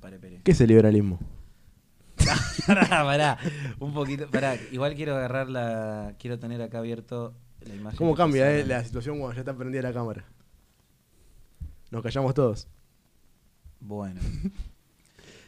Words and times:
Pare, 0.00 0.18
pere. 0.18 0.40
¿Qué 0.42 0.50
es 0.52 0.60
el 0.60 0.68
liberalismo? 0.68 1.18
pará, 2.66 2.88
pará. 3.04 3.38
Un 3.78 3.92
poquito. 3.94 4.28
Pará. 4.30 4.56
Igual 4.70 4.94
quiero 4.94 5.16
agarrar 5.16 5.48
la. 5.48 6.14
Quiero 6.18 6.38
tener 6.38 6.60
acá 6.62 6.78
abierto 6.78 7.34
la 7.66 7.74
imagen. 7.74 7.96
¿Cómo 7.98 8.14
cambia 8.14 8.50
eh, 8.52 8.64
la 8.66 8.82
situación 8.84 9.18
cuando 9.18 9.34
ya 9.34 9.40
está 9.40 9.54
prendida 9.56 9.82
la 9.82 9.92
cámara? 9.92 10.24
Nos 11.90 12.02
callamos 12.02 12.34
todos. 12.34 12.68
Bueno. 13.80 14.20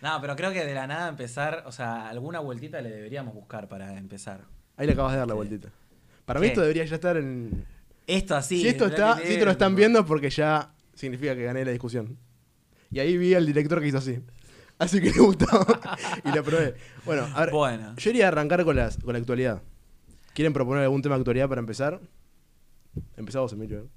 No, 0.02 0.20
pero 0.20 0.36
creo 0.36 0.52
que 0.52 0.64
de 0.64 0.75
la 0.75 0.86
nada 0.86 1.09
empezar. 1.09 1.62
O 1.66 1.72
sea, 1.72 2.09
alguna 2.09 2.41
vueltita 2.41 2.80
le 2.82 2.91
deberíamos 2.91 3.34
buscar 3.34 3.68
para 3.68 3.96
empezar. 3.96 4.43
Ahí 4.77 4.86
le 4.86 4.93
acabas 4.93 5.12
de 5.12 5.18
dar 5.18 5.27
la 5.29 5.32
Sí. 5.34 5.36
vueltita. 5.36 5.68
Para 6.27 6.41
mí 6.41 6.46
¿Qué? 6.46 6.52
esto 6.52 6.61
debería 6.62 6.84
ya 6.84 6.95
estar 6.96 7.16
en... 7.16 7.64
Esto 8.06 8.36
así. 8.36 8.61
si 8.61 8.68
esto 8.68 8.86
está, 8.86 9.16
si 9.18 9.32
esto 9.32 9.45
lo 9.46 9.50
están 9.50 9.75
viendo 9.75 10.04
porque 10.04 10.29
ya 10.29 10.75
significa 10.95 11.34
que 11.34 11.45
gané 11.45 11.64
la 11.64 11.70
discusión. 11.70 12.18
Y 12.95 13.01
ahí 13.01 13.17
vi 13.19 13.35
al 13.35 13.45
director 13.45 13.81
que 13.81 13.89
hizo 13.89 13.99
así. 13.99 14.21
Así 14.79 15.01
que 15.01 15.11
le 15.11 15.19
gustó 15.21 15.47
y 16.25 16.33
lo 16.35 16.43
probé. 16.45 16.75
Bueno, 17.05 17.27
a 17.35 17.41
ver, 17.41 17.51
Bueno. 17.51 17.95
yo 17.97 18.11
iría 18.11 18.27
a 18.27 18.29
arrancar 18.29 18.65
con, 18.65 18.77
las, 18.77 18.97
con 18.98 19.12
la 19.12 19.19
actualidad. 19.19 19.62
¿Quieren 20.33 20.52
proponer 20.52 20.83
algún 20.85 21.02
tema 21.02 21.15
de 21.16 21.21
actualidad 21.21 21.49
para 21.49 21.61
empezar? 21.61 22.01
Empezamos, 23.16 23.52
Emilio. 23.52 23.88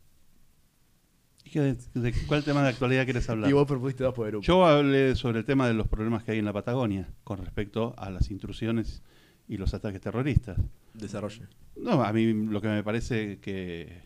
¿Y 1.46 1.50
qué- 1.50 1.62
¿De, 1.62 1.78
de 1.94 2.14
cuál 2.28 2.44
tema 2.44 2.62
de 2.64 2.70
actualidad 2.70 3.06
quieres 3.06 3.30
hablar? 3.30 3.50
Y 3.50 3.54
vos 3.54 3.68
propusiste 3.68 4.04
dos 4.04 4.14
por 4.14 4.28
grupo. 4.28 4.44
Yo 4.46 4.66
hablé 4.66 5.16
sobre 5.16 5.40
el 5.40 5.46
tema 5.46 5.68
de 5.68 5.74
los 5.74 5.88
problemas 5.88 6.24
que 6.24 6.32
hay 6.34 6.40
en 6.40 6.46
la 6.46 6.54
Patagonia 6.54 7.08
con 7.24 7.38
respecto 7.40 7.94
a 7.98 8.10
las 8.10 8.30
intrusiones 8.32 9.02
y 9.48 9.58
los 9.58 9.74
ataques 9.74 10.02
terroristas. 10.02 10.58
Desarrolle. 10.94 11.44
No, 11.76 12.04
a 12.04 12.12
mí 12.12 12.34
lo 12.34 12.60
que 12.62 12.68
me 12.68 12.84
parece 12.84 13.40
que, 13.40 14.02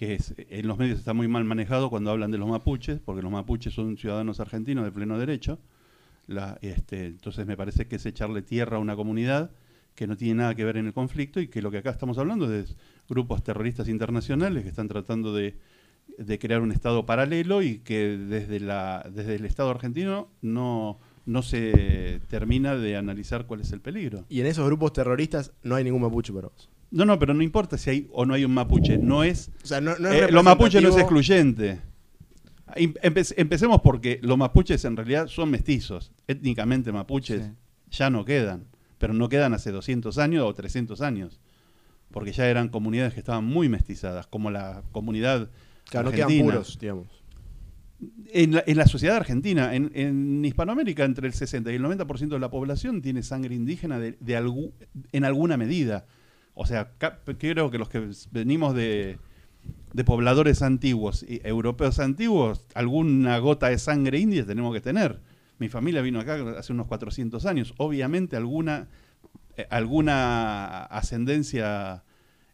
que 0.00 0.14
es, 0.14 0.32
en 0.38 0.66
los 0.66 0.78
medios 0.78 0.98
está 0.98 1.12
muy 1.12 1.28
mal 1.28 1.44
manejado 1.44 1.90
cuando 1.90 2.10
hablan 2.10 2.30
de 2.30 2.38
los 2.38 2.48
mapuches, 2.48 3.00
porque 3.00 3.20
los 3.20 3.30
mapuches 3.30 3.74
son 3.74 3.98
ciudadanos 3.98 4.40
argentinos 4.40 4.82
de 4.82 4.90
pleno 4.90 5.18
derecho. 5.18 5.58
Este, 6.62 7.04
entonces 7.04 7.46
me 7.46 7.54
parece 7.54 7.86
que 7.86 7.96
es 7.96 8.06
echarle 8.06 8.40
tierra 8.40 8.78
a 8.78 8.80
una 8.80 8.96
comunidad 8.96 9.50
que 9.94 10.06
no 10.06 10.16
tiene 10.16 10.36
nada 10.36 10.54
que 10.54 10.64
ver 10.64 10.78
en 10.78 10.86
el 10.86 10.94
conflicto 10.94 11.38
y 11.38 11.48
que 11.48 11.60
lo 11.60 11.70
que 11.70 11.76
acá 11.76 11.90
estamos 11.90 12.16
hablando 12.16 12.50
es 12.50 12.78
grupos 13.10 13.44
terroristas 13.44 13.88
internacionales 13.88 14.62
que 14.62 14.70
están 14.70 14.88
tratando 14.88 15.34
de, 15.34 15.58
de 16.16 16.38
crear 16.38 16.62
un 16.62 16.72
Estado 16.72 17.04
paralelo 17.04 17.60
y 17.60 17.80
que 17.80 18.16
desde, 18.16 18.58
la, 18.58 19.06
desde 19.12 19.34
el 19.34 19.44
Estado 19.44 19.68
argentino 19.68 20.30
no, 20.40 20.98
no 21.26 21.42
se 21.42 22.22
termina 22.28 22.74
de 22.74 22.96
analizar 22.96 23.46
cuál 23.46 23.60
es 23.60 23.70
el 23.72 23.82
peligro. 23.82 24.24
Y 24.30 24.40
en 24.40 24.46
esos 24.46 24.64
grupos 24.64 24.94
terroristas 24.94 25.52
no 25.62 25.74
hay 25.74 25.84
ningún 25.84 26.00
mapuche 26.00 26.32
para. 26.32 26.70
No, 26.90 27.04
no, 27.04 27.18
pero 27.18 27.34
no 27.34 27.42
importa 27.42 27.78
si 27.78 27.90
hay 27.90 28.08
o 28.12 28.26
no 28.26 28.34
hay 28.34 28.44
un 28.44 28.52
mapuche. 28.52 28.98
No 28.98 29.22
es. 29.22 29.50
O 29.62 29.66
sea, 29.66 29.80
no, 29.80 29.96
no 29.98 30.08
es 30.08 30.22
eh, 30.28 30.32
lo 30.32 30.42
mapuche 30.42 30.80
no 30.80 30.88
es 30.88 30.96
excluyente. 30.96 31.80
Em- 32.74 32.94
empe- 33.02 33.34
empecemos 33.36 33.80
porque 33.82 34.18
los 34.22 34.36
mapuches 34.38 34.84
en 34.84 34.96
realidad 34.96 35.28
son 35.28 35.50
mestizos. 35.50 36.12
Étnicamente 36.26 36.90
mapuches 36.92 37.42
Sí. 37.44 37.52
ya 37.98 38.10
no 38.10 38.24
quedan. 38.24 38.64
Pero 38.98 39.12
no 39.14 39.28
quedan 39.28 39.54
hace 39.54 39.70
200 39.70 40.18
años 40.18 40.44
o 40.44 40.54
300 40.54 41.00
años. 41.00 41.40
Porque 42.10 42.32
ya 42.32 42.48
eran 42.48 42.68
comunidades 42.68 43.14
que 43.14 43.20
estaban 43.20 43.44
muy 43.44 43.68
mestizadas, 43.68 44.26
como 44.26 44.50
la 44.50 44.82
comunidad 44.92 45.48
Claro, 45.88 46.06
no 46.10 46.12
quedan 46.12 46.24
argentina. 46.26 46.52
puros, 46.52 46.78
digamos. 46.80 47.06
En 48.32 48.54
la, 48.54 48.64
en 48.66 48.76
la 48.78 48.86
sociedad 48.86 49.16
argentina, 49.16 49.74
en, 49.74 49.90
en 49.94 50.44
Hispanoamérica, 50.44 51.04
entre 51.04 51.26
el 51.26 51.34
60 51.34 51.70
y 51.70 51.74
el 51.76 51.82
90% 51.82 52.28
de 52.28 52.38
la 52.38 52.50
población 52.50 53.02
tiene 53.02 53.22
sangre 53.22 53.54
indígena 53.54 53.98
de, 53.98 54.16
de 54.20 54.38
algu- 54.40 54.72
en 55.12 55.24
alguna 55.24 55.56
medida. 55.56 56.06
O 56.62 56.66
sea, 56.66 56.90
creo 57.38 57.70
que 57.70 57.78
los 57.78 57.88
que 57.88 58.10
venimos 58.32 58.74
de, 58.74 59.18
de 59.94 60.04
pobladores 60.04 60.60
antiguos 60.60 61.22
y 61.22 61.40
europeos 61.42 61.98
antiguos, 61.98 62.66
alguna 62.74 63.38
gota 63.38 63.68
de 63.68 63.78
sangre 63.78 64.18
india 64.18 64.44
tenemos 64.44 64.74
que 64.74 64.82
tener. 64.82 65.20
Mi 65.58 65.70
familia 65.70 66.02
vino 66.02 66.20
acá 66.20 66.58
hace 66.58 66.74
unos 66.74 66.86
400 66.86 67.46
años. 67.46 67.72
Obviamente 67.78 68.36
alguna, 68.36 68.88
eh, 69.56 69.68
alguna 69.70 70.82
ascendencia 70.82 72.04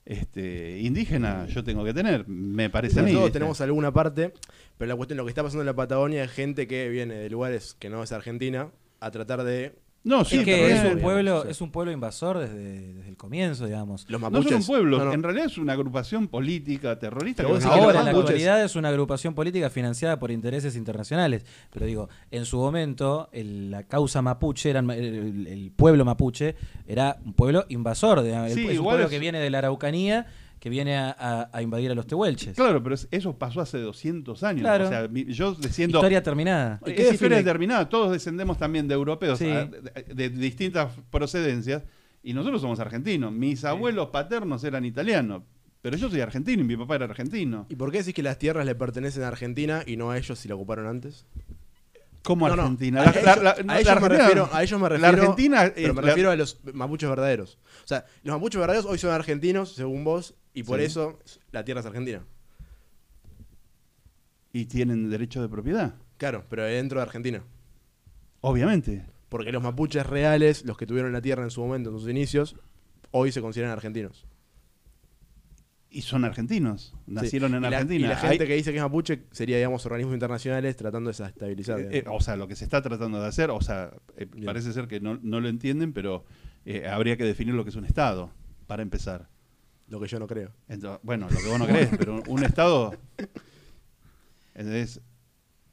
este, 0.04 0.78
indígena 0.82 1.46
yo 1.48 1.64
tengo 1.64 1.84
que 1.84 1.92
tener, 1.92 2.28
me 2.28 2.70
parece 2.70 3.00
a 3.00 3.02
mí. 3.02 3.12
Todos 3.12 3.32
tenemos 3.32 3.60
alguna 3.60 3.92
parte, 3.92 4.32
pero 4.78 4.88
la 4.88 4.94
cuestión, 4.94 5.16
lo 5.16 5.24
que 5.24 5.30
está 5.30 5.42
pasando 5.42 5.62
en 5.62 5.66
la 5.66 5.74
Patagonia 5.74 6.22
es 6.22 6.30
gente 6.30 6.68
que 6.68 6.88
viene 6.90 7.16
de 7.16 7.28
lugares 7.28 7.74
que 7.80 7.90
no 7.90 8.04
es 8.04 8.12
Argentina 8.12 8.70
a 9.00 9.10
tratar 9.10 9.42
de... 9.42 9.74
No, 10.06 10.24
sí, 10.24 10.38
es 10.38 10.44
que 10.44 10.70
es 10.72 10.84
un 10.94 11.00
pueblo, 11.00 11.42
sí. 11.42 11.48
es 11.50 11.60
un 11.60 11.70
pueblo 11.72 11.90
invasor 11.90 12.38
desde, 12.38 12.92
desde 12.94 13.08
el 13.08 13.16
comienzo, 13.16 13.66
digamos. 13.66 14.06
Los 14.08 14.20
No 14.20 14.30
mapuches... 14.30 14.52
son 14.52 14.60
un 14.60 14.66
pueblo, 14.66 14.98
no, 14.98 15.04
no. 15.06 15.12
en 15.12 15.22
realidad 15.22 15.46
es 15.46 15.58
una 15.58 15.72
agrupación 15.72 16.28
política 16.28 16.98
terrorista. 16.98 17.44
Que 17.44 17.50
Ahora, 17.50 17.98
en 17.98 18.04
la 18.06 18.10
actualidad 18.12 18.62
es 18.64 18.76
una 18.76 18.90
agrupación 18.90 19.34
política 19.34 19.68
financiada 19.68 20.18
por 20.20 20.30
intereses 20.30 20.76
internacionales. 20.76 21.44
Pero 21.72 21.86
digo, 21.86 22.08
en 22.30 22.44
su 22.44 22.56
momento, 22.58 23.28
el- 23.32 23.70
la 23.72 23.82
causa 23.82 24.22
mapuche, 24.22 24.70
eran- 24.70 24.88
el, 24.90 25.46
el 25.48 25.72
pueblo 25.74 26.04
mapuche, 26.04 26.54
era 26.86 27.18
un 27.24 27.32
pueblo 27.32 27.64
invasor. 27.68 28.22
digamos. 28.22 28.50
El- 28.50 28.54
Sí, 28.54 28.68
es 28.68 28.78
un 28.78 28.84
pueblo 28.84 29.04
es- 29.06 29.10
que 29.10 29.18
viene 29.18 29.40
de 29.40 29.50
la 29.50 29.58
Araucanía, 29.58 30.26
que 30.60 30.70
viene 30.70 30.96
a, 30.96 31.14
a- 31.18 31.50
a 31.52 31.62
invadir 31.62 31.90
a 31.90 31.94
los 31.94 32.06
tehuelches. 32.06 32.56
Claro, 32.56 32.82
pero 32.82 32.94
es- 32.94 33.06
eso 33.10 33.38
pasó 33.38 33.60
hace 33.60 33.78
200 33.78 34.42
años. 34.42 34.62
Claro. 34.62 34.86
O 34.86 34.88
sea, 34.88 35.08
yo 35.12 35.54
desciendo... 35.54 35.98
Historia 35.98 36.22
terminada. 36.22 36.80
¿Y 36.86 36.90
Es 36.90 36.96
qué 36.96 37.14
historia 37.14 37.36
determinada, 37.38 37.88
todos 37.88 38.10
descendemos 38.12 38.58
también 38.58 38.88
de 38.88 38.94
europeos 38.94 39.38
Sí. 39.38 39.48
a- 39.50 39.66
de, 39.66 40.14
de 40.14 40.28
distintas 40.30 40.92
procedencias 41.10 41.82
y 42.22 42.32
nosotros 42.32 42.60
somos 42.62 42.80
argentinos. 42.80 43.32
Mis 43.32 43.64
abuelos 43.64 44.08
paternos 44.08 44.64
eran 44.64 44.84
italianos, 44.84 45.42
pero 45.82 45.96
yo 45.96 46.08
soy 46.10 46.20
argentino 46.20 46.62
y 46.62 46.66
mi 46.66 46.76
papá 46.76 46.96
era 46.96 47.04
argentino. 47.04 47.66
¿Y 47.68 47.76
por 47.76 47.92
qué 47.92 47.98
decís 47.98 48.14
que 48.14 48.22
las 48.22 48.38
tierras 48.38 48.66
le 48.66 48.74
pertenecen 48.74 49.22
a 49.22 49.28
Argentina 49.28 49.82
y 49.86 49.96
no 49.96 50.10
a 50.10 50.18
ellos 50.18 50.38
si 50.38 50.48
la 50.48 50.54
ocuparon 50.56 50.86
antes? 50.88 51.26
¿Cómo 52.22 52.48
No, 52.48 52.56
no, 52.56 52.62
Argentina? 52.62 53.02
A, 53.02 53.04
La- 53.04 53.10
ellos, 53.12 53.24
la- 53.24 53.36
la- 53.36 53.50
a 53.52 53.62
la 53.62 53.80
ellos 53.80 54.00
me 54.00 54.08
refiero, 54.08 54.48
a 54.52 54.62
ellos 54.64 54.80
me 54.80 54.88
refiero. 54.88 55.12
La 55.12 55.22
Argentina... 55.22 55.72
Pero 55.72 55.94
me 55.94 56.02
la- 56.02 56.08
refiero 56.08 56.30
a 56.32 56.34
los 56.36 56.58
mapuches 56.74 57.08
verdaderos. 57.08 57.58
O 57.84 57.86
sea, 57.86 58.04
los 58.24 58.34
mapuches 58.34 58.58
verdaderos 58.58 58.84
hoy 58.86 58.98
son 58.98 59.12
argentinos, 59.12 59.74
según 59.74 60.02
vos, 60.02 60.34
y 60.56 60.64
por 60.64 60.78
Sí. 60.80 60.86
eso 60.86 61.18
la 61.52 61.64
tierra 61.64 61.80
es 61.80 61.86
argentina. 61.86 62.24
Y 64.52 64.64
tienen 64.66 65.10
derecho 65.10 65.42
de 65.42 65.48
propiedad, 65.48 65.94
Claro, 66.16 66.44
pero 66.48 66.64
dentro 66.64 66.98
de 66.98 67.02
Argentina. 67.04 67.42
obviamente. 68.40 69.04
Porque 69.28 69.52
los 69.52 69.62
mapuches 69.62 70.06
reales, 70.06 70.64
los 70.64 70.78
que 70.78 70.86
tuvieron 70.86 71.12
la 71.12 71.20
tierra 71.20 71.42
en 71.42 71.50
su 71.50 71.60
momento, 71.60 71.90
en 71.90 71.98
sus 71.98 72.08
inicios, 72.08 72.56
hoy 73.10 73.32
se 73.32 73.40
consideran 73.42 73.72
argentinos. 73.72 74.24
Y 75.90 76.02
son 76.02 76.24
argentinos, 76.24 76.94
nacieron 77.06 77.50
Sí. 77.50 77.56
en 77.56 77.64
Y 77.64 77.68
la- 77.70 77.76
Argentina. 77.76 78.06
Y 78.06 78.08
la 78.08 78.16
gente 78.16 78.42
Hay- 78.44 78.48
que 78.48 78.54
dice 78.54 78.70
que 78.70 78.78
es 78.78 78.82
mapuche 78.82 79.24
sería, 79.32 79.56
digamos, 79.56 79.84
organismos 79.84 80.14
internacionales 80.14 80.76
tratando 80.76 81.08
de 81.10 81.16
desestabilizar. 81.16 81.80
Eh, 81.80 81.88
eh, 81.98 82.04
o 82.08 82.20
sea, 82.20 82.36
lo 82.36 82.46
que 82.48 82.54
se 82.56 82.64
está 82.64 82.80
tratando 82.82 83.20
de 83.20 83.26
hacer, 83.26 83.50
o 83.50 83.60
sea, 83.60 83.92
eh, 84.16 84.26
parece 84.44 84.72
ser 84.72 84.88
que 84.88 85.00
no, 85.00 85.18
no 85.22 85.40
lo 85.40 85.48
entienden, 85.48 85.92
pero 85.92 86.24
eh, 86.64 86.86
habría 86.88 87.16
que 87.16 87.24
definir 87.24 87.54
lo 87.54 87.62
que 87.64 87.70
es 87.70 87.76
un 87.76 87.84
Estado, 87.84 88.30
para 88.66 88.82
empezar. 88.82 89.28
Lo 89.88 90.00
que 90.00 90.08
yo 90.08 90.18
no 90.18 90.26
creo. 90.26 90.52
Bueno, 91.02 91.28
lo 91.30 91.38
que 91.38 91.48
vos 91.48 91.58
no 91.58 91.66
crees, 91.66 91.90
pero 91.96 92.22
un 92.26 92.44
Estado 92.44 92.94
es, 94.54 95.00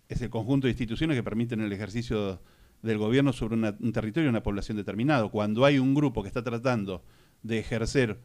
es 0.10 0.22
el 0.22 0.30
conjunto 0.30 0.68
de 0.68 0.72
instituciones 0.72 1.18
que 1.18 1.24
permiten 1.24 1.62
el 1.62 1.72
ejercicio 1.72 2.42
del 2.82 2.98
gobierno 2.98 3.34
sobre 3.34 3.56
un 3.56 3.94
territorio 3.94 4.28
y 4.28 4.30
una 4.30 4.44
población 4.44 4.78
determinado. 4.78 5.30
Cuando 5.30 5.66
hay 5.66 5.80
un 5.80 5.94
grupo 5.94 6.22
que 6.22 6.28
está 6.28 6.44
tratando 6.44 7.04
de 7.42 7.60
ejercer 7.60 8.20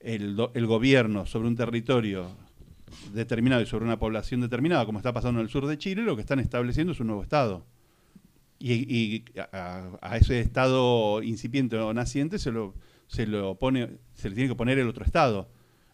el, 0.00 0.36
el 0.54 0.66
gobierno 0.66 1.26
sobre 1.26 1.48
un 1.48 1.56
territorio 1.56 2.28
determinado 3.12 3.62
y 3.62 3.66
sobre 3.66 3.84
una 3.84 3.98
población 3.98 4.40
determinada, 4.40 4.86
como 4.86 4.98
está 4.98 5.12
pasando 5.12 5.40
en 5.40 5.44
el 5.44 5.50
sur 5.50 5.66
de 5.66 5.78
Chile, 5.78 6.02
lo 6.02 6.16
que 6.16 6.22
están 6.22 6.40
estableciendo 6.40 6.92
es 6.92 7.00
un 7.00 7.08
nuevo 7.08 7.22
Estado. 7.22 7.64
Y, 8.58 9.24
a 9.52 10.18
ese 10.20 10.40
Estado 10.40 11.22
incipiente 11.22 11.76
o 11.76 11.94
naciente 11.94 12.38
se 12.38 12.50
lo, 12.50 12.74
se 13.10 13.26
lo 13.26 13.56
pone, 13.58 13.98
se 14.14 14.28
le 14.28 14.36
tiene 14.36 14.48
que 14.50 14.54
poner 14.54 14.78
el 14.78 14.88
otro 14.88 15.04
Estado. 15.04 15.48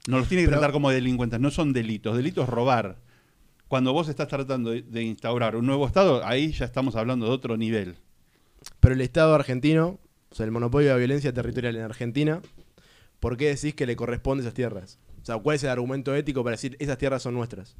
No 0.07 0.19
los 0.19 0.29
tiene 0.29 0.43
que 0.43 0.49
Pero- 0.49 0.59
tratar 0.59 0.73
como 0.73 0.91
delincuentes, 0.91 1.41
no 1.41 1.51
son 1.51 1.73
delitos. 1.73 2.15
Delito 2.17 2.43
es 2.43 2.49
robar. 2.49 2.99
Cuando 3.69 3.93
vos 3.95 4.09
estás 4.09 4.29
tratando 4.29 4.71
de, 4.71 5.03
instaurar 5.03 5.57
un 5.57 5.65
nuevo 5.67 5.87
Estado, 5.87 6.25
ahí 6.25 6.53
ya 6.53 6.67
estamos 6.67 6.95
hablando 6.95 7.25
de 7.27 7.33
otro 7.33 7.57
nivel. 7.57 7.97
Pero 8.81 8.95
el 8.95 9.01
Estado 9.01 9.35
argentino, 9.35 9.99
o 10.31 10.35
sea, 10.35 10.45
el 10.45 10.53
monopolio 10.53 10.89
de 10.89 10.95
la 10.95 10.99
violencia 10.99 11.33
territorial 11.33 11.75
en 11.77 11.83
Argentina, 11.83 12.41
¿por 13.19 13.37
qué 13.39 13.49
decís 13.49 13.75
que 13.75 13.87
le 13.87 13.97
corresponde 13.97 14.43
esas 14.43 14.55
tierras? 14.55 14.99
O 15.23 15.25
sea, 15.25 15.39
¿cuál 15.39 15.57
es 15.57 15.65
el 15.65 15.71
argumento 15.71 16.15
ético 16.15 16.45
para 16.45 16.53
decir 16.55 16.77
esas 16.79 16.99
tierras 16.99 17.23
son 17.23 17.35
nuestras? 17.35 17.77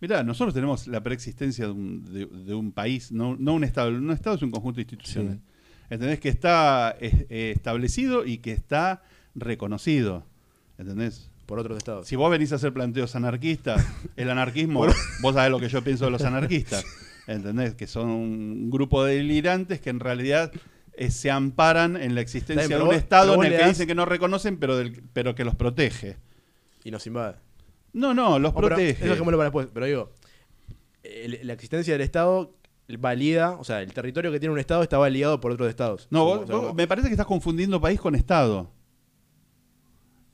Mirá, 0.00 0.22
nosotros 0.22 0.54
tenemos 0.54 0.86
la 0.86 1.02
preexistencia 1.02 1.64
de 1.66 1.72
un, 1.72 2.04
de- 2.04 2.26
de 2.26 2.54
un 2.54 2.70
país, 2.70 3.10
no, 3.10 3.34
no 3.36 3.54
un 3.54 3.64
Estado. 3.64 3.88
Un 3.90 4.12
Estado 4.12 4.36
es 4.36 4.42
un 4.42 4.52
conjunto 4.52 4.76
de 4.76 4.82
instituciones. 4.82 5.38
¿Entendés? 5.90 6.20
Que 6.20 6.28
está 6.28 6.96
eh, 7.00 7.26
eh, 7.30 7.52
establecido 7.56 8.24
y 8.26 8.38
que 8.38 8.52
está 8.52 9.02
reconocido. 9.34 10.24
¿Entendés? 10.78 11.30
Por 11.46 11.58
otros 11.58 11.78
estados. 11.78 12.06
Si 12.06 12.14
vos 12.16 12.30
venís 12.30 12.52
a 12.52 12.56
hacer 12.56 12.72
planteos 12.72 13.16
anarquistas, 13.16 13.84
el 14.16 14.30
anarquismo, 14.30 14.86
vos 15.22 15.34
sabés 15.34 15.50
lo 15.50 15.58
que 15.58 15.68
yo 15.68 15.82
pienso 15.82 16.04
de 16.04 16.10
los 16.10 16.22
anarquistas. 16.22 16.84
¿Entendés? 17.26 17.74
Que 17.74 17.86
son 17.86 18.08
un 18.10 18.70
grupo 18.70 19.04
de 19.04 19.16
delirantes 19.16 19.80
que 19.80 19.90
en 19.90 20.00
realidad 20.00 20.52
eh, 20.94 21.10
se 21.10 21.30
amparan 21.30 21.96
en 21.96 22.14
la 22.14 22.20
existencia 22.20 22.68
de 22.76 22.82
un 22.82 22.88
vos- 22.88 22.96
Estado 22.96 23.34
en 23.34 23.44
el 23.44 23.52
que 23.52 23.58
das- 23.58 23.68
dicen 23.68 23.86
que 23.86 23.94
no 23.94 24.04
reconocen, 24.04 24.56
pero, 24.58 24.76
del- 24.76 25.02
pero 25.12 25.34
que 25.34 25.44
los 25.44 25.54
protege. 25.54 26.16
Y 26.84 26.90
nos 26.90 27.06
invade. 27.06 27.36
No, 27.92 28.12
no, 28.14 28.38
los 28.38 28.52
pero 28.52 28.68
protege. 28.68 29.12
Eso 29.12 29.24
para 29.24 29.42
después. 29.44 29.68
Pero 29.72 29.86
digo, 29.86 30.12
la 31.42 31.52
existencia 31.54 31.94
del 31.94 32.02
Estado 32.02 32.54
valida, 32.96 33.52
o 33.58 33.64
sea, 33.64 33.82
el 33.82 33.92
territorio 33.92 34.32
que 34.32 34.40
tiene 34.40 34.52
un 34.52 34.58
Estado 34.58 34.82
está 34.82 34.96
validado 34.96 35.40
por 35.40 35.52
otros 35.52 35.68
Estados. 35.68 36.08
No, 36.10 36.24
vos- 36.24 36.38
o 36.40 36.46
sea, 36.46 36.54
vos- 36.56 36.64
como- 36.64 36.74
me 36.74 36.86
parece 36.88 37.08
que 37.08 37.12
estás 37.14 37.26
confundiendo 37.26 37.80
país 37.80 38.00
con 38.00 38.14
Estado. 38.14 38.70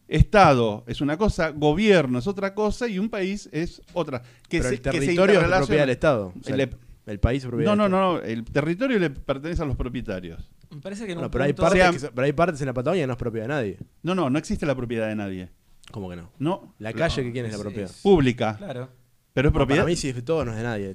Estado 0.06 0.84
es 0.86 1.00
una 1.00 1.16
cosa, 1.16 1.48
gobierno 1.50 2.18
es 2.18 2.26
otra 2.26 2.54
cosa 2.54 2.86
y 2.88 2.98
un 2.98 3.08
país 3.08 3.48
es 3.52 3.80
otra. 3.94 4.20
Que 4.48 4.58
pero 4.58 4.64
se- 4.68 4.74
el 4.76 4.80
que 4.82 4.90
se 4.92 4.98
territorio 4.98 5.40
es 5.40 5.46
propiedad 5.48 5.82
del 5.82 5.90
Estado. 5.90 6.32
O 6.38 6.44
sea, 6.44 6.56
Le- 6.56 6.62
el, 6.64 6.76
el 7.06 7.20
país 7.20 7.42
es 7.42 7.48
propiedad 7.48 7.74
No, 7.74 7.88
no, 7.88 7.96
Estado. 7.96 8.12
no, 8.18 8.20
el 8.22 8.44
territorio 8.44 8.98
le 8.98 9.10
pertenece 9.10 9.62
a 9.62 9.64
los 9.64 9.76
propietarios. 9.76 10.50
Me 10.70 10.80
parece 10.80 11.06
que 11.06 11.12
en 11.12 11.18
Bueno, 11.18 11.28
un 11.28 11.30
pero, 11.32 11.44
hay 11.44 11.52
partes 11.54 12.10
pero 12.14 12.24
hay 12.26 12.32
partes 12.32 12.60
en 12.60 12.66
la 12.66 12.74
Patagonia 12.74 13.02
que 13.02 13.06
no 13.06 13.12
es 13.14 13.18
propiedad 13.18 13.44
de 13.46 13.54
nadie. 13.54 13.78
No, 14.02 14.14
no, 14.14 14.28
no 14.28 14.38
existe 14.38 14.66
la 14.66 14.74
propiedad 14.74 15.08
de 15.08 15.16
nadie. 15.16 15.48
¿Cómo 15.90 16.10
que 16.10 16.16
no? 16.16 16.30
No, 16.38 16.74
La 16.78 16.92
calle, 16.92 17.22
que 17.22 17.32
quién 17.32 17.46
es 17.46 17.52
la 17.52 17.58
propiedad? 17.58 17.90
es- 17.90 18.02
pública, 18.02 18.56
Claro. 18.58 18.88
Pero 19.34 19.48
es 19.48 19.52
No, 19.52 19.58
propiedad. 19.58 19.82
para 19.82 19.90
mí, 19.90 19.96
si 19.96 20.08
es 20.08 20.14
de 20.14 20.22
todo, 20.22 20.44
no 20.44 20.52
es 20.52 20.56
de 20.56 20.62
nadie. 20.62 20.94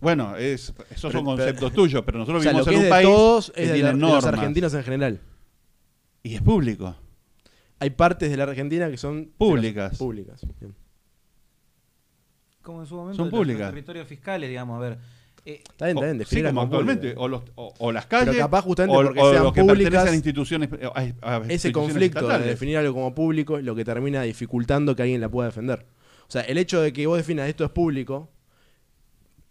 Bueno, 0.00 0.36
es, 0.36 0.70
esos 0.70 0.74
Pero- 0.88 0.96
son 0.96 1.10
pero- 1.12 1.24
conceptos 1.24 1.72
tuyos, 1.72 2.02
pero 2.04 2.18
nosotros 2.18 2.40
O 2.40 2.42
sea, 2.42 2.52
lo 2.52 2.58
vivimos 2.64 2.68
que 2.68 2.74
en 2.74 2.74
es 2.74 2.78
un 2.80 2.84
de 2.84 2.90
país 2.90 3.06
todos 3.06 3.50
que 3.54 3.62
es 3.62 3.68
de, 3.68 3.74
tiene 3.74 3.88
la- 3.88 3.94
de 3.94 4.00
los 4.00 4.10
normas 4.10 4.24
argentinos 4.24 4.74
en 4.74 4.82
general. 4.82 5.20
y 6.24 6.34
es 6.34 6.42
público. 6.42 6.96
Hay 7.78 7.90
partes 7.90 8.30
de 8.30 8.36
la 8.38 8.44
Argentina 8.44 8.90
que 8.90 8.96
son 8.96 9.30
Públicas. 9.36 9.98
Públicas. 9.98 10.40
bien. 10.58 10.74
Como 12.62 12.80
en 12.80 12.86
su 12.86 12.96
momento 12.96 13.16
Son 13.16 13.26
de 13.30 13.36
públicas. 13.36 13.68
territorios 13.68 14.08
fiscales, 14.08 14.48
digamos, 14.48 14.76
a 14.78 14.80
ver. 14.80 14.98
Eh, 15.44 15.62
Está 15.68 15.84
bien, 15.84 15.98
está 15.98 16.06
bien, 16.10 16.22
O- 16.22 16.24
sí, 16.24 16.42
como 16.42 16.62
actualmente, 16.62 17.14
o, 17.18 17.28
los- 17.28 17.42
o- 17.56 17.74
o 17.78 17.92
las 17.92 18.06
calles, 18.06 18.34
capaz 18.34 18.62
justamente 18.62 18.96
o, 18.96 19.02
porque 19.04 19.20
o 19.20 19.30
sean 19.30 19.42
los 19.44 19.52
que 19.52 19.60
públicas, 19.60 19.84
pertenecen 19.90 20.12
a 20.12 20.14
instituciones, 20.16 20.68
a- 20.72 20.98
a 21.00 21.02
Ese 21.02 21.52
instituciones 21.52 21.72
conflicto 21.74 22.20
de 22.20 22.24
estatales. 22.24 22.46
definir 22.46 22.78
algo 22.78 22.94
como 22.94 23.14
público 23.14 23.58
es 23.58 23.64
lo 23.64 23.74
que 23.74 23.84
termina 23.84 24.22
dificultando 24.22 24.96
que 24.96 25.02
alguien 25.02 25.20
la 25.20 25.28
pueda 25.28 25.48
defender. 25.50 25.84
O 26.26 26.30
sea, 26.30 26.42
el 26.42 26.58
hecho 26.58 26.80
de 26.80 26.92
que 26.92 27.06
vos 27.06 27.16
definas 27.16 27.48
esto 27.48 27.64
es 27.64 27.70
público 27.70 28.30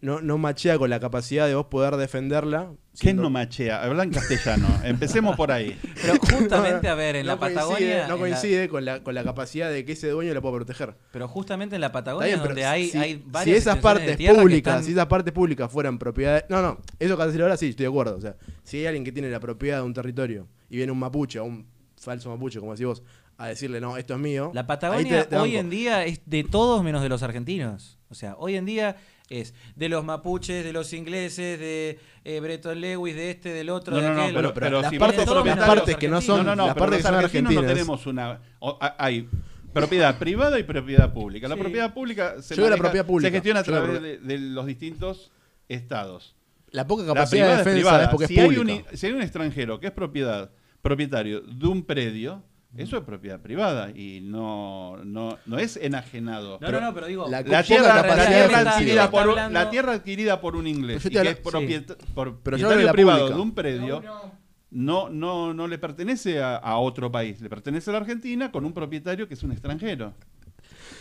no, 0.00 0.20
no 0.20 0.36
machea 0.36 0.76
con 0.76 0.90
la 0.90 1.00
capacidad 1.00 1.46
de 1.46 1.54
vos 1.54 1.66
poder 1.66 1.96
defenderla. 1.96 2.72
¿Qué 2.92 2.98
siendo- 2.98 3.22
no 3.22 3.30
machea? 3.30 3.82
Habla 3.84 4.02
en 4.02 4.10
castellano. 4.10 4.68
Empecemos 4.84 5.34
por 5.34 5.50
ahí. 5.50 5.78
pero 6.02 6.18
justamente, 6.18 6.88
a 6.88 6.94
ver, 6.94 7.16
en 7.16 7.26
no 7.26 7.32
la 7.32 7.40
coincide- 7.40 7.54
Patagonia. 7.54 8.02
no 8.08 8.14
la- 8.14 8.20
coincide 8.20 8.68
con, 8.68 8.84
la, 8.84 9.02
con 9.02 9.14
la 9.14 9.24
capacidad 9.24 9.70
de 9.70 9.86
que 9.86 9.92
ese 9.92 10.08
dueño 10.10 10.34
la 10.34 10.42
pueda 10.42 10.56
proteger. 10.56 10.94
pero 11.10 11.26
justamente 11.26 11.76
en 11.76 11.80
la 11.80 11.90
Patagonia, 11.90 12.26
bien, 12.36 12.38
donde 12.46 12.66
hay, 12.66 12.88
si, 12.90 12.98
hay 12.98 13.24
si 13.44 13.52
esas 13.54 13.78
partes 13.78 14.16
públicas, 14.18 14.74
están- 14.74 14.84
si 14.84 14.92
esas 14.92 15.06
partes 15.06 15.32
públicas 15.32 15.72
fueran 15.72 15.98
propiedad, 15.98 16.44
no, 16.50 16.60
no, 16.60 16.78
eso 16.98 17.16
que 17.16 17.22
ahora 17.22 17.56
sí 17.56 17.68
estoy 17.70 17.84
de 17.84 17.88
acuerdo, 17.88 18.16
o 18.16 18.20
sea, 18.20 18.36
si 18.62 18.78
hay 18.80 18.86
alguien 18.86 19.04
que 19.04 19.12
tiene 19.12 19.30
la 19.30 19.40
propiedad 19.40 19.78
de 19.78 19.84
un 19.84 19.94
territorio 19.94 20.46
y 20.68 20.76
viene 20.76 20.92
un 20.92 20.98
mapuche 20.98 21.38
o 21.38 21.44
un 21.44 21.66
falso 21.96 22.28
mapuche, 22.28 22.60
como 22.60 22.72
decís 22.72 22.84
vos, 22.86 23.02
a 23.38 23.48
decirle, 23.48 23.80
"No, 23.80 23.96
esto 23.96 24.14
es 24.14 24.20
mío." 24.20 24.50
La 24.54 24.66
Patagonia 24.66 25.22
te- 25.24 25.30
te 25.30 25.36
hoy 25.36 25.56
en 25.56 25.70
día 25.70 26.04
es 26.04 26.20
de 26.26 26.44
todos 26.44 26.82
menos 26.84 27.02
de 27.02 27.08
los 27.08 27.22
argentinos. 27.22 27.98
O 28.08 28.14
sea, 28.14 28.36
hoy 28.38 28.56
en 28.56 28.64
día 28.64 28.96
es 29.28 29.54
de 29.74 29.88
los 29.88 30.04
mapuches, 30.04 30.62
de 30.64 30.72
los 30.72 30.92
ingleses, 30.92 31.58
de 31.58 31.98
eh, 32.24 32.40
Breton 32.40 32.80
Lewis, 32.80 33.14
de 33.16 33.30
este, 33.30 33.48
del 33.50 33.70
otro, 33.70 33.94
No, 33.96 34.02
de 34.02 34.08
no, 34.08 34.14
no, 34.14 34.20
aquel. 34.22 34.34
pero, 34.34 34.54
pero 34.54 34.66
pero 34.66 34.80
las 34.82 34.90
si 34.90 34.98
partes- 34.98 35.24
partes 35.66 35.96
que 35.96 36.08
no 36.08 36.20
son- 36.20 36.38
no, 36.38 36.44
no, 36.44 36.56
no, 36.56 36.66
las 36.66 36.74
pero 36.74 36.86
partes 36.86 36.98
los 37.02 37.02
que 37.02 37.08
son 37.08 37.14
argentinos 37.24 37.52
no 37.54 37.60
argentinas. 37.60 37.72
tenemos 37.74 38.06
una. 38.06 38.40
o- 38.60 38.78
hay 38.98 39.28
propiedad 39.72 40.18
privada 40.18 40.58
y 40.58 40.62
propiedad 40.62 41.12
pública. 41.12 41.48
La 41.48 41.54
Sí. 41.56 41.60
propiedad 41.60 41.92
pública 41.92 42.40
se, 42.42 42.54
Yo 42.54 42.62
digo 42.62 42.70
la 42.70 42.76
maneja- 42.76 42.82
propiedad 42.82 43.06
pública. 43.06 43.28
se 43.28 43.32
gestiona 43.32 43.60
a 43.60 43.62
través 43.64 44.02
de, 44.02 44.18
de 44.18 44.38
los 44.38 44.66
distintos 44.66 45.32
estados. 45.68 46.36
La 46.70 46.86
poca 46.86 47.04
capacidad 47.06 47.30
privada 47.30 47.54
de 47.56 47.60
es 47.60 47.64
defensa 47.64 47.76
privada. 47.88 48.04
es 48.04 48.10
porque 48.10 48.26
si 48.26 48.34
es 48.34 48.40
hay, 48.50 48.56
un, 48.58 48.84
si 48.94 49.06
hay 49.06 49.12
un 49.12 49.22
extranjero 49.22 49.80
que 49.80 49.86
es 49.88 49.92
propiedad, 49.92 50.50
propietario 50.82 51.40
de 51.40 51.66
un 51.66 51.84
predio, 51.84 52.42
eso 52.76 52.96
es 52.98 53.04
propiedad 53.04 53.40
privada 53.40 53.90
y 53.90 54.20
no, 54.22 54.98
no, 55.04 55.38
no 55.46 55.58
es 55.58 55.76
enajenado. 55.76 56.58
No, 56.60 56.70
no, 56.72 56.80
no, 56.80 56.94
pero 56.94 57.06
digo, 57.06 57.28
la- 57.28 57.42
tierra, 57.44 58.02
la 58.62 58.70
adquirida 58.72 59.10
por, 59.10 59.22
un- 59.24 59.30
hablando- 59.30 59.58
la 59.58 59.70
tierra 59.70 59.92
adquirida 59.92 60.40
por 60.40 60.56
un 60.56 60.66
inglés 60.66 61.00
Pero 61.02 61.20
y 61.20 61.22
que 61.22 61.30
es 61.30 61.36
propieta- 61.40 61.96
por 62.14 62.38
propietario 62.40 62.90
privado 62.92 63.18
pública. 63.20 63.36
de 63.36 63.42
un 63.42 63.54
predio 63.54 64.02
no, 64.70 65.08
no, 65.08 65.54
no 65.54 65.68
le 65.68 65.78
pertenece 65.78 66.42
a, 66.42 66.56
a 66.56 66.78
otro 66.78 67.12
país, 67.12 67.40
le 67.40 67.48
pertenece 67.48 67.90
a 67.90 67.92
la 67.92 67.98
Argentina 68.00 68.50
con 68.50 68.64
un 68.64 68.72
propietario 68.72 69.28
que 69.28 69.34
es 69.34 69.42
un 69.44 69.52
extranjero. 69.52 70.12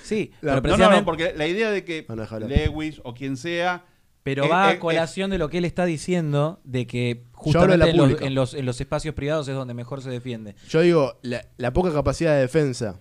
sí, 0.03 0.31
La- 0.41 0.61
pero 0.61 0.77
No, 0.77 0.89
no, 0.89 0.95
no, 0.97 1.05
porque 1.05 1.33
la 1.35 1.47
idea 1.47 1.71
de 1.71 1.83
que. 1.83 2.05
Lewis 2.47 3.01
o 3.03 3.13
quien 3.13 3.35
sea 3.37 3.83
Pero 4.23 4.45
Eh, 4.45 4.47
va 4.47 4.71
eh, 4.71 4.75
a 4.75 4.79
colación 4.79 5.29
de 5.29 5.37
lo 5.37 5.49
que 5.49 5.57
él 5.59 5.65
está 5.65 5.85
diciendo, 5.85 6.61
de 6.63 6.87
que 6.87 7.23
justamente 7.33 7.77
la 7.77 7.89
en 7.89 7.97
los, 7.97 8.21
en, 8.21 8.35
los, 8.35 8.53
en 8.53 8.65
los 8.65 8.79
espacios 8.79 9.13
privados 9.15 9.47
es 9.47 9.55
donde 9.55 9.73
mejor 9.73 10.01
se 10.01 10.09
defiende. 10.09 10.55
Yo 10.69 10.81
digo, 10.81 11.19
la, 11.21 11.45
la 11.57 11.73
poca 11.73 11.91
capacidad 11.91 12.33
de 12.33 12.41
defensa 12.41 12.99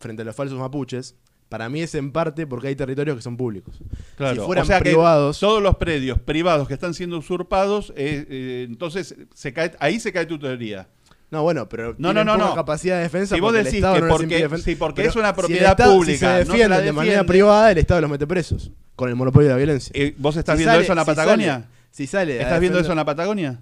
frente 0.00 0.22
a 0.22 0.24
los 0.24 0.34
falsos 0.34 0.58
mapuches, 0.58 1.16
para 1.48 1.68
mí 1.68 1.80
es 1.80 1.94
en 1.94 2.12
parte 2.12 2.46
porque 2.46 2.68
hay 2.68 2.76
territorios 2.76 3.16
que 3.16 3.22
son 3.22 3.36
públicos. 3.36 3.74
Claro, 4.16 4.42
si 4.42 4.46
fueran 4.46 4.64
o 4.64 4.66
sea 4.66 4.78
que 4.78 4.90
privados, 4.90 5.40
todos 5.40 5.62
los 5.62 5.76
predios 5.76 6.18
privados 6.18 6.68
que 6.68 6.74
están 6.74 6.94
siendo 6.94 7.18
usurpados, 7.18 7.90
eh, 7.96 8.26
eh, 8.28 8.66
entonces 8.68 9.16
se 9.34 9.52
cae, 9.52 9.72
ahí 9.80 9.98
se 9.98 10.12
cae 10.12 10.26
tu 10.26 10.38
teoría. 10.38 10.88
No, 11.30 11.42
bueno, 11.42 11.68
pero 11.68 11.94
No, 11.98 12.12
no, 12.12 12.24
no, 12.24 12.36
no. 12.36 12.54
capacidad 12.54 12.96
de 12.96 13.02
defensa 13.02 13.34
Si 13.34 13.40
vos 13.40 13.52
decís 13.52 13.72
que 13.74 13.80
no 13.80 14.08
porque- 14.08 14.22
impide 14.24 14.42
defender. 14.42 14.60
sí, 14.64 14.74
porque 14.76 15.02
Pero 15.02 15.10
es 15.10 15.16
una 15.16 15.28
si 15.28 15.34
propiedad 15.34 15.70
Estado- 15.72 15.94
pública, 15.94 16.12
Si 16.18 16.18
se 16.20 16.26
no 16.26 16.52
se 16.52 16.58
defienden 16.58 16.84
de 16.84 16.92
manera 16.92 17.24
privada, 17.24 17.70
el 17.70 17.78
Estado 17.78 18.00
los 18.00 18.10
mete 18.10 18.26
presos 18.26 18.70
con 18.96 19.08
el 19.08 19.14
monopolio 19.14 19.48
de 19.48 19.54
la 19.54 19.58
violencia. 19.58 19.92
Eh, 19.94 20.14
¿Vos 20.18 20.36
estás 20.36 20.54
Si 20.56 20.60
viendo 20.60 20.72
sale- 20.72 20.84
eso 20.84 20.92
en 20.92 20.96
la 20.96 21.04
Patagonia? 21.04 21.52
sale- 21.54 21.66
si 21.90 22.06
sale 22.06 22.40
¿Estás 22.40 22.60
viendo 22.60 22.78
eso 22.78 22.90
en 22.90 22.96
la 22.96 23.04
Patagonia? 23.04 23.60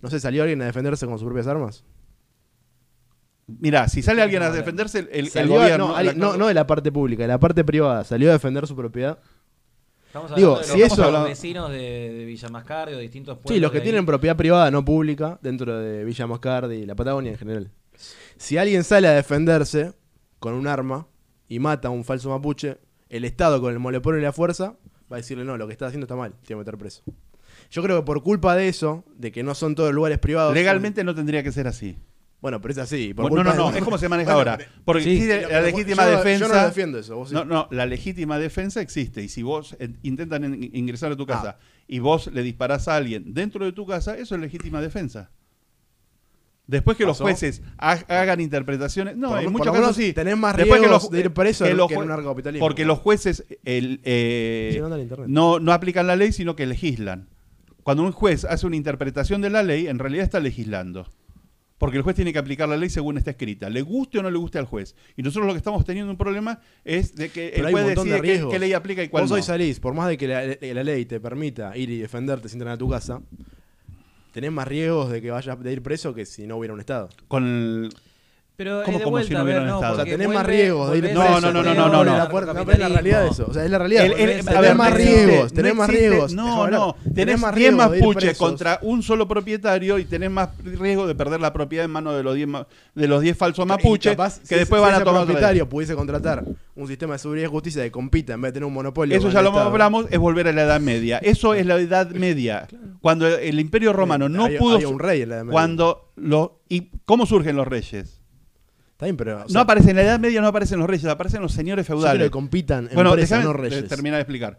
No 0.00 0.10
sé, 0.10 0.18
¿salió 0.20 0.42
alguien 0.42 0.60
a 0.62 0.66
defenderse 0.66 1.06
con 1.06 1.18
sus 1.18 1.24
propias 1.26 1.46
armas? 1.46 1.84
Mira, 3.46 3.88
si 3.88 4.00
sale 4.02 4.22
alguien 4.22 4.42
a 4.42 4.50
defenderse, 4.50 5.06
el, 5.12 5.30
gobierno... 5.48 5.88
no, 5.88 5.96
alguien- 5.96 6.18
no, 6.18 6.36
no 6.38 6.46
de 6.48 6.54
la 6.54 6.66
parte 6.66 6.90
pública, 6.90 7.24
de 7.24 7.28
la 7.28 7.38
parte 7.38 7.62
privada. 7.62 8.02
¿Salió 8.04 8.30
a 8.30 8.32
defender 8.32 8.66
su 8.66 8.74
propiedad? 8.74 9.18
Estamos 10.14 10.36
Digo, 10.36 10.50
hablando 10.56 10.60
de 10.60 10.72
si 10.74 10.78
los, 10.80 10.92
eso- 10.92 11.10
los 11.10 11.24
vecinos 11.24 11.70
de, 11.70 11.78
de 12.12 12.24
Villa 12.24 12.48
Mascardi 12.48 12.92
o 12.94 12.96
de 12.96 13.02
distintos 13.02 13.36
pueblos. 13.38 13.52
Sí, 13.52 13.60
los 13.60 13.72
que 13.72 13.78
de 13.78 13.82
ahí. 13.82 13.86
tienen 13.86 14.06
propiedad 14.06 14.36
privada 14.36 14.70
no 14.70 14.84
pública 14.84 15.40
dentro 15.42 15.76
de 15.76 16.04
Villa 16.04 16.26
Moscardi 16.28 16.76
y 16.76 16.86
la 16.86 16.94
Patagonia 16.94 17.32
en 17.32 17.38
general. 17.38 17.70
Si 18.36 18.56
alguien 18.56 18.84
sale 18.84 19.08
a 19.08 19.12
defenderse 19.12 19.92
con 20.38 20.54
un 20.54 20.68
arma 20.68 21.08
y 21.48 21.58
mata 21.58 21.88
a 21.88 21.90
un 21.90 22.04
falso 22.04 22.30
mapuche, 22.30 22.78
el 23.08 23.24
Estado 23.24 23.60
con 23.60 23.72
el 23.72 23.80
monopolio 23.80 24.20
y 24.20 24.22
la 24.22 24.32
fuerza 24.32 24.76
va 25.10 25.16
a 25.16 25.20
decirle 25.20 25.44
no, 25.44 25.56
lo 25.56 25.66
que 25.66 25.72
está 25.72 25.86
haciendo 25.86 26.04
está 26.04 26.14
mal, 26.16 26.30
tiene 26.32 26.46
que 26.46 26.56
meter 26.56 26.78
preso. 26.78 27.02
Yo 27.70 27.82
creo 27.82 27.96
que 27.98 28.04
por 28.06 28.22
culpa 28.22 28.54
de 28.54 28.68
eso, 28.68 29.04
de 29.16 29.32
que 29.32 29.42
no 29.42 29.54
son 29.56 29.74
todos 29.74 29.92
lugares 29.92 30.18
privados. 30.18 30.54
Legalmente 30.54 31.02
no 31.02 31.14
tendría 31.14 31.42
que 31.42 31.50
ser 31.50 31.66
así. 31.66 31.96
Bueno, 32.44 32.60
pero 32.60 32.72
es 32.72 32.78
así. 32.78 32.96
y 32.96 33.14
por 33.14 33.22
Bueno, 33.30 33.36
no, 33.42 33.50
culpa 33.50 33.56
no, 33.56 33.64
no, 33.68 33.72
de- 33.72 33.78
es 33.78 33.84
como 33.86 33.96
se 33.96 34.06
maneja 34.06 34.34
Bueno, 34.34 34.50
ahora. 34.50 34.66
Porque 34.84 35.02
sí. 35.02 35.12
existe 35.12 35.36
pero- 35.38 35.48
la 35.48 35.60
legítima 35.62 36.04
yo- 36.04 36.10
defensa... 36.18 36.46
Yo 36.46 36.54
no 36.54 36.64
defiendo 36.66 36.98
eso. 36.98 37.16
vos 37.16 37.28
sí. 37.30 37.34
No, 37.34 37.44
no, 37.46 37.68
la 37.70 37.86
legítima 37.86 38.38
defensa 38.38 38.82
existe 38.82 39.22
y 39.22 39.28
si 39.30 39.42
vos 39.42 39.74
eh, 39.78 39.88
intentan 40.02 40.44
in- 40.44 40.70
ingresar 40.74 41.10
a 41.10 41.16
tu 41.16 41.24
casa 41.24 41.56
Ah. 41.58 41.64
y 41.88 42.00
vos 42.00 42.26
le 42.26 42.42
disparás 42.42 42.86
a 42.88 42.96
alguien 42.96 43.32
dentro 43.32 43.64
de 43.64 43.72
tu 43.72 43.86
casa, 43.86 44.18
eso 44.18 44.34
es 44.34 44.40
legítima 44.42 44.82
defensa. 44.82 45.30
Después 46.66 46.98
que 46.98 47.06
los 47.06 47.18
jueces 47.18 47.62
ha- 47.78 47.92
hagan 48.08 48.42
interpretaciones, 48.42 49.16
no, 49.16 49.28
Por- 49.30 49.38
en 49.38 49.44
por 49.44 49.52
muchos 49.52 49.72
casos 49.74 49.96
sí. 49.96 50.12
tenés 50.12 50.36
más 50.36 50.54
Después 50.54 50.80
que 50.82 50.86
riesgos 50.86 51.04
los- 51.04 51.10
de 51.12 51.20
ir 51.20 51.30
preso 51.32 51.64
que 51.64 51.70
que 51.70 51.76
los 51.76 51.92
en 51.92 51.98
un. 51.98 52.60
Porque 52.60 52.84
los 52.84 52.98
jueces 52.98 53.44
el, 53.64 54.00
eh, 54.04 54.82
no, 55.28 55.60
no 55.60 55.72
aplican 55.72 56.06
la 56.06 56.16
ley, 56.16 56.30
sino 56.32 56.56
que 56.56 56.66
legislan. 56.66 57.28
Cuando 57.82 58.02
un 58.02 58.12
juez 58.12 58.44
hace 58.44 58.66
una 58.66 58.76
interpretación 58.76 59.40
de 59.40 59.48
la 59.48 59.62
ley, 59.62 59.86
en 59.88 59.98
realidad 59.98 60.24
está 60.24 60.40
legislando. 60.40 61.06
Porque 61.84 61.98
el 61.98 62.02
juez 62.02 62.16
tiene 62.16 62.32
que 62.32 62.38
aplicar 62.38 62.66
la 62.66 62.78
ley 62.78 62.88
según 62.88 63.18
está 63.18 63.32
escrita, 63.32 63.68
le 63.68 63.82
guste 63.82 64.18
o 64.18 64.22
no 64.22 64.30
le 64.30 64.38
guste 64.38 64.56
al 64.58 64.64
juez. 64.64 64.96
Y 65.18 65.22
nosotros 65.22 65.46
lo 65.46 65.52
que 65.52 65.58
estamos 65.58 65.84
teniendo 65.84 66.10
un 66.10 66.16
problema 66.16 66.58
es 66.82 67.14
de 67.14 67.28
que 67.28 67.52
Pero 67.54 67.68
el 67.68 67.74
juez 67.74 67.84
montón 67.84 68.04
de 68.08 68.12
decide 68.12 68.22
qué, 68.26 68.32
riesgos. 68.32 68.52
qué 68.54 68.58
ley 68.58 68.72
aplica 68.72 69.02
y 69.02 69.08
cuál 69.08 69.24
Vos 69.24 69.30
no. 69.30 69.36
hoy 69.36 69.42
salís, 69.42 69.80
por 69.80 69.92
más 69.92 70.08
de 70.08 70.16
que 70.16 70.26
la, 70.26 70.46
la 70.74 70.82
ley 70.82 71.04
te 71.04 71.20
permita 71.20 71.76
ir 71.76 71.90
y 71.90 71.98
defenderte 71.98 72.48
sin 72.48 72.58
entrar 72.60 72.76
a 72.76 72.78
tu 72.78 72.88
casa, 72.88 73.20
tenés 74.32 74.50
más 74.50 74.66
riesgos 74.66 75.10
de 75.10 75.20
que 75.20 75.30
vayas 75.30 75.62
de 75.62 75.72
ir 75.72 75.82
preso 75.82 76.14
que 76.14 76.24
si 76.24 76.46
no 76.46 76.56
hubiera 76.56 76.72
un 76.72 76.80
Estado. 76.80 77.10
Con 77.28 77.44
el- 77.44 77.90
Pero 78.56 78.82
eh, 78.82 78.84
¿Cómo- 78.84 78.98
de 78.98 79.04
cómo 79.04 79.18
si 79.18 79.24
vuelta, 79.24 79.34
no 79.34 79.40
a 79.40 79.42
ver, 79.42 79.54
hubiera 79.56 79.68
no, 79.70 79.74
estado? 79.78 79.92
O 79.92 79.96
sea, 79.96 80.04
porque 80.04 80.10
tenés 80.12 80.28
más 80.28 80.36
vuelve- 80.44 80.52
riesgos 80.56 80.90
de 80.92 80.96
ir 80.98 81.02
volvés 81.04 81.18
preso. 81.18 81.40
No, 81.40 81.40
no, 81.40 81.52
no, 81.52 81.62
no, 81.62 81.74
no, 81.74 81.88
no, 81.92 82.04
no. 82.04 82.16
la 82.18 82.28
puerta. 82.28 82.52
No, 82.54 82.60
pero 82.64 82.72
es 82.72 82.78
la 82.78 82.88
realidad 82.88 83.22
de 83.24 83.28
eso. 83.30 83.46
O 83.48 83.52
sea, 83.52 83.64
es 83.64 83.70
la 83.70 83.78
realidad. 83.78 84.04
El- 84.06 84.12
el- 84.12 84.18
tenés 84.44 84.60
ver, 84.60 84.74
más 84.76 84.90
no 84.90 84.96
existe, 84.96 85.26
riesgos, 85.26 85.52
no 85.52 85.56
tenés 85.56 85.74
más 85.74 85.88
existe- 85.88 86.08
riesgos. 86.08 86.32
No, 86.34 86.44
Déjame 86.44 86.70
no. 86.70 86.82
hablar. 86.84 87.14
Tenés, 87.14 87.40
más 87.40 87.54
10 87.56 87.70
riesgos 87.74 87.90
de 87.90 87.96
ir 87.98 88.02
mapuches 88.04 88.28
presos. 88.30 88.48
contra 88.48 88.78
un 88.82 89.02
solo 89.02 89.26
propietario 89.26 89.98
y 89.98 90.04
tenés 90.04 90.30
más 90.30 90.50
riesgo 90.62 91.06
de 91.08 91.14
perder 91.16 91.40
la 91.40 91.52
propiedad 91.52 91.84
en 91.84 91.90
manos 91.90 92.14
de 92.16 92.22
los 92.22 92.34
10 92.36 92.46
ma- 92.46 92.66
de 92.94 93.08
los 93.08 93.22
10 93.22 93.36
falsos 93.36 93.64
Y 93.64 93.68
mapuches 93.68 94.12
capaz, 94.12 94.38
que 94.38 94.46
si- 94.46 94.54
después 94.54 94.78
si 94.80 94.82
van 94.84 94.92
a 94.92 94.96
ese 94.98 95.04
tomar 95.04 95.22
otra 95.22 95.32
propietario 95.32 95.68
pudiese 95.68 95.96
contratar 95.96 96.44
un 96.76 96.86
sistema 96.86 97.14
de 97.14 97.18
seguridad 97.18 97.46
y 97.48 97.50
justicia 97.50 97.82
que 97.82 97.90
compita 97.90 98.34
en 98.34 98.40
vez 98.40 98.50
de 98.50 98.54
tener 98.54 98.66
un 98.68 98.74
monopolio. 98.74 99.16
Eso 99.16 99.24
con 99.26 99.32
ya 99.32 99.40
el 99.40 99.44
lo 99.46 99.50
Estado. 99.50 99.68
hablamos, 99.70 100.06
es 100.10 100.18
volver 100.20 100.46
a 100.46 100.52
la 100.52 100.62
Edad 100.62 100.80
Media. 100.80 101.18
Eso 101.18 101.54
es 101.54 101.66
la 101.66 101.74
Edad 101.80 102.10
Media. 102.10 102.68
Cuando 103.00 103.26
el 103.26 103.58
Imperio 103.58 103.92
Romano 103.92 104.28
no 104.28 104.44
Había- 104.44 104.60
pudo... 104.60 104.76
había 104.76 104.86
un 104.88 105.00
rey 105.00 105.22
en 105.22 105.28
la 105.30 105.34
Edad 105.36 105.44
Media. 105.44 105.52
Cuando 105.52 106.12
lo, 106.14 106.60
¿Y 106.68 106.90
cómo 107.04 107.26
surgen 107.26 107.56
los 107.56 107.66
reyes? 107.66 108.20
Está 108.94 109.06
bien, 109.06 109.16
pero. 109.16 109.44
o 109.44 109.48
no 109.52 109.60
aparecen, 109.60 109.90
en 109.90 109.96
la 109.96 110.02
Edad 110.02 110.20
Media 110.20 110.40
no 110.40 110.46
aparecen 110.46 110.78
los 110.78 110.88
reyes, 110.88 111.04
aparecen 111.06 111.42
los 111.42 111.52
señores 111.52 111.84
yo 111.86 111.94
feudales. 111.94 112.22
que 112.22 112.30
compitan 112.30 112.88
Bueno, 112.94 113.10
no 113.10 113.52
reyes. 113.52 113.88
terminar 113.88 114.18
de 114.18 114.22
explicar. 114.22 114.56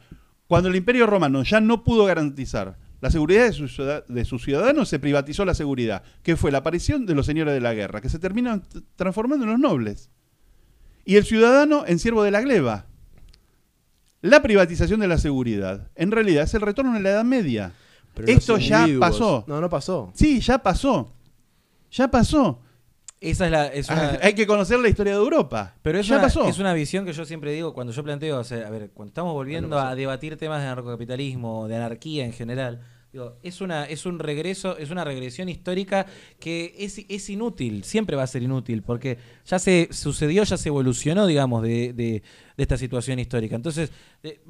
Cuando 0.48 0.68
el 0.70 0.76
Imperio 0.76 1.08
Romano 1.08 1.42
ya 1.44 1.62
no 1.62 1.84
pudo 1.86 2.06
garantizar 2.06 2.78
la 3.00 3.10
seguridad 3.10 3.46
de 3.46 3.54
sus, 3.54 3.80
sus 4.26 4.44
ciudadanos, 4.44 4.90
se 4.90 5.00
privatizó 5.00 5.46
la 5.46 5.54
seguridad, 5.54 6.04
que 6.22 6.36
fue 6.36 6.52
la 6.52 6.60
aparición 6.60 7.06
de 7.06 7.16
los 7.16 7.26
señores 7.26 7.54
de 7.54 7.62
la 7.62 7.74
guerra, 7.74 8.02
que 8.02 8.10
se 8.10 8.20
terminan 8.20 8.64
transformando 8.98 9.46
en 9.46 9.52
los 9.52 9.60
nobles. 9.60 10.10
Y 11.06 11.16
el 11.16 11.24
ciudadano 11.24 11.86
en 11.88 11.98
siervo 12.00 12.24
de 12.24 12.32
la 12.32 12.42
gleba. 12.42 12.88
la 14.22 14.42
privatización 14.42 15.00
de 15.00 15.08
la 15.08 15.18
seguridad, 15.18 15.92
en 15.96 16.12
realidad 16.12 16.44
es 16.44 16.54
el 16.56 16.62
retorno 16.62 16.94
a 16.96 17.00
la 17.00 17.10
Edad 17.10 17.24
Media. 17.24 17.74
Pero 18.16 18.28
Esto 18.28 18.58
ya 18.58 18.88
pasó. 19.00 19.44
No, 19.48 19.62
no 19.62 19.70
pasó. 19.70 20.12
Sí, 20.16 20.40
ya 20.42 20.58
pasó. 20.58 21.14
Ya 21.92 22.10
pasó. 22.10 22.62
Esa 23.32 23.46
es 23.46 23.52
la. 23.52 23.68
Es 23.68 23.90
una, 23.90 24.20
Hay 24.24 24.34
que 24.34 24.46
conocer 24.48 24.80
la 24.80 24.88
historia 24.90 25.14
de 25.14 25.20
Europa. 25.20 25.76
Pero 25.82 26.00
es 26.00 26.08
ya 26.08 26.16
una, 26.16 26.24
pasó. 26.24 26.48
es 26.48 26.60
una 26.60 26.74
visión 26.74 27.06
que 27.06 27.14
yo 27.14 27.26
siempre 27.26 27.52
digo 27.52 27.74
cuando 27.74 27.94
yo 27.94 28.04
planteo, 28.04 28.40
o 28.40 28.44
sea, 28.44 28.68
a 28.68 28.70
ver, 28.70 28.92
cuando 28.94 29.10
estamos 29.10 29.34
volviendo 29.34 29.80
a 29.80 29.96
debatir 29.96 30.38
temas 30.38 30.62
de 30.62 30.68
narcocapitalismo, 30.68 31.68
de 31.68 31.76
anarquía 31.76 32.26
en 32.26 32.34
general, 32.34 32.82
digo, 33.12 33.38
es 33.44 33.62
una 33.62 33.86
es 33.86 34.06
un 34.06 34.20
regreso, 34.20 34.78
es 34.78 34.90
una 34.92 35.04
regresión 35.04 35.48
histórica 35.50 36.06
que 36.40 36.76
es, 36.78 37.00
es 37.08 37.30
inútil, 37.30 37.84
siempre 37.84 38.16
va 38.16 38.24
a 38.24 38.28
ser 38.28 38.44
inútil, 38.44 38.84
porque 38.84 39.18
ya 39.46 39.58
se 39.60 39.88
sucedió, 39.92 40.44
ya 40.44 40.58
se 40.58 40.70
evolucionó, 40.70 41.26
digamos, 41.26 41.64
de, 41.64 41.94
de- 41.94 42.24
de 42.58 42.64
esta 42.64 42.78
situación 42.78 43.20
histórica. 43.20 43.56
Entonces, 43.56 43.92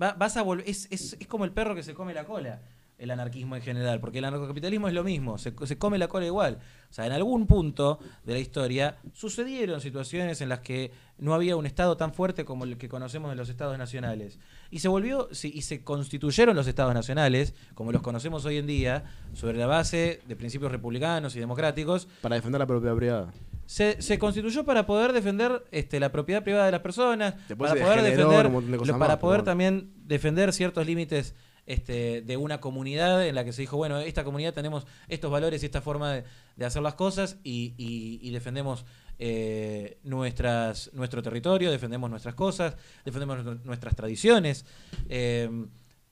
va- 0.01 0.13
vas 0.13 0.37
a 0.37 0.41
volver, 0.41 0.67
es, 0.69 0.87
es, 0.91 1.15
es 1.19 1.27
como 1.27 1.45
el 1.45 1.51
perro 1.51 1.75
que 1.75 1.83
se 1.83 1.93
come 1.93 2.13
la 2.13 2.25
cola. 2.25 2.61
El 2.97 3.11
anarquismo 3.11 3.55
en 3.55 3.61
general, 3.61 3.99
porque 3.99 4.19
el 4.19 4.25
anarcocapitalismo 4.25 4.87
es 4.87 4.93
lo 4.93 5.03
mismo, 5.03 5.37
se, 5.37 5.53
se 5.65 5.77
come 5.77 5.97
la 5.97 6.07
cola 6.07 6.25
igual. 6.25 6.59
O 6.89 6.93
sea, 6.93 7.05
en 7.05 7.11
algún 7.11 7.45
punto 7.45 7.99
de 8.23 8.33
la 8.33 8.39
historia 8.39 8.97
sucedieron 9.13 9.81
situaciones 9.81 10.39
en 10.39 10.47
las 10.47 10.59
que 10.59 10.91
no 11.17 11.33
había 11.33 11.55
un 11.55 11.65
Estado 11.65 11.97
tan 11.97 12.13
fuerte 12.13 12.45
como 12.45 12.63
el 12.63 12.77
que 12.77 12.87
conocemos 12.87 13.29
de 13.29 13.35
los 13.35 13.49
Estados 13.49 13.77
nacionales. 13.77 14.39
Y 14.71 14.79
se 14.79 14.87
volvió, 14.87 15.27
sí, 15.31 15.51
y 15.53 15.63
se 15.63 15.83
constituyeron 15.83 16.55
los 16.55 16.67
Estados 16.67 16.93
nacionales, 16.93 17.53
como 17.73 17.91
los 17.91 18.01
conocemos 18.01 18.45
hoy 18.45 18.57
en 18.57 18.67
día, 18.67 19.03
sobre 19.33 19.57
la 19.57 19.67
base 19.67 20.21
de 20.25 20.35
principios 20.35 20.71
republicanos 20.71 21.35
y 21.35 21.39
democráticos. 21.39 22.07
Para 22.21 22.35
defender 22.35 22.59
la 22.59 22.67
propiedad 22.67 22.95
privada. 22.95 23.33
Se, 23.65 24.01
se 24.01 24.19
constituyó 24.19 24.63
para 24.63 24.85
poder 24.85 25.11
defender 25.11 25.65
este, 25.71 25.99
la 25.99 26.11
propiedad 26.11 26.43
privada 26.43 26.67
de 26.67 26.71
las 26.71 26.81
personas, 26.81 27.35
Después 27.47 27.71
para 27.71 27.83
poder 27.83 28.01
defender, 28.03 28.49
de 28.49 28.91
más, 28.91 28.99
para 28.99 29.19
poder 29.19 29.39
bueno. 29.39 29.43
también 29.43 29.91
defender 30.05 30.53
ciertos 30.53 30.85
límites 30.85 31.33
este, 31.65 32.21
de 32.21 32.37
una 32.37 32.59
comunidad 32.61 33.25
en 33.27 33.35
la 33.35 33.43
que 33.43 33.51
se 33.53 33.61
dijo, 33.61 33.77
bueno, 33.77 33.99
esta 33.99 34.23
comunidad 34.23 34.53
tenemos 34.53 34.85
estos 35.07 35.31
valores 35.31 35.63
y 35.63 35.65
esta 35.65 35.81
forma 35.81 36.13
de, 36.13 36.23
de 36.55 36.65
hacer 36.65 36.81
las 36.81 36.93
cosas 36.95 37.37
y, 37.43 37.73
y- 37.77 38.19
y 38.21 38.29
defendemos 38.31 38.85
eh, 39.17 39.97
nuestras, 40.03 40.91
nuestro 40.93 41.23
territorio, 41.23 41.71
defendemos 41.71 42.09
nuestras 42.09 42.35
cosas, 42.35 42.75
defendemos 43.05 43.43
nuestro- 43.43 43.65
nuestras 43.65 43.95
tradiciones. 43.95 44.65
Eh, 45.09 45.49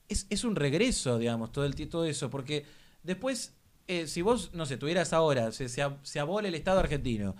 es, 0.08 0.26
es 0.30 0.44
un 0.44 0.56
regreso, 0.56 1.18
digamos, 1.18 1.52
todo, 1.52 1.64
el, 1.66 1.74
todo 1.88 2.04
eso, 2.04 2.30
porque 2.30 2.64
después, 3.02 3.52
eh, 3.88 4.06
si 4.06 4.22
vos, 4.22 4.50
no 4.54 4.66
sé, 4.66 4.76
tuvieras 4.76 5.12
ahora, 5.12 5.52
se, 5.52 5.68
se, 5.68 5.82
se 6.02 6.18
abole 6.20 6.48
el 6.48 6.54
Estado 6.54 6.80
argentino, 6.80 7.34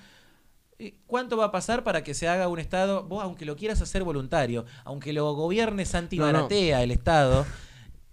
¿Cuánto 1.06 1.37
va 1.37 1.47
a 1.47 1.52
pasar 1.52 1.85
para 1.85 2.02
que 2.02 2.14
se 2.14 2.26
haga 2.26 2.49
un 2.49 2.59
Estado, 2.59 3.04
vos 3.04 3.23
aunque 3.23 3.44
lo 3.47 3.54
quieras 3.54 3.80
hacer 3.80 4.02
voluntario, 4.02 4.66
aunque 4.85 5.12
lo 5.12 5.33
gobierne 5.33 5.87
Santi 5.87 6.18
No, 6.18 6.83
el 6.83 6.90
Estado, 6.90 7.47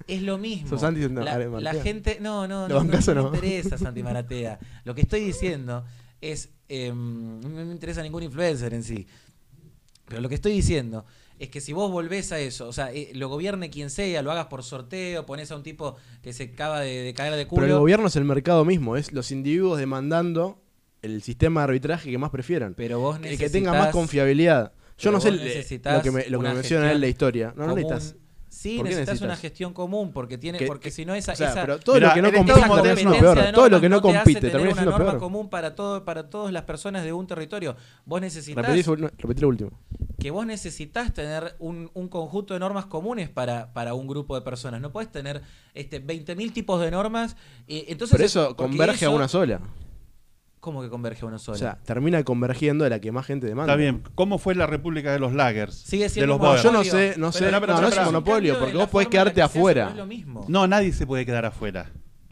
es 0.08 0.22
lo 0.22 0.38
mismo. 0.38 0.70
¿Sos 0.70 0.82
Santi 0.82 1.02
la, 1.02 1.74
gente, 1.76 2.18
no, 2.22 2.48
no, 2.48 2.68
¿Lo 2.68 2.84
no, 2.84 2.92
no, 2.92 3.00
no 3.00 3.14
no? 3.16 3.32
me 3.32 3.38
interesa 3.38 3.78
Santi 3.78 4.04
Maratea. 4.04 4.60
Lo 4.84 4.96
que 4.96 5.02
estoy 5.02 5.22
diciendo 5.22 5.84
es, 6.20 6.50
eh, 6.70 6.90
no 6.90 7.50
me 7.50 7.72
interesa 7.72 8.02
ningún 8.02 8.24
influencer 8.24 8.74
en 8.74 8.84
sí, 8.84 9.08
pero 10.08 10.22
lo 10.22 10.30
que 10.30 10.36
estoy 10.36 10.54
diciendo 10.54 11.06
es 11.40 11.50
que 11.50 11.60
si 11.60 11.74
vos 11.74 11.92
volvés 11.92 12.32
a 12.32 12.40
eso, 12.40 12.68
o 12.68 12.74
sea, 12.74 12.92
eh, 12.94 13.12
lo 13.16 13.28
gobierne 13.30 13.70
quien 13.70 13.90
sea, 13.90 14.22
lo 14.22 14.32
hagas 14.32 14.46
por 14.46 14.64
sorteo, 14.64 15.26
pones 15.26 15.52
a 15.52 15.56
un 15.56 15.64
tipo 15.64 15.96
que 16.22 16.34
se 16.34 16.52
acaba 16.54 16.82
de, 16.82 17.02
de 17.02 17.14
caer 17.14 17.34
de 17.36 17.48
culo. 17.48 17.62
Pero 17.62 17.74
el 17.74 17.80
gobierno 17.80 18.08
es 18.08 18.16
el 18.16 18.26
mercado 18.26 18.64
mismo, 18.64 18.96
es 18.96 19.12
los 19.12 19.32
individuos 19.32 19.80
demandando 19.80 20.62
el 21.02 21.24
sistema 21.24 21.62
de 21.62 21.64
arbitraje 21.66 22.12
que 22.12 22.18
más 22.18 22.30
prefieran. 22.30 22.74
pero 22.76 23.00
vos 23.00 23.20
el 23.24 23.38
que 23.38 23.50
tenga 23.50 23.74
más 23.74 23.90
confiabilidad. 23.90 24.74
Yo 24.98 25.12
no 25.12 25.20
sé 25.20 25.32
necesitas 25.32 25.98
lo 25.98 26.04
que 26.04 26.12
me, 26.12 26.30
lo 26.30 26.40
que 26.40 26.50
menciona 26.50 26.92
él 26.92 27.02
la 27.02 27.08
historia. 27.08 27.54
No, 27.56 27.66
no 27.66 27.76
necesitas. 27.76 28.16
Sí, 28.54 28.76
¿Por 28.76 28.84
qué 28.86 28.90
necesitas, 28.90 29.22
una 29.22 29.28
necesitas? 29.30 29.40
gestión 29.40 29.74
común, 29.74 30.12
porque 30.12 30.38
tiene, 30.38 30.58
Que- 30.58 30.66
porque 30.68 30.90
que- 30.90 30.92
si 30.92 31.06
no 31.06 31.16
esa, 31.16 31.32
O 31.32 31.36
sea, 31.38 31.52
esa- 31.52 31.80
todo 31.80 32.00
lo 32.02 32.14
que 32.14 32.22
no 32.22 32.34
compite 32.34 32.54
peor. 33.20 33.40
de 33.42 33.54
Todo 33.54 33.70
lo 33.70 33.80
que 33.80 33.88
no 33.88 34.02
te 34.02 34.14
compite 34.14 34.42
termina 34.42 34.74
una 34.74 34.84
norma 34.84 35.06
peor. 35.12 35.20
común 35.20 35.50
para 35.50 35.74
todo, 35.74 36.04
para 36.04 36.30
todas 36.30 36.52
las 36.52 36.64
personas 36.64 37.06
de 37.06 37.14
un 37.14 37.26
territorio. 37.28 37.78
Vos 38.06 38.20
necesitas 38.20 38.66
Repetí, 38.68 39.42
lo 39.42 39.48
último. 39.48 39.72
que 40.20 40.32
vos 40.32 40.46
necesitas 40.46 41.14
tener 41.14 41.56
un, 41.60 41.90
un 41.94 42.10
conjunto 42.10 42.54
de 42.54 42.60
normas 42.60 42.88
comunes 42.88 43.30
para, 43.30 43.72
para 43.72 43.94
un 43.94 44.06
grupo 44.06 44.36
de 44.36 44.42
personas. 44.42 44.82
No 44.82 44.92
podés 44.92 45.10
tener 45.10 45.42
este 45.74 46.00
20.000 46.06 46.52
tipos 46.52 46.82
de 46.82 46.92
normas. 46.92 47.38
eh, 47.70 47.86
entonces 47.88 48.18
Pero 48.18 48.26
es- 48.26 48.32
eso 48.36 48.56
converge 48.58 49.06
a 49.06 49.12
una 49.12 49.30
sola. 49.30 49.62
¿Cómo 50.62 50.82
que 50.82 50.90
converge 50.90 51.26
a 51.26 51.28
una 51.28 51.40
sola? 51.40 51.56
O 51.56 51.60
sea, 51.60 51.78
termina 51.84 52.24
convergiendo 52.24 52.84
de 52.86 52.90
la 52.92 53.00
que 53.02 53.12
más 53.12 53.26
gente 53.26 53.48
demanda. 53.48 53.74
Está 53.74 53.78
bien. 53.82 54.04
¿Cómo 54.16 54.38
fue 54.38 54.56
la 54.56 54.68
República 54.68 55.12
de 55.12 55.20
los 55.20 55.34
Lagers? 55.34 55.74
Sigue 55.76 56.04
de 56.04 56.10
siendo 56.10 56.28
los 56.28 56.36
un 56.38 56.42
No, 56.44 56.48
Boers? 56.50 56.64
yo 56.64 56.72
no 56.72 56.78
monopolio. 56.80 57.14
sé, 57.14 57.20
no 57.20 57.32
sé. 57.32 57.40
Pero, 57.40 57.52
No, 57.52 57.62
pero, 57.62 57.74
no, 57.74 57.80
pero, 57.80 57.90
es 57.92 57.98
un 57.98 58.06
monopolio, 58.06 58.60
porque 58.60 58.78
vos 58.78 58.88
podés 58.90 59.08
quedarte 59.10 59.42
afuera. 59.42 59.86
no 59.86 59.90
es 59.92 59.98
lo 59.98 60.06
mismo. 60.06 60.46
No, 60.48 60.68
nadie 60.68 60.94
se 60.94 61.06
puede 61.08 61.26
quedar 61.26 61.46
afuera. 61.46 61.92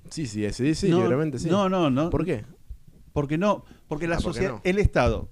Sí, 0.10 0.26
sí, 0.28 0.50
sí, 0.54 0.74
sí, 0.76 0.90
no, 0.90 1.02
libremente 1.02 1.38
sí. 1.40 1.50
No, 1.50 1.68
no, 1.70 1.90
no. 1.90 2.10
¿Por 2.10 2.24
qué? 2.24 2.46
Porque 3.14 3.38
no, 3.38 3.66
porque 3.88 4.08
la 4.08 4.16
Ah, 4.16 4.20
¿por 4.20 4.26
qué 4.26 4.30
sociedad, 4.38 4.52
no? 4.54 4.62
el 4.64 4.78
Estado, 4.80 5.30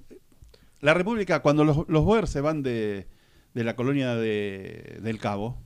la 0.82 0.94
República, 0.96 1.42
cuando 1.44 1.64
los, 1.64 1.88
los 1.88 2.04
Boers 2.04 2.30
se 2.32 2.42
van 2.42 2.64
de, 2.64 3.08
de 3.54 3.64
la 3.64 3.76
colonia 3.76 4.16
de- 4.16 5.00
del 5.02 5.20
Cabo, 5.20 5.62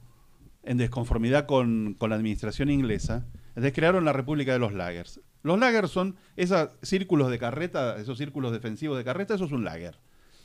en 0.63 0.77
desconformidad 0.77 1.45
con, 1.45 1.95
con 1.97 2.09
la 2.09 2.17
administración 2.17 2.69
inglesa, 2.69 3.25
entonces 3.49 3.71
crearon 3.73 4.03
la 4.05 4.11
República 4.13 4.51
de 4.53 4.59
los 4.59 4.73
Lagers. 4.73 5.21
Los 5.43 5.59
Lagers 5.59 5.89
son 5.91 6.15
esos 6.35 6.69
círculos 6.81 7.29
de 7.31 7.39
carreta, 7.39 7.97
esos 7.97 8.17
círculos 8.17 8.51
defensivos 8.51 8.97
de 8.97 9.03
carreta, 9.03 9.33
eso 9.35 9.45
es 9.45 9.51
un 9.51 9.63
Lager. 9.63 9.97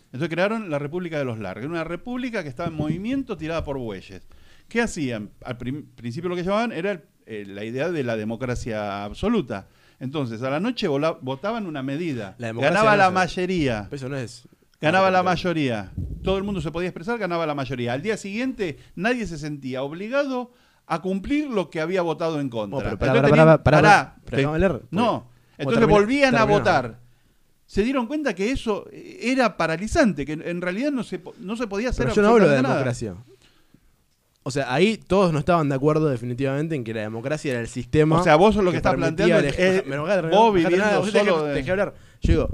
Entonces 0.06 0.28
crearon 0.28 0.70
la 0.70 0.78
República 0.78 1.18
de 1.18 1.24
los 1.24 1.38
Lagers, 1.38 1.66
una 1.66 1.84
república 1.84 2.42
que 2.42 2.48
estaba 2.48 2.68
en 2.68 2.74
movimiento 2.76 3.36
tirada 3.36 3.64
por 3.64 3.76
bueyes. 3.78 4.22
¿Qué 4.68 4.80
hacían? 4.80 5.30
Al 5.44 5.58
principio 5.58 6.28
lo 6.28 6.36
que 6.36 6.42
llamaban 6.44 6.72
era 6.72 6.92
el- 6.92 7.02
eh, 7.26 7.44
la 7.46 7.64
idea 7.64 7.90
de 7.90 8.04
la 8.04 8.16
democracia 8.16 9.04
absoluta. 9.04 9.66
Entonces, 9.98 10.42
a 10.42 10.50
la 10.50 10.60
noche 10.60 10.86
vola- 10.88 11.18
votaban 11.20 11.66
una 11.66 11.82
medida. 11.82 12.36
La 12.38 12.52
Ganaba 12.52 12.92
no 12.92 12.96
la 12.98 13.10
mayoría. 13.10 13.86
Pero 13.90 13.96
Eso 13.96 14.08
no 14.08 14.16
es. 14.16 14.48
Ganaba 14.80 15.10
la 15.10 15.22
mayoría. 15.22 15.92
Todo 16.22 16.36
el 16.38 16.44
mundo 16.44 16.60
se 16.60 16.70
podía 16.70 16.88
expresar, 16.88 17.18
ganaba 17.18 17.46
la 17.46 17.54
mayoría. 17.54 17.94
Al 17.94 18.02
día 18.02 18.16
siguiente, 18.16 18.76
nadie 18.94 19.26
se 19.26 19.38
sentía 19.38 19.82
obligado 19.82 20.52
a 20.86 21.02
cumplir 21.02 21.48
lo 21.50 21.68
que 21.70 21.80
había 21.80 22.02
votado 22.02 22.40
en 22.40 22.48
contra. 22.48 22.78
Oh, 22.78 22.80
pero 22.80 22.92
Entonces 22.92 23.22
tenían- 23.30 23.62
te- 24.30 24.36
déjame 24.36 24.58
leer, 24.58 24.72
porque- 24.72 24.86
No. 24.90 25.28
Entonces 25.58 25.80
termina- 25.80 25.98
volvían 26.00 26.34
a 26.36 26.44
votar. 26.58 27.00
Se 27.66 27.82
dieron 27.82 28.06
cuenta 28.06 28.34
que 28.34 28.52
eso 28.52 28.86
era 28.92 29.56
paralizante, 29.56 30.24
que 30.24 30.32
en 30.34 30.60
realidad 30.60 30.92
no 30.92 31.02
se, 31.02 31.20
no 31.40 31.56
se 31.56 31.66
podía 31.66 31.88
hacer 31.88 32.04
Pero 32.06 32.14
yo 32.14 32.22
no 32.22 32.28
hablo 32.28 32.48
de 32.48 32.62
nada. 32.62 32.74
democracia. 32.74 33.14
O 34.44 34.50
sea, 34.52 34.72
ahí 34.72 34.96
todos 34.96 35.32
no 35.32 35.40
estaban 35.40 35.68
de 35.68 35.74
acuerdo 35.74 36.08
definitivamente 36.08 36.76
en 36.76 36.84
que 36.84 36.94
la 36.94 37.00
democracia 37.00 37.50
era 37.50 37.60
el 37.60 37.66
sistema. 37.66 38.20
O 38.20 38.22
sea, 38.22 38.36
vos 38.36 38.54
lo 38.54 38.70
que 38.70 38.76
estás 38.76 38.92
permitía 38.92 39.26
planteando 39.26 39.48
es- 39.48 39.58
es 39.80 39.86
Me 39.86 39.96
lo 39.96 40.02
voy 40.02 40.10
a 40.12 40.14
terminar, 40.14 40.38
vos 40.40 40.54
viviendo 40.54 41.02
solo 41.18 41.44
de-. 41.46 41.54
Yo 42.20 42.32
digo, 42.32 42.50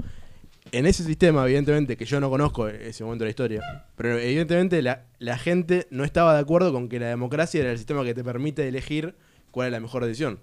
en 0.73 0.87
ese 0.87 1.03
sistema, 1.03 1.45
evidentemente, 1.45 1.95
que 1.95 2.05
yo 2.05 2.19
no 2.19 2.31
conozco 2.31 2.67
ese 2.67 3.03
momento 3.03 3.23
de 3.23 3.27
la 3.27 3.29
historia, 3.29 3.87
pero 3.95 4.17
evidentemente 4.17 4.81
la, 4.81 5.37
gente 5.37 5.87
no 5.91 6.03
estaba 6.03 6.33
de 6.33 6.39
acuerdo 6.39 6.73
con 6.73 6.89
que 6.89 6.99
la 6.99 7.07
democracia 7.07 7.61
era 7.61 7.71
el 7.71 7.77
sistema 7.77 8.03
que 8.03 8.15
te 8.15 8.23
permite 8.23 8.67
elegir 8.67 9.13
cuál 9.51 9.67
es 9.67 9.71
la 9.71 9.79
mejor 9.79 10.03
decisión. 10.03 10.39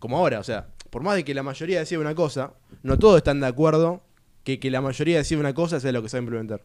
Como 0.00 0.18
ahora, 0.18 0.40
o 0.40 0.42
sea, 0.42 0.66
por 0.90 1.04
más 1.04 1.14
de 1.14 1.24
que 1.24 1.34
la 1.34 1.44
mayoría 1.44 1.78
decida 1.78 2.00
una 2.00 2.16
cosa, 2.16 2.54
no 2.82 2.98
todos 2.98 3.18
están 3.18 3.38
de 3.38 3.46
acuerdo 3.46 4.02
que 4.42 4.58
que 4.58 4.72
la 4.72 4.80
mayoría 4.80 5.18
decida 5.18 5.38
una 5.38 5.54
cosa 5.54 5.78
sea 5.78 5.92
lo 5.92 6.02
que 6.02 6.08
se 6.08 6.16
va 6.16 6.18
a 6.18 6.24
implementar. 6.24 6.62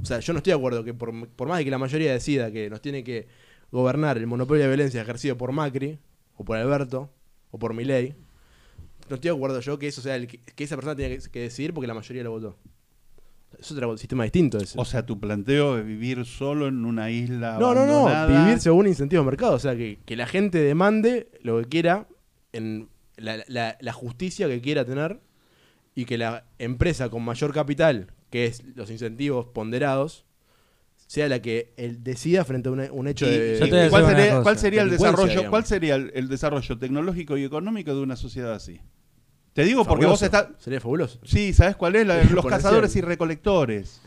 O 0.00 0.06
sea, 0.06 0.20
yo 0.20 0.32
no 0.32 0.38
estoy 0.38 0.52
de 0.52 0.58
acuerdo 0.58 0.82
que 0.82 0.94
por, 0.94 1.28
por 1.28 1.46
más 1.46 1.58
de 1.58 1.64
que 1.64 1.70
la 1.70 1.78
mayoría 1.78 2.10
decida 2.10 2.50
que 2.50 2.70
nos 2.70 2.80
tiene 2.80 3.04
que 3.04 3.28
gobernar 3.70 4.16
el 4.16 4.26
monopolio 4.26 4.62
de 4.62 4.68
violencia 4.68 5.02
ejercido 5.02 5.36
por 5.36 5.52
Macri, 5.52 5.98
o 6.36 6.44
por 6.44 6.56
Alberto, 6.56 7.10
o 7.50 7.58
por 7.58 7.74
Milei, 7.74 8.14
no 9.10 9.16
estoy 9.16 9.30
de 9.30 9.36
acuerdo 9.36 9.60
yo 9.60 9.78
que 9.78 9.88
eso 9.88 10.00
sea 10.00 10.16
el 10.16 10.26
que, 10.26 10.38
que 10.38 10.64
esa 10.64 10.76
persona 10.76 10.96
tenga 10.96 11.14
que, 11.16 11.30
que 11.30 11.40
decidir 11.40 11.74
porque 11.74 11.86
la 11.86 11.94
mayoría 11.94 12.22
lo 12.24 12.30
votó. 12.30 12.56
Es 13.58 13.70
otro 13.72 13.96
sistema 13.98 14.22
distinto 14.22 14.56
ese. 14.58 14.78
O 14.80 14.84
sea, 14.84 15.04
tu 15.04 15.18
planteo 15.20 15.76
de 15.76 15.82
vivir 15.82 16.24
solo 16.24 16.68
en 16.68 16.84
una 16.86 17.10
isla. 17.10 17.58
no, 17.58 17.74
no, 17.74 17.84
no, 17.84 18.06
abandonada. 18.08 18.44
vivir 18.44 18.60
según 18.60 18.86
incentivo 18.86 19.22
de 19.22 19.26
mercado. 19.26 19.54
O 19.54 19.58
sea, 19.58 19.76
que, 19.76 19.98
que 20.06 20.16
la 20.16 20.26
gente 20.26 20.58
demande 20.58 21.28
lo 21.42 21.58
que 21.60 21.68
quiera 21.68 22.06
en 22.52 22.88
la, 23.16 23.44
la- 23.48 23.76
la 23.80 23.92
justicia 23.92 24.46
que 24.48 24.60
quiera 24.62 24.84
tener 24.84 25.20
y 25.94 26.04
que 26.04 26.16
la 26.16 26.44
empresa 26.58 27.10
con 27.10 27.22
mayor 27.24 27.52
capital, 27.52 28.12
que 28.30 28.46
es 28.46 28.62
los 28.76 28.88
incentivos 28.90 29.46
ponderados, 29.46 30.24
sea 31.08 31.28
la 31.28 31.42
que 31.42 31.74
él 31.76 32.04
decida 32.04 32.44
frente 32.44 32.68
a 32.68 32.72
un, 32.72 32.80
un 32.92 33.08
hecho 33.08 33.26
Y- 33.26 33.30
de... 33.30 33.88
¿Cuál 33.90 34.06
sería, 34.06 34.42
cuál 34.42 34.58
sería 34.58 34.82
el 34.82 34.90
Delincuencia, 34.90 35.10
desarrollo? 35.10 35.28
digamos. 35.30 35.50
¿Cuál 35.50 35.64
sería 35.66 35.94
el, 35.96 36.12
el 36.14 36.28
desarrollo 36.28 36.78
tecnológico 36.78 37.36
y 37.36 37.42
económico 37.44 37.92
de 37.94 38.00
una 38.00 38.14
sociedad 38.14 38.54
así? 38.54 38.80
Te 39.52 39.64
digo 39.64 39.84
porque 39.84 40.04
Fabuloso. 40.04 40.10
vos 40.12 40.22
estás. 40.22 40.46
Sería 40.58 40.80
fabuloso. 40.80 41.18
Sí, 41.24 41.52
¿sabes 41.52 41.76
cuál 41.76 41.96
es? 41.96 42.06
La- 42.06 42.22
los 42.30 42.46
cazadores 42.46 42.94
y 42.96 43.00
recolectores. 43.00 44.00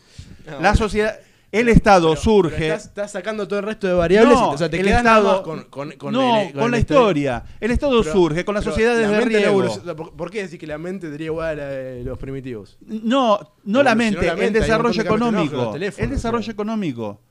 No, 0.48 0.60
la 0.62 0.76
sociedad. 0.76 1.20
El 1.52 1.70
Estado 1.70 2.10
Pero- 2.10 2.22
surge. 2.22 2.56
pero 2.58 2.66
estás, 2.74 2.86
estás 2.88 3.12
sacando 3.12 3.48
todo 3.48 3.60
el 3.60 3.66
resto 3.66 3.86
de 3.86 3.94
variables 3.94 4.34
No, 4.40 4.52
y, 4.52 4.56
o 4.56 4.58
sea, 4.58 4.70
te 4.72 4.80
el 4.80 4.88
quedas 4.88 5.04
nada 5.04 5.18
Estado- 5.20 5.44
con, 5.44 5.64
con, 5.66 5.92
con 5.92 6.12
no, 6.14 6.40
el- 6.42 6.52
con, 6.54 6.72
la 6.72 6.80
historia. 6.80 7.44
El 7.60 7.70
Estado 7.70 8.02
Pero- 8.02 8.12
surge 8.12 8.44
con 8.44 8.56
las 8.56 8.64
sociedades 8.64 9.04
la 9.08 9.20
de 9.20 9.20
no 9.20 9.26
riego. 9.62 9.96
¿Por, 10.18 10.32
qué 10.32 10.42
decís 10.44 10.58
que 10.58 10.66
la 10.66 10.80
mente 10.80 11.12
sería 11.12 11.28
igual 11.28 11.60
a 11.60 11.64
la 11.64 11.68
de 11.70 12.04
los 12.04 12.18
primitivos? 12.18 12.80
No, 12.88 13.40
no 13.66 13.84
la 13.84 13.94
mente, 13.94 14.26
la 14.26 14.34
mente, 14.36 14.48
el 14.48 14.54
desarrollo 14.64 15.04
de 15.04 15.08
económico. 15.08 15.76
El 15.76 16.10
desarrollo 16.10 16.44
claro. 16.44 16.52
económico. 16.54 17.22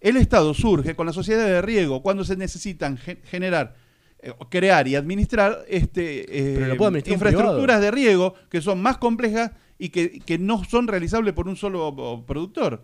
El 0.00 0.16
Estado 0.16 0.54
surge 0.54 0.96
con 0.96 1.06
la 1.06 1.12
sociedad 1.12 1.44
de 1.44 1.60
riego 1.60 2.02
cuando 2.02 2.24
se 2.24 2.36
necesitan 2.36 2.96
gen- 2.96 3.18
generar, 3.24 3.74
crear 4.50 4.88
y 4.88 4.96
administrar 4.96 5.64
este, 5.68 6.64
eh, 6.64 6.76
infraestructuras 7.06 7.80
de 7.80 7.90
riego 7.90 8.34
que 8.50 8.60
son 8.60 8.80
más 8.82 8.98
complejas 8.98 9.52
y 9.78 9.90
que, 9.90 10.20
que 10.20 10.38
no 10.38 10.64
son 10.64 10.88
realizables 10.88 11.34
por 11.34 11.48
un 11.48 11.56
solo 11.56 12.24
productor. 12.26 12.82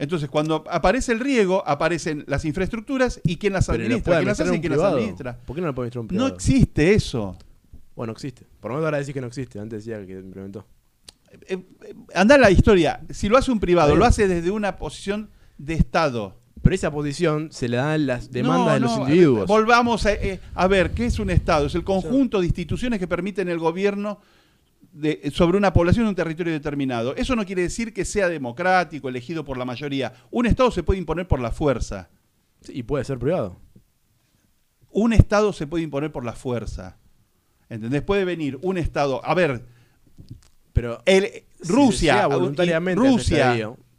Entonces, 0.00 0.30
cuando 0.30 0.64
aparece 0.70 1.12
el 1.12 1.20
riego, 1.20 1.62
aparecen 1.66 2.24
las 2.26 2.46
infraestructuras 2.46 3.20
y 3.22 3.36
quién 3.36 3.52
las 3.52 3.68
administra, 3.68 4.16
quién 4.16 4.28
las 4.28 4.40
hace 4.40 4.56
y 4.56 4.60
quién 4.60 4.72
las 4.72 4.82
administra. 4.82 5.38
¿Por 5.44 5.54
qué 5.54 5.60
no 5.60 5.66
lo 5.66 5.74
puede 5.74 5.88
administrar 5.88 6.00
un 6.00 6.06
No 6.06 6.08
privado? 6.08 6.34
existe 6.34 6.94
eso. 6.94 7.36
Bueno, 7.94 8.12
existe. 8.14 8.46
Por 8.60 8.70
lo 8.70 8.76
menos 8.76 8.86
ahora 8.86 8.98
decís 8.98 9.12
que 9.12 9.20
no 9.20 9.26
existe. 9.26 9.58
Antes 9.60 9.84
decía 9.84 10.06
que 10.06 10.14
implementó. 10.14 10.64
Eh, 11.30 11.58
eh, 11.82 11.94
Anda 12.14 12.38
la 12.38 12.50
historia. 12.50 13.02
Si 13.10 13.28
lo 13.28 13.36
hace 13.36 13.52
un 13.52 13.60
privado, 13.60 13.94
lo 13.94 14.06
hace 14.06 14.26
desde 14.26 14.50
una 14.50 14.78
posición 14.78 15.28
de 15.58 15.74
Estado. 15.74 16.39
Pero 16.62 16.74
esa 16.74 16.90
posición 16.90 17.50
se 17.52 17.68
le 17.68 17.78
dan 17.78 18.06
las 18.06 18.30
demandas 18.30 18.66
No, 18.66 18.74
de 18.74 18.80
los 18.80 18.96
no, 18.98 19.02
individuos. 19.08 19.46
Volvamos 19.46 20.04
a, 20.06 20.12
eh, 20.12 20.40
a 20.54 20.66
ver, 20.66 20.90
¿qué 20.92 21.06
es 21.06 21.18
un 21.18 21.30
Estado? 21.30 21.66
Es 21.66 21.74
el 21.74 21.84
conjunto 21.84 22.40
de 22.40 22.46
instituciones 22.46 22.98
que 22.98 23.08
permiten 23.08 23.48
el 23.48 23.58
gobierno 23.58 24.20
de- 24.92 25.30
sobre 25.34 25.56
una 25.56 25.72
población 25.72 26.04
en 26.04 26.08
un 26.10 26.14
territorio 26.14 26.52
determinado. 26.52 27.16
Eso 27.16 27.34
no 27.34 27.46
quiere 27.46 27.62
decir 27.62 27.94
que 27.94 28.04
sea 28.04 28.28
democrático, 28.28 29.08
elegido 29.08 29.44
por 29.44 29.56
la 29.56 29.64
mayoría. 29.64 30.12
Un 30.30 30.44
Estado 30.46 30.70
se 30.70 30.82
puede 30.82 30.98
imponer 30.98 31.26
por 31.26 31.40
la 31.40 31.50
fuerza. 31.50 32.10
Sí, 32.60 32.72
y 32.76 32.82
puede 32.82 33.04
ser 33.04 33.18
privado. 33.18 33.56
Un 34.90 35.12
Estado 35.12 35.52
se 35.54 35.66
puede 35.66 35.84
imponer 35.84 36.12
por 36.12 36.24
la 36.24 36.32
fuerza. 36.34 36.98
¿Entendés? 37.70 38.02
Puede 38.02 38.24
venir 38.24 38.58
un 38.62 38.76
Estado. 38.76 39.24
A 39.24 39.32
ver, 39.34 39.64
Pero 40.72 41.02
el, 41.06 41.24
Si 41.62 41.72
Rusia, 41.72 42.28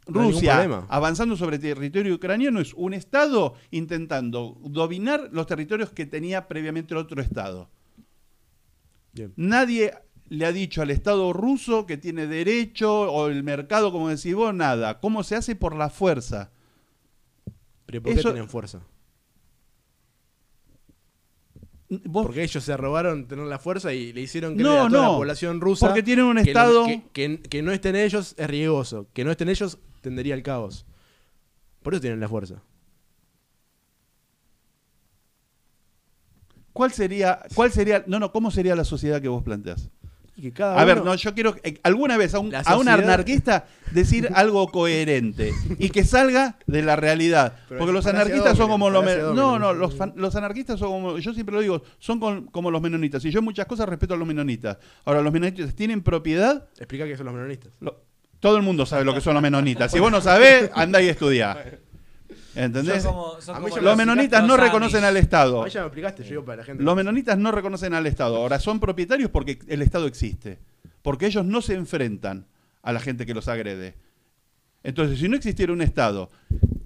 Rusia, 0.06 0.66
no 0.66 0.86
avanzando 0.88 1.36
sobre 1.36 1.58
territorio 1.60 2.14
ucraniano 2.16 2.60
es 2.60 2.74
un 2.74 2.92
Estado 2.92 3.54
intentando 3.70 4.58
dominar 4.64 5.28
los 5.32 5.46
territorios 5.46 5.90
que 5.90 6.06
tenía 6.06 6.48
previamente 6.48 6.92
el 6.94 6.98
otro 6.98 7.22
Estado. 7.22 7.70
Bien. 9.12 9.32
Nadie 9.36 9.94
le 10.28 10.46
ha 10.46 10.52
dicho 10.52 10.82
al 10.82 10.90
Estado 10.90 11.32
ruso 11.32 11.86
que 11.86 11.98
tiene 11.98 12.26
derecho 12.26 12.90
o 13.12 13.28
el 13.28 13.42
mercado, 13.44 13.92
como 13.92 14.08
decís 14.08 14.34
vos, 14.34 14.52
nada. 14.54 14.98
¿Cómo 14.98 15.22
se 15.22 15.36
hace? 15.36 15.54
Por 15.54 15.76
la 15.76 15.88
fuerza. 15.90 16.50
¿Pero 17.86 18.02
por 18.02 18.12
qué 18.14 18.20
Eso- 18.20 18.30
tienen 18.32 18.48
fuerza? 18.48 18.80
Vos- 22.06 22.24
Porque 22.24 22.42
ellos 22.42 22.64
se 22.64 22.74
robaron 22.76 23.28
tener 23.28 23.44
la 23.46 23.58
fuerza 23.58 23.92
y 23.92 24.14
le 24.14 24.22
hicieron 24.22 24.56
No, 24.56 24.62
creer 24.62 24.78
a 24.78 24.88
toda 24.88 25.02
no. 25.02 25.12
la 25.12 25.16
población 25.18 25.60
rusa 25.60 25.86
Porque 25.88 26.02
tienen 26.02 26.24
un 26.24 26.36
que 26.36 26.50
Estado- 26.50 26.86
que, 26.86 27.02
que- 27.12 27.40
que 27.42 27.62
no 27.62 27.70
estén 27.70 27.96
ellos 27.96 28.34
es 28.38 28.46
riesgoso. 28.48 29.08
Que 29.12 29.24
no 29.24 29.30
estén 29.30 29.50
ellos 29.50 29.78
tendería 30.02 30.34
al 30.34 30.42
caos. 30.42 30.84
Por 31.82 31.94
eso 31.94 32.02
tienen 32.02 32.20
la 32.20 32.28
fuerza. 32.28 32.62
¿Cuál 36.72 36.92
sería, 36.92 37.40
cuál 37.54 37.70
sería, 37.70 38.04
no, 38.06 38.18
no, 38.18 38.32
cómo 38.32 38.50
sería 38.50 38.74
la 38.74 38.84
sociedad 38.84 39.20
que 39.20 39.28
vos 39.28 39.42
planteás? 39.42 39.90
Y 40.34 40.40
que 40.42 40.52
cada 40.52 40.80
A 40.80 40.84
ver, 40.86 41.04
no, 41.04 41.14
yo 41.14 41.34
quiero 41.34 41.54
eh, 41.62 41.78
alguna 41.82 42.16
vez 42.16 42.32
a 42.34 42.38
un, 42.38 42.54
a 42.54 42.76
un 42.78 42.88
anarquista 42.88 43.66
decir 43.90 44.30
algo 44.34 44.66
coherente 44.68 45.52
y 45.78 45.90
que 45.90 46.04
salga 46.04 46.56
de 46.66 46.80
la 46.82 46.96
realidad. 46.96 47.56
Pero 47.68 47.80
Porque 47.80 47.92
los 47.92 48.06
anarquistas 48.06 48.56
son 48.56 48.70
como 48.70 48.88
los... 48.88 49.04
men- 49.04 49.34
No, 49.34 49.58
no, 49.58 49.74
los, 49.74 49.94
fan- 49.94 50.14
los 50.16 50.34
anarquistas 50.34 50.78
son 50.78 50.88
como... 50.88 51.18
Yo 51.18 51.34
siempre 51.34 51.54
lo 51.54 51.60
digo, 51.60 51.82
son 51.98 52.18
con- 52.18 52.46
como 52.46 52.70
los 52.70 52.80
menonitas. 52.80 53.22
Y 53.26 53.30
yo 53.30 53.40
en 53.40 53.44
muchas 53.44 53.66
cosas 53.66 53.86
respeto 53.86 54.14
a 54.14 54.16
los 54.16 54.26
menonitas. 54.26 54.78
Ahora, 55.04 55.20
los 55.20 55.32
menonitas 55.32 55.74
tienen 55.74 56.02
propiedad... 56.02 56.66
Explica 56.78 57.04
que 57.04 57.14
son 57.18 57.26
los 57.26 57.34
menonitas. 57.34 57.74
lo- 57.80 58.00
todo 58.42 58.56
el 58.56 58.62
mundo 58.64 58.84
sabe 58.86 59.04
lo 59.04 59.14
que 59.14 59.20
son 59.20 59.34
los 59.34 59.42
menonitas. 59.42 59.92
Si 59.92 60.00
vos 60.00 60.10
no 60.10 60.20
sabés, 60.20 60.68
andá 60.74 61.00
y 61.00 61.08
estudiá. 61.08 61.64
¿Entendés? 62.56 63.04
Son 63.04 63.12
como- 63.14 63.40
son 63.40 63.54
A 63.56 63.60
mí 63.60 63.64
como 63.66 63.76
ya 63.76 63.80
me 63.82 63.86
Los 63.86 63.96
menonitas 63.96 64.44
no 64.44 64.56
reconocen 64.56 65.04
al 65.04 65.16
Estado. 65.16 65.64
Ya 65.68 65.80
me 65.82 65.86
explicaste, 65.86 66.24
yo 66.24 66.28
digo 66.28 66.44
para 66.44 66.56
la 66.56 66.64
gente. 66.64 66.82
Los 66.82 66.96
menonitas 66.96 67.38
no 67.38 67.52
reconocen 67.52 67.94
al 67.94 68.04
Estado. 68.08 68.36
Ahora 68.36 68.58
son 68.58 68.80
propietarios 68.80 69.30
porque 69.30 69.60
el 69.68 69.80
Estado 69.80 70.08
existe. 70.08 70.58
Porque 71.02 71.26
ellos 71.26 71.44
no 71.44 71.62
se 71.62 71.74
enfrentan 71.74 72.46
a 72.82 72.92
la 72.92 72.98
gente 72.98 73.26
que 73.26 73.32
los 73.32 73.46
agrede. 73.46 73.94
Entonces, 74.82 75.20
si 75.20 75.28
no 75.28 75.36
existiera 75.36 75.72
un 75.72 75.80
Estado 75.80 76.28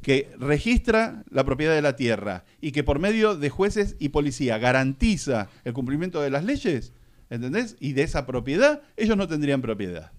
que 0.03 0.29
registra 0.39 1.25
la 1.31 1.43
propiedad 1.45 1.75
de 1.75 1.81
la 1.83 1.97
tierra 1.97 2.45
y 2.61 2.73
que 2.73 2.85
por 2.85 2.99
medio 2.99 3.35
de 3.35 3.49
jueces 3.49 3.97
y 3.99 4.11
policía 4.11 4.59
garantiza 4.59 5.49
el 5.65 5.73
cumplimiento 5.73 6.21
de 6.21 6.29
las 6.29 6.45
leyes, 6.45 6.93
¿entendés? 7.31 7.77
Y 7.81 7.95
de 7.95 8.03
esa 8.03 8.27
propiedad, 8.27 8.83
ellos 8.99 9.17
no 9.17 9.27
tendrían 9.27 9.63
propiedad. 9.63 10.13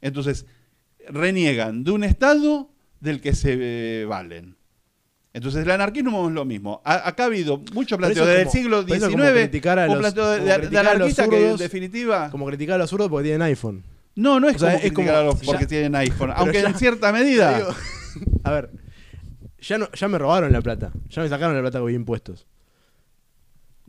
Entonces, 0.00 0.46
reniegan 1.08 1.84
de 1.84 1.90
un 1.90 2.04
Estado 2.04 2.70
del 3.00 3.20
que 3.20 3.34
se 3.34 3.56
eh, 3.58 4.04
valen. 4.04 4.56
Entonces 5.32 5.62
el 5.64 5.70
anarquismo 5.70 6.26
es 6.28 6.34
lo 6.34 6.44
mismo. 6.44 6.80
Acá 6.84 7.24
ha 7.24 7.26
habido 7.26 7.62
mucho 7.72 7.96
planteo 7.96 8.24
es 8.24 8.28
desde 8.28 8.42
el 8.42 8.48
siglo 8.48 8.82
XIX, 8.82 9.14
criticar 9.32 9.78
a 9.78 9.86
un 9.88 9.98
planteo 9.98 10.30
de, 10.30 10.40
de- 10.40 10.68
de 10.68 10.78
anarquista 10.78 11.28
que 11.28 11.36
en 11.36 11.42
zurdos, 11.42 11.60
definitiva... 11.60 12.30
Como 12.30 12.46
criticar 12.46 12.74
a 12.76 12.78
los 12.78 12.90
zurdos 12.90 13.08
porque 13.08 13.24
tienen 13.24 13.42
iPhone. 13.42 13.84
No, 14.16 14.40
no 14.40 14.48
es 14.48 14.56
o 14.56 14.58
sea, 14.58 14.72
como 14.72 14.84
es 14.84 14.92
como- 14.92 15.10
a 15.12 15.22
los 15.22 15.40
ya- 15.40 15.46
porque 15.46 15.66
tienen 15.66 15.94
iPhone, 15.96 16.32
aunque 16.34 16.62
ya- 16.62 16.68
en 16.68 16.74
cierta 16.74 17.12
medida... 17.12 17.56
Digo, 17.56 17.70
a 18.44 18.50
ver, 18.50 18.70
ya, 19.60 19.78
no, 19.78 19.88
ya 19.92 20.08
me 20.08 20.18
robaron 20.18 20.52
la 20.52 20.60
plata. 20.60 20.90
Ya 21.10 21.22
me 21.22 21.28
sacaron 21.28 21.54
la 21.54 21.60
plata 21.62 21.78
con 21.78 21.92
impuestos. 21.92 22.46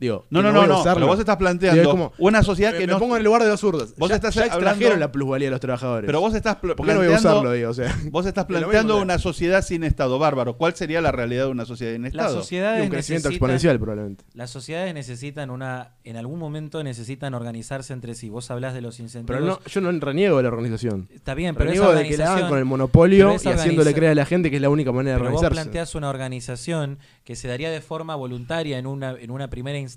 Digo, 0.00 0.24
No, 0.30 0.42
no, 0.42 0.50
no, 0.50 0.66
no, 0.66 0.82
pero 0.94 1.06
vos 1.06 1.18
estás 1.20 1.36
planteando 1.36 1.90
como- 1.90 2.12
una 2.18 2.42
sociedad 2.42 2.72
me, 2.72 2.78
que 2.78 2.86
me 2.86 2.94
no... 2.94 2.98
pongo 2.98 3.16
en 3.16 3.20
el 3.20 3.24
lugar 3.26 3.42
de 3.42 3.48
los 3.50 3.60
zurdos. 3.60 3.94
Vos 3.98 4.08
ya, 4.08 4.14
estás 4.16 4.34
ya 4.34 4.44
hablando- 4.50 4.96
la 4.96 5.12
plusvalía 5.12 5.48
de 5.48 5.50
los 5.50 5.60
trabajadores. 5.60 6.06
Pero 6.06 6.20
vos 6.20 6.34
estás 6.34 6.56
¿Por 6.56 6.74
qué 6.74 6.94
no 6.94 7.00
voy 7.00 7.12
a 7.12 7.16
usarlo? 7.16 7.52
Digo, 7.52 7.70
o 7.70 7.74
sea, 7.74 7.94
Vos 8.10 8.24
estás 8.24 8.46
planteando 8.46 8.96
una 9.00 9.18
sociedad 9.18 9.62
sin 9.62 9.84
Estado 9.84 10.18
bárbaro. 10.18 10.56
¿Cuál 10.56 10.74
sería 10.74 11.02
la 11.02 11.12
realidad 11.12 11.44
de 11.44 11.50
una 11.50 11.66
sociedad 11.66 11.92
sin 11.92 12.02
Las 12.02 12.12
Estado? 12.12 12.34
y 12.34 12.38
sociedades 12.38 12.82
un 12.84 12.88
crecimiento 12.90 13.28
exponencial 13.28 13.78
probablemente. 13.78 14.24
Las 14.32 14.48
sociedades 14.50 14.94
necesitan 14.94 15.50
una, 15.50 15.96
en 16.04 16.16
algún 16.16 16.38
momento 16.38 16.82
necesitan 16.82 17.34
organizarse 17.34 17.92
entre 17.92 18.14
sí. 18.14 18.30
Vos 18.30 18.50
hablás 18.50 18.72
de 18.72 18.80
los 18.80 19.00
incentivos. 19.00 19.38
Pero 19.38 19.46
no, 19.52 19.60
yo 19.64 19.80
no 19.82 20.00
reniego 20.00 20.38
de 20.38 20.42
la 20.44 20.48
organización. 20.48 21.08
Está 21.14 21.34
bien, 21.34 21.54
pero 21.54 21.70
esa 21.70 21.82
Reniego 21.84 21.98
de 22.02 22.08
que 22.08 22.16
la 22.16 22.24
hagan 22.24 22.32
organización, 22.36 22.48
con 22.48 22.58
el 22.58 22.64
monopolio 22.64 23.32
y 23.34 23.48
haciéndole 23.48 23.92
creer 23.94 24.12
a 24.12 24.14
la 24.14 24.24
gente 24.24 24.48
que 24.50 24.56
es 24.56 24.62
la 24.62 24.70
única 24.70 24.92
manera 24.92 25.16
de 25.16 25.20
pero 25.20 25.32
vos 25.32 25.42
organizarse. 25.42 25.64
planteás 25.70 25.94
una 25.94 26.08
organización 26.08 26.98
que 27.24 27.36
se 27.36 27.48
daría 27.48 27.70
de 27.70 27.80
forma 27.80 28.14
voluntaria 28.16 28.78
en 28.78 28.86
una, 28.86 29.10
en 29.12 29.30
una 29.30 29.48
primera 29.50 29.76
instancia. 29.78 29.89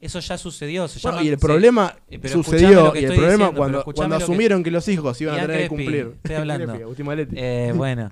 Eso 0.00 0.20
ya 0.20 0.38
sucedió. 0.38 0.88
Se 0.88 1.00
Bueno, 1.00 1.18
llama- 1.18 1.26
y 1.26 1.30
el 1.30 1.38
problema 1.38 1.96
eh, 2.10 2.28
sucedió 2.28 2.94
y 2.94 3.04
el 3.04 3.06
problema 3.06 3.30
diciendo, 3.32 3.52
cuando, 3.56 3.84
cuando 3.84 4.16
que- 4.18 4.22
asumieron 4.24 4.62
que 4.62 4.70
los 4.70 4.86
hijos 4.88 5.20
iban 5.20 5.38
a 5.38 5.42
tener 5.46 5.62
que 5.62 5.68
cumplir. 5.68 6.12
estoy 6.22 6.36
hablando. 6.36 6.74
Eh, 7.34 7.72
bueno, 7.74 8.10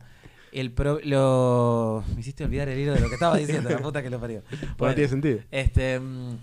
el 0.52 0.70
pro- 0.72 1.00
lo... 1.04 2.04
me 2.14 2.20
hiciste 2.20 2.44
olvidar 2.44 2.68
el 2.68 2.78
hilo 2.78 2.94
de 2.94 3.00
lo 3.00 3.08
que 3.08 3.14
estaba 3.14 3.36
diciendo, 3.36 3.68
la 3.70 3.78
puta 3.78 4.02
que 4.02 4.10
lo 4.10 4.18
parió. 4.20 4.42
No 4.62 4.74
Bueno, 4.78 4.94
tiene 4.94 5.08
sentido. 5.10 5.38
Este, 5.50 6.00
mm, 6.00 6.36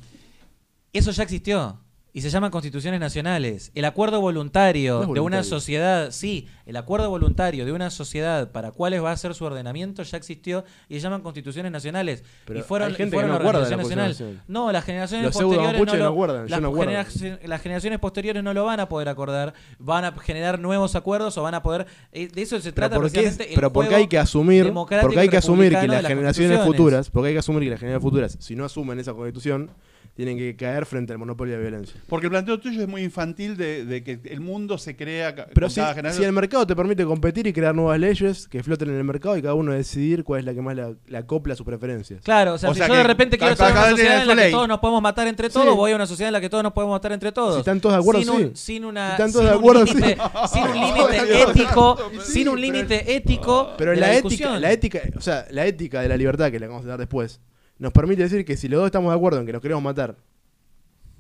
eso 0.93 1.12
ya 1.12 1.23
existió. 1.23 1.80
Y 2.15 2.21
se 2.21 2.30
llaman 2.30 2.52
constituciones 2.52 2.99
nacionales. 2.99 3.71
El 3.73 3.86
acuerdo 3.86 4.21
voluntario, 4.21 5.06
No 5.08 5.13
de 5.13 5.19
una 5.19 5.43
sociedad, 5.43 6.12
sí, 6.12 6.47
el 6.67 6.78
acuerdo 6.78 7.10
voluntario 7.10 7.65
de 7.65 7.71
una 7.71 7.89
sociedad 7.89 8.52
para 8.52 8.71
cuáles 8.71 9.04
va 9.04 9.12
a 9.12 9.17
ser 9.17 9.34
su 9.34 9.43
ordenamiento 9.45 10.04
ya 10.04 10.17
existió 10.17 10.63
y 10.88 10.95
se 10.95 11.02
llaman 11.02 11.21
constituciones 11.21 11.71
nacionales. 11.71 12.23
Pero 12.45 12.60
y 12.60 12.62
fueron, 12.62 12.89
hay 12.89 12.93
y 12.93 12.97
gente 12.97 13.17
que 13.17 13.23
fueron 13.23 13.32
no 13.32 13.52
la 13.52 13.60
Constitución 13.60 13.97
nacionales. 13.97 14.43
No, 14.47 14.71
las 14.71 14.86
generaciones 14.86 15.26
Los 15.26 15.34
posteriores 15.34 15.80
no 15.80 15.86
no 15.86 16.12
lo, 16.12 16.45
las, 16.47 16.62
no 16.62 17.60
generaciones 17.60 17.99
posteriores 17.99 18.43
no 18.43 18.54
lo 18.54 18.63
van 18.65 18.80
a 18.80 18.88
poder 18.88 19.10
acordar, 19.10 19.54
van 19.80 20.06
a 20.06 20.12
generar 20.19 20.60
nuevos 20.60 20.95
acuerdos 20.95 21.38
o 21.38 21.43
van 21.43 21.56
a 21.56 21.63
poder 21.63 21.88
eh, 22.12 22.28
de 22.28 22.41
eso 22.41 22.58
se 22.58 22.71
Pero, 22.71 22.89
trata 22.89 22.95
¿por 22.95 23.12
qué, 23.12 23.32
pero 23.56 23.73
porque 23.73 23.95
hay 23.95 24.08
que 24.08 24.19
asumir, 24.19 24.71
porque 24.73 25.19
hay 25.19 25.30
que 25.30 25.38
asumir 25.38 25.69
que 25.78 25.88
las 25.88 26.04
las 26.04 26.12
generaciones 26.12 26.62
futuras, 26.62 27.10
porque 27.10 27.30
hay 27.30 27.34
que 27.34 27.39
asumir 27.39 27.63
que 27.63 27.69
las 27.71 27.80
generaciones 27.80 28.04
futuras, 28.04 28.38
si 28.39 28.56
no 28.56 28.65
asumen 28.65 28.99
esa 28.99 29.13
constitución, 29.13 29.71
tienen 30.15 30.38
que 30.38 30.56
caer 30.56 30.86
frente 30.86 31.12
al 31.12 31.17
monopolio 31.17 31.56
de 31.56 31.63
la 31.63 31.69
violencia. 31.69 31.99
Porque 32.08 32.28
el 32.28 32.32
planteo 32.32 32.60
tuyo 32.60 32.82
es 32.84 32.88
muy 32.88 33.02
infantil 33.04 33.58
de, 33.58 33.84
de 33.84 34.04
que 34.04 34.19
el 34.26 34.41
mundo 34.41 34.78
se 34.78 34.95
crea 34.95 35.34
Pero 35.36 35.65
con 35.65 35.69
si, 35.71 35.80
cada 35.80 35.89
si 35.91 35.95
generación. 35.95 36.26
el 36.26 36.32
mercado 36.34 36.67
te 36.67 36.76
permite 36.76 37.04
competir 37.04 37.47
y 37.47 37.54
crear 37.54 37.73
nuevas 37.73 37.99
leyes 37.99 38.47
que 38.47 38.62
floten 38.62 38.89
en 38.89 38.97
el 38.97 39.04
mercado 39.04 39.36
y 39.38 39.41
cada 39.41 39.56
uno 39.56 39.71
decidir 39.73 40.23
cuál 40.23 40.41
es 40.41 40.45
la 40.45 40.54
que 40.54 40.62
más 40.62 40.76
la, 40.76 40.93
la 41.08 41.17
acopla 41.19 41.54
a 41.54 41.58
sus 41.58 41.65
preferencias. 41.65 42.21
Claro, 42.23 42.54
o 42.54 42.58
sea, 42.60 42.69
O 42.69 42.73
si 42.73 42.78
sea 42.78 42.88
yo 42.88 42.93
que 42.93 42.97
de 42.99 43.04
repente 43.06 43.38
quiero 43.39 43.56
cada- 43.56 43.69
ser 43.71 43.78
una 43.82 43.89
sociedad 43.89 44.21
en 44.21 44.28
la 44.28 44.36
que 44.36 44.41
ley. 44.41 44.52
todos 44.52 44.67
nos 44.67 44.80
podemos 44.80 45.02
matar 45.02 45.28
entre 45.28 45.49
todos, 45.49 45.67
Sí. 45.69 45.76
voy 45.76 45.91
a 45.91 45.95
una 45.95 46.06
sociedad 46.06 46.28
en 46.30 46.34
la 46.34 46.41
que 46.41 46.49
todos 46.49 46.63
nos 46.63 46.73
podemos 46.73 46.93
matar 46.95 47.12
entre 47.12 47.32
todos. 47.32 47.56
Si 47.56 47.60
están 47.62 47.82
todos 47.82 47.95
de 47.95 48.02
acuerdo, 48.02 48.21
sin 48.21 48.30
un, 48.30 48.41
sí. 48.41 48.52
sin 48.56 48.86
una, 48.86 49.08
Si 49.08 49.12
están 49.13 49.28
sin 49.32 49.34
todos 49.34 49.45
de 49.45 49.52
un 49.52 49.60
acuerdo, 49.60 49.86
límite, 49.86 50.17
sí. 50.17 50.49
sin 50.54 50.63
un 50.63 50.73
límite 50.86 51.41
ético, 51.41 51.97
sin 52.23 52.49
un 52.49 52.62
límite 52.62 53.15
ético 53.15 53.71
Pero 53.80 53.91
de 53.91 53.97
la, 53.97 54.13
ética, 54.15 54.60
la 54.60 54.71
ética, 54.71 55.02
o 55.17 55.21
sea, 55.21 55.45
la 55.49 55.65
ética 55.65 56.02
de 56.02 56.08
la 56.10 56.17
libertad 56.17 56.52
que 56.52 56.60
la 56.60 56.67
vamos 56.67 56.86
a 56.86 56.89
dar 56.89 56.99
después, 56.99 57.39
nos 57.79 57.91
permite 57.93 58.23
decir 58.23 58.45
que 58.45 58.55
si 58.57 58.67
los 58.67 58.79
dos 58.79 58.86
estamos 58.88 59.12
de 59.12 59.17
acuerdo 59.17 59.39
en 59.39 59.45
que 59.45 59.53
nos 59.53 59.62
queremos 59.62 59.83
matar, 59.83 60.15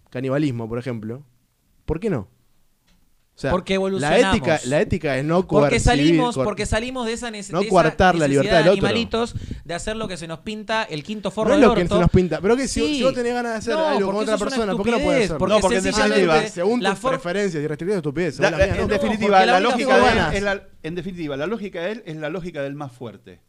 canibalismo, 0.09 0.67
por 0.69 0.79
ejemplo, 0.79 1.23
¿por 1.85 1.99
qué 1.99 2.09
no? 2.09 2.27
O 3.35 3.39
sea, 3.39 3.49
Porque 3.49 3.73
la 3.73 3.75
evolucionamos. 3.77 4.35
ética, 4.37 4.59
la 4.65 4.81
ética 4.81 5.17
es 5.17 5.25
no 5.25 5.47
porque 5.47 5.79
salimos, 5.79 6.35
porque 6.35 6.67
salimos 6.67 7.07
de 7.07 7.13
esa, 7.13 7.31
nece- 7.31 7.49
no 7.51 7.61
de 7.61 7.65
esa 7.65 7.71
coartar 7.71 8.13
la 8.15 8.27
libertad 8.27 8.57
del 8.57 8.65
necesidad, 8.65 8.73
otro. 8.77 8.87
animalitos, 8.87 9.35
de 9.65 9.73
hacer 9.73 9.95
lo 9.95 10.07
que 10.07 10.17
se 10.17 10.27
nos 10.27 10.39
pinta 10.41 10.83
el 10.83 11.01
quinto 11.03 11.31
forro 11.31 11.49
no 11.49 11.55
es 11.55 11.61
del 11.61 11.69
lo 11.69 11.73
que 11.75 11.81
orto. 11.81 11.95
se 11.95 12.01
nos 12.01 12.11
pinta, 12.11 12.39
pero 12.41 12.55
que 12.55 12.67
si, 12.67 12.79
Sí. 12.81 12.95
si 12.97 13.03
vos 13.03 13.15
tenés 13.15 13.33
ganas 13.33 13.53
de 13.53 13.57
hacer 13.57 13.73
No, 13.73 13.87
algo 13.87 14.05
con 14.11 14.15
otra 14.17 14.37
persona, 14.37 14.73
¿por 14.75 14.85
qué 14.85 14.91
no 14.91 14.99
puedes 14.99 15.23
hacerlo? 15.23 15.39
porque 15.39 15.53
No, 15.55 15.59
porque 15.61 15.77
en 15.77 15.83
definitiva- 15.83 16.47
según 16.47 16.83
la 16.83 16.91
tus 16.91 17.09
preferencias 17.09 17.63
y 17.63 17.67
restricciones 17.67 17.95
de 17.95 18.07
estupidez, 18.07 18.39
en 18.79 18.87
definitiva, 18.87 19.39
la 19.47 19.53
la 19.53 19.59
lógica 19.59 19.97
de 19.97 20.09
él 20.11 20.35
es 20.35 20.43
la, 20.43 20.63
en 20.83 20.93
definitiva, 20.95 21.35
la 21.35 21.47
lógica 21.47 21.81
de 21.81 21.91
él 21.91 22.03
es 22.05 22.15
la 22.17 22.29
lógica 22.29 22.61
del 22.61 22.75
más 22.75 22.91
fuerte. 22.91 23.39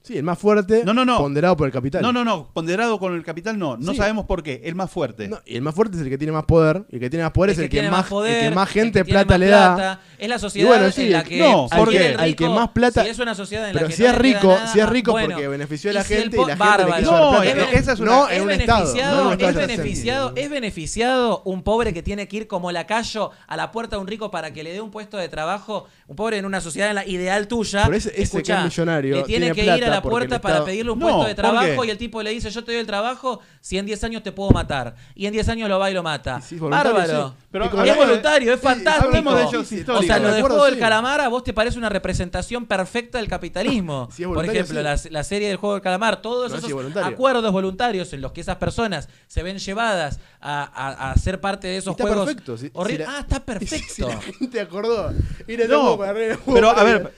Sí, 0.00 0.16
el 0.16 0.22
más 0.22 0.38
fuerte, 0.38 0.82
No, 0.86 0.94
no, 0.94 1.04
no. 1.04 1.18
ponderado 1.18 1.54
por 1.56 1.66
el 1.66 1.72
capital. 1.72 2.00
No, 2.00 2.12
no, 2.12 2.24
no, 2.24 2.50
ponderado 2.54 2.98
con 2.98 3.14
el 3.14 3.22
capital 3.24 3.58
no, 3.58 3.76
no 3.76 3.90
Sí. 3.92 3.98
sabemos 3.98 4.24
por 4.24 4.42
qué, 4.42 4.62
el 4.64 4.74
más 4.74 4.90
fuerte. 4.90 5.28
No, 5.28 5.38
y 5.44 5.56
el 5.56 5.60
más 5.60 5.74
fuerte 5.74 5.96
es 5.98 6.02
el 6.02 6.08
que 6.08 6.16
tiene 6.16 6.32
más 6.32 6.44
poder. 6.44 6.84
Y 6.90 6.94
el 6.94 7.00
que 7.00 7.10
tiene 7.10 7.24
más 7.24 7.32
poder 7.32 7.50
es 7.50 7.58
el 7.58 7.68
que, 7.68 7.82
más, 7.90 8.06
poder, 8.06 8.44
el 8.44 8.48
que 8.50 8.54
más 8.54 8.68
el 8.68 8.72
que 8.74 8.80
gente 8.80 9.04
plata 9.04 9.34
más 9.34 9.38
le 9.40 9.46
da. 9.48 9.74
plata. 9.76 10.00
Es 10.16 10.28
la 10.30 10.38
sociedad 10.38 10.68
bueno, 10.68 10.90
sí, 10.92 11.02
en 11.06 11.12
la 11.12 11.24
que 11.24 11.38
no, 11.40 11.68
porque 11.76 12.14
al 12.18 12.34
que 12.36 12.48
más 12.48 12.70
plata- 12.70 13.02
si 13.04 13.10
es 13.10 13.18
una 13.18 13.34
sociedad 13.34 13.68
en 13.68 13.74
la 13.74 13.80
Pero 13.80 13.88
que 13.90 13.96
si 13.96 14.02
no 14.02 14.08
es 14.08 14.14
rico, 14.18 14.46
nada, 14.48 14.72
si 14.72 14.80
es 14.80 14.88
rico 14.88 15.10
bueno, 15.12 15.28
porque 15.34 15.48
benefició 15.48 15.90
a 15.90 15.94
la 15.94 16.04
si 16.04 16.14
gente 16.14 16.36
po- 16.36 16.44
y 16.44 16.46
la 16.46 16.56
gente 16.56 16.64
bárbaro. 16.64 16.94
le 16.94 16.98
quiso 17.00 17.12
No, 17.12 17.32
dar 17.32 17.46
es- 17.46 17.72
esa 17.74 17.92
es 17.92 18.00
una- 18.00 18.10
no 18.10 18.28
es 18.30 18.36
en 18.38 18.42
un 18.44 18.50
estado. 18.52 18.84
es 18.94 18.94
estado 18.94 19.56
beneficiado, 19.66 20.32
es 20.36 20.48
beneficiado 20.50 21.42
un 21.44 21.62
pobre 21.62 21.92
que 21.92 22.02
tiene 22.02 22.28
que 22.28 22.36
ir 22.38 22.46
como 22.46 22.72
lacayo 22.72 23.30
a 23.46 23.56
la 23.56 23.70
puerta 23.72 23.96
de 23.96 24.00
un 24.02 24.08
rico 24.08 24.30
para 24.30 24.52
que 24.52 24.62
le 24.62 24.72
dé 24.72 24.80
un 24.80 24.90
puesto 24.90 25.18
de 25.18 25.28
trabajo, 25.28 25.86
un 26.06 26.16
pobre 26.16 26.38
en 26.38 26.46
una 26.46 26.60
sociedad 26.60 26.88
en 26.88 26.94
la 26.94 27.06
ideal 27.06 27.46
tuya. 27.48 27.82
Pero 27.84 27.96
ese- 27.96 28.10
ese 28.20 28.42
que 28.42 28.52
es 28.52 28.64
millonario 28.64 29.22
tiene 29.24 29.52
tiene 29.52 29.54
que 29.54 29.76
ir 29.76 29.84
a 29.88 29.94
la 29.96 30.02
puerta 30.02 30.40
para 30.40 30.64
pedirle 30.64 30.92
un 30.92 30.98
No, 30.98 31.06
puesto 31.06 31.24
de 31.28 31.34
¿por 31.34 31.44
trabajo 31.44 31.84
y 31.84 31.90
el 31.90 31.98
tipo 31.98 32.22
le 32.22 32.30
dice, 32.30 32.50
yo 32.50 32.62
te 32.64 32.72
doy 32.72 32.80
el 32.80 32.86
trabajo, 32.86 33.40
si 33.60 33.78
en 33.78 33.86
10 33.86 34.04
años 34.04 34.22
te 34.22 34.32
puedo 34.32 34.50
matar. 34.50 34.94
Y 35.14 35.26
en 35.26 35.32
10 35.32 35.48
años 35.48 35.68
lo 35.68 35.78
va 35.78 35.90
y 35.90 35.94
lo 35.94 36.02
mata. 36.02 36.40
Sí, 36.40 36.56
Bárbaro. 36.58 37.28
sí. 37.30 37.34
Pero 37.50 37.64
Y 37.64 37.88
es 37.88 37.96
la- 37.96 38.04
voluntario, 38.04 38.52
es 38.54 38.60
fantástico. 38.60 39.10
de 39.34 39.92
o 39.92 40.02
sea, 40.02 40.18
lo 40.18 40.32
De 40.32 40.42
juego 40.42 40.64
del 40.66 40.78
calamar 40.78 41.20
a 41.20 41.28
vos 41.28 41.42
te 41.44 41.52
parece 41.52 41.78
una 41.78 41.88
representación 41.88 42.66
perfecta 42.66 43.18
del 43.18 43.28
capitalismo. 43.28 44.08
Si 44.18 44.22
es 44.22 44.28
Por 44.28 44.44
ejemplo, 44.44 44.82
la, 44.82 44.98
la 45.10 45.24
serie 45.24 45.48
del 45.48 45.56
juego 45.56 45.74
del 45.74 45.82
calamar, 45.82 46.20
todos 46.22 46.50
No, 46.52 46.58
esos 46.58 46.72
voluntario. 46.72 47.08
acuerdos 47.14 47.50
voluntarios 47.52 48.12
en 48.12 48.20
los 48.20 48.32
que 48.32 48.40
esas 48.40 48.56
personas 48.56 49.08
se 49.26 49.42
ven 49.42 49.58
llevadas 49.58 50.18
a, 50.40 50.62
a- 50.64 51.10
a 51.10 51.16
ser 51.16 51.40
parte 51.40 51.68
de 51.68 51.76
esos 51.78 51.92
Está 51.92 52.04
juegos. 52.04 52.26
perfecto, 52.26 52.56
si 52.56 52.70
la- 52.98 53.06
ah, 53.08 53.20
está 53.20 53.36
Si 53.38 53.40
perfecto. 53.42 54.08
la 54.08 54.20
gente 54.20 54.60
acordó. 54.60 55.12
Ir 55.46 55.60
a 55.60 55.64
ese 55.64 55.72
No, 55.72 55.96
para 55.98 56.14
pero 56.14 56.70
a 56.70 56.84
ver, 56.84 57.12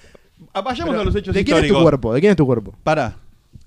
vayamos 0.53 0.91
Pero, 0.91 1.01
a 1.01 1.05
los 1.05 1.15
hechos 1.15 1.35
¿De 1.35 1.45
quién 1.45 1.59
es 1.59 1.69
tu 1.69 1.81
cuerpo? 1.83 2.13
¿De 2.15 2.21
quién 2.21 2.31
es 2.31 2.37
tu 2.37 2.47
cuerpo? 2.47 2.75
Para. 2.83 3.17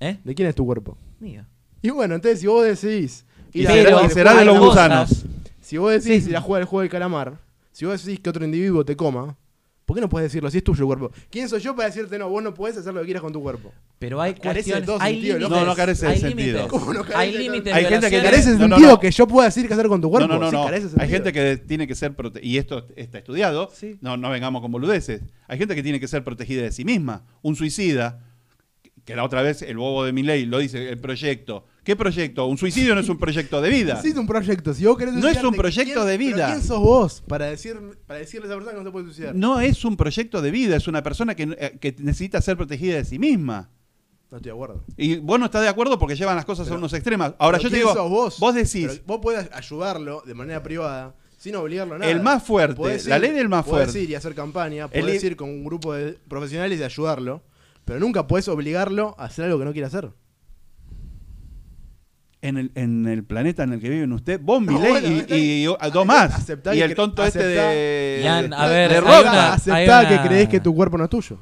¿Eh? 0.00 0.18
¿De 0.24 0.34
quién 0.34 0.48
es 0.48 0.54
tu 0.54 0.64
cuerpo? 0.64 0.96
Mío. 1.20 1.44
Y 1.82 1.90
bueno, 1.90 2.14
entonces 2.14 2.40
si 2.40 2.46
vos 2.46 2.64
decís 2.64 3.24
a 3.54 3.72
Pero 3.72 4.08
será 4.10 4.34
de 4.34 4.44
los 4.44 4.58
gusanos. 4.58 5.24
Si 5.60 5.78
vos 5.78 5.92
decís 5.92 6.24
Sí. 6.24 6.30
ir 6.30 6.36
a 6.36 6.40
jugar 6.40 6.62
el 6.62 6.66
juego 6.68 6.80
del 6.82 6.90
calamar, 6.90 7.38
si 7.72 7.84
vos 7.86 8.04
decís 8.04 8.20
que 8.20 8.30
otro 8.30 8.44
individuo 8.44 8.84
te 8.84 8.96
coma, 8.96 9.36
¿por 9.84 9.96
qué 9.96 10.00
no 10.00 10.08
puedes 10.08 10.30
decirlo 10.30 10.50
si 10.50 10.58
es 10.58 10.64
tuyo 10.64 10.80
el 10.82 10.86
cuerpo? 10.86 11.10
¿Quién 11.30 11.48
soy 11.48 11.60
yo 11.60 11.74
para 11.74 11.88
decirte 11.88 12.18
no, 12.18 12.28
vos 12.28 12.42
no 12.42 12.54
podés 12.54 12.76
hacer 12.76 12.92
lo 12.94 13.00
que 13.00 13.06
quieras 13.06 13.22
con 13.22 13.32
tu 13.32 13.42
cuerpo? 13.42 13.72
Pero 13.98 14.20
hay 14.20 14.34
Carece 14.34 14.48
de 14.48 14.52
cuestiones, 14.52 14.86
todo 14.86 14.98
hay 15.00 15.14
sentido, 15.14 15.38
límites. 15.38 15.58
¿no? 15.60 15.66
No, 15.66 15.74
carece 15.74 16.06
de 16.06 16.12
hay 16.12 16.20
sentido. 16.20 16.46
límites. 16.58 16.66
¿Cómo 16.68 16.92
no 16.92 17.00
carece 17.02 17.16
hay 17.18 17.32
de 17.32 17.38
límites. 17.38 17.74
Hay 17.74 17.84
gente 17.86 18.10
que. 18.10 18.22
Carece 18.22 18.50
de 18.52 18.58
No, 18.58 18.68
no, 18.68 18.76
sentido 18.76 19.00
que 19.00 19.10
yo 19.10 19.26
pueda 19.26 19.46
decir 19.48 19.66
qué 19.66 19.74
hacer 19.74 19.88
con 19.88 20.00
tu 20.00 20.10
cuerpo. 20.10 20.28
No, 20.28 20.38
no, 20.38 20.50
no, 20.50 20.68
Sí, 20.68 20.88
Hay 20.98 21.08
gente 21.08 21.32
que 21.32 21.56
tiene 21.56 21.86
que 21.86 21.94
ser 21.94 22.16
prote- 22.16 22.40
y 22.42 22.58
esto 22.58 22.86
está 22.96 23.18
estudiado. 23.18 23.70
Sí. 23.72 23.96
No, 24.00 24.16
no 24.16 24.30
vengamos 24.30 24.62
con 24.62 24.72
boludeces. 24.72 25.22
Hay 25.48 25.58
gente 25.58 25.74
que 25.74 25.82
tiene 25.82 26.00
que 26.00 26.08
ser 26.08 26.24
protegida 26.24 26.62
de 26.62 26.72
sí 26.72 26.84
misma. 26.84 27.24
Un 27.42 27.56
suicida, 27.56 28.20
que 29.04 29.16
la 29.16 29.24
otra 29.24 29.42
vez 29.42 29.62
el 29.62 29.76
bobo 29.76 30.04
de 30.04 30.12
mi 30.12 30.22
ley 30.22 30.46
lo 30.46 30.58
dice, 30.58 30.88
el 30.88 30.98
proyecto. 30.98 31.66
¿Qué 31.84 31.94
proyecto? 31.96 32.46
Un 32.46 32.56
suicidio 32.56 32.94
no 32.94 33.00
es 33.02 33.08
un 33.10 33.18
proyecto 33.18 33.60
de 33.60 33.68
vida. 33.68 33.94
Necesito 33.94 34.20
un 34.20 34.26
proyecto. 34.26 34.72
Si 34.72 34.84
vos 34.86 34.96
querés 34.96 35.14
No 35.14 35.28
es 35.28 35.42
un 35.44 35.54
proyecto 35.54 35.92
¿quién- 36.00 36.06
de 36.06 36.16
vida. 36.18 36.46
¿Quién 36.46 36.62
sos 36.62 36.80
vos 36.80 37.22
para, 37.28 37.46
decir, 37.46 37.78
para 38.06 38.20
decirle 38.20 38.46
a 38.46 38.50
esa 38.50 38.54
persona 38.56 38.72
que 38.72 38.78
no 38.82 38.84
se 38.88 38.90
puede 38.92 39.04
suicidar? 39.06 39.34
No 39.34 39.60
es 39.60 39.84
un 39.84 39.96
proyecto 39.96 40.40
de 40.40 40.50
vida, 40.50 40.76
es 40.76 40.88
una 40.88 41.02
persona 41.02 41.34
que, 41.34 41.42
eh, 41.58 41.78
que 41.80 41.94
necesita 41.98 42.40
ser 42.40 42.56
protegida 42.56 42.96
de 42.96 43.04
sí 43.04 43.18
misma. 43.18 43.70
No 44.30 44.38
estoy 44.38 44.50
de 44.50 44.54
acuerdo. 44.54 44.82
Y 44.96 45.16
vos 45.16 45.38
no 45.38 45.44
estás 45.44 45.62
de 45.62 45.68
acuerdo 45.68 45.98
porque 45.98 46.16
llevan 46.16 46.36
las 46.36 46.44
cosas 46.46 46.68
a 46.70 46.74
unos 46.74 46.92
extremos. 46.94 47.34
Ahora 47.38 47.58
yo 47.58 47.64
te 47.68 47.76
¿quién 47.76 47.80
digo, 47.82 47.94
sos 47.94 48.40
vos? 48.40 48.54
decís, 48.54 48.86
Pero 48.88 49.02
vos 49.06 49.18
podés 49.22 49.48
ayudarlo 49.52 50.22
de 50.26 50.34
manera 50.34 50.62
privada 50.62 51.14
sin 51.36 51.54
obligarlo 51.54 51.96
a 51.96 51.98
nada. 51.98 52.10
El 52.10 52.22
más 52.22 52.42
fuerte, 52.42 52.74
Podés 52.76 53.06
la 53.06 53.18
ley 53.18 53.32
del 53.32 53.50
más 53.50 53.64
podés 53.66 53.90
fuerte. 53.90 54.02
ir 54.02 54.10
y 54.10 54.14
hacer 54.14 54.34
campaña, 54.34 54.88
El 54.90 55.02
podés 55.02 55.22
li- 55.22 55.28
ir 55.28 55.36
con 55.36 55.50
un 55.50 55.62
grupo 55.64 55.92
de 55.92 56.18
profesionales 56.28 56.80
y 56.80 56.82
ayudarlo, 56.82 57.42
pero 57.84 58.00
nunca 58.00 58.26
podés 58.26 58.48
obligarlo 58.48 59.14
a 59.18 59.26
hacer 59.26 59.44
algo 59.44 59.58
que 59.58 59.66
no 59.66 59.72
quiere 59.72 59.86
hacer. 59.86 60.08
En 62.46 62.58
el, 62.58 62.70
en 62.74 63.06
el 63.08 63.24
planeta 63.24 63.62
en 63.62 63.72
el 63.72 63.80
que 63.80 63.88
viven 63.88 64.12
usted, 64.12 64.38
vos, 64.40 64.60
No, 64.62 64.72
Milei 64.72 64.90
bueno, 64.92 65.08
y, 65.08 65.34
y- 65.34 65.62
y 65.66 65.90
dos 65.90 66.06
más. 66.06 66.34
Aceptá 66.34 66.74
y 66.74 66.80
el 66.82 66.94
tonto 66.94 67.24
este 67.24 67.40
aceptá- 67.40 67.68
de... 67.70 68.20
Ian, 68.22 68.52
a 68.52 68.66
ver, 68.66 68.90
de 68.92 69.00
Roca. 69.00 69.20
una- 69.22 69.52
Aceptá 69.54 70.08
que 70.08 70.28
crees 70.28 70.48
que 70.48 70.60
tu 70.60 70.74
cuerpo 70.74 70.98
no 70.98 71.04
es 71.04 71.10
tuyo. 71.10 71.38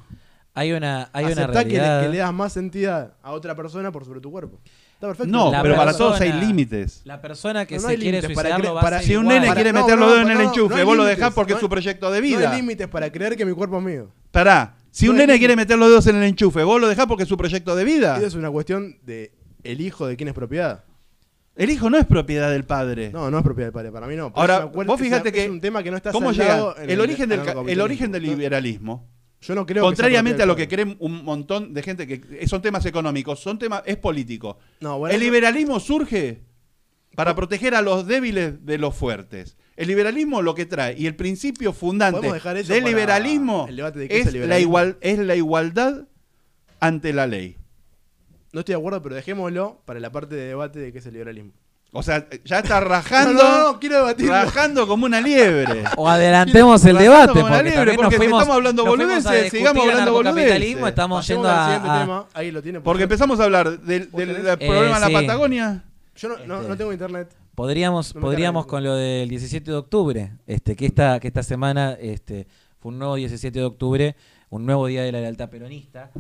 Hay 0.55 0.73
una, 0.73 1.09
hay 1.13 1.25
una 1.25 1.33
Aceptá 1.33 1.65
que 1.65 1.71
le, 1.71 1.79
realidad. 1.79 2.03
que 2.03 2.09
le 2.11 2.19
das 2.19 2.33
más 2.33 2.57
entidad 2.57 3.15
a 3.23 3.33
otra 3.33 3.55
persona 3.55 3.91
por 3.91 4.05
sobre 4.05 4.21
tu 4.21 4.31
cuerpo. 4.31 4.61
Está 4.95 5.07
perfecto. 5.09 5.33
No, 5.33 5.51
La 5.51 5.63
pero 5.63 5.75
para 5.75 5.97
todos 5.97 6.21
hay 6.21 6.33
límites. 6.35 7.01
La 7.05 7.21
persona 7.21 7.67
que 7.67 7.77
No, 7.77 7.83
no 7.83 7.89
se 7.89 7.97
quiere 7.97 8.19
límites 8.21 8.37
para 8.37 8.51
suicidar 8.51 8.61
cre- 8.61 8.65
lo 8.69 8.75
va 8.75 8.81
para- 8.83 8.97
a 8.97 8.99
hacer 9.01 9.09
Si 9.09 9.17
un 9.17 9.23
igual. 9.25 9.35
nene 9.37 9.47
Para- 9.49 9.55
quiere 9.57 9.73
no, 9.73 9.81
meter 9.83 9.99
no, 9.99 10.05
los 10.05 10.15
dedos 10.15 10.23
en 10.23 10.27
no, 10.29 10.41
el 10.41 10.47
no, 10.47 10.53
enchufe, 10.53 10.77
no 10.79 10.85
vos 10.87 10.97
lo 10.97 11.05
dejás 11.05 11.33
porque 11.35 11.53
no 11.53 11.57
es 11.57 11.61
su 11.63 11.69
proyecto 11.69 12.11
de 12.13 12.21
No 12.21 12.23
vida. 12.27 12.51
hay 12.51 12.57
límites 12.61 12.87
para 12.89 13.11
creer 13.11 13.37
que 13.37 13.45
mi 13.45 13.53
cuerpo 13.55 13.79
es 13.79 13.83
mío. 13.85 14.13
Pará, 14.31 14.77
si 14.93 15.09
un 15.09 15.17
No 15.17 15.23
nene 15.23 15.39
quiere 15.39 15.57
meter 15.57 15.77
los 15.79 15.89
dedos 15.89 16.07
en 16.07 16.17
el 16.17 16.23
enchufe, 16.23 16.63
vos 16.63 16.81
lo 16.81 16.87
dejás 16.87 17.07
porque 17.07 17.25
es 17.25 17.29
su 17.29 17.37
proyecto 17.37 17.75
de 17.75 17.83
vida. 17.85 18.17
Eso 18.19 18.27
es 18.27 18.35
una 18.35 18.51
cuestión 18.51 18.99
de 19.05 19.33
el 19.65 19.81
hijo 19.81 20.07
de 20.07 20.17
quién 20.17 20.29
es 20.29 20.35
propiedad. 20.35 20.85
El 21.55 21.71
hijo 21.71 21.91
no 21.91 21.99
es 21.99 22.07
propiedad 22.07 22.51
del 22.51 22.65
padre. 22.65 23.11
No, 23.11 23.31
no 23.31 23.39
es 23.39 23.45
propiedad 23.45 23.67
del 23.67 23.75
padre, 23.75 23.93
para 23.93 24.07
mí 24.07 24.17
no. 24.17 24.33
Ahora, 24.35 24.65
vos 24.65 25.01
fíjate 25.01 25.33
que 25.33 25.45
es 25.45 25.51
un 25.51 25.61
tema 25.61 25.83
que 25.83 25.91
no 25.91 25.97
está 25.97 26.13
¿Cómo 26.13 26.33
llega? 26.33 26.75
El 26.87 27.01
origen, 27.01 27.29
del, 27.29 27.41
el 27.69 27.81
origen 27.81 28.11
del 28.13 28.23
liberalismo. 28.23 29.09
Yo 29.43 29.57
no 29.57 29.67
creo 29.67 29.83
Contrariamente 29.83 30.43
a 30.43 30.47
lo 30.47 30.55
que 30.55 30.69
creen 30.69 30.97
un 31.01 31.25
montón 31.25 31.75
de 31.75 31.83
gente 31.83 32.07
que 32.07 32.47
son 32.47 32.63
temas 32.63 32.87
económicos, 32.87 33.41
son 33.41 33.59
temas 33.59 33.83
es 33.87 33.97
político. 33.97 34.59
No, 34.81 34.99
bueno, 35.01 35.15
el 35.15 35.21
liberalismo 35.21 35.81
surge 35.81 36.43
para 37.17 37.35
proteger 37.35 37.75
a 37.75 37.83
los 37.83 38.07
débiles 38.07 38.65
de 38.65 38.79
los 38.79 38.95
fuertes. 38.95 39.57
El 39.77 39.89
liberalismo 39.89 40.43
lo 40.43 40.55
que 40.55 40.65
trae 40.65 40.95
y 40.97 41.07
el 41.07 41.17
principio 41.17 41.73
fundante 41.73 42.31
del 42.31 42.85
liberalismo, 42.85 43.67
de 43.67 44.07
es 44.11 44.33
la 44.33 44.61
igual, 44.61 44.97
es 45.01 45.19
la 45.19 45.35
igualdad 45.35 46.07
ante 46.79 47.13
la 47.13 47.27
ley. 47.27 47.57
No 48.53 48.61
estoy 48.61 48.75
de 48.75 48.79
acuerdo, 48.79 49.03
pero 49.03 49.15
dejémoslo 49.15 49.81
para 49.85 49.99
la 50.01 50.11
parte 50.13 50.35
de 50.35 50.47
debate 50.49 50.79
de 50.79 50.93
qué 50.93 50.99
es 50.99 51.07
el 51.07 51.13
liberalismo. 51.15 51.53
O 51.95 52.03
sea, 52.03 52.27
ya 52.45 52.61
está 52.61 52.81
rajando, 52.81 53.43
No, 53.43 53.51
no, 53.59 53.73
no, 53.73 53.81
quiero 53.81 53.97
debatirlo. 53.99 54.33
rajando 54.33 54.87
como 54.87 55.05
una 55.07 55.21
liebre. 55.21 55.85
O 55.97 56.09
adelantemos 56.09 56.83
el 56.87 56.97
debate, 56.97 57.33
como 57.33 57.49
porque 57.49 57.63
liebre, 57.65 57.85
porque 57.95 58.03
nos 58.03 58.13
si 58.13 58.17
fuimos, 58.19 58.41
estamos 58.43 58.57
hablando 58.57 58.85
boludeces, 58.87 59.51
sigamos 59.51 59.83
hablando 59.89 60.13
boludeces. 60.13 60.63
estamos 60.89 61.21
Pasemos 61.21 61.27
yendo 61.29 61.49
al 61.51 61.59
a, 61.59 61.65
siguiente 61.67 61.89
a- 61.91 62.01
tema. 62.01 62.27
Ahí 62.35 62.51
lo 62.51 62.63
tiene. 62.63 62.79
por 62.81 62.85
Porque 62.85 63.03
empezamos 63.03 63.41
a 63.41 63.45
hablar 63.45 63.79
del, 63.81 64.09
problema 64.09 64.33
en 64.99 65.05
sí. 65.05 65.13
la 65.13 65.21
Patagonia. 65.21 65.85
Yo 66.17 66.29
no, 66.29 66.37
no, 66.47 66.57
Este- 66.57 66.69
no 66.69 66.77
tengo 66.77 66.93
internet. 66.93 67.29
Podríamos, 67.55 68.15
podríamos 68.15 68.65
con 68.67 68.83
lo 68.83 68.95
del 68.97 69.29
17 69.29 69.71
de 69.71 69.77
octubre, 69.77 70.33
este, 70.47 70.75
que 70.75 70.87
esta, 70.87 71.21
que 71.21 71.29
esta 71.29 71.43
semana 71.43 71.93
este, 72.01 72.47
fue 72.81 72.91
un 72.93 72.99
nuevo 72.99 73.17
17 73.17 73.59
de 73.59 73.65
octubre, 73.67 74.17
un 74.49 74.65
nuevo 74.65 74.87
día 74.87 75.03
de 75.03 75.13
la 75.13 75.21
lealtad 75.21 75.51
peronista, 75.51 76.11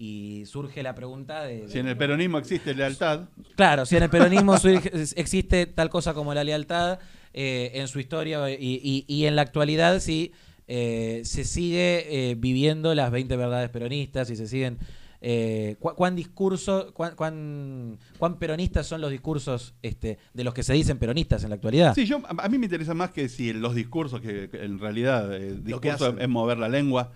y 0.00 0.44
surge 0.46 0.82
la 0.84 0.94
pregunta 0.94 1.42
de... 1.42 1.68
Si 1.68 1.78
en 1.80 1.88
el 1.88 1.96
peronismo 1.96 2.38
existe 2.38 2.72
lealtad, 2.74 3.28
Claro, 3.56 3.84
si 3.84 3.96
en 3.96 4.04
el 4.04 4.10
peronismo 4.10 4.54
existe 5.16 5.66
tal 5.66 5.90
cosa 5.90 6.14
como 6.14 6.32
la 6.34 6.44
lealtad 6.44 7.00
eh, 7.34 7.72
en 7.74 7.88
su 7.88 7.98
historia 7.98 8.48
y, 8.50 8.54
y- 8.82 9.04
y 9.08 9.26
en 9.26 9.34
la 9.36 9.42
actualidad 9.42 9.98
sí 10.00 10.32
eh, 10.68 11.22
se 11.24 11.44
sigue 11.44 12.30
eh, 12.30 12.34
viviendo 12.36 12.94
las 12.94 13.10
20 13.10 13.36
verdades 13.36 13.70
peronistas 13.70 14.30
y 14.30 14.36
se 14.36 14.46
siguen... 14.46 14.78
eh, 15.20 15.74
cu- 15.80 15.94
¿Cuán 15.96 16.14
discurso, 16.14 16.92
cuán, 16.94 17.16
cuán, 17.16 17.98
cuán 18.18 18.38
peronistas 18.38 18.86
son 18.86 19.00
los 19.00 19.10
discursos 19.10 19.74
este, 19.82 20.18
de 20.32 20.44
los 20.44 20.54
que 20.54 20.62
se 20.62 20.74
dicen 20.74 20.98
peronistas 20.98 21.42
en 21.42 21.48
la 21.50 21.56
actualidad? 21.56 21.94
Sí, 21.94 22.06
yo, 22.06 22.22
a 22.24 22.48
mí 22.48 22.56
me 22.58 22.66
interesa 22.66 22.94
más 22.94 23.10
que 23.10 23.28
si 23.28 23.52
los 23.52 23.74
discursos, 23.74 24.20
que 24.20 24.48
en 24.52 24.78
realidad 24.78 25.34
eh, 25.34 25.58
Lo 25.64 25.80
que 25.80 25.88
discurso 25.90 26.16
es 26.20 26.28
mover 26.28 26.58
la 26.58 26.68
lengua, 26.68 27.10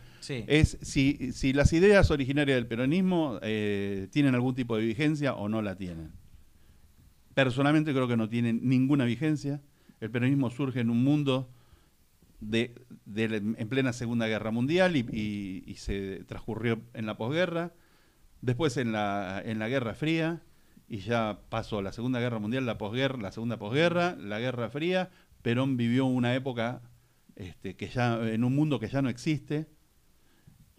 Es 0.47 0.79
si, 0.83 1.33
si 1.33 1.53
las 1.53 1.73
ideas 1.73 2.11
originarias 2.11 2.57
del 2.57 2.67
peronismo 2.67 3.39
eh, 3.43 4.09
tienen 4.11 4.35
algún 4.35 4.55
tipo 4.55 4.77
de 4.77 4.85
vigencia 4.85 5.35
o 5.35 5.49
no 5.49 5.61
la 5.63 5.77
tienen. 5.77 6.13
Personalmente 7.35 7.93
creo 7.93 8.09
que 8.09 8.17
no 8.17 8.29
tienen 8.29 8.61
ninguna 8.63 9.05
vigencia. 9.05 9.61
El 10.01 10.11
peronismo 10.11 10.51
surge 10.51 10.81
en 10.81 10.91
un 10.91 11.03
mundo 11.03 11.49
de, 12.41 12.75
de 13.07 13.25
en 13.37 13.69
plena 13.69 13.93
Segunda 13.93 14.27
Guerra 14.27 14.51
Mundial 14.51 14.97
y, 14.97 15.01
y- 15.13 15.63
y 15.67 15.75
se 15.77 16.25
transcurrió 16.25 16.81
en 16.93 17.07
la 17.07 17.17
posguerra, 17.17 17.73
después 18.43 18.77
en 18.77 18.93
la, 18.93 19.41
en 19.45 19.59
la 19.59 19.69
Guerra 19.69 19.95
Fría, 19.95 20.43
y 20.89 20.99
ya 20.99 21.41
pasó 21.49 21.81
la 21.81 21.93
Segunda 21.93 22.21
Guerra 22.21 22.39
Mundial, 22.39 22.67
la 22.67 22.77
posguerra, 22.77 23.17
la 23.17 23.33
Segunda 23.33 23.59
posguerra, 23.59 24.15
la 24.17 24.41
Guerra 24.41 24.69
Fría. 24.69 25.11
Perón 25.41 25.77
vivió 25.77 26.05
una 26.05 26.35
época 26.35 26.83
este, 27.37 27.75
que 27.77 27.89
ya, 27.89 28.21
en 28.29 28.45
un 28.45 28.55
mundo 28.55 28.79
que 28.79 28.89
ya 28.89 29.01
no 29.01 29.09
existe, 29.09 29.67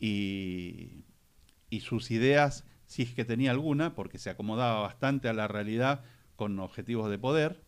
y, 0.05 1.79
sus 1.79 2.11
ideas, 2.11 2.65
si 2.85 3.03
es 3.03 3.13
que 3.13 3.23
tenía 3.23 3.51
alguna, 3.51 3.95
porque 3.95 4.17
se 4.17 4.29
acomodaba 4.29 4.81
bastante 4.81 5.29
a 5.29 5.33
la 5.33 5.47
realidad 5.47 6.03
con 6.35 6.59
objetivos 6.59 7.09
de 7.09 7.17
poder, 7.17 7.63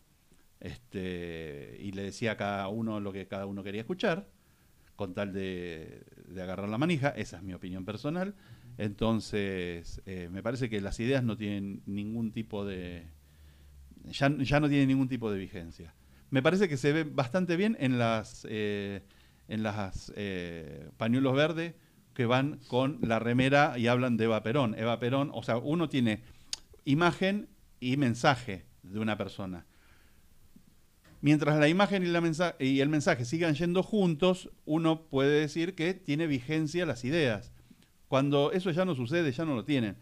este, 0.60 1.78
y 1.80 1.92
le 1.92 2.02
decía 2.02 2.32
a 2.32 2.36
cada 2.36 2.68
uno 2.68 3.00
lo 3.00 3.12
que 3.12 3.26
cada 3.26 3.46
uno 3.46 3.62
quería 3.62 3.80
escuchar, 3.80 4.28
con 4.96 5.14
tal 5.14 5.32
de, 5.32 6.04
de 6.28 6.42
agarrar 6.42 6.68
la 6.68 6.78
manija, 6.78 7.08
esa 7.10 7.38
es 7.38 7.42
mi 7.42 7.54
opinión 7.54 7.84
personal. 7.84 8.34
Entonces, 8.78 10.02
eh, 10.04 10.28
me 10.30 10.42
parece 10.42 10.68
que 10.68 10.80
las 10.80 11.00
ideas 11.00 11.24
no 11.24 11.36
tienen 11.36 11.82
ningún 11.86 12.32
tipo 12.32 12.66
de... 12.66 13.06
Ya, 14.04 14.30
ya 14.38 14.60
no 14.60 14.68
tienen 14.68 14.88
ningún 14.88 15.08
tipo 15.08 15.30
de 15.30 15.38
vigencia. 15.38 15.94
Me 16.30 16.42
parece 16.42 16.68
que 16.68 16.76
se 16.76 16.92
ve 16.92 17.04
bastante 17.04 17.56
bien 17.56 17.76
en 17.80 17.98
las, 17.98 18.46
eh, 18.48 19.02
en 19.48 19.62
las 19.62 20.12
eh, 20.16 20.90
pañuelos 20.96 21.34
verdes 21.34 21.74
que 22.16 22.24
van 22.26 22.58
con 22.68 22.98
la 23.02 23.18
remera 23.18 23.78
y 23.78 23.88
hablan 23.88 24.16
de 24.16 24.24
Eva 24.24 24.42
Perón. 24.42 24.74
Eva 24.78 24.98
Perón, 24.98 25.30
o 25.34 25.42
sea, 25.42 25.58
uno 25.58 25.90
tiene 25.90 26.22
imagen 26.86 27.46
y 27.78 27.98
mensaje 27.98 28.64
de 28.82 28.98
una 28.98 29.18
persona. 29.18 29.66
Mientras 31.20 31.58
la 31.58 31.68
imagen 31.68 32.02
y, 32.02 32.06
la 32.06 32.20
mensa- 32.22 32.56
y 32.58 32.80
el 32.80 32.88
mensaje 32.88 33.24
sigan 33.26 33.54
yendo 33.54 33.82
juntos, 33.82 34.50
uno 34.64 35.02
puede 35.02 35.40
decir 35.40 35.74
que 35.74 35.92
tiene 35.92 36.26
vigencia 36.26 36.86
las 36.86 37.04
ideas. 37.04 37.52
Cuando 38.08 38.50
eso 38.52 38.70
ya 38.70 38.84
no 38.86 38.94
sucede, 38.94 39.30
ya 39.32 39.44
no 39.44 39.54
lo 39.54 39.64
tienen. 39.64 39.96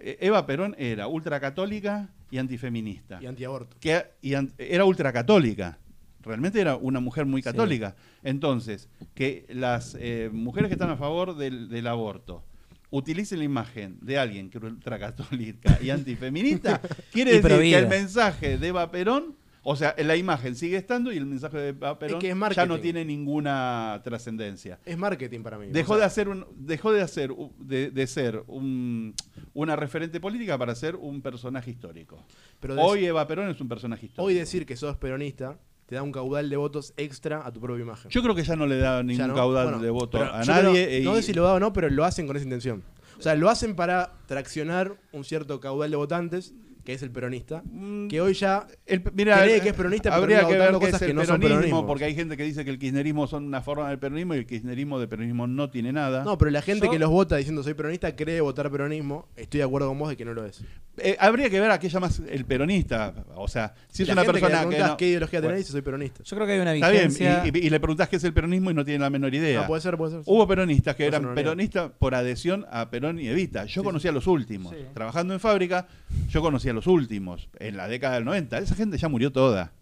Eh, 0.00 0.18
Eva 0.20 0.46
Perón 0.46 0.76
era 0.78 1.08
ultracatólica 1.08 2.10
y 2.30 2.38
antifeminista. 2.38 3.18
Y 3.20 3.26
antiaborto. 3.26 3.76
Que, 3.80 4.04
y 4.22 4.34
an- 4.34 4.52
era 4.58 4.84
ultracatólica. 4.84 5.78
Realmente 6.26 6.60
era 6.60 6.76
una 6.76 7.00
mujer 7.00 7.24
muy 7.24 7.40
Sí. 7.42 7.44
católica. 7.44 7.96
Entonces, 8.22 8.88
que 9.14 9.46
las 9.48 9.96
eh, 9.98 10.28
mujeres 10.32 10.68
que 10.68 10.74
están 10.74 10.90
a 10.90 10.96
favor 10.96 11.36
del, 11.36 11.68
del 11.68 11.86
aborto 11.86 12.44
utilicen 12.90 13.38
la 13.38 13.44
imagen 13.44 13.98
de 14.00 14.18
alguien 14.18 14.50
que 14.50 14.58
es 14.58 14.64
ultracatólica 14.64 15.78
y 15.82 15.90
antifeminista, 15.90 16.80
quiere 17.12 17.32
Y 17.36 17.40
decir 17.40 17.58
que 17.58 17.78
el 17.78 17.88
mensaje 17.88 18.58
de 18.58 18.68
Eva 18.68 18.90
Perón, 18.90 19.36
o 19.68 19.74
sea, 19.74 19.94
la 19.98 20.14
imagen 20.16 20.54
sigue 20.54 20.76
estando 20.76 21.12
y 21.12 21.16
el 21.16 21.26
mensaje 21.26 21.58
de 21.58 21.68
Eva 21.70 21.98
Perón 21.98 22.20
que 22.20 22.30
es 22.30 22.36
ya 22.54 22.66
no 22.66 22.78
tiene 22.78 23.04
ninguna 23.04 24.00
trascendencia. 24.04 24.78
Es 24.84 24.96
marketing 24.96 25.40
para 25.40 25.58
mí. 25.58 25.66
Dejó 25.70 25.94
O 25.94 25.96
sea, 25.96 26.02
de 26.02 26.06
hacer 26.06 26.28
un, 26.28 26.46
dejó 26.54 26.92
de 26.92 27.02
hacer 27.02 27.32
de, 27.58 27.90
de 27.90 28.06
ser 28.06 28.44
un- 28.46 29.14
una 29.54 29.74
referente 29.74 30.20
política 30.20 30.56
para 30.56 30.74
ser 30.76 30.94
un 30.94 31.20
personaje 31.22 31.70
histórico. 31.72 32.24
pero 32.60 32.74
Hoy 32.80 33.04
Eva 33.06 33.26
Perón 33.26 33.50
es 33.50 33.60
un 33.60 33.68
personaje 33.68 34.06
histórico. 34.06 34.22
hoy 34.24 34.34
decir 34.34 34.64
que 34.64 34.76
sos 34.76 34.96
peronista 34.96 35.58
te 35.86 35.94
da 35.94 36.02
un 36.02 36.12
caudal 36.12 36.50
de 36.50 36.56
votos 36.56 36.92
extra 36.96 37.46
a 37.46 37.52
tu 37.52 37.60
propia 37.60 37.82
imagen. 37.82 38.10
Yo 38.10 38.22
creo 38.22 38.34
que 38.34 38.42
ya 38.42 38.56
no 38.56 38.66
le 38.66 38.76
da 38.78 39.02
ningún 39.02 39.28
no. 39.28 39.34
caudal 39.34 39.66
Bueno, 39.68 39.80
de 39.82 39.90
voto 39.90 40.20
a 40.22 40.44
nadie. 40.44 40.86
creo- 40.86 41.00
y- 41.00 41.04
no 41.04 41.14
sé 41.14 41.22
si 41.22 41.32
lo 41.32 41.44
da 41.44 41.54
o 41.54 41.60
no, 41.60 41.72
pero 41.72 41.88
lo 41.90 42.04
hacen 42.04 42.26
con 42.26 42.36
esa 42.36 42.44
intención. 42.44 42.82
O 43.18 43.22
sea, 43.22 43.34
lo 43.34 43.48
hacen 43.48 43.74
para 43.76 44.12
traccionar 44.26 44.96
un 45.12 45.24
cierto 45.24 45.58
caudal 45.60 45.90
de 45.90 45.96
votantes, 45.96 46.54
que 46.86 46.94
es 46.94 47.02
el 47.02 47.10
peronista, 47.10 47.62
Mm, 47.70 48.08
que 48.08 48.20
hoy 48.22 48.32
ya 48.32 48.66
el- 48.86 49.02
mira, 49.12 49.42
cree 49.42 49.60
que 49.60 49.68
es 49.70 49.74
peronista, 49.74 50.08
pero 50.10 50.22
habría 50.22 50.46
que 50.46 50.54
ver 50.56 50.68
qué 50.68 50.78
cosas 50.78 50.94
es 50.94 50.98
que 51.00 51.10
el 51.10 51.16
no 51.16 51.24
son 51.26 51.40
peronismo, 51.40 51.86
porque 51.86 52.04
hay 52.04 52.14
gente 52.14 52.36
que 52.38 52.44
dice 52.44 52.64
que 52.64 52.70
el 52.70 52.78
kirchnerismo 52.78 53.26
son 53.26 53.44
una 53.44 53.60
forma 53.60 53.90
del 53.90 53.98
peronismo 53.98 54.34
y 54.34 54.38
el 54.38 54.46
kirchnerismo 54.46 54.98
de 54.98 55.08
peronismo 55.08 55.46
no 55.46 55.68
tiene 55.68 55.92
nada. 55.92 56.24
No, 56.24 56.38
pero 56.38 56.50
la 56.50 56.62
gente 56.62 56.86
Yo- 56.86 56.92
que 56.92 56.98
los 56.98 57.10
vota 57.10 57.36
diciendo 57.36 57.62
soy 57.62 57.74
peronista 57.74 58.16
cree 58.16 58.40
votar 58.40 58.70
peronismo. 58.70 59.28
Estoy 59.36 59.58
de 59.58 59.64
acuerdo 59.64 59.88
con 59.88 59.98
vos 59.98 60.08
de 60.08 60.16
que 60.16 60.24
no 60.24 60.32
lo 60.32 60.46
es. 60.46 60.62
Eh, 60.98 61.14
habría 61.20 61.50
que 61.50 61.60
ver 61.60 61.70
a 61.70 61.78
qué 61.78 61.90
llamas 61.90 62.22
el 62.26 62.46
peronista. 62.46 63.12
O 63.34 63.48
sea, 63.48 63.74
si 63.90 64.02
es 64.04 64.08
La 64.08 64.14
una 64.14 64.22
gente 64.22 64.40
persona 64.40 64.60
que 64.62 64.70
le 64.70 64.76
que. 64.76 64.82
no- 64.82 64.96
qué 64.96 65.08
ideología 65.08 65.40
tenés 65.40 65.48
Bueno, 65.48 65.58
dice 65.58 65.72
soy 65.72 65.82
peronista. 65.82 66.22
Yo 66.24 66.36
creo 66.36 66.46
que 66.46 66.52
hay 66.54 66.60
una 66.60 66.74
Está 66.74 66.88
bien, 66.90 67.08
vigencia. 67.08 67.42
y, 67.44 67.58
y- 67.58 67.66
y 67.66 67.70
le 67.70 67.80
preguntás 67.80 68.08
qué 68.08 68.16
es 68.16 68.24
el 68.24 68.32
peronismo 68.32 68.70
y 68.70 68.74
no 68.74 68.84
tiene 68.84 69.00
la 69.00 69.10
menor 69.10 69.34
idea. 69.34 69.62
No, 69.62 69.66
puede 69.66 69.82
ser, 69.82 69.96
puede 69.98 70.12
ser. 70.12 70.22
Hubo 70.24 70.46
peronistas 70.46 70.94
que 70.96 71.08
Puede 71.10 71.16
eran 71.18 71.34
peronistas 71.34 71.90
por 71.98 72.14
adhesión 72.14 72.64
a 72.70 72.88
Perón 72.88 73.18
y 73.20 73.28
Evita. 73.28 73.64
Yo 73.66 73.82
Sí, 73.82 73.84
conocía 73.84 74.10
a 74.10 74.14
los 74.14 74.26
últimos. 74.26 74.72
Sí. 74.72 74.84
Trabajando 74.94 75.34
en 75.34 75.40
fábrica, 75.40 75.86
yo 76.30 76.40
conocía 76.40 76.70
a 76.70 76.74
los 76.76 76.86
últimos. 76.86 77.48
En 77.58 77.76
la 77.76 77.88
década 77.88 78.14
del 78.14 78.24
90. 78.24 78.58
Esa 78.58 78.76
gente 78.76 78.96
ya 78.98 79.08
murió 79.08 79.32
toda. 79.32 79.72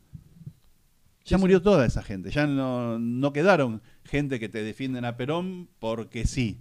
Ya 1.24 1.37
Sí, 1.37 1.40
murió 1.40 1.61
toda 1.61 1.85
esa 1.85 2.02
gente. 2.02 2.30
Ya 2.30 2.46
no, 2.46 2.98
no 2.98 3.33
quedaron 3.33 3.83
gente 4.04 4.40
que 4.40 4.48
te 4.48 4.62
defienden 4.62 5.04
a 5.04 5.16
Perón 5.16 5.68
porque 5.78 6.26
sí. 6.26 6.61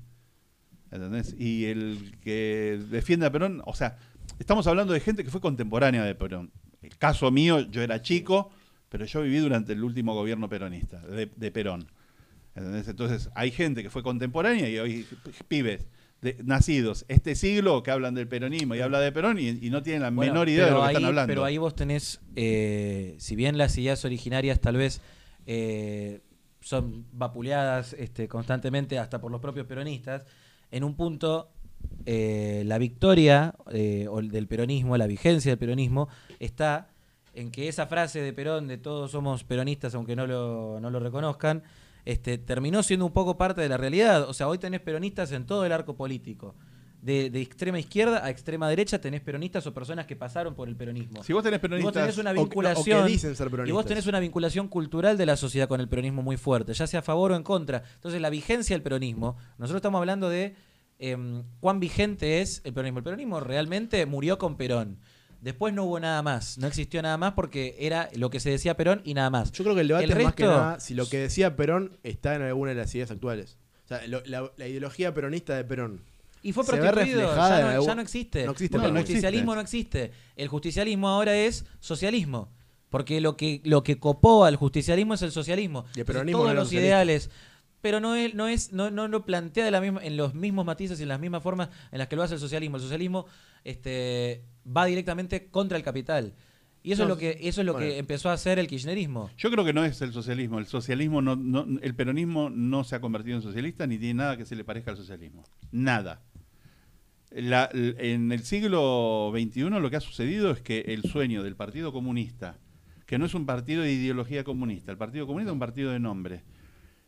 ¿Entendés? 0.91 1.35
Y 1.37 1.65
el 1.65 2.17
que 2.21 2.79
defiende 2.89 3.25
a 3.25 3.31
Perón, 3.31 3.61
o 3.65 3.73
sea, 3.73 3.97
estamos 4.39 4.67
hablando 4.67 4.93
de 4.93 4.99
gente 4.99 5.23
que 5.23 5.31
fue 5.31 5.41
contemporánea 5.41 6.03
de 6.03 6.15
Perón. 6.15 6.51
El 6.81 6.97
caso 6.97 7.31
mío, 7.31 7.61
yo 7.61 7.81
era 7.81 8.01
chico, 8.01 8.51
pero 8.89 9.05
yo 9.05 9.21
viví 9.21 9.37
durante 9.39 9.73
el 9.73 9.83
último 9.83 10.13
gobierno 10.13 10.49
peronista, 10.49 10.99
de, 10.99 11.29
de 11.35 11.51
Perón. 11.51 11.87
¿Entendés? 12.55 12.87
Entonces, 12.87 13.29
hay 13.35 13.51
gente 13.51 13.81
que 13.81 13.89
fue 13.89 14.03
contemporánea 14.03 14.69
y 14.69 14.77
hoy 14.77 15.07
pibes 15.47 15.87
de- 16.23 16.37
nacidos 16.43 17.05
este 17.07 17.35
siglo 17.35 17.83
que 17.83 17.91
hablan 17.91 18.15
del 18.15 18.27
peronismo 18.27 18.73
y 18.75 18.79
habla 18.81 18.99
de 18.99 19.11
Perón 19.11 19.37
y, 19.39 19.49
y 19.49 19.69
no 19.69 19.83
tienen 19.83 20.01
la 20.01 20.09
Bueno, 20.09 20.33
menor 20.33 20.49
idea 20.49 20.65
de 20.65 20.71
lo 20.71 20.77
que 20.81 20.83
ahí- 20.87 20.93
están 20.95 21.05
hablando. 21.05 21.27
Pero 21.31 21.43
ahí 21.45 21.57
vos 21.57 21.75
tenés, 21.75 22.21
eh, 22.35 23.15
si 23.19 23.35
bien 23.35 23.57
las 23.57 23.77
ideas 23.77 24.03
originarias 24.05 24.59
tal 24.59 24.77
vez 24.77 25.01
eh, 25.45 26.21
son 26.61 27.05
vapuleadas 27.11 27.93
este, 27.93 28.27
constantemente 28.27 28.97
hasta 28.97 29.19
por 29.19 29.31
los 29.31 29.41
propios 29.41 29.65
peronistas, 29.67 30.25
en 30.71 30.83
un 30.83 30.95
punto 30.95 31.49
eh, 32.05 32.63
la 32.65 32.77
victoria 32.77 33.53
o 34.09 34.21
del 34.21 34.47
peronismo, 34.47 34.97
la 34.97 35.05
vigencia 35.07 35.51
del 35.51 35.59
peronismo, 35.59 36.07
está 36.39 36.87
en 37.35 37.51
que 37.51 37.67
esa 37.67 37.87
frase 37.87 38.21
de 38.21 38.31
Perón 38.31 38.67
de 38.67 38.77
todos 38.77 39.11
somos 39.11 39.43
peronistas 39.43 39.93
aunque 39.95 40.15
no 40.15 40.25
lo, 40.27 40.79
no 40.79 40.89
lo 40.89 40.99
reconozcan, 40.99 41.63
este, 42.05 42.37
terminó 42.37 42.83
siendo 42.83 43.05
un 43.05 43.13
poco 43.13 43.37
parte 43.37 43.61
de 43.61 43.69
la 43.69 43.77
realidad. 43.77 44.29
O 44.29 44.33
sea, 44.33 44.47
hoy 44.47 44.57
tenés 44.57 44.81
peronistas 44.81 45.31
en 45.31 45.45
todo 45.45 45.65
el 45.65 45.71
arco 45.71 45.95
político. 45.95 46.55
De, 47.01 47.29
de 47.29 47.41
extrema 47.41 47.77
izquierda 47.79 48.23
a 48.25 48.29
extrema 48.29 48.69
derecha 48.69 49.01
tenés 49.01 49.19
peronistas 49.19 49.67
o 49.67 49.73
personas 49.73 50.05
que 50.05 50.15
pasaron 50.15 50.55
por 50.55 50.69
el 50.69 50.77
peronismo. 50.77 51.21
si 51.21 51.33
vos 51.33 51.43
tenés 51.43 51.57
Y 51.57 51.59
vos 51.59 51.69
peronistas... 51.69 51.93
tenés 52.01 52.17
una 52.17 52.31
O 52.31 52.33
que- 52.33 52.39
o 52.39 52.43
que 52.43 52.49
vinculación. 52.49 53.07
dicen 53.07 53.35
ser 53.35 53.47
y 53.47 53.49
peronistas. 53.49 53.73
vos 53.75 53.85
tenés 53.85 54.07
una 54.07 54.19
vinculación 54.21 54.69
cultural 54.69 55.17
de 55.17 55.25
la 55.25 55.35
sociedad 55.35 55.67
con 55.67 55.81
el 55.81 55.89
peronismo 55.89 56.21
muy 56.21 56.37
fuerte, 56.37 56.73
ya 56.73 56.87
sea 56.87 57.01
a 57.01 57.03
favor 57.03 57.33
o 57.33 57.35
en 57.35 57.43
contra. 57.43 57.83
Entonces, 57.95 58.21
la 58.21 58.29
vigencia 58.29 58.73
del 58.73 58.83
peronismo, 58.83 59.35
nosotros 59.57 59.79
estamos 59.79 59.99
hablando 59.99 60.29
de 60.29 60.55
em, 60.99 61.43
cuán 61.59 61.81
vigente 61.81 62.39
es 62.39 62.61
el 62.63 62.71
peronismo. 62.73 62.99
El 62.99 63.03
peronismo 63.03 63.39
realmente 63.41 64.05
murió 64.05 64.37
con 64.37 64.55
Perón. 64.55 64.99
Después 65.43 65.73
no 65.73 65.83
hubo 65.83 65.99
nada 65.99 66.21
más, 66.21 66.57
no 66.57 66.67
existió 66.67 67.01
nada 67.01 67.17
más 67.17 67.33
porque 67.33 67.75
era 67.79 68.09
lo 68.15 68.29
que 68.29 68.39
se 68.39 68.49
decía 68.49 68.75
Perón 68.77 69.01
y 69.03 69.13
nada 69.13 69.29
más. 69.29 69.51
Yo 69.51 69.63
creo 69.63 69.75
que 69.75 69.81
el 69.81 69.87
debate 69.89 70.05
El 70.05 70.11
es 70.11 70.23
más 70.23 70.33
que 70.35 70.43
nada 70.45 70.79
si 70.79 70.93
lo 70.93 71.07
que 71.09 71.17
decía 71.19 71.55
Perón 71.55 71.97
está 72.03 72.35
en 72.35 72.43
alguna 72.43 72.71
de 72.71 72.77
las 72.77 72.95
ideas 72.95 73.11
actuales. 73.11 73.57
O 73.83 73.87
sea, 73.89 74.07
lo- 74.07 74.23
la, 74.25 74.49
la 74.55 74.67
ideología 74.67 75.13
peronista 75.13 75.55
de 75.55 75.65
Perón. 75.65 75.99
Y 76.41 76.53
fue 76.53 76.63
prostituido, 76.65 77.35
ya 77.35 77.59
no, 77.61 77.67
algún- 77.67 77.87
ya 77.87 77.95
no 77.95 78.01
existe. 78.01 78.45
No 78.45 78.51
existe 78.51 78.77
el 78.77 78.93
no 78.93 78.99
justicialismo 78.99 79.55
no 79.55 79.61
existe. 79.61 80.11
El 80.37 80.47
justicialismo 80.47 81.09
ahora 81.09 81.35
es 81.35 81.65
socialismo. 81.81 82.49
Porque 82.89 83.19
lo 83.21 83.35
que, 83.35 83.59
lo 83.63 83.83
que 83.83 83.97
copó 83.97 84.45
al 84.45 84.55
justicialismo 84.55 85.15
es 85.15 85.21
el 85.23 85.31
socialismo. 85.31 85.79
Y 85.79 85.99
el 85.99 86.01
Entonces, 86.01 86.05
peronismo 86.13 86.39
todos 86.39 86.49
no 86.49 86.55
los 86.55 86.67
socialista. 86.67 86.87
ideales. 86.87 87.29
Pero 87.83 87.99
no 87.99 88.15
es, 88.15 88.33
no 88.33 88.47
es, 88.47 88.71
no, 88.71 88.89
no 88.91 89.09
lo 89.09 89.25
plantea 89.25 89.65
de 89.65 89.69
la 89.71 89.81
misma, 89.81 90.01
en 90.05 90.15
los 90.15 90.33
mismos 90.33 90.65
matices 90.65 90.97
y 91.01 91.03
en 91.03 91.09
las 91.09 91.19
mismas 91.19 91.43
formas 91.43 91.67
en 91.91 91.97
las 91.99 92.07
que 92.07 92.15
lo 92.15 92.23
hace 92.23 92.35
el 92.35 92.39
socialismo. 92.39 92.77
El 92.77 92.81
socialismo 92.81 93.25
este, 93.65 94.41
va 94.65 94.85
directamente 94.85 95.47
contra 95.49 95.75
el 95.77 95.83
capital. 95.83 96.33
Y 96.81 96.93
eso 96.93 97.01
No, 97.03 97.09
es 97.09 97.09
lo 97.09 97.17
que, 97.17 97.37
eso 97.41 97.59
es 97.59 97.65
lo 97.65 97.73
bueno. 97.73 97.85
que 97.87 97.97
empezó 97.97 98.29
a 98.29 98.33
hacer 98.33 98.57
el 98.57 98.67
kirchnerismo. 98.67 99.29
Yo 99.37 99.51
creo 99.51 99.65
que 99.65 99.73
no 99.73 99.83
es 99.83 100.01
el 100.01 100.13
socialismo. 100.13 100.59
El 100.59 100.65
socialismo 100.65 101.21
no, 101.21 101.35
no- 101.35 101.67
el 101.81 101.93
peronismo 101.93 102.49
no 102.49 102.85
se 102.85 102.95
ha 102.95 103.01
convertido 103.01 103.35
en 103.35 103.41
socialista 103.43 103.85
ni 103.85 103.97
tiene 103.97 104.13
nada 104.13 104.37
que 104.37 104.45
se 104.45 104.55
le 104.55 104.63
parezca 104.63 104.91
al 104.91 104.97
socialismo. 104.97 105.43
Nada. 105.73 106.21
La- 107.31 107.69
en 107.73 108.31
el 108.31 108.43
siglo 108.43 109.33
XXI 109.35 109.61
lo 109.69 109.89
que 109.89 109.95
ha 109.97 110.01
sucedido 110.01 110.51
es 110.51 110.61
que 110.61 110.81
el 110.87 111.03
sueño 111.03 111.43
del 111.43 111.57
Partido 111.57 111.91
Comunista, 111.91 112.57
que 113.07 113.17
no 113.17 113.25
es 113.25 113.33
un 113.33 113.45
partido 113.45 113.81
de 113.83 113.91
ideología 113.91 114.43
comunista, 114.45 114.91
el 114.91 114.97
Partido 114.97 115.25
Comunista 115.25 115.49
es 115.51 115.53
un 115.53 115.59
partido 115.59 115.91
de 115.91 115.99
nombre. 115.99 116.43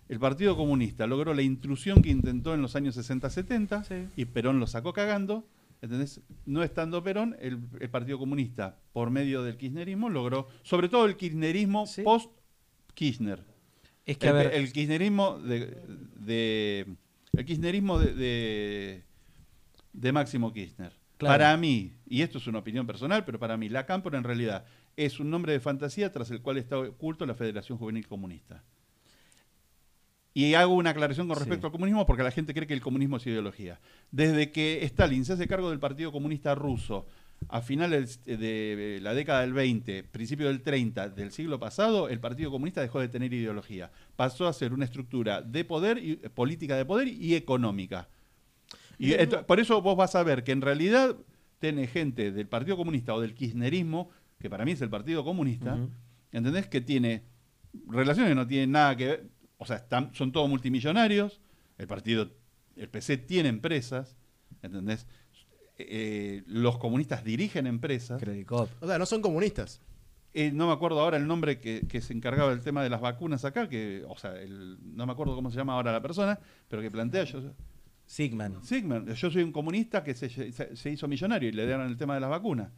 El 0.08 0.20
Partido 0.20 0.56
Comunista 0.56 1.08
logró 1.08 1.34
la 1.34 1.42
intrusión 1.42 2.02
que 2.02 2.10
intentó 2.10 2.54
en 2.54 2.62
los 2.62 2.76
años 2.76 2.96
60-70 2.98 4.10
y 4.16 4.26
Perón 4.26 4.60
lo 4.60 4.68
sacó 4.68 4.94
cagando. 4.94 5.48
¿entendés? 5.82 6.22
No 6.46 6.64
estando 6.64 7.04
Perón, 7.04 7.36
el, 7.40 7.60
el 7.80 7.90
Partido 7.90 8.18
Comunista, 8.18 8.80
por 8.94 9.10
medio 9.12 9.44
del 9.44 9.58
kirchnerismo, 9.58 10.10
logró, 10.10 10.48
sobre 10.64 10.90
todo 10.90 11.06
el 11.06 11.16
kirchnerismo 11.18 11.86
Sí. 11.86 12.02
post-Kirchner. 12.04 13.44
Es 14.06 14.18
que, 14.18 14.28
El, 14.28 14.34
a 14.34 14.36
ver, 14.38 14.54
el 14.54 14.72
kirchnerismo 14.72 15.40
de, 15.40 15.78
de- 16.18 16.96
el 17.34 17.46
kirchnerismo 17.46 18.00
de, 18.00 18.14
de, 18.14 19.04
de 19.94 20.12
Máximo 20.12 20.54
Kirchner. 20.54 20.92
Claro. 21.18 21.34
Para 21.34 21.58
mí, 21.58 21.94
y 22.08 22.22
esto 22.22 22.38
es 22.38 22.48
una 22.48 22.60
opinión 22.60 22.86
personal, 22.88 23.26
pero 23.26 23.40
para 23.40 23.58
mí, 23.58 23.70
la 23.70 23.86
Cámpora 23.86 24.18
en 24.18 24.24
realidad 24.24 24.66
es 24.98 25.20
un 25.20 25.30
nombre 25.30 25.52
de 25.54 25.60
fantasía 25.60 26.12
tras 26.12 26.30
el 26.32 26.42
cual 26.42 26.58
está 26.58 26.78
oculto 26.80 27.26
la 27.26 27.36
Federación 27.36 27.78
Juvenil 27.78 28.08
Comunista. 28.08 28.64
Y 30.38 30.54
hago 30.54 30.74
una 30.74 30.90
aclaración 30.90 31.28
con 31.30 31.38
Sí. 31.38 31.40
respecto 31.40 31.68
al 31.68 31.72
comunismo 31.72 32.06
porque 32.06 32.22
la 32.22 32.30
gente 32.30 32.54
cree 32.54 32.68
que 32.68 32.74
el 32.74 32.82
comunismo 32.82 33.16
es 33.18 33.26
ideología. 33.26 33.80
Desde 34.12 34.52
que 34.52 34.84
Stalin 34.84 35.24
se 35.24 35.32
hace 35.34 35.48
cargo 35.48 35.70
del 35.70 35.80
Partido 35.80 36.12
Comunista 36.12 36.54
Ruso 36.54 37.08
a 37.48 37.62
finales 37.62 38.22
de 38.26 39.00
la 39.02 39.14
década 39.14 39.42
del 39.42 39.54
20, 39.54 40.04
principio 40.04 40.48
del 40.48 40.62
30 40.62 41.08
del 41.08 41.32
siglo 41.32 41.58
pasado, 41.58 42.10
el 42.10 42.20
Partido 42.20 42.52
Comunista 42.52 42.82
dejó 42.82 43.00
de 43.00 43.08
tener 43.08 43.32
ideología. 43.34 43.92
Pasó 44.18 44.46
a 44.48 44.52
ser 44.54 44.74
una 44.74 44.84
estructura 44.84 45.42
de 45.42 45.64
poder, 45.64 46.00
y, 46.00 46.16
política 46.18 46.76
de 46.76 46.84
poder 46.86 47.08
y 47.08 47.36
económica. 47.36 48.10
Y 49.00 49.14
esto- 49.14 49.46
por 49.46 49.62
eso 49.62 49.82
vos 49.82 49.96
vas 49.96 50.16
a 50.16 50.24
ver 50.24 50.44
que 50.44 50.52
en 50.52 50.62
realidad 50.62 51.16
tiene 51.60 51.88
gente 51.88 52.32
del 52.34 52.48
Partido 52.48 52.76
Comunista 52.76 53.14
o 53.14 53.22
del 53.22 53.34
Kirchnerismo, 53.34 54.10
que 54.40 54.50
para 54.50 54.66
mí 54.66 54.72
es 54.72 54.82
el 54.82 54.90
Partido 54.90 55.24
Comunista. 55.24 55.78
¿entendés? 56.34 56.68
Que 56.68 56.82
tiene 56.82 57.24
relaciones 57.90 58.32
que 58.32 58.36
no 58.36 58.46
tienen 58.48 58.72
nada 58.72 58.96
que 58.98 59.06
ver, 59.06 59.24
o 59.66 59.68
sea, 59.68 59.78
están, 59.78 60.14
son 60.14 60.32
todos 60.32 60.48
multimillonarios, 60.48 61.42
el 61.80 61.88
partido, 61.88 62.30
el 62.76 62.88
PC 62.88 63.18
tiene 63.18 63.50
empresas, 63.50 64.16
¿entendés? 64.62 65.08
Eh, 65.78 66.44
los 66.48 66.78
comunistas 66.78 67.24
dirigen 67.24 67.68
empresas. 67.68 68.22
Credit 68.22 68.46
Cop. 68.48 68.70
O 68.80 68.88
sea, 68.88 68.98
no 69.00 69.06
son 69.06 69.22
comunistas. 69.22 69.82
Eh, 70.34 70.52
no 70.54 70.68
me 70.68 70.74
acuerdo 70.74 71.00
ahora 71.00 71.18
el 71.18 71.26
nombre 71.28 71.60
que, 71.60 71.82
que 71.88 72.00
se 72.02 72.14
encargaba 72.14 72.52
del 72.52 72.62
tema 72.62 72.84
de 72.84 72.90
las 72.90 73.02
vacunas 73.02 73.44
acá, 73.44 73.68
que, 73.68 74.04
o 74.08 74.18
sea, 74.18 74.40
el- 74.40 74.78
no 74.96 75.06
me 75.06 75.14
acuerdo 75.14 75.34
cómo 75.36 75.50
se 75.50 75.58
llama 75.58 75.74
ahora 75.74 75.92
la 75.92 76.02
persona, 76.02 76.40
pero 76.68 76.82
que 76.82 76.92
plantea 76.92 77.24
yo. 77.24 77.42
Sigman. 78.06 78.64
Sigman, 78.64 79.08
yo 79.16 79.32
soy 79.32 79.42
un 79.44 79.52
comunista 79.52 80.04
que 80.04 80.14
se, 80.14 80.30
se- 80.30 80.76
se 80.76 80.90
hizo 80.92 81.08
millonario 81.08 81.50
y 81.50 81.54
le 81.54 81.66
dieron 81.66 81.88
el 81.88 81.98
tema 81.98 82.14
de 82.14 82.20
las 82.20 82.30
vacunas. 82.30 82.70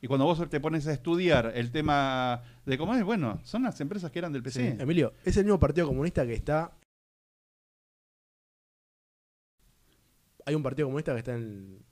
Y 0.00 0.06
cuando 0.06 0.24
vos 0.26 0.48
te 0.48 0.60
pones 0.60 0.86
a 0.86 0.92
estudiar 0.92 1.52
el 1.54 1.70
tema 1.72 2.42
de 2.64 2.78
cómo 2.78 2.94
es, 2.94 3.02
bueno, 3.02 3.40
son 3.42 3.64
las 3.64 3.80
empresas 3.80 4.10
que 4.10 4.20
eran 4.20 4.32
del 4.32 4.42
PC. 4.42 4.76
Emilio, 4.78 5.12
es 5.24 5.36
el 5.36 5.44
mismo 5.44 5.58
Partido 5.58 5.88
Comunista 5.88 6.24
que 6.24 6.34
está. 6.34 6.72
Hay 10.46 10.54
un 10.54 10.62
Partido 10.62 10.86
Comunista 10.86 11.12
que 11.12 11.18
está 11.18 11.34
en 11.34 11.84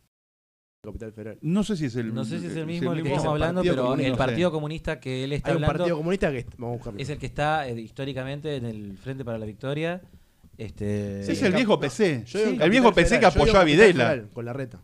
Capital 0.82 1.12
Federal. 1.12 1.38
No 1.42 1.64
sé 1.64 1.76
si 1.76 1.86
es 1.86 1.96
el 1.96 2.14
No 2.14 2.24
sé 2.24 2.38
si 2.38 2.46
es 2.46 2.56
el 2.56 2.66
mismo 2.66 2.90
del 2.90 3.02
que 3.02 3.10
mismo. 3.10 3.16
estamos 3.16 3.36
Es 3.36 3.42
el 3.42 3.48
hablando, 3.48 3.62
pero 3.62 3.94
el. 3.94 4.16
Partido 4.16 4.52
Comunista 4.52 5.00
que 5.00 5.24
él 5.24 5.32
está 5.32 5.50
Hay 5.50 5.56
un 5.56 5.64
hablando 5.64 5.78
Partido 5.78 5.96
Comunista 5.96 6.30
que. 6.30 6.46
Vamos 6.56 6.74
a 6.74 6.76
buscarlo. 6.76 7.00
es 7.00 7.10
el 7.10 7.18
que 7.18 7.26
está 7.26 7.68
eh, 7.68 7.80
históricamente 7.80 8.56
en 8.56 8.66
el 8.66 8.96
Frente 8.98 9.24
para 9.24 9.36
la 9.38 9.46
Victoria. 9.46 10.00
Este, 10.56 11.22
Sí, 11.24 11.32
es 11.32 11.42
el 11.42 11.52
viejo 11.52 11.78
PC. 11.78 12.24
Yo 12.26 12.38
el 12.38 12.70
viejo 12.70 12.92
PC 12.92 13.18
que 13.20 13.30
Federal, 13.30 13.32
apoyó 13.34 13.58
a 13.58 13.64
Videla. 13.64 14.08
Federal, 14.10 14.30
Con 14.32 14.44
la 14.44 14.52
reta. 14.52 14.80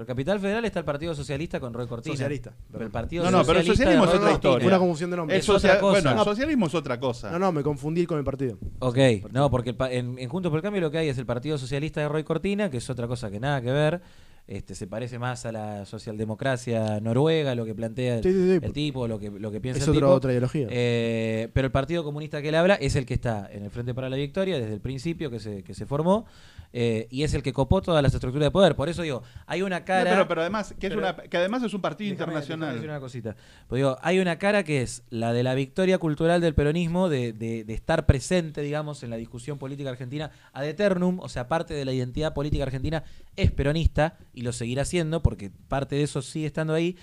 Pero 0.00 0.06
Capital 0.06 0.40
Federal 0.40 0.64
está 0.64 0.78
el 0.78 0.86
Partido 0.86 1.14
Socialista 1.14 1.60
con 1.60 1.74
Roy 1.74 1.86
Cortina. 1.86 2.14
Socialista. 2.14 2.54
Pero 2.72 2.86
el. 2.86 2.90
Partido 2.90 3.24
No, 3.24 3.30
no, 3.30 3.44
pero 3.44 3.58
el 3.58 3.66
Socialista 3.66 3.84
socialismo 3.84 4.04
es 4.06 4.14
otra 4.18 4.32
historia. 4.32 4.66
Una 4.68 4.78
confusión 4.78 5.10
de 5.10 5.16
nombre. 5.18 5.36
El 5.36 5.40
Es 5.42 5.48
otra 5.50 5.60
social- 5.60 5.78
cosa. 5.80 5.90
bueno, 5.92 6.10
el 6.10 6.16
No. 6.16 6.24
socialismo 6.24 6.66
es 6.68 6.74
otra 6.74 6.98
cosa. 6.98 7.30
No, 7.30 7.38
no, 7.38 7.52
me 7.52 7.62
confundí 7.62 8.06
con 8.06 8.16
el 8.16 8.24
partido. 8.24 8.56
Ok, 8.78 8.96
no, 9.30 9.50
porque 9.50 9.70
el 9.70 9.76
pa- 9.76 9.92
en, 9.92 10.18
en 10.18 10.28
Juntos 10.30 10.48
por 10.48 10.56
el 10.56 10.62
Cambio 10.62 10.80
lo 10.80 10.90
que 10.90 10.96
hay 10.96 11.08
es 11.10 11.18
el 11.18 11.26
Partido 11.26 11.58
Socialista 11.58 12.00
de 12.00 12.08
Roy 12.08 12.24
Cortina, 12.24 12.70
que 12.70 12.78
es 12.78 12.88
otra 12.88 13.06
cosa 13.06 13.30
que 13.30 13.40
nada 13.40 13.60
que 13.60 13.70
ver. 13.72 14.00
Este, 14.48 14.74
se 14.74 14.86
parece 14.86 15.18
más 15.18 15.44
a 15.46 15.52
la 15.52 15.84
socialdemocracia 15.84 16.98
noruega, 17.00 17.54
lo 17.54 17.64
que 17.64 17.74
plantea 17.74 18.16
el, 18.16 18.22
Sí, 18.22 18.32
sí, 18.32 18.58
sí. 18.58 18.58
el 18.66 18.72
tipo, 18.72 19.06
lo 19.06 19.18
que, 19.18 19.30
lo 19.30 19.50
que 19.52 19.60
piensa 19.60 19.78
Es 19.82 19.84
el 19.84 19.90
otra, 19.90 20.00
tipo. 20.06 20.12
otra 20.14 20.30
ideología. 20.32 20.66
Eh, 20.70 21.48
pero 21.52 21.66
el 21.66 21.72
Partido 21.72 22.02
Comunista 22.02 22.42
que 22.42 22.48
él 22.48 22.54
habla 22.54 22.74
es 22.76 22.96
el 22.96 23.06
que 23.06 23.14
está 23.14 23.48
en 23.52 23.64
el 23.64 23.70
Frente 23.70 23.94
para 23.94 24.08
la 24.08 24.16
Victoria 24.16 24.58
desde 24.58 24.72
el 24.74 24.80
principio 24.80 25.30
que 25.30 25.38
se, 25.38 25.62
que 25.62 25.74
se 25.74 25.86
formó 25.86 26.26
eh, 26.72 27.08
y 27.10 27.24
es 27.24 27.34
el 27.34 27.42
que 27.42 27.52
copó 27.52 27.82
todas 27.82 28.02
las 28.02 28.14
estructuras 28.14 28.46
de 28.46 28.50
poder. 28.50 28.76
Por 28.76 28.88
eso 28.88 29.02
digo, 29.02 29.22
hay 29.46 29.62
una 29.62 29.80
No, 29.80 29.84
cara... 29.84 30.10
pero, 30.10 30.28
pero 30.28 30.40
además, 30.42 30.74
que, 30.78 30.86
es 30.86 30.92
pero- 30.94 31.00
una, 31.00 31.16
que 31.16 31.36
además 31.36 31.62
es 31.62 31.74
un 31.74 31.80
partido 31.80 32.06
Déjame- 32.08 32.12
internacional. 32.12 32.74
déjame 32.74 32.88
una 32.92 33.00
cosita. 33.00 33.36
Pues 33.68 33.78
digo, 33.80 33.96
hay 34.02 34.18
una 34.20 34.38
cara 34.38 34.62
que 34.62 34.82
es 34.82 35.02
la 35.10 35.32
de 35.32 35.42
la 35.42 35.54
victoria 35.54 35.98
cultural 35.98 36.40
del 36.40 36.54
peronismo, 36.54 37.08
de, 37.08 37.32
de- 37.32 37.64
de 37.64 37.74
estar 37.74 38.06
presente, 38.06 38.62
digamos, 38.62 39.02
en 39.02 39.10
la 39.10 39.16
discusión 39.16 39.58
política 39.58 39.90
argentina 39.90 40.30
ad 40.52 40.66
eternum, 40.66 41.18
o 41.20 41.28
sea, 41.28 41.48
parte 41.48 41.74
de 41.74 41.84
la 41.84 41.92
identidad 41.92 42.34
política 42.34 42.62
argentina 42.64 43.02
es 43.36 43.50
peronista 43.50 44.16
y 44.34 44.42
lo 44.42 44.52
seguirá 44.52 44.84
siendo 44.84 45.22
porque 45.22 45.50
parte 45.68 45.96
de 45.96 46.02
eso 46.04 46.22
sigue 46.22 46.46
estando 46.46 46.74
ahí. 46.74 46.96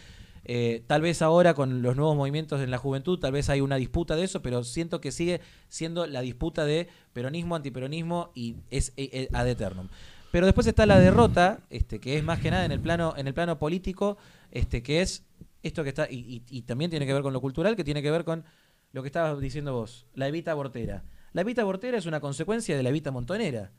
Eh, 0.49 0.83
tal 0.88 1.01
vez 1.01 1.21
ahora 1.21 1.53
con 1.53 1.81
los 1.81 1.97
nuevos 1.97 2.15
movimientos 2.15 2.62
en 2.62 2.71
la 2.71 2.77
juventud, 2.77 3.19
tal 3.19 3.33
vez 3.33 3.49
hay 3.49 3.60
una 3.60 3.75
disputa 3.75 4.15
de 4.15 4.23
eso, 4.23 4.41
pero 4.41 4.63
siento 4.63 5.01
que 5.01 5.12
sigue 5.12 5.41
siendo 5.67 6.07
la 6.07 6.21
disputa 6.21 6.63
de 6.63 6.88
peronismo, 7.12 7.55
antiperonismo 7.57 8.31
y 8.33 8.55
es 8.69 8.93
eh, 8.95 9.10
eh, 9.12 9.29
ad 9.33 9.47
eternum. 9.49 9.89
Pero 10.31 10.45
después 10.45 10.65
está 10.67 10.86
la 10.86 10.99
derrota, 10.99 11.60
este, 11.69 11.99
que 11.99 12.17
es 12.17 12.23
más 12.23 12.39
que 12.39 12.49
nada 12.49 12.63
en 12.63 12.71
el 12.71 12.79
plano, 12.79 13.13
en 13.17 13.27
el 13.27 13.33
plano 13.33 13.60
político, 13.60 14.17
este, 14.51 14.81
que 14.83 15.01
es 15.01 15.25
esto 15.63 15.83
que 15.83 15.89
está, 15.89 16.07
y, 16.10 16.15
y- 16.17 16.43
y 16.49 16.62
también 16.62 16.89
tiene 16.91 17.05
que 17.05 17.13
ver 17.13 17.23
con 17.23 17.33
lo 17.33 17.41
cultural, 17.41 17.75
que 17.75 17.83
tiene 17.83 18.01
que 18.01 18.12
ver 18.12 18.23
con 18.23 18.45
lo 18.93 19.01
que 19.03 19.07
estabas 19.07 19.38
diciendo 19.41 19.73
vos, 19.73 20.05
la 20.15 20.29
evita 20.29 20.51
abortera. 20.51 21.03
La 21.33 21.41
evita 21.41 21.62
abortera 21.62 21.97
es 21.97 22.05
una 22.05 22.21
consecuencia 22.21 22.77
de 22.77 22.83
la 22.83 22.89
evita 22.89 23.12
montonera. 23.12 23.71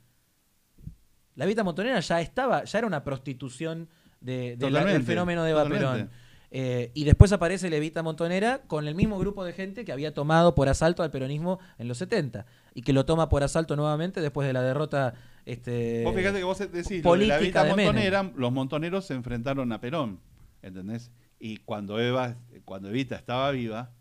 La 1.35 1.45
evita 1.45 1.63
montonera 1.63 1.99
ya 1.99 2.21
estaba, 2.21 2.63
ya 2.65 2.77
era 2.79 2.87
una 2.87 3.03
prostitución 3.03 3.89
de, 4.21 4.55
de 4.57 4.69
la- 4.69 4.79
del 4.93 5.03
fenómeno 5.03 5.43
de 5.43 5.53
totalmente. 5.53 6.15
Eh, 6.51 6.91
y 6.95 7.03
después 7.03 7.31
aparece 7.31 7.69
la 7.69 7.75
evita 7.75 8.01
montonera 8.01 8.63
con 8.65 8.87
el 8.87 8.95
mismo 8.95 9.19
grupo 9.19 9.43
de 9.43 9.53
gente 9.53 9.85
que 9.85 9.91
había 9.91 10.13
tomado 10.15 10.55
por 10.55 10.67
asalto 10.67 11.03
al 11.03 11.11
peronismo 11.11 11.59
en 11.77 11.87
los 11.87 11.99
70 11.99 12.45
y 12.73 12.81
que 12.81 12.91
lo 12.91 13.05
toma 13.05 13.29
por 13.29 13.43
asalto 13.43 13.75
nuevamente 13.75 14.19
después 14.19 14.47
de 14.47 14.53
la 14.53 14.63
derrota 14.63 15.13
este, 15.45 16.03
Vos 16.03 16.15
fíjate 16.15 16.39
que 16.39 16.43
vos 16.43 16.57
decís, 16.57 16.89
lo 16.89 16.95
de 16.97 17.01
política 17.03 17.35
la 17.35 17.41
Evita 17.43 17.63
de 17.65 17.69
Menem. 17.75 17.85
montonera, 17.85 18.31
los 18.35 18.51
montoneros 18.51 19.05
se 19.05 19.13
enfrentaron 19.13 19.71
a 19.71 19.79
Perón, 19.79 20.19
¿entendés? 20.63 21.11
Y 21.39 21.57
cuando 21.57 21.99
Eva, 21.99 22.35
cuando 22.65 22.89
Evita 22.89 23.15
estaba 23.15 23.51
viva, 23.51 23.91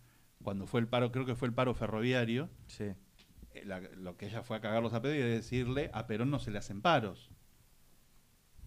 cuando 0.42 0.66
fue 0.66 0.80
el 0.80 0.88
paro, 0.88 1.12
creo 1.12 1.26
que 1.26 1.34
fue 1.34 1.48
el 1.48 1.54
paro 1.54 1.74
ferroviario, 1.74 2.48
Sí. 2.66 2.84
eh, 3.52 3.62
la- 3.66 3.80
lo 3.80 4.16
que 4.16 4.26
ella 4.26 4.42
fue 4.42 4.56
a 4.56 4.60
cagarlos 4.60 4.94
a 4.94 5.02
pedo 5.02 5.14
y 5.14 5.18
decirle 5.18 5.90
a 5.92 6.06
Perón 6.06 6.30
no 6.30 6.38
se 6.38 6.50
le 6.50 6.58
hacen 6.58 6.80
paros. 6.80 7.30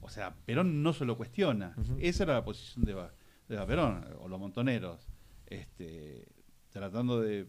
O 0.02 0.10
sea, 0.10 0.36
Perón 0.46 0.82
no 0.84 0.94
se 0.94 1.06
lo 1.06 1.18
cuestiona. 1.18 1.76
Esa 2.00 2.24
era 2.24 2.34
la 2.34 2.44
posición 2.44 2.86
de 2.86 2.92
Eva, 2.94 3.14
de 3.52 3.58
Eva 3.58 3.68
Perón, 3.68 4.06
o 4.20 4.28
los 4.30 4.40
montoneros, 4.40 5.08
este, 5.46 6.26
tratando 6.70 7.20
de, 7.20 7.48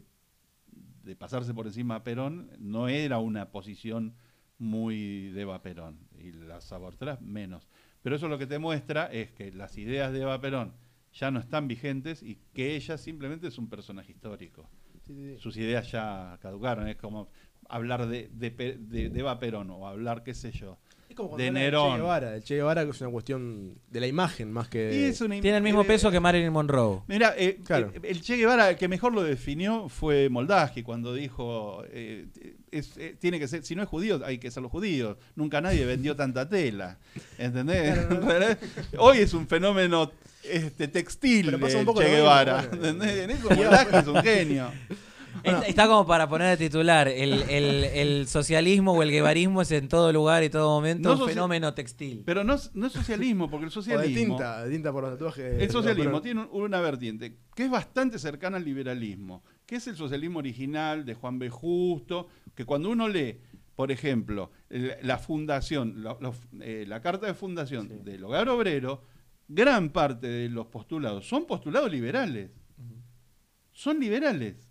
de 1.04 1.16
pasarse 1.16 1.54
por 1.54 1.66
encima 1.66 1.96
a 1.96 2.02
Perón, 2.04 2.50
no 2.58 2.88
era 2.88 3.18
una 3.18 3.50
posición 3.50 4.14
muy 4.58 5.28
de 5.30 5.42
Eva 5.42 5.62
Perón, 5.62 5.98
y 6.18 6.32
las 6.32 6.72
aborteras 6.72 7.20
menos. 7.20 7.68
Pero 8.02 8.16
eso 8.16 8.28
lo 8.28 8.38
que 8.38 8.46
te 8.46 8.58
muestra 8.58 9.06
es 9.06 9.30
que 9.30 9.52
las 9.52 9.78
ideas 9.78 10.12
de 10.12 10.22
Eva 10.22 10.40
Perón 10.40 10.74
ya 11.12 11.30
no 11.30 11.38
están 11.40 11.68
vigentes 11.68 12.22
y 12.22 12.38
que 12.52 12.74
ella 12.74 12.98
simplemente 12.98 13.46
es 13.48 13.58
un 13.58 13.68
personaje 13.68 14.12
histórico 14.12 14.68
sus 15.38 15.56
ideas 15.56 15.90
ya 15.90 16.38
caducaron. 16.40 16.88
Es 16.88 16.96
como 16.96 17.28
hablar 17.68 18.06
de, 18.08 18.28
de- 18.28 18.50
de 19.10 19.20
Eva 19.20 19.38
Perón 19.38 19.70
o 19.70 19.86
hablar, 19.86 20.22
qué 20.24 20.32
sé 20.32 20.52
yo. 20.52 20.78
Es 21.12 21.16
como 21.16 21.37
de 21.37 21.51
Nerón. 21.51 21.92
Che 21.92 21.96
Guevara. 21.98 22.35
El 22.37 22.42
Che 22.42 22.55
Guevara 22.57 22.83
es 22.83 23.01
una 23.03 23.11
cuestión 23.11 23.75
de 23.90 24.01
la 24.01 24.07
imagen 24.07 24.51
más 24.51 24.68
que. 24.68 24.94
Y 24.94 25.03
es 25.11 25.20
una- 25.20 25.38
Tiene 25.42 25.59
el 25.59 25.62
mismo 25.62 25.83
eh, 25.83 25.85
peso 25.85 26.11
que 26.11 26.18
Marilyn 26.20 26.51
Monroe. 26.53 27.03
Mira, 27.07 27.35
eh, 27.37 27.59
Claro. 27.64 27.92
eh, 27.94 28.01
el 28.05 28.22
Che 28.22 28.37
Guevara 28.37 28.70
el 28.70 28.77
que 28.77 28.88
mejor 28.88 29.12
lo 29.12 29.22
definió 29.22 29.90
fue 29.90 30.31
Moldaski 30.31 30.83
cuando 30.83 31.12
dijo, 31.12 31.85
eh, 31.90 32.29
es- 32.70 32.96
eh, 32.96 33.14
tiene 33.18 33.38
que 33.38 33.46
ser, 33.46 33.62
si 33.62 33.75
no 33.77 33.83
es 33.83 33.88
judío, 33.90 34.22
hay 34.25 34.38
que 34.38 34.51
ser 34.51 34.62
los 34.62 34.72
judíos. 34.72 35.18
Nunca 35.37 35.61
nadie 35.61 35.85
vendió 35.85 36.16
tanta 36.16 36.48
tela. 36.48 36.98
¿Entendés? 37.37 37.98
Hoy 38.98 39.18
es 39.18 39.35
un 39.35 39.46
fenómeno 39.46 40.12
este, 40.44 40.88
textil 40.88 41.44
Pero 41.46 41.61
pasa 41.61 41.77
un 41.79 41.85
poco 41.85 42.01
Che 42.01 42.09
Guevara. 42.09 42.66
bueno. 42.70 42.87
¿Entendés? 42.88 43.18
En 43.18 43.31
eso 43.33 43.51
Moldaski 43.51 43.96
es 43.96 44.07
un 44.07 44.22
genio. 44.22 44.70
Está, 45.44 45.62
está 45.66 45.86
como 45.88 46.06
para 46.06 46.28
poner 46.28 46.56
de 46.56 46.68
titular. 46.68 47.08
El, 47.08 47.32
el- 47.48 47.84
el 47.84 48.26
socialismo 48.28 48.92
o 48.92 49.02
el 49.02 49.10
guevarismo 49.10 49.62
es 49.62 49.70
en 49.72 49.88
todo 49.88 50.12
lugar 50.12 50.42
y 50.44 50.50
todo 50.50 50.68
momento 50.70 51.14
No 51.16 51.22
un 51.24 51.28
fenómeno 51.28 51.74
textil. 51.74 52.22
Pero 52.24 52.44
no, 52.44 52.54
es- 52.54 52.74
no 52.74 52.86
es 52.86 52.92
socialismo, 52.92 53.50
porque 53.50 53.64
el 53.66 53.68
O 53.70 53.70
de 53.70 53.74
socialismo... 53.74 54.36
tinta, 54.36 54.64
de 54.64 54.70
tinta 54.70 54.92
por 54.92 55.02
los 55.04 55.12
tatuajes. 55.12 55.60
El 55.62 55.70
socialismo 55.70 56.10
Pero- 56.10 56.22
tiene 56.22 56.40
un- 56.42 56.62
una 56.62 56.80
vertiente 56.80 57.36
que 57.54 57.64
es 57.64 57.70
bastante 57.70 58.18
cercana 58.18 58.56
al 58.56 58.64
liberalismo, 58.64 59.42
que 59.66 59.76
es 59.76 59.86
el 59.88 59.96
socialismo 59.96 60.38
original 60.38 61.04
de 61.04 61.14
Juan 61.14 61.38
B. 61.38 61.48
Justo, 61.50 62.28
que 62.54 62.64
cuando 62.64 62.90
uno 62.90 63.08
lee, 63.08 63.38
por 63.74 63.90
ejemplo, 63.90 64.50
la 64.68 65.18
fundación, 65.18 66.02
la, 66.04 66.16
eh, 66.60 66.84
la 66.86 67.00
carta 67.00 67.26
de 67.26 67.34
fundación 67.34 67.88
Sí. 67.88 67.94
del 68.04 68.22
hogar 68.24 68.48
obrero, 68.48 69.02
gran 69.48 69.90
parte 69.90 70.26
de 70.28 70.48
los 70.48 70.66
postulados 70.66 71.26
son 71.26 71.46
postulados 71.46 71.90
liberales. 71.90 72.50
Son 73.72 73.98
liberales. 73.98 74.68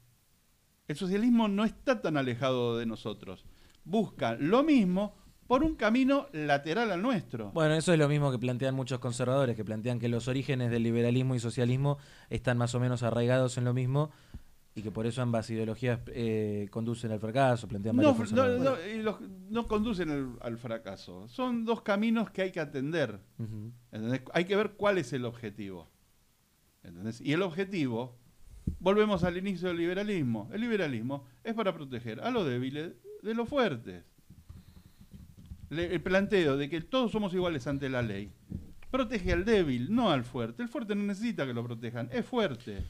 El 0.88 0.96
socialismo 0.96 1.48
no 1.48 1.64
está 1.64 2.02
tan 2.02 2.18
alejado 2.18 2.78
de 2.78 2.86
nosotros. 2.86 3.46
Busca 3.84 4.36
lo 4.36 4.64
mismo 4.64 5.16
por 5.48 5.64
un 5.64 5.76
camino 5.76 6.28
lateral 6.34 6.92
al 6.92 7.02
nuestro. 7.02 7.52
Bueno, 7.52 7.76
eso 7.76 7.92
es 7.94 8.00
lo 8.00 8.08
mismo 8.08 8.32
que 8.32 8.40
plantean 8.40 8.76
muchos 8.76 9.00
conservadores, 9.00 9.56
que 9.56 9.66
plantean 9.66 10.00
que 10.00 10.08
los 10.10 10.28
orígenes 10.28 10.72
del 10.72 10.84
liberalismo 10.84 11.36
y 11.36 11.40
socialismo 11.40 11.98
están 12.30 12.58
más 12.58 12.74
o 12.76 12.80
menos 12.80 13.04
arraigados 13.04 13.58
en 13.58 13.66
lo 13.66 13.74
mismo 13.74 14.12
y 14.74 14.82
que 14.82 14.92
por 14.92 15.06
eso 15.06 15.22
ambas 15.22 15.50
ideologías 15.50 16.00
eh, 16.08 16.68
conducen 16.72 17.12
al 17.12 17.20
fracaso, 17.20 17.68
plantean 17.68 17.98
No, 17.98 18.14
no, 18.14 18.48
no, 18.64 18.76
los- 19.04 19.20
no 19.50 19.68
conducen 19.68 20.10
al, 20.10 20.38
al 20.42 20.58
fracaso. 20.58 21.28
Son 21.28 21.66
dos 21.66 21.82
caminos 21.82 22.30
que 22.32 22.44
hay 22.44 22.52
que 22.52 22.62
atender. 22.62 23.20
Hay 24.34 24.46
que 24.46 24.56
ver 24.56 24.72
cuál 24.72 24.98
es 24.98 25.12
el 25.12 25.26
objetivo. 25.26 25.90
¿entendés? 26.84 27.20
Y 27.20 27.34
el 27.34 27.42
objetivo, 27.42 28.16
volvemos 28.80 29.24
al 29.24 29.38
inicio 29.38 29.68
del 29.70 29.78
liberalismo. 29.78 30.50
El 30.54 30.62
liberalismo 30.62 31.26
es 31.44 31.54
para 31.54 31.74
proteger 31.74 32.22
a 32.22 32.32
los 32.32 32.46
débiles 32.46 32.94
de 33.22 33.34
los 33.34 33.48
fuertes. 33.48 34.04
El 35.70 36.02
planteo 36.02 36.58
de 36.58 36.70
que 36.70 36.82
todos 36.82 37.12
somos 37.12 37.34
iguales 37.34 37.66
ante 37.68 37.88
la 37.90 38.02
ley 38.02 38.30
protege 38.90 39.32
al 39.32 39.46
débil, 39.46 39.94
no 39.96 40.12
al 40.12 40.26
fuerte. 40.26 40.62
El 40.62 40.68
fuerte 40.68 40.96
no 40.96 41.04
necesita 41.04 41.46
que 41.46 41.54
lo 41.54 41.64
protejan, 41.64 42.10
es 42.12 42.26
fuerte. 42.26 42.84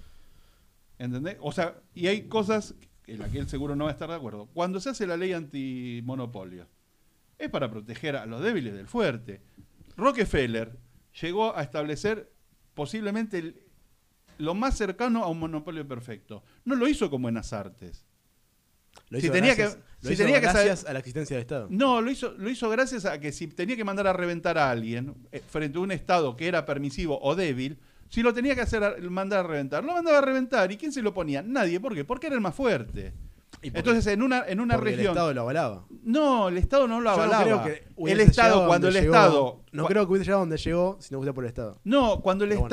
¿Entendés? 0.98 1.38
O 1.42 1.52
sea, 1.52 1.76
y 1.94 2.08
hay 2.08 2.24
cosas 2.24 2.74
en 3.06 3.20
las 3.20 3.30
que 3.30 3.38
él 3.38 3.48
seguro 3.48 3.76
no 3.76 3.84
va 3.86 3.92
a 3.92 3.94
estar 3.94 4.10
de 4.10 4.16
acuerdo. 4.16 4.48
Cuando 4.54 4.80
se 4.80 4.90
hace 4.90 5.06
la 5.06 5.16
ley 5.16 5.34
antimonopolio, 5.34 6.66
es 7.38 7.50
para 7.50 7.70
proteger 7.70 8.16
a 8.16 8.26
los 8.26 8.42
débiles 8.42 8.74
del 8.74 8.88
fuerte. 8.88 9.42
Rockefeller 9.96 10.76
llegó 11.22 11.56
a 11.56 11.62
establecer 11.62 12.32
posiblemente 12.74 13.38
el- 13.38 13.62
lo 14.42 14.54
más 14.56 14.78
cercano 14.78 15.24
a 15.24 15.28
un 15.28 15.40
monopolio 15.40 15.88
perfecto. 15.88 16.44
No 16.66 16.76
lo 16.76 16.88
hizo 16.88 17.10
con 17.10 17.22
buenas 17.22 17.54
artes. 17.54 18.06
Lo 19.10 19.20
Si 19.20 19.26
hizo 19.26 19.34
tenía 19.34 19.56
gracias, 19.56 19.76
que- 19.76 19.82
lo 20.02 20.08
si 20.10 20.14
hizo 20.14 20.24
tenía 20.24 20.40
que 20.42 20.48
saber- 20.48 20.66
gracias 20.68 20.90
a 20.90 20.94
la 20.94 21.00
existencia 21.00 21.36
del 21.38 21.42
Estado. 21.42 21.68
No, 21.70 22.02
lo 22.02 22.12
hizo, 22.12 22.34
lo 22.38 22.50
hizo 22.50 22.70
gracias 22.70 23.06
a 23.06 23.20
que 23.20 23.32
si 23.32 23.48
tenía 23.48 23.76
que 23.76 23.84
mandar 23.84 24.08
a 24.08 24.14
reventar 24.14 24.58
a 24.58 24.70
alguien 24.72 25.16
eh, 25.32 25.42
frente 25.48 25.78
a 25.78 25.82
un 25.82 25.92
Estado 25.92 26.36
que 26.36 26.48
era 26.48 26.66
permisivo 26.66 27.20
o 27.22 27.36
débil, 27.36 27.78
si 28.10 28.22
lo 28.22 28.34
tenía 28.34 28.56
que 28.56 28.62
hacer 28.62 29.02
mandar 29.10 29.40
a 29.40 29.44
reventar, 29.48 29.84
lo 29.84 29.94
mandaba 29.94 30.18
a 30.18 30.22
reventar. 30.22 30.72
¿Y 30.72 30.78
quién 30.78 30.92
se 30.92 31.02
lo 31.02 31.14
ponía? 31.14 31.42
Nadie. 31.42 31.80
¿Por 31.80 31.94
qué? 31.96 32.04
Porque 32.04 32.28
era 32.28 32.36
el 32.36 32.42
más 32.42 32.56
fuerte. 32.56 33.14
Entonces, 33.62 34.08
en 34.08 34.22
una, 34.24 34.44
en 34.48 34.60
una 34.60 34.76
Porque 34.76 34.90
el 34.92 34.96
región. 34.98 35.14
Estado 35.14 35.34
lo 35.34 35.42
avalaba. 35.42 35.86
No, 36.04 36.50
el 36.50 36.58
Estado 36.58 36.88
no 36.88 37.00
lo 37.00 37.12
Yo 37.12 37.18
no 37.18 37.24
avalaba. 37.24 37.64
creo 37.64 37.64
que 37.64 38.12
el 38.12 38.20
Estado, 38.22 38.66
cuando 38.68 38.88
el 38.88 38.94
llegó- 38.96 39.14
Estado. 39.14 39.62
No 39.72 39.86
creo 39.86 40.06
que 40.06 40.12
hubiese 40.12 40.26
llegado 40.26 40.40
donde 40.42 40.58
llegó 40.58 40.98
si 41.00 41.14
no 41.14 41.20
fuese 41.20 41.34
por 41.34 41.44
el 41.44 41.50
Estado. 41.50 41.80
No, 41.84 42.22
cuando 42.22 42.44
el 42.44 42.50
Pero 42.50 42.62
bueno. 42.62 42.70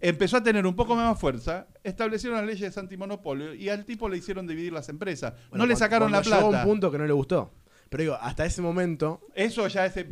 Empezó 0.00 0.36
a 0.36 0.42
tener 0.42 0.66
un 0.66 0.76
poco 0.76 0.94
más 0.94 1.18
fuerza, 1.18 1.66
establecieron 1.82 2.38
las 2.38 2.46
leyes 2.46 2.76
antimonopolio 2.76 3.54
y 3.54 3.70
al 3.70 3.84
tipo 3.86 4.08
le 4.08 4.18
hicieron 4.18 4.46
dividir 4.46 4.72
las 4.72 4.88
empresas. 4.90 5.32
bueno, 5.48 5.64
no 5.64 5.66
le 5.68 5.76
sacaron 5.76 6.12
la 6.12 6.18
cuando 6.18 6.30
llegó 6.36 6.46
a 6.46 6.50
plata. 6.50 6.64
un 6.64 6.70
punto 6.70 6.90
que 6.90 6.98
no 6.98 7.06
le 7.06 7.12
gustó. 7.12 7.50
Pero 7.88 8.02
digo, 8.02 8.14
hasta 8.20 8.44
ese 8.44 8.60
momento, 8.60 9.20
Eso 9.34 9.68
ya 9.68 9.86
es, 9.86 9.96
eh, 9.96 10.06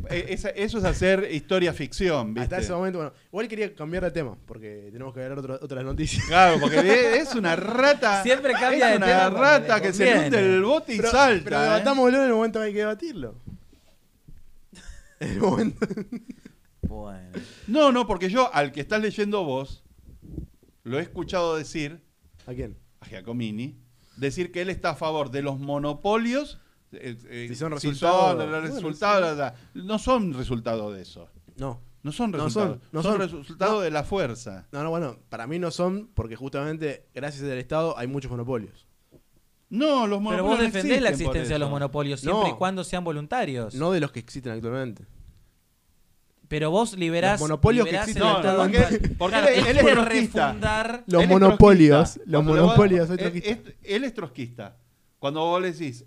eso 0.55 0.77
es 0.77 0.83
hacer 0.85 1.27
historia 1.31 1.73
ficción, 1.73 2.33
¿viste? 2.33 2.43
hasta 2.55 2.57
ese 2.59 2.71
momento, 2.71 2.99
bueno, 2.99 3.13
igual 3.27 3.47
quería 3.49 3.75
cambiar 3.75 4.03
de 4.05 4.11
tema, 4.11 4.37
porque 4.45 4.87
tenemos 4.91 5.13
que 5.13 5.19
ver 5.19 5.33
otro- 5.33 5.59
otras 5.61 5.83
noticias. 5.83 6.23
Claro, 6.25 6.59
porque 6.61 7.17
es 7.17 7.35
una 7.35 7.55
rata. 7.57 8.23
Siempre 8.23 8.53
cambia 8.53 8.85
es 8.85 8.91
de 8.91 8.97
una 8.97 9.05
tema 9.05 9.19
cuando 9.21 9.39
rata 9.41 9.75
le 9.77 9.81
que 9.81 9.93
se 9.93 10.17
hunde 10.17 10.39
el 10.39 10.63
bote 10.63 10.93
y 10.93 10.97
Pero, 10.97 11.11
salta. 11.11 11.43
pero 11.43 11.57
¿eh? 11.57 11.63
debatámoslo 11.63 12.17
en 12.19 12.23
el 12.23 12.33
momento 12.33 12.59
que 12.59 12.65
hay 12.67 12.73
que 12.73 12.79
debatirlo. 12.79 13.35
En 15.19 15.29
el 15.31 15.39
momento. 15.39 15.85
Bueno. 16.87 17.31
No, 17.67 17.91
no, 17.91 18.05
porque 18.07 18.29
yo 18.29 18.53
al 18.53 18.71
que 18.71 18.81
estás 18.81 19.01
leyendo 19.01 19.43
vos, 19.43 19.83
lo 20.83 20.99
he 20.99 21.01
escuchado 21.01 21.55
decir, 21.55 22.03
¿A 22.45 22.53
quién? 22.53 22.77
a 22.99 23.05
Giacomini, 23.05 23.77
decir 24.17 24.51
que 24.51 24.61
él 24.61 24.69
está 24.69 24.91
a 24.91 24.95
favor 24.95 25.31
de 25.31 25.41
los 25.41 25.59
monopolios. 25.59 26.59
eh, 26.95 27.17
eh, 27.27 27.45
Si 27.49 27.55
son 27.55 27.69
si 27.79 27.87
resultados. 27.87 28.19
son 28.29 28.37
los 28.37 28.49
Bueno, 28.49 28.61
resultados, 28.61 29.37
la- 29.37 29.55
la- 29.73 29.83
no 29.83 29.97
son 29.97 30.33
resultado 30.33 30.91
de 30.91 31.01
eso. 31.01 31.27
No. 31.57 31.81
No 32.03 32.11
son 32.11 32.31
No 32.31 32.37
resultados. 32.43 32.79
son, 32.81 32.89
no 32.91 33.01
son, 33.01 33.11
son. 33.29 33.39
resultado 33.39 33.73
No. 33.75 33.79
de 33.81 33.89
la 33.89 34.03
fuerza. 34.03 34.67
No, 34.71 34.83
no, 34.83 34.89
bueno, 34.91 35.17
para 35.29 35.47
mí 35.47 35.57
no 35.57 35.71
son, 35.71 36.09
porque 36.13 36.35
justamente 36.35 37.07
gracias 37.15 37.43
al 37.43 37.57
Estado 37.57 37.97
hay 37.97 38.05
muchos 38.07 38.29
monopolios. 38.29 38.87
No, 39.69 40.05
los 40.05 40.19
Pero 40.19 40.21
monopolios. 40.21 40.45
vos 40.47 40.57
no 40.59 40.63
defendés 40.65 41.01
la 41.01 41.09
existencia 41.09 41.55
de 41.55 41.59
los 41.59 41.69
monopolios 41.71 42.19
siempre 42.19 42.49
No. 42.49 42.55
y 42.55 42.57
cuando 42.59 42.83
sean 42.83 43.03
voluntarios. 43.03 43.73
No 43.73 43.91
de 43.91 43.99
los 44.01 44.11
que 44.11 44.19
existen 44.19 44.51
actualmente. 44.51 45.05
Pero 46.47 46.69
vos 46.71 46.95
liberás. 46.97 47.39
Los 47.39 47.49
monopolios 47.49 47.87
que 47.87 47.95
existen 47.95 48.23
el 48.23 48.35
Estado 48.35 48.57
porque- 48.63 48.77
actual. 48.77 49.11
porque 49.17 49.37
Claro, 49.37 49.47
él- 49.47 49.65
él 49.67 49.77
es 49.77 49.93
trotskista. 49.93 50.45
refundar. 50.47 51.03
Los 51.07 51.23
Él 51.23 51.29
monopolios, 51.29 52.19
los 52.25 52.43
monopolios, 52.43 53.07
soy 53.07 53.17
vos- 53.17 53.21
trotskista. 53.23 53.49
es- 53.49 53.57
es- 53.67 53.75
Él 53.95 54.03
es 54.03 54.13
trotskista. 54.13 54.77
Cuando 55.19 55.39
vos 55.41 55.61
le 55.61 55.71
decís, 55.71 56.05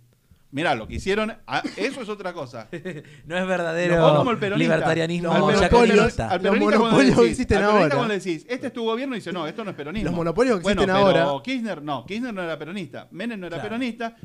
mirá, 0.53 0.74
lo 0.74 0.87
que 0.87 0.95
hicieron, 0.95 1.34
ah, 1.47 1.62
eso 1.76 2.01
es 2.03 2.09
otra 2.09 2.32
cosa. 2.32 2.68
No 3.26 3.37
es 3.37 3.47
verdadero 3.47 4.01
Vos 4.01 4.18
como 4.18 4.30
el 4.30 4.39
peronista. 4.39 4.74
libertarianismo 4.74 5.28
Los 5.28 5.34
Al 5.37 5.41
peronista- 5.68 6.39
los 6.39 6.43
peronista 6.43 6.78
monopolios 6.78 7.16
decís- 7.16 7.30
existen 7.30 7.62
ahora. 7.64 7.89
cuando 7.89 8.09
le 8.09 8.18
decís, 8.18 8.47
este 8.49 8.66
es 8.68 8.72
tu 8.72 8.84
gobierno, 8.84 9.14
dice, 9.16 9.32
no, 9.32 9.47
esto 9.49 9.64
no 9.64 9.70
es 9.70 9.76
peronismo. 9.76 10.11
Los 10.11 10.14
monopolios 10.16 10.59
que 10.59 10.62
Bueno, 10.62 10.82
existen 10.82 11.07
pero 11.12 11.20
ahora- 11.22 11.43
Kirchner 11.43 11.82
no, 11.82 12.07
Kirchner 12.07 12.32
no 12.34 12.43
era 12.43 12.59
peronista, 12.59 13.09
Menem 13.11 13.41
no 13.41 13.47
era 13.49 13.57
Claro. 13.57 13.68
peronista, 13.70 14.16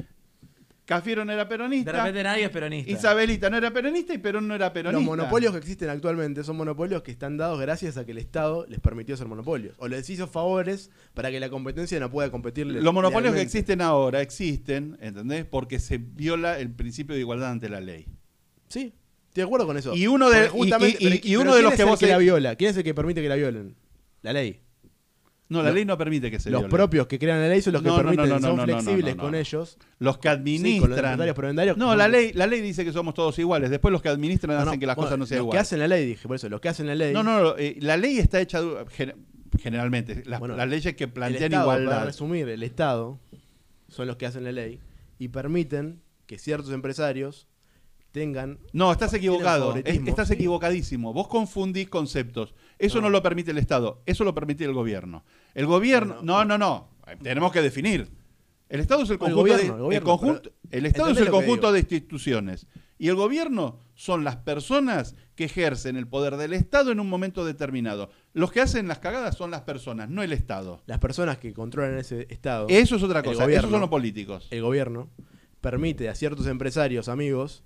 Cafiero 0.96 1.24
no 1.24 1.32
era 1.32 1.44
De 1.46 1.50
peronista, 1.50 1.92
repente 1.94 2.22
nadie 2.24 2.44
es 2.44 2.50
peronista. 2.50 2.92
Isabelita 2.92 3.50
no 3.50 3.58
era 3.58 3.72
peronista 3.72 4.14
y 4.14 4.18
Perón 4.18 4.48
no 4.48 4.56
era 4.56 4.74
peronista. 4.74 5.00
Los 5.00 5.06
monopolios 5.18 5.54
que 5.54 5.60
existen 5.60 5.90
actualmente 5.90 6.44
son 6.44 6.58
monopolios 6.58 7.02
que 7.02 7.12
están 7.12 7.38
dados 7.38 7.60
gracias 7.62 7.96
a 7.96 8.06
que 8.06 8.12
el 8.12 8.18
Estado 8.18 8.66
les 8.68 8.80
permitió 8.82 9.16
ser 9.16 9.28
monopolios. 9.28 9.74
O 9.78 9.88
les 9.88 10.10
hizo 10.10 10.28
favores 10.28 10.90
para 11.14 11.32
que 11.32 11.40
la 11.40 11.50
competencia 11.50 11.98
no 12.00 12.12
pueda 12.12 12.30
competirle. 12.30 12.82
Los 12.82 12.94
monopolios 12.94 13.34
que 13.34 13.42
existen 13.42 13.80
ahora 13.82 14.22
existen, 14.22 14.98
¿entendés? 15.00 15.46
Porque 15.46 15.80
se 15.80 15.98
viola 15.98 16.60
el 16.60 16.72
principio 16.72 17.16
de 17.16 17.22
igualdad 17.22 17.52
ante 17.52 17.70
la 17.70 17.80
ley. 17.80 18.08
Sí, 18.68 18.94
estoy 19.28 19.42
de 19.42 19.44
acuerdo 19.44 19.66
con 19.68 19.78
eso. 19.78 19.96
Y 19.96 20.08
uno 20.08 20.30
de- 20.30 20.50
justamente- 20.50 20.98
y- 21.00 21.08
y- 21.08 21.10
pero- 21.20 21.28
y 21.28 21.36
uno 21.38 21.56
de 21.56 21.60
¿quién 21.60 21.64
los 21.64 21.72
es 21.74 21.78
que 21.78 21.84
el 21.84 21.90
vos 21.90 22.00
que 22.00 22.08
la 22.08 22.18
viola? 22.18 22.56
¿Quién 22.58 22.72
es 22.72 22.78
el 22.78 22.84
que 22.84 22.94
permite 22.94 23.22
que 23.22 23.30
la 23.30 23.36
violen? 23.36 23.76
La 24.24 24.34
ley. 24.34 24.60
No, 25.52 25.62
la 25.62 25.70
Lo- 25.70 25.76
ley 25.76 25.86
no 25.86 25.98
permite 25.98 26.32
que 26.32 26.40
se 26.40 26.50
los 26.50 26.62
viole. 26.62 26.72
propios 26.72 27.08
que 27.08 27.20
crean 27.20 27.42
la 27.42 27.48
ley 27.50 27.62
son 27.62 27.74
los 27.74 27.82
que 27.82 27.90
No, 27.90 27.98
permiten, 27.98 28.30
no, 28.30 28.36
no, 28.36 28.40
son 28.40 28.42
no, 28.42 28.50
no, 28.50 28.58
no, 28.58 28.64
flexibles 28.82 29.16
no, 29.18 29.22
no, 29.24 29.28
con 29.28 29.36
ellos. 29.36 29.78
Los 30.00 30.18
que 30.18 30.22
Sí, 30.22 30.80
con 30.80 30.90
los 30.90 31.00
administran. 31.00 31.78
no, 31.78 31.96
la 31.96 32.08
ley, 32.08 32.32
la 32.34 32.48
ley 32.48 32.62
dice 32.62 32.86
que 32.86 32.94
somos 32.94 33.14
todos 33.14 33.38
iguales. 33.38 33.70
Después 33.70 33.92
los 33.92 34.02
que 34.02 34.08
administran 34.10 34.56
No, 34.58 34.64
no, 34.64 34.70
hacen 34.72 34.80
que 34.80 34.86
las 34.86 34.96
bueno, 34.96 35.08
cosas 35.08 35.20
no 35.20 35.26
sean 35.26 35.40
los 35.40 35.44
que 35.44 35.48
iguales. 35.50 35.62
hacen 35.68 35.80
la 35.80 35.88
ley, 35.90 36.06
dije, 36.08 36.28
por 36.28 36.36
eso, 36.38 36.48
los 36.50 36.62
que 36.62 36.70
hacen 36.70 36.88
la 36.88 36.96
ley. 36.96 37.14
No, 37.14 37.22
no, 37.22 37.42
no, 37.44 37.56
eh, 37.58 37.76
la 37.82 37.98
ley 37.98 38.18
está 38.18 38.40
hecha 38.40 38.60
du- 38.62 38.78
gen- 38.92 39.14
generalmente. 39.60 40.24
Las, 40.26 40.40
Bueno, 40.40 40.56
las 40.56 40.70
leyes 40.70 40.96
que 40.96 41.04
el 41.04 41.12
plantean 41.12 41.44
Estado, 41.52 41.68
Para 41.68 41.82
igualdad. 41.82 42.06
resumir, 42.06 42.48
el 42.48 42.64
Estado 42.64 43.20
son 43.90 44.08
los 44.08 44.16
que 44.16 44.26
hacen 44.26 44.46
la 44.46 44.54
ley 44.54 44.80
y 45.20 45.28
permiten 45.28 46.02
que 46.28 46.40
ciertos 46.40 46.72
empresarios 46.72 47.48
tengan. 48.12 48.60
No, 48.74 48.92
estás 48.92 49.14
equivocado. 49.14 49.68
favoritismo, 49.68 50.08
estás 50.10 50.32
equivocadísimo. 50.32 51.14
Vos 51.14 51.28
confundís 51.28 51.88
conceptos. 51.90 52.54
Eso 52.86 52.98
no. 52.98 53.04
No. 53.04 53.10
lo 53.12 53.24
permite 53.24 53.52
el 53.52 53.58
Estado. 53.58 54.02
Eso 54.06 54.24
lo 54.24 54.34
permite 54.34 54.64
el 54.66 54.74
gobierno. 54.74 55.24
El 55.54 55.66
gobierno. 55.66 56.18
No, 56.24 56.44
no, 56.46 56.58
no. 56.58 56.90
Tenemos 57.22 57.52
que 57.52 57.62
definir. 57.62 58.10
El 58.70 58.80
Estado 58.80 59.04
es 59.04 59.10
el 59.10 59.14
El 59.16 59.20
conjunto 59.20 59.42
gobierno, 59.42 59.62
de. 59.64 59.78
el 59.78 59.82
gobierno, 59.84 60.06
conjunto- 60.10 60.52
el 60.70 60.86
Estado 60.86 61.10
es 61.10 61.18
¿entendés 61.18 61.28
el 61.28 61.32
conjunto 61.42 61.72
de 61.74 61.80
instituciones. 61.80 62.68
Y 62.98 63.10
el 63.10 63.16
gobierno 63.16 63.80
son 63.96 64.24
las 64.24 64.38
personas 64.38 65.16
que 65.36 65.46
ejercen 65.46 65.98
el 65.98 66.08
poder 66.08 66.38
del 66.38 66.54
Estado 66.54 66.92
en 66.92 67.00
un 67.00 67.10
momento 67.10 67.44
determinado. 67.44 68.12
Los 68.34 68.52
que 68.52 68.62
hacen 68.62 68.88
las 68.88 69.00
cagadas 69.00 69.36
son 69.36 69.52
las 69.52 69.62
personas, 69.62 70.10
no 70.10 70.24
el 70.24 70.32
Estado. 70.32 70.82
Las 70.86 71.00
personas 71.00 71.38
que 71.40 71.52
controlan 71.54 71.98
ese 71.98 72.28
Estado. 72.30 72.68
Eso 72.70 72.96
es 72.96 73.04
otra 73.04 73.20
El 73.20 73.26
cosa. 73.26 73.44
gobierno. 73.44 73.60
Esos 73.68 73.72
son 73.72 73.82
los 73.82 73.90
políticos. 73.90 74.48
el 74.52 74.62
gobierno 74.62 75.10
permite 75.60 76.08
a 76.10 76.16
ciertos 76.16 76.48
empresarios, 76.48 77.10
amigos, 77.10 77.64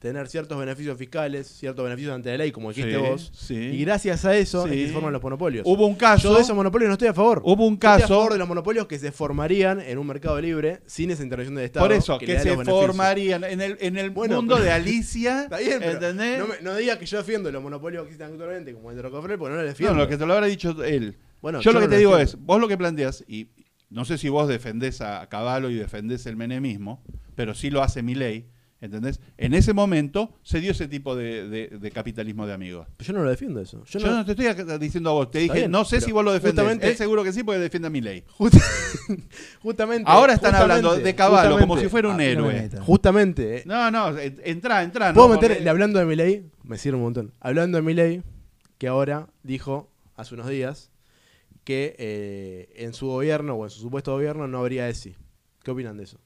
tener 0.00 0.26
ciertos 0.28 0.58
beneficios 0.58 0.96
fiscales, 0.98 1.46
ciertos 1.46 1.84
beneficios 1.84 2.14
ante 2.14 2.30
la 2.30 2.38
ley, 2.38 2.50
como 2.52 2.70
dijiste 2.70 2.94
Sí, 2.94 3.00
vos. 3.00 3.30
sí. 3.34 3.54
Y 3.54 3.84
gracias 3.84 4.24
a 4.24 4.34
eso 4.34 4.64
es 4.64 4.72
Sí. 4.72 4.78
que 4.78 4.86
se 4.88 4.92
forman 4.94 5.12
los 5.12 5.22
monopolios. 5.22 5.62
Hubo 5.66 5.86
un 5.86 5.94
caso. 5.94 6.30
Yo 6.30 6.34
de 6.36 6.40
esos 6.40 6.56
monopolios 6.56 6.88
no 6.88 6.94
estoy 6.94 7.08
a 7.08 7.14
favor. 7.14 7.42
Hubo 7.44 7.66
un 7.66 7.74
Yo 7.74 7.86
estoy 7.86 7.88
a 7.90 7.96
caso. 8.00 8.14
favor 8.14 8.32
de 8.32 8.38
los 8.38 8.48
monopolios 8.48 8.86
que 8.86 8.98
se 8.98 9.12
formarían 9.12 9.78
en 9.78 9.98
un 9.98 10.06
mercado 10.06 10.40
libre 10.40 10.80
sin 10.86 11.10
esa 11.10 11.22
intervención 11.22 11.54
del 11.54 11.66
Estado. 11.66 11.84
Por 11.86 11.92
eso, 11.94 12.18
que, 12.18 12.38
se 12.40 12.56
formarían 12.64 13.44
en 13.44 13.60
el, 13.60 13.76
en 13.80 13.98
el 13.98 14.08
Bueno, 14.10 14.36
mundo 14.36 14.54
pero- 14.54 14.64
de 14.64 14.72
Alicia. 14.72 15.42
Está 15.44 15.58
bien, 15.58 15.82
¿entendés? 15.82 16.38
no, 16.38 16.46
me- 16.46 16.60
no 16.62 16.74
diga 16.76 16.98
que 16.98 17.04
yo 17.04 17.18
defiendo 17.18 17.52
los 17.52 17.62
monopolios 17.62 18.02
que 18.04 18.08
existen 18.08 18.32
actualmente, 18.32 18.72
como 18.72 18.90
el 18.90 18.96
de 18.96 19.02
Rockefeller, 19.02 19.38
porque 19.38 19.50
no 19.50 19.56
lo 19.56 19.62
No, 19.62 19.68
defiendo. 19.68 19.94
lo 19.96 20.08
que 20.08 20.16
te 20.16 20.24
lo 20.26 20.32
habrá 20.32 20.46
dicho 20.46 20.82
él. 20.82 21.18
Bueno, 21.42 21.60
yo, 21.60 21.72
lo 21.72 21.78
que 21.80 21.84
no 21.86 21.90
te 21.90 21.98
digo 21.98 22.16
defiendo. 22.16 22.40
es, 22.40 22.46
vos 22.46 22.58
lo 22.58 22.68
que 22.68 22.78
planteas, 22.78 23.22
y 23.28 23.48
no 23.90 24.06
sé 24.06 24.16
si 24.16 24.30
vos 24.30 24.48
defendés 24.48 25.02
a 25.02 25.28
Caballo 25.28 25.68
y 25.68 25.74
defendés 25.74 26.24
el 26.24 26.36
menemismo, 26.36 27.02
pero 27.34 27.54
sí 27.54 27.68
lo 27.68 27.82
hace 27.82 28.02
mi 28.02 28.14
ley, 28.14 28.46
¿entendés? 28.80 29.20
En 29.36 29.54
ese 29.54 29.72
momento 29.72 30.34
se 30.42 30.60
dio 30.60 30.70
ese 30.72 30.88
tipo 30.88 31.14
de, 31.16 31.48
de- 31.48 31.68
de 31.78 31.90
capitalismo 31.90 32.46
de 32.46 32.52
amigos. 32.54 32.86
Pero 32.96 33.08
yo 33.08 33.12
no 33.14 33.22
lo 33.24 33.30
defiendo 33.30 33.60
eso. 33.60 33.84
Yo 33.84 33.98
Yo 33.98 34.06
no, 34.06 34.16
no 34.16 34.24
te 34.24 34.32
estoy 34.32 34.78
diciendo 34.78 35.10
a 35.10 35.12
vos, 35.12 35.30
te 35.30 35.38
dije, 35.40 35.54
bien, 35.54 35.70
no 35.70 35.84
sé 35.84 36.00
si 36.00 36.12
vos 36.12 36.24
lo 36.24 36.32
defendés. 36.32 36.54
justamente- 36.62 36.88
Él 36.88 36.96
seguro 36.96 37.22
que 37.24 37.32
sí, 37.32 37.42
porque 37.42 37.60
defiende 37.60 37.88
a 37.88 37.90
mi 37.90 38.00
ley. 38.00 38.24
Just- 38.38 38.56
justamente. 39.62 40.04
Ahora 40.10 40.32
están 40.34 40.52
justamente, 40.52 40.86
hablando 40.86 41.04
de 41.04 41.14
Caballo 41.14 41.58
como 41.58 41.76
si 41.78 41.88
fuera 41.88 42.08
un 42.08 42.20
Ah, 42.20 42.24
héroe. 42.24 42.70
Justamente. 42.80 43.58
eh, 43.58 43.62
No, 43.66 43.90
no, 43.90 44.16
eh, 44.18 44.36
entra, 44.44 44.82
entra. 44.82 45.12
¿Puedo 45.12 45.28
no, 45.28 45.34
meter, 45.34 45.52
porque- 45.56 45.68
hablando 45.68 45.98
de 45.98 46.04
mi 46.06 46.16
ley? 46.16 46.50
Me 46.62 46.78
sirve 46.78 46.96
un 46.96 47.02
montón. 47.04 47.32
Hablando 47.40 47.76
de 47.78 47.82
mi 47.82 47.94
ley, 47.94 48.22
que 48.78 48.88
ahora 48.88 49.28
dijo 49.42 49.90
hace 50.16 50.34
unos 50.34 50.48
días 50.48 50.90
que 51.64 51.94
eh, 51.98 52.72
en 52.76 52.94
su 52.94 53.06
gobierno 53.08 53.54
o 53.54 53.64
en 53.64 53.70
su 53.70 53.80
supuesto 53.80 54.12
gobierno 54.12 54.48
no 54.48 54.58
habría 54.58 54.88
ESI. 54.88 55.14
¿Qué 55.62 55.70
opinan 55.70 55.96
de 55.98 56.04
eso? 56.04 56.18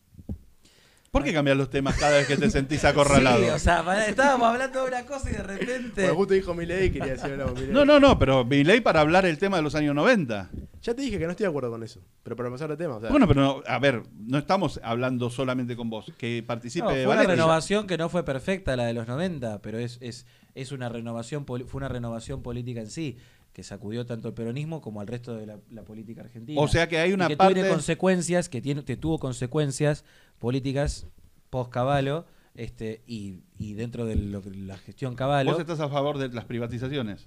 ¿Por 1.15 1.23
qué 1.23 1.33
cambias 1.33 1.57
los 1.57 1.71
temas 1.71 1.97
cada 1.97 2.17
vez 2.17 2.27
que 2.27 2.37
te 2.37 2.51
sentís 2.51 2.85
acorralado? 2.85 3.39
Sí, 3.39 3.49
o 3.49 3.59
sea, 3.61 4.05
estábamos 4.09 4.49
hablando 4.49 4.83
de 4.83 4.89
una 4.89 5.07
cosa 5.07 5.31
y 5.31 5.35
de 5.35 5.45
repente. 5.45 6.03
Porque 6.03 6.09
justo 6.09 6.35
dijo 6.35 6.55
mi 6.55 6.67
ley 6.67 6.87
y 6.87 6.91
quería 6.91 7.13
decir 7.13 7.31
algo. 7.31 7.55
No, 7.71 7.85
no, 7.85 8.01
no, 8.01 8.19
pero 8.19 8.45
mi 8.45 8.65
ley 8.65 8.81
para 8.81 9.01
hablar 9.01 9.25
el 9.25 9.39
tema 9.39 9.59
de 9.59 9.63
los 9.63 9.77
años 9.77 9.95
90. 9.95 10.51
Ya 10.83 10.93
te 10.93 11.03
dije 11.03 11.17
que 11.17 11.25
no 11.27 11.31
estoy 11.31 11.45
de 11.45 11.51
acuerdo 11.51 11.71
con 11.71 11.85
eso. 11.85 12.01
Pero 12.25 12.35
para 12.35 12.51
pasar 12.51 12.69
de 12.69 12.77
tema. 12.77 12.97
o 12.97 13.01
sea, 13.01 13.11
Bueno, 13.11 13.29
pero 13.29 13.41
no, 13.41 13.63
a 13.65 13.79
ver, 13.79 14.03
no 14.27 14.39
estamos 14.39 14.81
hablando 14.83 15.31
solamente 15.31 15.77
con 15.77 15.89
vos, 15.89 16.13
que 16.19 16.43
participe 16.45 16.85
No, 16.85 16.91
fue 16.91 17.07
una 17.07 17.23
renovación 17.23 17.87
que 17.87 17.97
no 17.97 18.09
fue 18.09 18.25
perfecta 18.25 18.75
la 18.75 18.85
de 18.85 18.95
los 18.95 19.07
90, 19.07 19.63
pero 19.63 19.79
es, 19.79 19.99
es, 20.01 20.27
es 20.57 20.73
una 20.73 20.89
renovación 20.89 21.47
fue 21.47 21.65
una 21.75 21.89
renovación 21.89 22.43
política 22.43 22.81
en 22.81 22.91
sí, 22.91 23.19
que 23.55 23.63
sacudió 23.63 24.05
tanto 24.05 24.27
el 24.27 24.35
peronismo 24.35 24.81
como 24.81 25.01
al 25.01 25.07
resto 25.07 25.37
de 25.37 25.47
la, 25.47 25.59
la 25.71 25.85
política 25.85 26.23
argentina. 26.23 26.61
O 26.61 26.67
sea 26.67 26.89
que 26.89 26.99
hay 26.99 27.11
Y 27.11 27.15
una 27.15 27.29
que 27.29 27.37
parte... 27.37 27.55
tiene 27.55 27.69
consecuencias, 27.69 28.49
que 28.49 28.61
tiene, 28.61 28.85
que 28.85 28.97
tuvo 28.97 29.21
consecuencias 29.21 30.05
políticas 30.45 31.07
post 31.49 31.71
Caballo, 31.71 32.27
este, 32.55 33.01
y, 33.07 33.39
y 33.59 33.73
dentro 33.73 34.05
de 34.05 34.15
lo 34.17 34.43
que- 34.43 34.51
la 34.51 34.77
gestión 34.77 35.15
Caballo. 35.15 35.51
Vos 35.51 35.59
estás 35.59 35.81
a 35.81 35.89
favor 35.89 36.19
de 36.19 36.29
las 36.29 36.45
privatizaciones. 36.45 37.27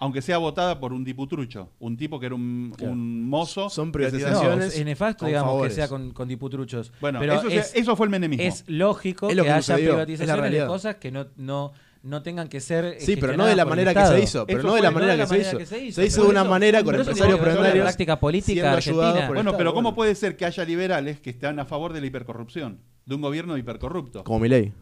Aunque 0.00 0.22
sea 0.22 0.38
votada 0.38 0.78
por 0.80 0.92
un 0.92 1.04
diputrucho, 1.04 1.70
un 1.78 1.96
tipo 1.96 2.18
que 2.18 2.26
era 2.26 2.34
un, 2.34 2.72
Claro. 2.76 2.92
un 2.92 3.28
mozo. 3.28 3.68
Son 3.70 3.88
No, 3.88 3.92
privatizaciones 3.92 4.64
sentía- 4.72 4.80
es 4.80 4.84
nefasto, 4.84 5.20
con 5.20 5.28
digamos, 5.28 5.48
favores. 5.50 5.72
que 5.72 5.74
sea 5.76 5.88
con, 5.88 6.10
con 6.12 6.26
diputruchos. 6.28 6.92
Bueno, 7.00 7.18
pero 7.20 7.34
eso, 7.34 7.48
es, 7.48 7.72
eso 7.76 7.94
fue 7.96 8.06
el 8.06 8.10
menemismo. 8.10 8.44
es 8.44 8.64
lógico 8.68 9.28
Es 9.30 9.36
lo 9.36 9.42
que 9.44 9.48
que 9.48 9.52
haya 9.52 9.62
sucedió, 9.62 9.90
privatizaciones 9.90 10.52
de 10.52 10.66
cosas 10.66 10.96
que 10.96 11.10
no, 11.12 11.26
no, 11.36 11.72
no 12.02 12.22
tengan 12.22 12.48
que 12.48 12.60
ser. 12.60 12.96
Sí, 13.00 13.16
pero 13.16 13.36
no 13.36 13.46
de 13.46 13.56
la 13.56 13.64
manera 13.64 13.92
que 13.94 14.06
se 14.06 14.20
hizo. 14.22 14.46
Pero 14.46 14.58
Eso 14.60 14.68
no 14.68 14.74
de 14.74 14.82
la 14.82 14.90
manera, 14.90 15.16
que, 15.16 15.26
se 15.26 15.38
hizo. 15.38 15.64
se 15.66 15.84
hizo, 16.06 16.22
de 16.22 16.28
una 16.28 16.40
eso- 16.42 16.50
manera 16.50 16.82
con 16.84 16.94
empresarios 16.94 17.38
prenarios. 17.40 17.84
práctica 17.84 18.18
política 18.20 18.72
argentina. 18.72 19.26
Bueno, 19.26 19.40
Estado, 19.40 19.56
pero 19.58 19.74
¿cómo 19.74 19.94
puede 19.94 20.14
ser 20.14 20.36
que 20.36 20.44
haya 20.44 20.64
liberales 20.64 21.20
que 21.20 21.30
estén 21.30 21.58
a 21.58 21.64
favor 21.64 21.92
de 21.92 22.00
la 22.00 22.06
hipercorrupción? 22.06 22.80
De 23.06 23.14
un 23.14 23.20
gobierno 23.22 23.56
hipercorrupto. 23.56 24.22
Como 24.24 24.38
mi 24.40 24.48
ley. 24.48 24.72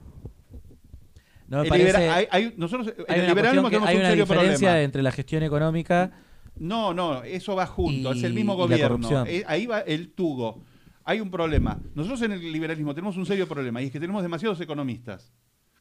No 1.49 1.59
me 1.59 1.63
El 1.65 1.69
parece- 1.69 1.87
libera- 1.93 2.15
hay- 2.17 2.27
hay- 2.31 2.55
nosotros 2.57 2.89
en 2.89 3.05
hay 3.09 3.21
el 3.21 3.27
liberalismo 3.29 3.69
que- 3.69 3.77
tenemos 3.77 3.89
hay 3.89 3.95
un 3.97 4.01
una 4.01 4.09
serio 4.11 4.25
diferencia 4.25 4.59
problema. 4.69 4.83
entre 4.83 5.03
la 5.03 5.13
gestión 5.13 5.43
económica. 5.45 6.11
No, 6.57 6.93
no, 6.93 7.23
eso 7.23 7.55
va 7.55 7.67
junto, 7.67 8.13
Y- 8.15 8.19
es 8.19 8.25
el 8.25 8.33
mismo 8.35 8.57
gobierno. 8.57 9.25
Eh, 9.27 9.45
ahí 9.47 9.67
va 9.67 9.81
el 9.81 10.13
tugo. 10.13 10.63
hay 11.05 11.21
un 11.21 11.31
problema. 11.31 11.79
Nosotros 11.95 12.21
en 12.23 12.33
el 12.33 12.53
liberalismo 12.53 12.93
tenemos 12.93 13.17
un 13.17 13.25
serio 13.27 13.47
problema 13.47 13.81
y 13.81 13.87
es 13.87 13.93
que 13.93 14.01
tenemos 14.01 14.23
demasiados 14.25 14.61
economistas 14.61 15.33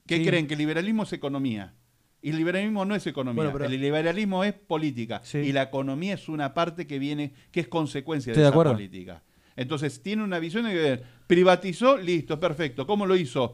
que 0.07 0.17
Sí. 0.17 0.25
creen 0.25 0.47
que 0.47 0.53
el 0.53 0.59
liberalismo 0.59 1.03
es 1.03 1.13
economía. 1.13 1.73
Y 2.21 2.31
el 2.31 2.37
liberalismo 2.37 2.85
no 2.85 2.95
es 2.95 3.05
economía, 3.05 3.43
Bueno, 3.43 3.51
pero- 3.57 3.65
el 3.71 3.79
liberalismo 3.79 4.43
es 4.43 4.53
política. 4.53 5.21
Sí. 5.23 5.39
Y 5.39 5.51
la 5.51 5.63
economía 5.63 6.15
es 6.15 6.27
una 6.27 6.53
parte 6.53 6.87
que 6.87 6.97
viene, 6.99 7.33
que 7.51 7.59
es 7.61 7.67
consecuencia 7.67 8.33
de 8.33 8.37
de 8.39 8.43
esa 8.45 8.49
acuerdo. 8.51 8.73
política. 8.73 9.21
Entonces 9.55 10.01
tiene 10.01 10.23
una 10.23 10.39
visión 10.39 10.65
de 10.65 10.71
que 10.73 11.01
privatizó, 11.27 11.97
listo, 11.97 12.39
perfecto. 12.39 12.85
¿Cómo 12.87 13.05
lo 13.05 13.15
hizo? 13.15 13.53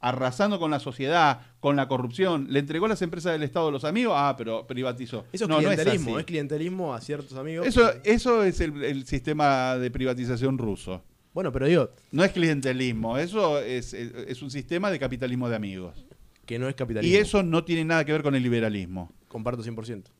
Arrasando 0.00 0.58
con 0.58 0.70
la 0.72 0.80
sociedad, 0.80 1.42
con 1.60 1.76
la 1.76 1.86
corrupción. 1.86 2.48
¿Le 2.50 2.58
entregó 2.58 2.88
las 2.88 3.00
empresas 3.02 3.32
del 3.32 3.44
Estado 3.44 3.68
a 3.68 3.70
los 3.70 3.84
amigos? 3.84 4.14
Ah, 4.16 4.34
pero 4.36 4.66
privatizó. 4.66 5.24
Eso 5.32 5.44
es 5.44 5.48
no, 5.48 5.60
no 5.60 5.70
es 5.70 5.76
clientelismo, 5.78 6.10
es, 6.10 6.16
así. 6.16 6.24
clientelismo 6.24 6.92
a 6.94 7.00
ciertos 7.00 7.38
amigos. 7.38 7.66
Eso, 7.68 7.88
eso 8.02 8.42
es 8.42 8.60
el, 8.60 8.82
el 8.82 9.06
sistema 9.06 9.76
de 9.76 9.90
privatización 9.92 10.58
ruso. 10.58 11.04
Bueno, 11.34 11.50
pero 11.52 11.66
digo, 11.66 11.90
No 12.10 12.24
es 12.24 12.32
clientelismo, 12.32 13.16
eso 13.18 13.58
es, 13.60 13.94
es- 13.94 14.12
es 14.28 14.42
un 14.42 14.50
sistema 14.50 14.90
de 14.90 14.98
capitalismo 14.98 15.48
de 15.48 15.56
amigos. 15.56 16.06
que 16.44 16.58
no 16.58 16.68
es 16.68 16.74
capitalismo. 16.74 17.14
Y 17.14 17.18
eso 17.18 17.42
no 17.42 17.64
tiene 17.64 17.84
nada 17.84 18.04
que 18.04 18.12
ver 18.12 18.22
con 18.22 18.34
el 18.34 18.42
liberalismo. 18.42 19.12
Comparto 19.28 19.62
100%. 19.62 20.10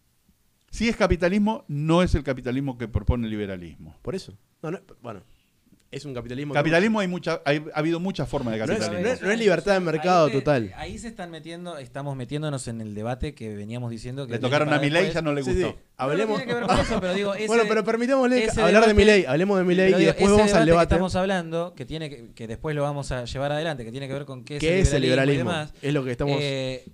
Si 0.71 0.89
es 0.89 0.97
capitalismo, 0.97 1.65
no 1.69 2.03
es 2.03 2.15
el 2.15 2.23
capitalismo 2.23 2.79
que 2.79 2.89
propone 2.89 3.25
el 3.27 3.31
liberalismo. 3.31 3.97
Por 4.03 4.15
eso. 4.15 4.33
No, 4.63 4.71
no, 4.71 4.79
bueno, 5.03 5.23
es 5.93 6.05
un 6.05 6.15
capitalismo. 6.15 6.55
Capitalismo 6.55 6.99
hay 7.01 7.07
mucha, 7.07 7.41
hay- 7.45 7.63
ha 7.75 7.79
habido 7.79 8.01
muchas 8.01 8.29
formas 8.29 8.55
de 8.55 8.59
No 8.59 8.65
es- 8.65 8.71
capitalismo. 8.81 9.07
no 9.07 9.13
es- 9.15 9.23
no 9.23 9.31
es 9.31 9.39
libertad 9.39 9.75
de 9.75 9.81
mercado 9.81 10.25
Ahí 10.27 10.33
te- 10.33 10.39
total. 10.39 10.73
Ahí 10.77 10.99
se 10.99 11.07
están 11.09 11.31
metiendo, 11.31 11.79
estamos 11.79 12.17
metiéndonos 12.17 12.67
en 12.67 12.81
el 12.81 12.95
debate 12.95 13.35
que 13.35 13.55
veníamos 13.55 13.91
diciendo 13.91 14.27
que 14.27 14.33
Le 14.33 14.39
tocaron 14.41 14.73
a 14.73 14.79
Milei 14.81 15.09
y 15.09 15.13
ya 15.13 15.23
no 15.23 15.33
le 15.33 15.43
Sí, 15.45 15.51
gustó. 15.53 15.69
sí. 15.69 15.75
No, 15.75 16.07
no 16.07 16.11
Hablemos. 16.13 16.37
tiene 16.39 16.53
que 16.53 16.59
ver 16.59 16.67
con 16.67 16.79
eso, 16.81 17.01
pero 17.01 17.15
digo, 17.15 17.35
ese- 17.35 17.47
bueno, 17.47 17.63
pero 17.69 17.85
permitámosle 17.85 18.49
hablar 18.51 18.67
de 18.67 18.73
debate- 18.73 18.95
Milei. 18.95 19.25
Hablemos 19.27 19.59
de 19.59 19.65
Milei 19.65 19.89
y 20.03 20.05
después 20.07 20.25
ese 20.25 20.31
vamos 20.33 20.41
al 20.41 20.47
debate 20.47 20.65
que 20.65 20.71
debate. 20.71 20.95
estamos 20.95 21.15
hablando, 21.17 21.75
que 21.77 21.85
tiene 21.85 22.11
que, 22.11 22.29
que 22.35 22.47
después 22.49 22.75
lo 22.75 22.83
vamos 22.83 23.13
a 23.13 23.25
llevar 23.27 23.53
adelante, 23.53 23.85
que 23.85 23.93
tiene 23.93 24.09
que 24.09 24.15
ver 24.15 24.25
con 24.25 24.45
qué 24.45 24.57
es, 24.57 24.61
¿Qué 24.61 24.75
el, 24.77 24.83
es 24.83 24.93
el 24.95 25.03
liberalismo 25.03 25.51
liberalismo? 25.51 25.51
y 25.51 25.55
demás. 25.55 25.75
Es 25.83 25.93
lo 25.95 26.05
que 26.05 26.11
estamos. 26.11 26.39
Eh, 26.41 26.85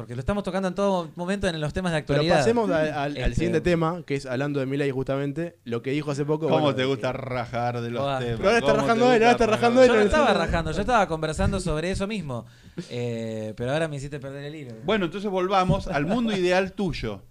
porque 0.00 0.14
lo 0.14 0.20
estamos 0.20 0.42
tocando 0.44 0.68
en 0.68 0.74
todo 0.74 1.10
momento 1.16 1.46
en 1.48 1.60
los 1.60 1.72
temas 1.72 1.92
de 1.92 2.02
pero 2.02 2.14
actualidad. 2.20 2.38
pasemos 2.38 2.70
al, 2.70 2.88
al- 2.88 2.94
al 2.98 3.16
Este, 3.16 3.34
siguiente 3.34 3.60
tema, 3.60 4.02
que 4.06 4.14
es 4.16 4.26
hablando 4.26 4.60
de 4.60 4.66
Milei 4.66 4.90
justamente, 4.90 5.58
lo 5.64 5.82
que 5.82 5.90
dijo 5.90 6.10
hace 6.10 6.24
poco. 6.24 6.46
¿Cómo 6.48 6.60
bueno, 6.60 6.74
te 6.74 6.84
gusta 6.84 7.12
rajar 7.12 7.80
de 7.80 7.90
los 7.90 8.02
temas? 8.18 8.36
Pero 8.36 8.48
ahora 8.48 8.58
está 8.58 8.60
¿Cómo 8.60 8.74
te 8.76 8.82
rajando 8.82 9.12
él, 9.12 9.22
ahora 9.22 9.30
está 9.32 9.46
rajando 9.46 9.82
él. 9.82 9.88
Yo 9.88 9.94
no 9.96 10.00
estaba 10.02 10.34
rajando, 10.34 10.72
yo 10.72 10.80
estaba 10.80 11.06
conversando 11.06 11.60
sobre 11.60 11.90
eso 11.90 12.06
mismo. 12.06 12.46
Eh, 12.88 13.54
pero 13.56 13.72
ahora 13.72 13.88
me 13.88 13.96
hiciste 13.96 14.18
perder 14.20 14.44
el 14.44 14.54
hilo. 14.54 14.74
Bueno, 14.84 15.04
entonces 15.06 15.30
volvamos 15.30 15.86
al 15.88 16.06
mundo 16.06 16.36
ideal 16.36 16.72
tuyo. 16.72 17.22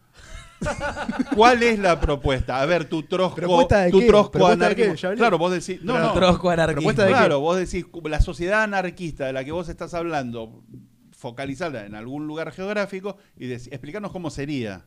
¿Cuál 1.36 1.64
es 1.64 1.80
la 1.80 2.00
propuesta? 2.00 2.62
A 2.62 2.66
ver, 2.66 2.86
tu 2.86 3.04
trosco, 3.04 3.36
¿Propuesta 3.38 3.82
de 3.82 3.92
tu 3.92 4.02
trosco 4.06 4.32
¿Propuesta 4.32 4.70
de 4.70 4.76
qué? 4.76 4.82
anarquismo. 4.84 4.96
Ya 4.96 5.08
hablé. 5.08 5.18
Claro, 5.18 5.38
vos 5.38 5.52
decís, 5.52 5.82
no, 5.84 5.94
Pero 5.94 6.06
no, 6.06 6.14
Trosco 6.14 6.50
qué? 6.50 7.12
claro, 7.12 7.40
vos 7.40 7.58
decís 7.58 7.86
la 8.04 8.20
sociedad 8.22 8.64
anarquista 8.64 9.26
de 9.26 9.34
la 9.34 9.44
que 9.44 9.52
vos 9.52 9.70
estás 9.70 9.94
hablando, 9.94 10.62
focalizarla 11.20 11.86
en 11.86 11.96
algún 11.96 12.28
lugar 12.28 12.52
geográfico 12.54 13.18
y 13.38 13.52
explicarnos 13.52 14.12
cómo 14.12 14.30
sería. 14.30 14.86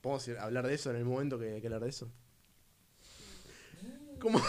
¿Podemos 0.00 0.28
hablar 0.40 0.66
de 0.66 0.74
eso 0.74 0.90
en 0.90 0.96
el 0.96 1.04
momento 1.04 1.38
que 1.38 1.52
hay 1.54 1.60
que 1.60 1.68
hablar 1.68 1.84
de 1.84 1.90
eso? 1.90 2.10
¿Cómo, 4.18 4.40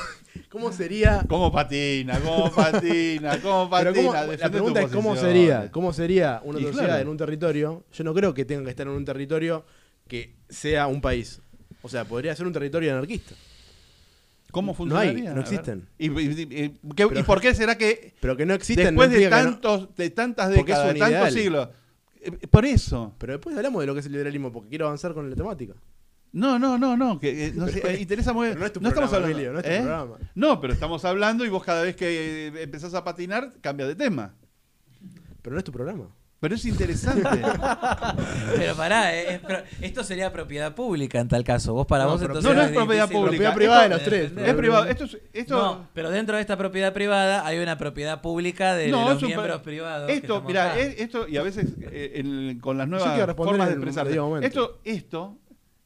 cómo 0.50 0.72
sería? 0.72 1.24
¿Cómo 1.30 1.52
patina? 1.52 2.20
¿Cómo 2.20 2.52
patina? 2.52 3.40
¿Cómo 3.44 3.70
patina? 3.70 3.94
cómo- 3.94 4.34
la 4.34 4.50
pregunta 4.50 4.82
es 4.82 4.92
cómo 4.92 5.16
sería, 5.16 5.72
cómo 5.72 5.94
sería 5.94 6.42
una 6.44 6.60
sociedad 6.60 6.86
claro. 6.86 7.02
en 7.04 7.08
un 7.10 7.18
territorio. 7.18 7.86
Yo 7.94 8.04
no 8.04 8.14
creo 8.16 8.34
que 8.34 8.44
tenga 8.44 8.64
que 8.64 8.72
estar 8.72 8.88
en 8.88 8.94
un 8.94 9.06
territorio 9.06 9.64
que 10.08 10.36
sea 10.50 10.88
un 10.88 11.00
país. 11.00 11.42
O 11.84 11.90
sea, 11.90 12.06
podría 12.06 12.36
ser 12.36 12.48
un 12.48 12.54
territorio 12.54 12.92
anarquista. 12.92 13.36
¿Cómo 14.52 14.68
No 14.68 14.98
hay, 14.98 15.10
funcionaría? 15.10 15.24
no 15.24 15.32
A 15.32 15.34
ver. 15.36 15.44
existen. 15.44 15.90
¿Y, 15.98 16.08
y- 16.12 16.42
y- 16.42 16.48
qué- 16.96 17.08
Pero- 17.08 17.20
y 17.20 17.24
por 17.24 17.40
qué 17.42 17.54
será 17.56 17.78
que 17.78 18.14
Pero 18.20 18.36
que 18.38 18.46
no 18.46 18.54
existen. 18.54 18.94
no 18.96 19.02
después 19.02 19.10
de, 19.10 19.16
implica 19.24 19.38
que 19.40 19.44
no- 19.46 19.52
tantos, 19.52 19.96
de 19.96 20.10
tantas 20.10 20.50
décadas, 20.50 20.94
de 20.94 21.00
tantos 21.00 21.10
ideal. 21.10 21.32
siglos? 21.32 21.70
eh, 22.22 22.32
Por 22.50 22.66
eso. 22.66 23.16
Pero 23.18 23.34
después 23.34 23.56
hablamos 23.56 23.82
de 23.82 23.88
lo 23.88 23.94
que 23.94 24.02
es 24.02 24.06
el 24.06 24.12
liberalismo, 24.12 24.52
porque 24.52 24.70
quiero 24.70 24.86
avanzar 24.86 25.14
con 25.14 25.30
la 25.30 25.36
temática. 25.36 25.74
No, 26.34 26.58
no, 26.60 26.78
no, 26.78 26.96
no. 26.96 27.20
Que, 27.20 27.48
eh, 27.48 27.54
no 27.56 27.66
Pero- 27.66 27.90
eh, 27.90 28.00
interesa 28.00 28.32
muy 28.32 28.48
no 28.56 28.66
es 28.66 28.72
tu 28.72 28.80
estamos 28.80 28.92
programa, 28.94 29.16
hablando. 29.18 29.28
Emilio, 29.30 29.52
no 29.54 29.60
es 29.60 29.66
tu 29.66 29.72
¿eh? 29.72 29.78
programa. 29.80 30.18
No, 30.36 30.62
pero 30.62 30.74
estamos 30.74 31.04
hablando 31.06 31.44
y 31.46 31.50
vos 31.50 31.64
cada 31.64 31.82
vez 31.82 31.96
que 31.96 32.48
eh, 32.48 32.64
empezás 32.64 32.94
a 32.94 33.04
patinar, 33.04 33.52
cambias 33.62 33.90
de 33.90 33.96
tema. 33.96 34.34
Pero 35.42 35.54
no 35.54 35.58
es 35.60 35.64
tu 35.66 35.72
programa. 35.72 36.08
Pero 36.42 36.56
es 36.56 36.66
interesante. 36.66 37.22
Pero 38.58 38.76
pará, 38.76 39.16
eh, 39.16 39.36
es 39.36 39.40
pro- 39.42 39.62
esto 39.80 40.04
sería 40.04 40.34
propiedad 40.34 40.74
pública 40.74 41.20
en 41.20 41.28
tal 41.28 41.44
caso. 41.44 41.72
Vos 41.74 41.86
para 41.86 42.06
No, 42.06 42.12
vos 42.14 42.22
entonces 42.22 42.44
no, 42.44 42.54
no 42.56 42.62
es 42.64 42.72
propiedad 42.72 43.08
difícil- 43.08 43.14
pública. 43.14 43.30
Propiedad 43.32 43.56
privada 43.56 43.84
de 43.84 43.90
los 43.90 44.04
tres. 44.04 44.32
es 44.36 44.54
privado. 44.56 44.86
Esto 44.86 45.04
es. 45.06 45.18
Esto, 45.34 45.56
No, 45.56 45.88
pero 45.94 46.10
dentro 46.10 46.36
de 46.36 46.42
esta 46.42 46.58
propiedad 46.58 46.94
privada 46.94 47.46
hay 47.46 47.60
una 47.60 47.78
propiedad 47.78 48.22
pública 48.22 48.74
de, 48.74 48.86
de 48.86 48.92
No, 48.92 49.08
los 49.10 49.18
es 49.18 49.22
un 49.24 49.28
miembros 49.30 49.62
privados. 49.62 50.08
que 50.08 50.14
Esto, 50.16 50.38
estamos 50.38 50.52
acá. 50.52 50.80
esto, 50.80 51.28
y 51.28 51.38
a 51.38 51.44
veces 51.44 51.68
eh, 51.80 52.14
en- 52.16 52.60
con 52.60 52.76
las 52.76 52.88
nuevas 52.88 53.16
responder 53.16 53.36
formas 53.36 53.68
de 53.68 53.74
en 53.74 53.80
un 53.80 53.84
expresarse. 53.84 54.10
debido 54.10 54.26
momento. 54.28 54.48
Esto, 54.48 54.80
esto 54.84 55.38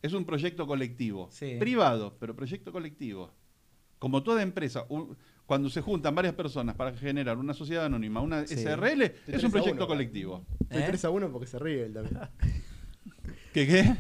es 0.02 0.14
un 0.14 0.26
proyecto 0.26 0.66
colectivo. 0.66 1.28
Sí. 1.32 1.58
Privado, 1.60 2.16
pero 2.18 2.34
proyecto 2.34 2.72
colectivo. 2.72 3.30
Como 4.00 4.24
toda 4.24 4.42
empresa, 4.42 4.86
un- 4.88 5.18
cuando 5.46 5.70
se 5.70 5.82
juntan 5.82 6.16
varias 6.16 6.34
personas 6.34 6.76
para 6.76 6.92
generar 6.94 7.38
una 7.38 7.54
sociedad 7.54 7.86
anónima, 7.86 8.20
una 8.22 8.46
Sí. 8.48 8.56
SRL, 8.56 9.04
es 9.28 9.44
un 9.44 9.50
a 9.50 9.52
proyecto 9.52 9.74
uno. 9.84 9.88
colectivo. 9.88 10.46
Estoy 10.62 10.82
¿Eh? 10.82 10.86
3 10.88 11.06
a 11.06 11.10
1 11.12 11.32
porque 11.32 11.48
se 11.48 11.60
ríe 11.60 11.86
él 11.86 11.94
también. 11.94 12.18
¿Qué 13.54 13.68
qué? 13.68 13.96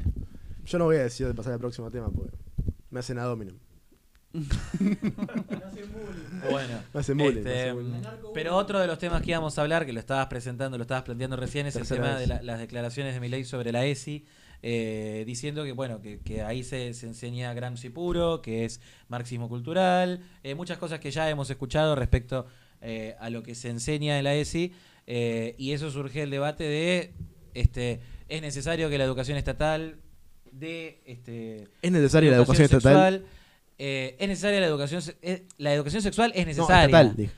Yo 0.65 0.79
no 0.79 0.85
voy 0.85 0.97
a 0.97 1.03
decir 1.03 1.27
de 1.27 1.33
pasar 1.33 1.53
al 1.53 1.59
próximo 1.59 1.91
tema 1.91 2.09
porque 2.09 2.35
me 2.89 2.99
hacen 2.99 3.19
ad 3.19 3.31
hominem. 3.31 3.57
Bueno, 6.49 6.79
Me 6.93 6.99
hacen 6.99 7.17
bullying, 7.17 7.37
este, 7.37 7.49
me 7.49 7.61
hacen 7.61 7.75
bullying. 7.75 8.01
pero 8.33 8.55
otro 8.55 8.79
de 8.79 8.87
los 8.87 8.99
temas 8.99 9.21
que 9.21 9.31
íbamos 9.31 9.57
a 9.57 9.61
hablar, 9.61 9.85
que 9.85 9.93
lo 9.93 9.99
estabas 9.99 10.27
presentando, 10.27 10.77
lo 10.77 10.81
estabas 10.83 11.03
planteando 11.03 11.35
recién, 11.37 11.65
es 11.67 11.75
el 11.75 11.81
Tercera 11.83 12.03
tema 12.03 12.17
vez. 12.19 12.27
de 12.27 12.33
la- 12.35 12.41
las 12.43 12.59
declaraciones 12.59 13.13
de 13.13 13.19
Milei 13.19 13.43
sobre 13.45 13.71
la 13.71 13.85
ESI, 13.85 14.25
eh, 14.61 15.23
diciendo 15.25 15.63
que 15.63 15.71
bueno 15.73 16.01
que, 16.01 16.19
que 16.19 16.41
ahí 16.41 16.63
se, 16.63 16.93
se 16.93 17.07
enseña 17.07 17.53
Gramsci 17.53 17.89
puro, 17.89 18.41
que 18.41 18.65
es 18.65 18.81
marxismo 19.07 19.47
cultural, 19.49 20.21
eh, 20.43 20.55
muchas 20.55 20.77
cosas 20.77 20.99
que 20.99 21.11
ya 21.11 21.29
hemos 21.29 21.49
escuchado 21.49 21.95
respecto 21.95 22.45
eh, 22.81 23.15
a 23.19 23.29
lo 23.29 23.43
que 23.43 23.55
se 23.55 23.69
enseña 23.69 24.17
en 24.17 24.23
la 24.23 24.35
ESI, 24.35 24.73
eh, 25.07 25.55
y 25.57 25.71
eso 25.71 25.91
surge 25.91 26.23
el 26.23 26.29
debate 26.29 26.63
de 26.63 27.13
este 27.53 27.99
es 28.27 28.41
necesario 28.41 28.89
que 28.89 28.97
la 28.97 29.03
educación 29.03 29.37
estatal 29.37 29.97
de 30.51 31.01
este 31.05 31.67
¿Es 31.81 31.91
necesaria 31.91 32.31
la 32.31 32.37
educación 32.37 32.65
estatal? 32.65 32.81
sexual, 32.81 33.25
eh, 33.77 34.15
es 34.19 34.27
necesaria 34.27 34.59
la 34.59 34.65
educación 34.67 35.01
la 35.57 35.73
educación 35.73 36.01
sexual 36.01 36.31
es 36.33 36.41
No, 36.41 36.47
necesaria 36.47 36.85
estatal, 36.85 37.15
dije. 37.15 37.31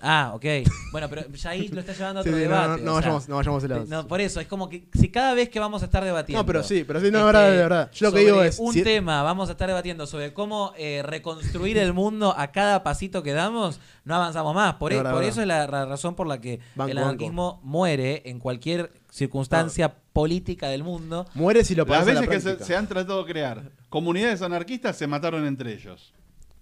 Ah 0.00 0.32
ok 0.34 0.44
bueno 0.92 1.08
pero 1.10 1.28
ya 1.30 1.50
ahí 1.50 1.68
lo 1.68 1.80
está 1.80 1.92
llevando 1.92 2.20
a 2.20 2.22
otro 2.22 2.32
sí, 2.32 2.38
no, 2.38 2.42
debate 2.42 2.82
no, 2.82 2.84
no 2.92 2.92
o 2.96 3.02
sea, 3.02 3.10
vayamos, 3.12 3.28
no 3.28 3.36
vayamos 3.36 3.88
no, 3.88 4.08
por 4.08 4.20
eso 4.22 4.40
es 4.40 4.46
como 4.46 4.68
que 4.70 4.86
si 4.94 5.10
cada 5.10 5.34
vez 5.34 5.50
que 5.50 5.60
vamos 5.60 5.82
a 5.82 5.84
estar 5.84 6.02
debatiendo 6.02 6.42
No, 6.42 6.46
pero 6.46 6.62
sí, 6.62 6.84
pero 6.84 7.00
sí, 7.00 7.10
no, 7.10 7.18
este, 7.18 7.20
de 7.20 7.24
verdad, 7.26 7.50
de 7.50 7.56
verdad. 7.58 7.90
Yo 7.92 8.06
lo 8.06 8.12
que 8.14 8.20
digo 8.20 8.42
es. 8.42 8.58
un 8.58 8.72
si- 8.72 8.82
tema 8.82 9.22
vamos 9.22 9.50
a 9.50 9.52
estar 9.52 9.68
debatiendo 9.68 10.06
sobre 10.06 10.32
cómo 10.32 10.72
eh, 10.78 11.02
reconstruir 11.04 11.76
el 11.76 11.92
mundo 11.92 12.34
a 12.36 12.50
cada 12.50 12.82
pasito 12.82 13.22
que 13.22 13.32
damos 13.34 13.78
no 14.04 14.14
avanzamos 14.14 14.54
más 14.54 14.74
por, 14.76 14.92
e- 14.92 14.96
verdad, 14.96 15.12
por 15.12 15.22
de 15.22 15.28
eso 15.28 15.42
es 15.42 15.46
la, 15.46 15.66
la 15.66 15.84
razón 15.84 16.14
por 16.14 16.26
la 16.26 16.40
que 16.40 16.60
Banco, 16.74 16.90
el 16.90 16.96
banco. 16.96 17.08
anarquismo 17.10 17.60
muere 17.62 18.22
en 18.24 18.38
cualquier 18.38 18.90
circunstancia 19.10 19.94
política 20.12 20.68
del 20.68 20.82
mundo 20.82 21.26
Muere 21.34 21.62
si 21.64 21.74
lo 21.74 21.84
Las 21.84 21.98
pasas 21.98 22.08
a 22.08 22.20
la 22.22 22.26
veces 22.26 22.56
que 22.56 22.58
se, 22.58 22.64
se 22.64 22.74
han 22.76 22.86
tratado 22.88 23.22
de 23.24 23.30
crear 23.30 23.70
comunidades 23.90 24.40
anarquistas 24.42 24.96
se 24.96 25.06
mataron 25.06 25.46
entre 25.46 25.74
ellos. 25.74 26.12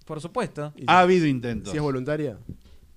por 0.05 0.21
supuesto 0.21 0.73
Ha 0.87 1.01
habido 1.01 1.27
intentos. 1.27 1.71
Si 1.71 1.77
es 1.77 1.83
voluntaria. 1.83 2.37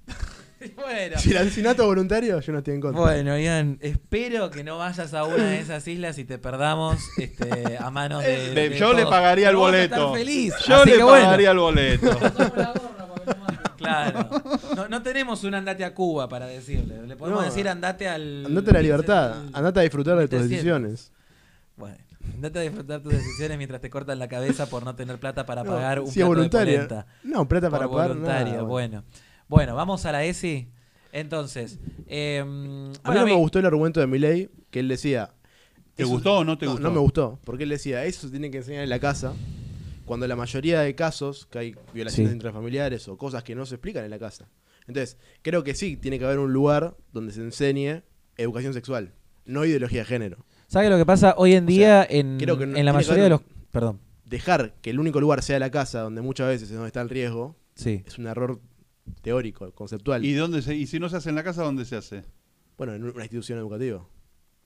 bueno 0.75 1.17
Si 1.19 1.31
el 1.31 1.37
asesinato 1.37 1.81
es 1.83 1.87
voluntario, 1.87 2.39
yo 2.39 2.51
no 2.53 2.59
estoy 2.59 2.75
en 2.75 2.81
contra. 2.81 3.01
Bueno, 3.01 3.37
Ian, 3.37 3.77
espero 3.81 4.49
que 4.49 4.63
no 4.63 4.77
vayas 4.77 5.13
a 5.13 5.23
una 5.25 5.35
de 5.43 5.59
esas 5.59 5.87
islas 5.87 6.17
y 6.17 6.25
te 6.25 6.37
perdamos 6.37 6.97
este, 7.17 7.77
a 7.77 7.89
manos 7.91 8.23
de. 8.23 8.53
De- 8.53 8.69
de 8.69 8.77
yo 8.77 8.93
le 8.93 9.05
pagaría 9.05 9.49
el 9.49 9.55
boleto. 9.55 10.13
feliz. 10.13 10.53
Yo 10.67 10.75
así 10.77 10.89
le 10.91 10.97
que 10.97 11.03
bueno, 11.03 11.25
pagaría 11.25 11.51
el 11.51 11.57
boleto. 11.59 12.19
Claro. 13.77 14.29
No, 14.75 14.87
no 14.87 15.03
tenemos 15.03 15.43
un 15.43 15.53
andate 15.53 15.83
a 15.83 15.93
Cuba 15.93 16.27
para 16.29 16.47
decirle. 16.47 17.05
Le 17.05 17.15
podemos 17.15 17.41
No. 17.41 17.45
decir 17.45 17.67
andate 17.67 18.07
al. 18.07 18.45
Andate 18.47 18.69
a 18.71 18.73
la 18.73 18.81
libertad, 18.81 19.35
andate 19.53 19.79
a 19.79 19.83
disfrutar 19.83 20.17
de 20.17 20.27
tus 20.27 20.39
1700. 20.41 20.49
decisiones. 20.49 21.11
Bueno, 21.75 21.97
andate 22.33 22.59
a 22.59 22.61
disfrutar 22.63 23.01
tus 23.01 23.13
decisiones 23.13 23.57
mientras 23.57 23.81
te 23.81 23.89
cortan 23.89 24.17
la 24.17 24.27
cabeza 24.27 24.65
por 24.67 24.83
no 24.83 24.95
tener 24.95 25.19
plata 25.19 25.45
para 25.45 25.63
pagar 25.63 25.99
un 25.99 26.07
si 26.07 26.19
plato 26.19 26.35
de 26.41 26.49
polenta. 26.49 27.05
No, 27.23 27.47
plata 27.47 27.69
para 27.69 27.85
por 27.87 27.97
pagar. 27.97 28.07
voluntario, 28.09 28.53
nada, 28.53 28.63
bueno. 28.63 29.03
Bueno, 29.03 29.03
vamos 29.49 30.05
a 30.05 30.11
la 30.11 30.23
ESI. 30.25 30.67
Entonces, 31.11 31.79
eh, 32.07 32.39
A 32.41 32.45
mí 32.45 32.91
bueno, 33.05 33.21
no 33.21 33.25
me 33.27 33.33
gustó 33.33 33.59
el 33.59 33.65
argumento 33.65 33.99
de 33.99 34.07
Milei, 34.07 34.49
que 34.69 34.79
él 34.79 34.87
decía... 34.87 35.31
¿Te 35.95 36.03
eso- 36.03 36.11
gustó 36.11 36.39
o 36.39 36.43
no 36.43 36.57
te 36.57 36.65
no, 36.65 36.71
gustó? 36.73 36.83
No 36.87 36.91
me 36.93 36.99
gustó, 36.99 37.39
porque 37.45 37.63
él 37.63 37.69
decía, 37.69 38.03
eso 38.03 38.27
se 38.27 38.31
tiene 38.31 38.51
que 38.51 38.57
enseñar 38.57 38.83
en 38.83 38.89
la 38.89 38.99
casa, 38.99 39.33
cuando 40.05 40.27
la 40.27 40.35
mayoría 40.35 40.81
de 40.81 40.93
casos, 40.93 41.45
que 41.45 41.57
hay 41.59 41.75
violaciones 41.93 42.31
Sí. 42.31 42.35
intrafamiliares 42.35 43.07
o 43.07 43.17
cosas 43.17 43.43
que 43.43 43.55
no 43.55 43.65
se 43.65 43.75
explican 43.75 44.03
en 44.03 44.09
la 44.09 44.19
casa. 44.19 44.49
Entonces, 44.87 45.17
creo 45.41 45.63
que 45.63 45.73
sí, 45.73 45.95
tiene 45.95 46.19
que 46.19 46.25
haber 46.25 46.39
un 46.39 46.51
lugar 46.51 46.97
donde 47.13 47.31
se 47.31 47.41
enseñe 47.41 48.03
educación 48.37 48.73
sexual, 48.73 49.13
no 49.45 49.63
ideología 49.63 49.99
de 50.01 50.05
género. 50.05 50.45
¿Sabes 50.67 50.89
lo 50.89 50.97
que 50.97 51.05
pasa 51.05 51.33
hoy 51.37 51.53
en 51.53 51.65
día 51.65 52.05
en, 52.09 52.37
creo 52.39 52.57
que 52.57 52.65
no- 52.67 52.75
en 52.77 52.85
la 52.85 52.91
mayoría 52.91 53.23
de 53.23 53.29
los... 53.29 53.41
Perdón. 53.71 54.01
Dejar 54.25 54.73
que 54.81 54.89
el 54.89 54.99
único 54.99 55.21
lugar 55.21 55.41
sea 55.43 55.59
la 55.59 55.71
casa, 55.71 56.01
donde 56.01 56.21
muchas 56.21 56.47
veces 56.49 56.63
es 56.69 56.73
donde 56.75 56.87
está 56.87 56.99
el 57.01 57.09
riesgo, 57.09 57.55
Sí. 57.75 58.03
es 58.05 58.17
un 58.17 58.27
error 58.27 58.59
teórico, 59.21 59.71
conceptual. 59.73 60.23
¿Y, 60.25 60.33
dónde 60.33 60.61
se, 60.61 60.75
y 60.75 60.87
si 60.87 60.99
no 60.99 61.09
se 61.09 61.17
hace 61.17 61.29
en 61.29 61.35
la 61.35 61.43
casa, 61.43 61.63
¿dónde 61.63 61.85
se 61.85 61.95
hace? 61.95 62.23
bueno, 62.77 62.93
en 62.93 63.03
una 63.05 63.23
institución 63.23 63.57
educativa. 63.57 64.05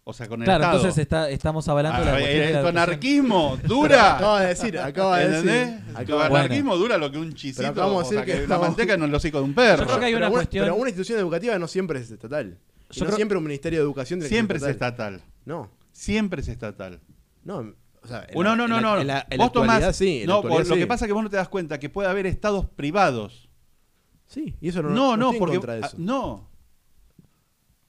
O 0.03 0.13
sea, 0.13 0.27
con 0.27 0.41
el 0.41 0.45
Claro, 0.45 0.63
Estado. 0.63 0.77
entonces 0.79 1.01
está, 1.03 1.29
estamos 1.29 1.67
avalando 1.67 2.03
la 2.03 2.11
Ah, 2.13 2.17
cuestión 2.17 2.39
de 2.41 2.47
el 2.47 2.53
la 2.63 2.69
anarquismo 2.69 3.57
dura. 3.63 4.15
Acaba 4.17 4.41
de 4.41 4.47
decir, 4.47 4.79
acaba 4.79 5.19
de 5.19 5.29
decir. 5.29 5.83
Bueno. 6.07 6.23
anarquismo 6.23 6.75
dura 6.77 6.97
lo 6.97 7.11
que 7.11 7.19
un 7.19 7.33
chisito. 7.35 7.71
Pero 7.71 7.95
o 7.95 8.03
sea, 8.03 8.09
decir 8.09 8.19
que 8.21 8.25
que 8.25 8.31
una 8.37 8.41
estamos- 8.55 8.67
manteca 8.69 8.93
en 8.95 9.03
el 9.03 9.13
hocico 9.13 9.37
de 9.37 9.43
un 9.43 9.53
perro. 9.53 9.81
Yo 9.83 9.85
creo 9.85 9.99
que 9.99 10.05
hay 10.05 10.13
pero, 10.13 10.17
una 10.25 10.27
una, 10.29 10.35
cuestión- 10.39 10.63
pero 10.65 10.75
una 10.75 10.89
institución 10.89 11.19
educativa 11.19 11.59
no 11.59 11.67
siempre 11.67 11.99
es 11.99 12.09
estatal. 12.09 12.57
Y 12.89 12.93
Yo 12.95 13.01
no 13.01 13.05
creo- 13.07 13.15
siempre 13.17 13.37
un 13.37 13.43
ministerio 13.43 13.79
de 13.79 13.83
educación 13.83 14.19
tiene 14.19 14.29
que 14.29 14.35
ser 14.35 14.37
Siempre 14.39 14.57
es 14.57 14.63
estatal. 14.63 15.21
No, 15.45 15.69
Siempre 15.91 16.41
es 16.41 16.47
estatal. 16.47 16.99
no. 17.43 17.75
O 18.01 18.07
sea, 18.07 18.25
en 18.29 18.37
O 18.37 18.41
la- 18.43 18.55
no, 18.55 18.55
no, 18.55 18.63
en 18.63 18.69
no, 18.69 18.75
la- 18.81 18.81
no. 18.95 19.01
En 19.01 19.07
la, 19.07 19.27
en 19.29 19.37
la 19.37 19.43
vos 19.43 19.51
tomás. 19.51 19.95
sí. 19.95 20.21
en 20.23 20.27
la 20.29 20.33
no, 20.41 20.41
lo 20.41 20.65
sí. 20.65 20.73
que 20.75 20.87
pasa 20.87 21.05
es 21.05 21.09
que 21.09 21.13
vos 21.13 21.21
no 21.23 21.29
te 21.29 21.35
das 21.35 21.49
cuenta 21.49 21.79
que 21.79 21.89
puede 21.89 22.09
haber 22.09 22.25
estados 22.25 22.65
privados. 22.65 23.48
Sí, 24.29 24.55
y 24.61 24.69
eso 24.69 24.81
no, 24.81 24.89
No, 24.91 25.17
no, 25.17 25.25
estoy 25.31 25.35
en 25.35 25.39
porque. 25.39 25.55
contra 25.57 25.73
de 25.75 25.79
eso. 25.81 25.95
no. 25.99 26.47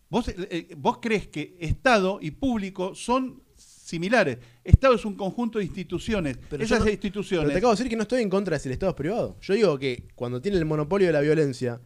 Vos, 0.08 0.26
eh, 0.26 0.34
eh, 0.50 0.74
vos 0.76 0.98
crees 1.00 1.28
que 1.28 1.56
Estado 1.60 2.18
y 2.20 2.32
público 2.32 2.96
son 2.96 3.42
similares. 3.54 4.38
Estado 4.64 4.94
es 4.94 5.04
un 5.04 5.14
conjunto 5.14 5.60
de 5.60 5.66
instituciones. 5.66 6.36
Pero 6.48 6.64
Esas 6.64 6.80
no- 6.80 6.90
instituciones. 6.90 7.44
Pero 7.44 7.52
te 7.52 7.58
acabo 7.58 7.72
de 7.72 7.76
decir 7.76 7.88
que 7.90 7.94
no 7.96 8.02
estoy 8.02 8.22
en 8.22 8.28
contra 8.30 8.56
de 8.56 8.60
si 8.60 8.68
el 8.68 8.72
Estado 8.72 8.90
es 8.90 8.96
privado. 8.96 9.36
Yo 9.40 9.54
digo 9.54 9.78
que 9.78 10.08
cuando 10.16 10.40
tiene 10.40 10.58
el 10.58 10.64
monopolio 10.64 11.06
de 11.06 11.12
la 11.12 11.20
violencia. 11.20 11.80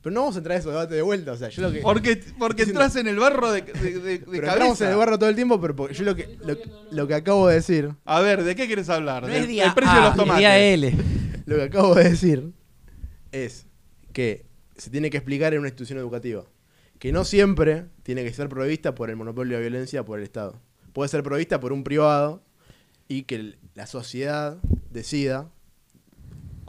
Pero 0.00 0.12
no 0.14 0.20
vamos 0.20 0.34
a 0.36 0.38
entrar 0.38 0.56
a 0.56 0.60
esos 0.60 0.70
debates 0.70 0.94
de 0.94 1.02
vuelta. 1.02 1.32
O 1.32 1.36
sea, 1.36 1.48
yo 1.48 1.62
lo 1.62 1.72
que. 1.72 1.80
Porque, 1.80 2.22
porque 2.38 2.62
diciendo- 2.62 2.82
entras 2.82 2.96
en 3.00 3.08
el 3.08 3.16
barro 3.18 3.50
de, 3.50 3.62
de, 3.62 3.72
de- 3.72 4.00
de 4.00 4.18
pero 4.18 4.26
cabeza. 4.26 4.52
entramos 4.52 4.80
en 4.82 4.88
el 4.90 4.96
barro 4.96 5.18
todo 5.18 5.30
el 5.30 5.34
tiempo, 5.34 5.60
pero 5.60 5.74
porque 5.74 5.94
yo 5.94 6.04
lo 6.04 6.14
que, 6.14 6.38
lo, 6.44 6.56
lo 6.92 7.08
que 7.08 7.14
acabo 7.14 7.48
de 7.48 7.54
decir. 7.56 7.90
A 8.04 8.20
ver, 8.20 8.44
¿de 8.44 8.54
qué 8.54 8.66
quieres 8.66 8.88
hablar? 8.90 9.22
No 9.22 9.28
Del- 9.30 9.42
es 9.42 9.48
día 9.48 9.64
del 9.64 9.74
precio 9.74 9.92
A, 9.92 9.96
de 9.96 10.00
los 10.02 10.10
es 10.10 10.16
tomates. 10.16 10.38
día 10.38 10.58
L. 10.58 10.94
Lo 11.46 11.56
que 11.56 11.62
acabo 11.62 11.94
de 11.94 12.04
decir 12.10 12.52
es 13.32 13.66
que 14.14 14.46
se 14.76 14.88
tiene 14.88 15.10
que 15.10 15.18
explicar 15.18 15.52
en 15.52 15.58
una 15.58 15.68
institución 15.68 15.98
educativa. 15.98 16.46
Que 16.98 17.12
no 17.12 17.24
siempre 17.24 17.84
tiene 18.02 18.24
que 18.24 18.32
ser 18.32 18.48
provista 18.48 18.94
por 18.94 19.10
el 19.10 19.16
monopolio 19.16 19.58
de 19.58 19.64
la 19.64 19.68
violencia 19.68 20.04
por 20.06 20.18
el 20.18 20.24
Estado. 20.24 20.58
Puede 20.94 21.10
ser 21.10 21.22
provista 21.22 21.60
por 21.60 21.74
un 21.74 21.84
privado 21.84 22.42
y 23.08 23.24
que 23.24 23.56
la 23.74 23.86
sociedad 23.86 24.56
decida, 24.90 25.50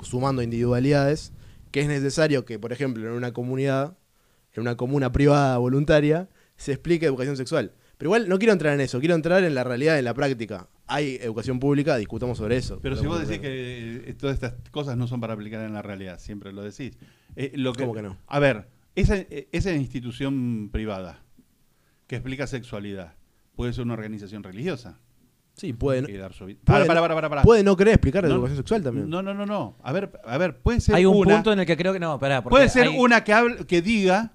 sumando 0.01 0.41
individualidades, 0.41 1.31
que 1.71 1.81
es 1.81 1.87
necesario 1.87 2.43
que, 2.43 2.59
por 2.59 2.73
ejemplo, 2.73 3.05
en 3.05 3.13
una 3.13 3.31
comunidad, 3.31 3.95
en 4.53 4.61
una 4.61 4.75
comuna 4.75 5.11
privada 5.11 5.57
voluntaria, 5.57 6.27
se 6.57 6.73
explique 6.73 7.05
educación 7.05 7.37
sexual. 7.37 7.71
Pero 7.97 8.09
igual 8.09 8.27
no 8.27 8.37
quiero 8.37 8.51
entrar 8.53 8.73
en 8.73 8.81
eso, 8.81 8.99
quiero 8.99 9.15
entrar 9.15 9.43
en 9.43 9.55
la 9.55 9.63
realidad, 9.63 9.97
en 9.97 10.05
la 10.05 10.13
práctica. 10.13 10.67
Hay 10.87 11.15
educación 11.21 11.59
pública, 11.59 11.95
discutamos 11.97 12.37
sobre 12.37 12.57
eso. 12.57 12.79
Pero 12.81 12.95
si 12.97 13.07
vos 13.07 13.19
decís 13.25 13.39
que 13.41 14.09
eh, 14.09 14.13
todas 14.13 14.33
estas 14.35 14.53
cosas 14.71 14.97
no 14.97 15.07
son 15.07 15.21
para 15.21 15.33
aplicar 15.33 15.61
en 15.65 15.73
la 15.73 15.81
realidad, 15.81 16.19
siempre 16.19 16.51
lo 16.51 16.61
decís. 16.61 16.97
Eh, 17.35 17.53
lo 17.55 17.73
que, 17.73 17.83
¿Cómo 17.83 17.93
que 17.93 18.01
no? 18.01 18.17
A 18.27 18.39
ver, 18.39 18.67
esa, 18.95 19.15
esa 19.51 19.71
institución 19.73 20.69
privada 20.71 21.23
que 22.07 22.15
explica 22.17 22.47
sexualidad 22.47 23.15
puede 23.55 23.73
ser 23.73 23.83
una 23.85 23.93
organización 23.93 24.43
religiosa. 24.43 24.99
Sí, 25.53 25.71
puede 25.71 26.01
no, 26.01 26.09
y 26.09 26.17
dar 26.17 26.33
su 26.33 26.45
vida. 26.45 26.59
puede, 26.65 26.85
Para, 26.85 26.85
para, 26.85 26.99
para, 27.01 27.15
para, 27.15 27.29
para. 27.29 27.41
puede 27.43 27.63
no 27.63 27.77
querer 27.77 27.93
explicar 27.93 28.25
No, 28.25 28.31
educación 28.35 28.57
sexual 28.57 28.83
también. 28.83 29.09
No, 29.09 29.21
no, 29.21 29.33
no, 29.33 29.45
no. 29.45 29.77
A 29.81 29.93
ver, 29.93 30.11
a 30.25 30.37
ver, 30.37 30.57
puede 30.59 30.81
ser 30.81 30.95
Hay 30.95 31.05
un 31.05 31.15
una, 31.15 31.35
punto 31.35 31.53
en 31.53 31.59
el 31.61 31.65
que 31.65 31.77
creo 31.77 31.93
que 31.93 31.99
no, 31.99 32.19
pará, 32.19 32.43
puede 32.43 32.67
ser 32.67 32.87
hay- 32.89 32.97
una 32.97 33.23
que 33.23 33.33
hable- 33.33 33.65
que 33.65 33.81
diga 33.81 34.33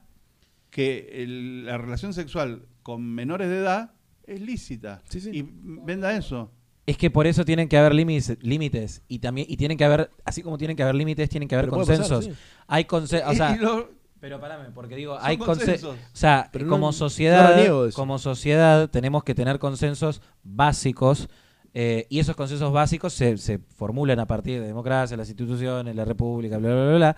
que 0.70 1.10
el- 1.22 1.66
la 1.66 1.76
relación 1.76 2.14
sexual 2.14 2.62
con 2.82 3.02
menores 3.02 3.48
de 3.48 3.58
edad 3.58 3.92
es 4.24 4.40
lícita 4.40 5.02
Sí, 5.08 5.20
sí. 5.20 5.30
y 5.32 5.44
venda 5.84 6.16
eso. 6.16 6.50
Es 6.86 6.96
que 6.96 7.10
por 7.10 7.26
eso 7.26 7.44
tienen 7.44 7.68
que 7.68 7.76
haber 7.78 7.94
límites, 7.94 8.36
límites 8.40 9.02
y 9.06 9.18
también 9.20 9.46
y 9.50 9.56
tienen 9.56 9.76
que 9.78 9.84
haber, 9.84 10.10
así 10.24 10.42
como 10.42 10.58
tienen 10.58 10.76
que 10.76 10.82
haber 10.82 10.94
límites, 10.94 11.28
tienen 11.28 11.48
que 11.48 11.54
haber 11.54 11.66
Pero 11.66 11.82
puede 11.84 11.98
pasar, 11.98 12.08
consensos. 12.08 12.34
sí. 12.36 12.42
Hay 12.66 12.84
consensos, 12.84 13.30
o 13.30 13.34
sea, 13.34 13.56
lo- 13.56 13.90
pero 14.18 14.40
parame, 14.40 14.70
porque 14.74 14.96
digo, 14.96 15.16
hay 15.20 15.36
consensos. 15.38 15.80
consensos. 15.90 16.12
O 16.12 16.16
sea, 16.16 16.48
Pero 16.52 16.64
no- 16.66 16.70
como 16.72 16.86
no 16.88 16.92
sociedad, 16.92 17.58
eso. 17.60 17.90
como 17.94 18.18
sociedad 18.18 18.90
tenemos 18.90 19.24
que 19.24 19.34
tener 19.34 19.58
consensos 19.58 20.20
básicos 20.42 21.28
eh, 21.72 22.06
y 22.10 22.18
esos 22.18 22.34
consensos 22.34 22.72
básicos 22.72 23.12
se, 23.12 23.38
se 23.38 23.58
formulan 23.76 24.18
a 24.18 24.26
partir 24.26 24.60
de 24.60 24.66
democracia, 24.66 25.16
las 25.16 25.28
instituciones, 25.28 25.94
la 25.94 26.04
república, 26.04 26.58
bla, 26.58 26.70
bla, 26.72 26.84
bla, 26.88 26.96
bla. 26.96 27.16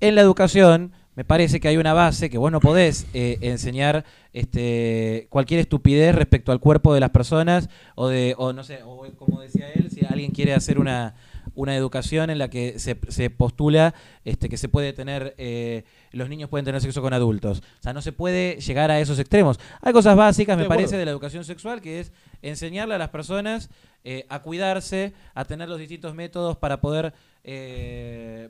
En 0.00 0.14
la 0.14 0.20
educación 0.20 0.92
me 1.18 1.24
parece 1.24 1.58
que 1.58 1.66
hay 1.66 1.78
una 1.78 1.94
base 1.94 2.30
que 2.30 2.38
vos 2.38 2.52
no 2.52 2.60
podés 2.60 3.08
eh, 3.12 3.38
enseñar 3.40 4.04
este, 4.32 5.26
cualquier 5.30 5.58
estupidez 5.58 6.14
respecto 6.14 6.52
al 6.52 6.60
cuerpo 6.60 6.94
de 6.94 7.00
las 7.00 7.10
personas 7.10 7.68
o 7.96 8.06
de, 8.06 8.36
o 8.38 8.52
no 8.52 8.62
sé, 8.62 8.84
o 8.84 9.04
como 9.16 9.40
decía 9.40 9.68
él, 9.72 9.90
si 9.90 10.06
alguien 10.08 10.30
quiere 10.30 10.54
hacer 10.54 10.78
una, 10.78 11.16
una 11.56 11.74
educación 11.74 12.30
en 12.30 12.38
la 12.38 12.48
que 12.50 12.78
se, 12.78 12.96
se 13.08 13.30
postula 13.30 13.96
este, 14.24 14.48
que 14.48 14.56
se 14.56 14.68
puede 14.68 14.92
tener, 14.92 15.34
eh, 15.38 15.82
los 16.12 16.28
niños 16.28 16.50
pueden 16.50 16.64
tener 16.64 16.80
sexo 16.80 17.02
con 17.02 17.12
adultos. 17.12 17.64
O 17.80 17.82
sea, 17.82 17.92
no 17.92 18.00
se 18.00 18.12
puede 18.12 18.60
llegar 18.60 18.92
a 18.92 19.00
esos 19.00 19.18
extremos. 19.18 19.58
Hay 19.82 19.92
cosas 19.92 20.14
básicas, 20.14 20.56
me 20.56 20.66
parece, 20.66 20.96
de 20.96 21.04
la 21.04 21.10
educación 21.10 21.44
sexual, 21.44 21.80
que 21.80 21.98
es 21.98 22.12
enseñarle 22.42 22.94
a 22.94 22.98
las 22.98 23.08
personas 23.08 23.70
eh, 24.04 24.24
a 24.28 24.40
cuidarse, 24.40 25.14
a 25.34 25.44
tener 25.44 25.68
los 25.68 25.80
distintos 25.80 26.14
métodos 26.14 26.56
para 26.58 26.80
poder, 26.80 27.12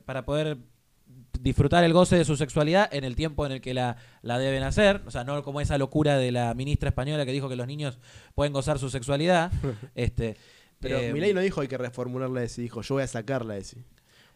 para 0.04 0.26
poder 0.26 0.58
disfrutar 1.40 1.84
el 1.84 1.92
goce 1.92 2.16
de 2.16 2.24
su 2.24 2.36
sexualidad 2.36 2.88
en 2.92 3.04
el 3.04 3.16
tiempo 3.16 3.46
en 3.46 3.52
el 3.52 3.60
que 3.60 3.74
la, 3.74 3.96
la 4.22 4.38
deben 4.38 4.62
hacer, 4.62 5.02
o 5.06 5.10
sea, 5.10 5.24
no 5.24 5.42
como 5.42 5.60
esa 5.60 5.78
locura 5.78 6.16
de 6.16 6.32
la 6.32 6.54
ministra 6.54 6.90
española 6.90 7.24
que 7.24 7.32
dijo 7.32 7.48
que 7.48 7.56
los 7.56 7.66
niños 7.66 7.98
pueden 8.34 8.52
gozar 8.52 8.78
su 8.78 8.90
sexualidad. 8.90 9.52
este, 9.94 10.36
Pero 10.80 10.98
eh, 10.98 11.12
Milei 11.12 11.34
no 11.34 11.40
dijo 11.40 11.60
hay 11.60 11.68
que 11.68 11.78
reformular 11.78 12.30
la 12.30 12.42
ESI, 12.42 12.62
dijo 12.62 12.82
yo 12.82 12.94
voy 12.94 13.04
a 13.04 13.06
sacar 13.06 13.44
la 13.44 13.56
ESI. 13.56 13.84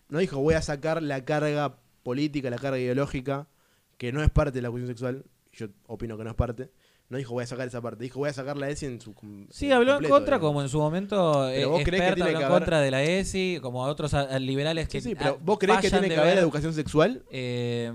No 0.09 0.19
dijo 0.19 0.41
voy 0.41 0.55
a 0.55 0.63
sacar 0.63 1.03
la 1.03 1.25
carga 1.25 1.79
política, 2.03 2.51
la 2.51 2.59
carga 2.59 2.79
ideológica, 2.79 3.49
que 3.97 4.13
no 4.13 4.23
es 4.23 4.31
parte 4.31 4.53
de 4.53 4.63
la 4.63 4.71
cuestión 4.71 4.89
sexual, 4.89 5.25
yo 5.53 5.69
opino 5.87 6.17
que 6.17 6.25
no 6.25 6.31
es 6.31 6.37
parte. 6.37 6.71
No 7.09 7.19
dijo 7.19 7.35
voy 7.35 7.45
a 7.45 7.47
sacar 7.47 7.69
esa 7.69 7.81
parte, 7.83 8.03
dijo 8.05 8.21
voy 8.21 8.31
a 8.31 8.33
sacar 8.33 8.57
la 8.57 8.71
ESI 8.71 8.87
en 8.87 9.01
su... 9.01 9.15
Sí, 9.51 9.71
habló 9.71 9.97
en 9.99 10.09
contra, 10.09 10.37
digamos. 10.37 10.41
como 10.41 10.63
en 10.63 10.69
su 10.71 10.79
momento 10.79 11.47
eh, 11.51 11.57
Pero 11.57 11.71
vos 11.71 11.83
creés 11.85 12.03
que 12.05 12.15
tiene 12.15 12.31
habló 12.31 12.39
que 12.39 12.45
en 12.47 12.51
contra 12.51 12.81
de 12.81 12.91
la 12.91 13.03
ESI, 13.03 13.59
como 13.61 13.85
a 13.85 13.89
otros 13.89 14.15
a- 14.15 14.23
a 14.23 14.39
liberales 14.39 14.89
que 14.89 15.01
Sí, 15.03 15.11
sí, 15.11 15.15
pero 15.15 15.33
ah, 15.39 15.43
¿vos 15.45 15.59
creés 15.59 15.81
que 15.81 15.91
tiene 15.91 16.09
que 16.09 16.17
haber 16.17 16.37
ver, 16.37 16.39
educación 16.43 16.73
sexual 16.73 17.23
eh, 17.31 17.93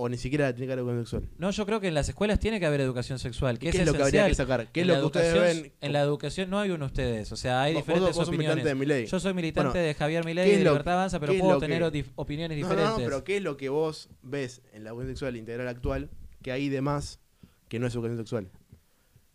o 0.00 0.08
ni 0.08 0.16
siquiera 0.16 0.54
tiene 0.54 0.68
que 0.68 0.72
haber 0.72 0.84
educación 0.84 1.04
sexual? 1.22 1.38
no, 1.38 1.50
yo 1.50 1.66
creo 1.66 1.80
que 1.80 1.88
en 1.88 1.94
las 1.94 2.08
escuelas 2.08 2.38
tiene 2.38 2.58
que 2.60 2.64
haber 2.66 2.80
educación 2.80 3.18
sexual. 3.18 3.58
Que 3.58 3.70
¿Qué 3.70 3.76
es, 3.76 3.80
es 3.82 3.86
lo 3.86 3.92
que 3.92 4.02
habría 4.04 4.26
que 4.28 4.34
sacar? 4.36 4.68
¿Qué 4.72 4.80
es 4.80 4.88
En 4.88 4.94
lo 4.94 5.00
que 5.00 5.06
ustedes 5.06 5.34
ven? 5.62 5.72
En 5.82 5.92
la 5.92 6.00
educación 6.00 6.48
no 6.48 6.60
hay 6.60 6.70
uno 6.70 6.86
ustedes, 6.86 7.30
o 7.32 7.36
sea, 7.36 7.60
hay 7.62 7.74
Vos- 7.74 7.82
vos- 7.82 7.86
diferentes 7.88 8.16
vos 8.16 8.26
sos 8.26 8.28
opiniones. 8.34 8.64
militante 8.64 8.94
de. 8.94 9.06
Yo 9.06 9.20
soy 9.20 9.34
militante 9.34 9.68
Bueno, 9.70 9.86
de 9.86 9.94
Javier 9.94 10.24
Milei 10.24 10.44
¿qué 10.46 10.50
y 10.50 10.52
es 10.54 10.58
de 10.60 10.64
Libertad 10.64 10.94
Avanza, 10.94 11.20
pero 11.20 11.34
puedo 11.38 11.58
tener 11.58 11.92
que- 11.92 12.06
opiniones 12.14 12.56
No, 12.58 12.62
no, 12.64 12.68
diferentes. 12.70 12.98
no, 13.00 13.04
pero 13.04 13.24
¿qué 13.24 13.36
es 13.36 13.42
lo 13.42 13.58
que 13.58 13.68
vos 13.68 14.08
ves 14.22 14.62
en 14.72 14.84
la 14.84 14.90
educación 14.90 15.14
sexual 15.14 15.36
integral 15.36 15.68
actual 15.68 16.08
que 16.42 16.52
hay 16.52 16.70
de 16.70 16.80
más 16.80 17.20
que 17.68 17.78
no 17.78 17.86
es 17.86 17.94
educación 17.94 18.18
sexual? 18.18 18.50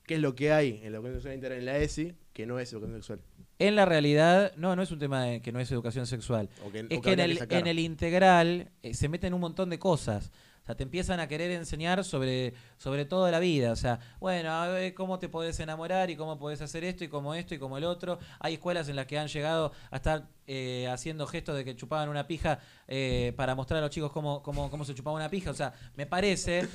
¿Qué 0.06 0.16
es 0.16 0.22
lo 0.22 0.36
que 0.36 0.52
hay 0.52 0.82
en 0.84 0.92
la 0.92 0.98
educación 0.98 1.16
sexual 1.16 1.36
integral 1.36 1.60
en 1.60 1.66
la 1.66 1.78
ESI 1.78 2.14
que 2.34 2.46
no 2.46 2.60
es 2.60 2.72
educación 2.74 2.98
sexual? 2.98 3.20
En 3.60 3.76
la 3.76 3.86
realidad, 3.86 4.54
no, 4.58 4.76
no 4.76 4.82
es 4.82 4.92
un 4.92 5.00
tema 5.00 5.24
de 5.24 5.42
que 5.42 5.52
no 5.52 5.60
es 5.60 5.72
educación 5.72 6.06
sexual. 6.06 6.50
Que, 6.72 6.80
Es 6.80 6.88
que 6.88 7.02
que 7.02 7.12
en 7.14 7.20
el, 7.20 7.40
en 7.50 7.68
el 7.68 7.80
integral 7.80 8.72
eh, 8.82 8.94
se 8.94 9.08
meten 9.08 9.34
un 9.34 9.40
montón 9.40 9.70
de 9.70 9.80
cosas. 9.80 10.32
O 10.64 10.66
sea, 10.66 10.76
te 10.76 10.84
empiezan 10.84 11.20
a 11.20 11.28
querer 11.28 11.52
enseñar 11.52 12.06
sobre, 12.06 12.54
sobre 12.78 13.04
toda 13.04 13.30
la 13.32 13.40
vida. 13.40 13.74
O 13.74 13.76
sea, 13.76 14.00
bueno, 14.22 14.50
a 14.50 14.68
ver 14.70 14.94
cómo 14.94 15.20
te 15.20 15.28
podés 15.28 15.60
enamorar 15.60 16.10
y 16.10 16.16
cómo 16.16 16.40
podés 16.40 16.62
hacer 16.62 16.86
esto 16.86 17.04
y 17.04 17.10
como 17.10 17.34
esto 17.36 17.54
y 17.54 17.60
como 17.60 17.78
el 17.78 17.84
otro. 17.84 18.18
Hay 18.40 18.54
escuelas 18.54 18.88
en 18.88 18.96
las 18.96 19.06
que 19.06 19.20
han 19.20 19.28
llegado 19.28 19.74
a 19.92 19.98
estar 19.98 20.30
eh, 20.48 20.88
haciendo 20.90 21.28
gestos 21.28 21.58
de 21.58 21.66
que 21.66 21.76
chupaban 21.76 22.08
una 22.08 22.28
pija 22.28 22.60
eh, 22.88 23.34
para 23.36 23.56
mostrar 23.56 23.80
a 23.80 23.82
los 23.82 23.90
chicos 23.90 24.14
cómo, 24.14 24.42
cómo, 24.42 24.72
cómo 24.72 24.86
se 24.86 24.96
chupaba 24.96 25.18
una 25.18 25.30
pija. 25.30 25.52
O 25.52 25.54
sea, 25.54 25.74
me 25.98 26.06
parece 26.06 26.66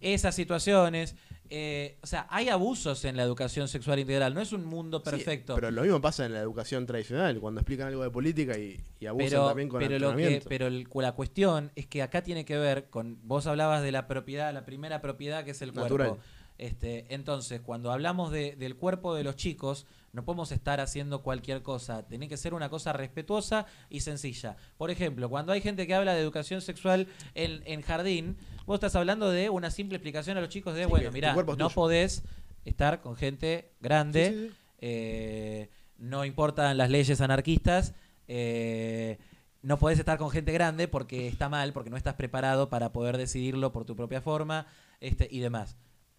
esas 0.00 0.34
situaciones. 0.34 1.16
eh, 1.50 1.96
o 2.02 2.06
sea, 2.06 2.26
hay 2.28 2.50
abusos 2.50 3.06
en 3.06 3.16
la 3.16 3.22
educación 3.22 3.68
sexual 3.68 3.98
integral. 3.98 4.34
No 4.34 4.42
es 4.42 4.52
un 4.52 4.66
mundo 4.66 4.98
Sí, 5.02 5.10
perfecto. 5.10 5.54
pero 5.54 5.70
lo 5.70 5.80
mismo 5.80 5.98
pasa 5.98 6.26
en 6.26 6.34
la 6.34 6.40
educación 6.40 6.84
tradicional, 6.84 7.40
cuando 7.40 7.60
explican 7.62 7.88
algo 7.88 8.02
de 8.02 8.10
política 8.10 8.58
y, 8.58 8.78
y 9.00 9.06
abusan 9.06 9.28
pero, 9.30 9.46
también 9.48 9.68
con 9.70 9.80
pero 9.80 9.96
el 9.96 10.02
lo 10.02 10.14
que, 10.14 10.42
pero 10.46 10.66
el- 10.66 10.86
la 10.96 11.12
cuestión 11.12 11.72
es 11.74 11.86
que 11.86 12.02
acá 12.02 12.22
tiene 12.22 12.44
que 12.44 12.58
ver 12.58 12.90
con 12.90 13.18
vos 13.22 13.46
hablabas 13.46 13.82
de 13.82 13.92
la 13.92 14.06
propiedad 14.06 14.52
la 14.52 14.66
primera 14.66 15.00
propiedad 15.00 15.42
que 15.42 15.52
es 15.52 15.62
el 15.62 15.72
Natural. 15.72 16.08
cuerpo 16.08 16.22
este 16.58 17.06
entonces 17.14 17.60
cuando 17.62 17.92
hablamos 17.92 18.30
de- 18.30 18.54
del 18.56 18.76
cuerpo 18.76 19.14
de 19.14 19.24
los 19.24 19.36
chicos 19.36 19.86
no 20.12 20.24
podemos 20.24 20.50
estar 20.52 20.80
haciendo 20.80 21.22
cualquier 21.22 21.62
cosa 21.62 22.06
tiene 22.08 22.28
que 22.28 22.36
ser 22.36 22.52
una 22.52 22.68
cosa 22.68 22.92
respetuosa 22.92 23.64
y 23.88 24.00
sencilla 24.00 24.56
por 24.76 24.90
ejemplo 24.90 25.30
cuando 25.30 25.52
hay 25.52 25.60
gente 25.60 25.86
que 25.86 25.94
habla 25.94 26.14
de 26.14 26.20
educación 26.20 26.60
sexual 26.60 27.06
en, 27.34 27.62
en 27.64 27.80
jardín 27.82 28.36
vos 28.68 28.76
estás 28.76 28.94
hablando 28.96 29.30
de 29.30 29.50
una 29.50 29.70
simple 29.70 29.96
explicación 29.96 30.36
a 30.36 30.40
los 30.40 30.48
chicos 30.50 30.74
de 30.74 30.84
Sí, 30.84 30.88
bueno 30.90 31.10
mira 31.10 31.34
no 31.34 31.44
tuyo. 31.44 31.70
podés 31.70 32.22
estar 32.64 33.00
con 33.00 33.16
gente 33.16 33.72
grande 33.80 34.28
Sí, 34.28 34.34
sí, 34.34 34.48
sí. 34.50 34.56
eh, 34.80 35.70
no 35.96 36.24
importan 36.24 36.76
las 36.78 36.90
leyes 36.90 37.20
anarquistas, 37.20 37.94
eh, 38.28 39.18
no 39.62 39.78
podés 39.78 39.98
estar 39.98 40.16
con 40.18 40.30
gente 40.30 40.52
grande 40.52 40.86
porque 40.86 41.26
está 41.26 41.48
mal, 41.48 41.72
porque 41.72 41.90
no 41.90 41.96
estás 41.96 42.14
preparado 42.14 42.68
para 42.68 42.92
poder 42.92 43.16
decidirlo 43.16 43.72
por 43.72 43.84
tu 43.84 43.96
propia 43.96 44.20
forma 44.20 44.66
este, 45.00 45.26
y 45.30 45.40
demás. 45.40 45.76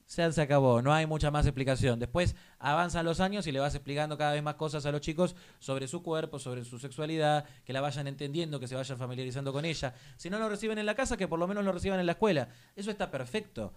Se, 0.09 0.31
se 0.33 0.41
acabó, 0.41 0.81
no 0.81 0.91
hay 0.91 1.05
mucha 1.05 1.29
más 1.29 1.45
explicación. 1.45 1.99
Después 1.99 2.35
avanzan 2.57 3.05
los 3.05 3.19
años 3.19 3.45
y 3.45 3.51
le 3.51 3.59
vas 3.59 3.75
explicando 3.75 4.17
cada 4.17 4.33
vez 4.33 4.41
más 4.41 4.55
cosas 4.55 4.83
a 4.87 4.91
los 4.91 5.01
chicos 5.01 5.35
sobre 5.59 5.87
su 5.87 6.01
cuerpo, 6.01 6.39
sobre 6.39 6.65
su 6.65 6.79
sexualidad, 6.79 7.45
que 7.63 7.73
la 7.73 7.79
vayan 7.79 8.07
entendiendo, 8.07 8.59
que 8.59 8.67
se 8.67 8.73
vayan 8.73 8.97
familiarizando 8.97 9.53
con 9.53 9.65
ella. 9.65 9.93
Si 10.17 10.31
no 10.31 10.39
lo 10.39 10.49
reciben 10.49 10.79
en 10.79 10.87
la 10.87 10.95
casa, 10.95 11.15
que 11.15 11.27
por 11.27 11.37
lo 11.37 11.47
menos 11.47 11.63
lo 11.63 11.71
reciban 11.71 11.99
en 11.99 12.07
la 12.07 12.13
escuela. 12.13 12.49
Eso 12.75 12.89
está 12.89 13.11
perfecto. 13.11 13.71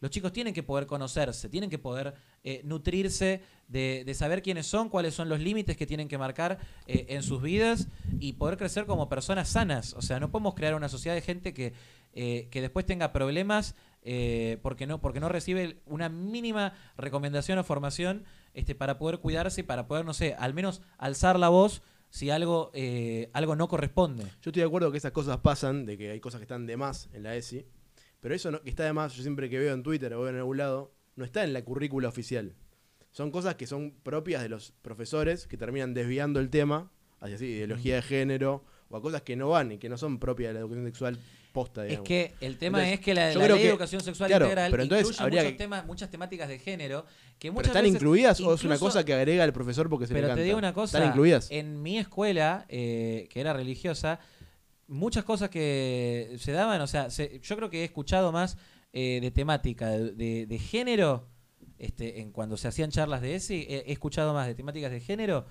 Los 0.00 0.10
chicos 0.10 0.30
tienen 0.30 0.52
que 0.52 0.62
poder 0.62 0.86
conocerse, 0.86 1.48
tienen 1.48 1.70
que 1.70 1.78
poder 1.78 2.14
eh, 2.44 2.60
nutrirse 2.64 3.40
de, 3.66 4.04
de 4.04 4.14
saber 4.14 4.42
quiénes 4.42 4.66
son, 4.66 4.90
cuáles 4.90 5.14
son 5.14 5.30
los 5.30 5.40
límites 5.40 5.76
que 5.78 5.86
tienen 5.86 6.06
que 6.06 6.18
marcar 6.18 6.58
eh, 6.86 7.06
en 7.08 7.22
sus 7.22 7.40
vidas 7.40 7.88
y 8.20 8.34
poder 8.34 8.58
crecer 8.58 8.84
como 8.84 9.08
personas 9.08 9.48
sanas. 9.48 9.94
O 9.94 10.02
sea, 10.02 10.20
no 10.20 10.30
podemos 10.30 10.54
crear 10.54 10.74
una 10.74 10.90
sociedad 10.90 11.14
de 11.14 11.22
gente 11.22 11.54
que, 11.54 11.72
eh, 12.12 12.48
que 12.50 12.60
después 12.60 12.84
tenga 12.84 13.10
problemas 13.10 13.74
eh, 14.02 14.58
porque, 14.62 14.86
no, 14.86 15.00
porque 15.00 15.20
no 15.20 15.28
recibe 15.28 15.80
una 15.86 16.08
mínima 16.08 16.72
recomendación 16.96 17.58
o 17.58 17.64
formación 17.64 18.24
este, 18.54 18.74
para 18.74 18.98
poder 18.98 19.18
cuidarse 19.18 19.64
para 19.64 19.86
poder, 19.86 20.04
no 20.04 20.14
sé, 20.14 20.34
al 20.38 20.54
menos 20.54 20.82
alzar 20.98 21.38
la 21.38 21.48
voz 21.48 21.82
si 22.10 22.30
algo, 22.30 22.70
eh, 22.74 23.28
algo 23.34 23.54
no 23.56 23.68
corresponde. 23.68 24.22
Yo 24.24 24.50
estoy 24.50 24.60
de 24.62 24.64
acuerdo 24.64 24.90
que 24.90 24.98
esas 24.98 25.12
cosas 25.12 25.38
pasan, 25.38 25.84
de 25.84 25.98
que 25.98 26.10
hay 26.10 26.20
cosas 26.20 26.38
que 26.40 26.44
están 26.44 26.66
de 26.66 26.76
más 26.76 27.08
en 27.12 27.22
la 27.22 27.36
ESI, 27.36 27.66
pero 28.20 28.34
eso 28.34 28.50
no- 28.50 28.62
que 28.62 28.70
está 28.70 28.84
de 28.84 28.92
más, 28.94 29.14
yo 29.14 29.22
siempre 29.22 29.50
que 29.50 29.58
veo 29.58 29.74
en 29.74 29.82
Twitter 29.82 30.14
o 30.14 30.20
veo 30.22 30.30
en 30.30 30.36
algún 30.36 30.56
lado, 30.56 30.94
no 31.16 31.24
está 31.24 31.44
en 31.44 31.52
la 31.52 31.62
currícula 31.62 32.08
oficial. 32.08 32.54
Son 33.10 33.30
cosas 33.30 33.56
que 33.56 33.66
son 33.66 33.92
propias 34.02 34.42
de 34.42 34.48
los 34.48 34.72
profesores 34.82 35.46
que 35.46 35.56
terminan 35.56 35.92
desviando 35.92 36.40
el 36.40 36.48
tema 36.50 36.90
hacia 37.20 37.36
así, 37.36 37.46
ideología 37.46 37.96
de 37.96 38.02
género 38.02 38.64
o 38.88 38.96
a 38.96 39.02
cosas 39.02 39.22
que 39.22 39.36
no 39.36 39.48
van 39.50 39.72
y 39.72 39.78
que 39.78 39.88
no 39.88 39.98
son 39.98 40.18
propias 40.18 40.48
de 40.50 40.54
la 40.54 40.60
educación 40.60 40.86
sexual 40.86 41.18
posta, 41.58 41.86
Es 41.86 42.00
que 42.00 42.34
el 42.40 42.56
tema 42.58 42.78
Entonces, 42.78 42.98
es 42.98 43.04
que 43.04 43.14
la, 43.14 43.34
la 43.34 43.48
ley 43.48 43.58
de 43.62 43.68
educación 43.70 44.00
sexual 44.02 44.28
claro, 44.28 44.46
integral 44.46 44.70
pero 44.70 44.82
entonces 44.82 45.06
incluye 45.06 45.22
habría 45.24 45.40
muchos 45.42 45.52
que- 45.52 45.58
temas, 45.58 45.86
muchas 45.86 46.10
temáticas 46.10 46.48
de 46.48 46.58
género 46.58 47.04
que 47.38 47.50
¿Pero 47.52 47.66
están 47.66 47.82
veces 47.82 47.96
incluidas 47.96 48.40
o 48.40 48.54
es 48.54 48.64
una 48.64 48.78
cosa 48.78 49.04
que 49.04 49.12
agrega 49.14 49.44
el 49.44 49.52
profesor 49.52 49.88
porque 49.88 50.06
se 50.06 50.14
le 50.14 50.20
Pero 50.22 50.34
te 50.34 50.42
digo 50.42 50.58
una 50.58 50.72
cosa, 50.72 50.98
¿Están 50.98 51.10
incluidas? 51.12 51.48
en 51.50 51.82
mi 51.82 51.98
escuela, 51.98 52.64
eh, 52.68 53.28
que 53.30 53.40
era 53.40 53.52
religiosa, 53.52 54.18
muchas 54.86 55.24
cosas 55.24 55.50
que 55.50 56.36
se 56.38 56.52
daban, 56.52 56.80
o 56.80 56.86
sea, 56.86 57.10
se- 57.10 57.40
yo 57.40 57.56
creo 57.56 57.70
que 57.70 57.80
he 57.82 57.84
escuchado 57.84 58.32
más 58.32 58.56
eh, 58.92 59.18
de 59.20 59.30
temática, 59.30 59.90
de, 59.90 60.12
de- 60.14 60.46
de 60.46 60.58
género, 60.58 61.28
este, 61.78 62.20
en 62.20 62.32
cuando 62.32 62.56
se 62.56 62.66
hacían 62.68 62.90
charlas 62.90 63.20
de 63.20 63.34
he, 63.68 63.84
he 63.86 63.92
escuchado 63.92 64.32
más 64.32 64.46
de 64.46 64.54
temáticas 64.54 64.90
de 64.90 65.00
género 65.00 65.44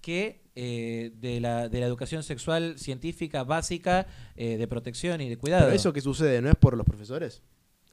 que 0.00 0.43
eh, 0.56 1.12
de, 1.16 1.40
la, 1.40 1.68
de 1.68 1.80
la 1.80 1.86
educación 1.86 2.22
sexual 2.22 2.78
científica 2.78 3.44
básica, 3.44 4.06
eh, 4.36 4.56
de 4.56 4.68
protección 4.68 5.20
y 5.20 5.28
de 5.28 5.36
cuidado. 5.36 5.64
Pero 5.64 5.76
eso 5.76 5.92
que 5.92 6.00
sucede 6.00 6.40
no 6.40 6.48
es 6.48 6.56
por 6.56 6.76
los 6.76 6.86
profesores. 6.86 7.42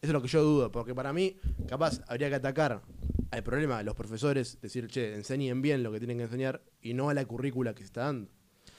Eso 0.01 0.09
es 0.09 0.13
lo 0.13 0.21
que 0.21 0.27
yo 0.27 0.41
dudo, 0.43 0.71
porque 0.71 0.95
para 0.95 1.13
mí, 1.13 1.37
capaz, 1.67 2.01
habría 2.07 2.29
que 2.29 2.35
atacar 2.35 2.81
al 3.29 3.43
problema 3.43 3.77
de 3.77 3.83
los 3.83 3.95
profesores, 3.95 4.59
decir, 4.61 4.87
che, 4.87 5.13
enseñen 5.15 5.61
bien 5.61 5.83
lo 5.83 5.91
que 5.91 5.99
tienen 5.99 6.17
que 6.17 6.23
enseñar 6.23 6.61
y 6.81 6.93
no 6.95 7.09
a 7.09 7.13
la 7.13 7.23
currícula 7.25 7.73
que 7.73 7.79
se 7.79 7.85
está 7.85 8.01
dando. 8.05 8.27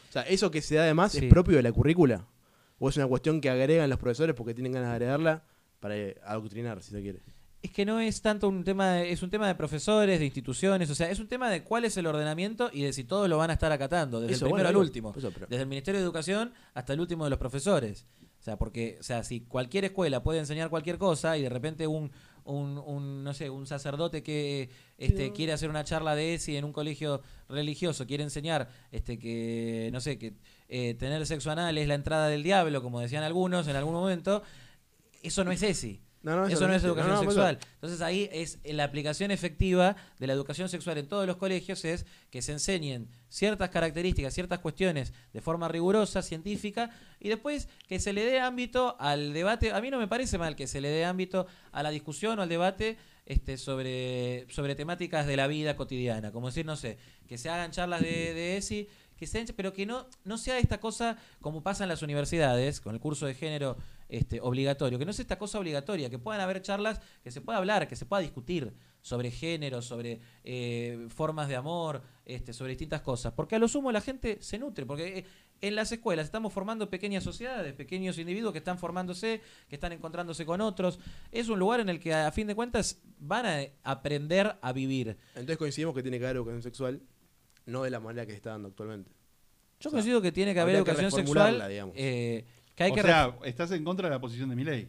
O 0.08 0.12
sea, 0.12 0.22
eso 0.22 0.50
que 0.50 0.60
se 0.60 0.74
da 0.74 0.82
además 0.82 1.12
Sí. 1.12 1.18
es 1.18 1.24
propio 1.30 1.56
de 1.56 1.62
la 1.62 1.72
currícula. 1.72 2.26
O 2.78 2.88
es 2.88 2.96
una 2.96 3.06
cuestión 3.06 3.40
que 3.40 3.48
agregan 3.48 3.88
los 3.88 3.98
profesores 3.98 4.34
porque 4.34 4.52
tienen 4.52 4.72
ganas 4.72 4.88
de 4.90 4.94
agregarla 4.96 5.44
para 5.78 5.96
eh, 5.96 6.16
adoctrinar, 6.24 6.82
si 6.82 6.90
se 6.90 7.00
quiere. 7.00 7.20
Es 7.62 7.70
que 7.70 7.84
no 7.84 8.00
es 8.00 8.20
tanto 8.22 8.48
un 8.48 8.64
tema, 8.64 8.94
de- 8.94 9.12
es 9.12 9.22
un 9.22 9.30
tema 9.30 9.46
de 9.46 9.54
profesores, 9.54 10.18
de 10.18 10.24
instituciones, 10.24 10.90
o 10.90 10.94
sea, 10.96 11.10
es 11.10 11.20
un 11.20 11.28
tema 11.28 11.48
de 11.48 11.62
cuál 11.62 11.84
es 11.84 11.96
el 11.96 12.06
ordenamiento 12.06 12.70
y 12.72 12.82
de 12.82 12.92
si 12.92 13.04
todos 13.04 13.28
lo 13.28 13.38
van 13.38 13.50
a 13.50 13.52
estar 13.52 13.70
acatando, 13.70 14.20
desde 14.20 14.34
Eso, 14.34 14.46
el 14.46 14.50
primero 14.50 14.66
bueno, 14.68 14.80
al 14.80 14.84
último, 14.84 15.14
eso, 15.16 15.30
pero- 15.32 15.46
desde 15.48 15.62
el 15.62 15.68
Ministerio 15.68 16.00
de 16.00 16.04
Educación 16.04 16.52
hasta 16.74 16.92
el 16.92 17.00
último 17.00 17.22
de 17.24 17.30
los 17.30 17.38
profesores. 17.38 18.04
O 18.40 18.44
sea, 18.44 18.56
porque, 18.58 18.96
o 18.98 19.02
sea, 19.04 19.22
si 19.22 19.42
cualquier 19.42 19.84
escuela 19.84 20.24
puede 20.24 20.40
enseñar 20.40 20.68
cualquier 20.70 20.98
cosa 20.98 21.38
y 21.38 21.42
de 21.42 21.48
repente 21.48 21.86
un, 21.86 22.10
un, 22.44 22.76
un, 22.84 23.22
no 23.22 23.32
sé, 23.32 23.48
un 23.48 23.68
sacerdote 23.68 24.24
que 24.24 24.68
este, 24.98 25.28
no. 25.28 25.32
quiere 25.32 25.52
hacer 25.52 25.70
una 25.70 25.84
charla 25.84 26.16
de 26.16 26.34
ESI 26.34 26.56
en 26.56 26.64
un 26.64 26.72
colegio 26.72 27.22
religioso, 27.48 28.04
quiere 28.08 28.24
enseñar 28.24 28.68
este, 28.90 29.20
que, 29.20 29.90
no 29.92 30.00
sé, 30.00 30.18
que 30.18 30.34
eh, 30.68 30.94
tener 30.94 31.24
sexo 31.26 31.52
anal 31.52 31.78
es 31.78 31.86
la 31.86 31.94
entrada 31.94 32.26
del 32.26 32.42
diablo, 32.42 32.82
como 32.82 32.98
decían 32.98 33.22
algunos 33.22 33.68
en 33.68 33.76
algún 33.76 33.94
momento, 33.94 34.42
eso 35.22 35.44
no 35.44 35.52
es 35.52 35.62
ESI. 35.62 36.00
No, 36.22 36.36
no, 36.36 36.46
Eso 36.46 36.68
no 36.68 36.74
es 36.74 36.84
educación 36.84 37.14
No, 37.14 37.20
sexual. 37.20 37.58
Entonces 37.74 38.00
ahí 38.00 38.28
es 38.32 38.58
la 38.64 38.84
aplicación 38.84 39.30
efectiva 39.30 39.96
de 40.18 40.26
la 40.28 40.32
educación 40.32 40.68
sexual 40.68 40.98
en 40.98 41.08
todos 41.08 41.26
los 41.26 41.36
colegios 41.36 41.84
es 41.84 42.06
que 42.30 42.42
se 42.42 42.52
enseñen 42.52 43.08
ciertas 43.28 43.70
características, 43.70 44.32
ciertas 44.32 44.60
cuestiones 44.60 45.12
de 45.32 45.40
forma 45.40 45.66
rigurosa, 45.68 46.22
científica, 46.22 46.90
y 47.18 47.28
después 47.28 47.68
que 47.88 47.98
se 47.98 48.12
le 48.12 48.24
dé 48.24 48.38
ámbito 48.38 48.96
al 49.00 49.32
debate. 49.32 49.72
A 49.72 49.80
mí 49.80 49.90
no 49.90 49.98
me 49.98 50.06
parece 50.06 50.38
mal 50.38 50.54
que 50.54 50.66
se 50.66 50.80
le 50.80 50.88
dé 50.88 51.04
ámbito 51.04 51.46
a 51.72 51.82
la 51.82 51.90
discusión 51.90 52.38
o 52.38 52.42
al 52.42 52.48
debate 52.48 52.98
este, 53.26 53.56
sobre, 53.56 54.46
sobre 54.48 54.74
temáticas 54.74 55.26
de 55.26 55.36
la 55.36 55.46
vida 55.46 55.76
cotidiana. 55.76 56.30
Como 56.30 56.48
decir, 56.48 56.66
no 56.66 56.76
sé, 56.76 56.98
que 57.26 57.38
se 57.38 57.48
hagan 57.48 57.70
charlas 57.72 58.00
de, 58.00 58.34
de 58.34 58.56
ESI, 58.56 58.88
que 59.16 59.26
se, 59.26 59.52
pero 59.52 59.72
que 59.72 59.86
no, 59.86 60.08
no 60.24 60.36
sea 60.36 60.58
esta 60.58 60.80
cosa 60.80 61.16
como 61.40 61.62
pasa 61.62 61.84
en 61.84 61.88
las 61.88 62.02
universidades, 62.02 62.80
con 62.80 62.94
el 62.94 63.00
curso 63.00 63.26
de 63.26 63.34
género 63.34 63.76
este, 64.12 64.42
obligatorio, 64.42 64.98
que 64.98 65.06
no 65.06 65.12
sea 65.14 65.22
esta 65.22 65.38
cosa 65.38 65.58
obligatoria, 65.58 66.10
que 66.10 66.18
puedan 66.18 66.42
haber 66.42 66.60
charlas, 66.60 67.00
que 67.24 67.30
se 67.30 67.40
pueda 67.40 67.56
hablar, 67.56 67.88
que 67.88 67.96
se 67.96 68.04
pueda 68.04 68.20
discutir 68.20 68.74
sobre 69.00 69.30
género, 69.30 69.80
sobre 69.80 70.20
eh, 70.44 71.06
formas 71.08 71.48
de 71.48 71.56
amor, 71.56 72.02
este, 72.26 72.52
sobre 72.52 72.72
distintas 72.72 73.00
cosas. 73.00 73.32
Porque 73.32 73.56
a 73.56 73.58
lo 73.58 73.68
sumo 73.68 73.90
la 73.90 74.02
gente 74.02 74.36
se 74.42 74.58
nutre, 74.58 74.84
porque 74.84 75.20
eh, 75.20 75.24
en 75.62 75.74
las 75.74 75.92
escuelas 75.92 76.26
estamos 76.26 76.52
formando 76.52 76.90
pequeñas 76.90 77.24
sociedades, 77.24 77.72
pequeños 77.72 78.18
individuos 78.18 78.52
que 78.52 78.58
están 78.58 78.78
formándose, 78.78 79.40
que 79.66 79.76
están 79.76 79.92
encontrándose 79.92 80.44
con 80.44 80.60
otros. 80.60 80.98
Es 81.30 81.48
un 81.48 81.58
lugar 81.58 81.80
en 81.80 81.88
el 81.88 81.98
que 81.98 82.12
a 82.12 82.30
fin 82.32 82.46
de 82.46 82.54
cuentas 82.54 83.00
van 83.18 83.46
a 83.46 83.66
aprender 83.82 84.58
a 84.60 84.72
vivir. 84.74 85.16
Entonces 85.28 85.56
coincidimos 85.56 85.94
que 85.94 86.02
tiene 86.02 86.18
que 86.18 86.26
haber 86.26 86.36
educación 86.36 86.60
sexual, 86.60 87.00
no 87.64 87.82
de 87.84 87.90
la 87.90 87.98
manera 87.98 88.26
que 88.26 88.32
se 88.32 88.36
está 88.36 88.50
dando 88.50 88.68
actualmente. 88.68 89.10
Yo 89.80 89.88
O 89.88 89.90
sea, 89.90 89.96
considero 89.96 90.20
que 90.20 90.32
tiene 90.32 90.52
que 90.52 90.60
haber 90.60 90.74
que 90.74 90.78
educación 90.90 91.10
sexual, 91.10 91.62
eh, 91.94 92.44
que 92.74 92.84
hay 92.84 92.90
o 92.90 92.94
que 92.94 93.02
sea, 93.02 93.34
estás 93.44 93.70
en 93.72 93.84
contra 93.84 94.08
de 94.08 94.14
la 94.14 94.20
posición 94.20 94.48
de 94.50 94.56
mi 94.56 94.64
ley. 94.64 94.88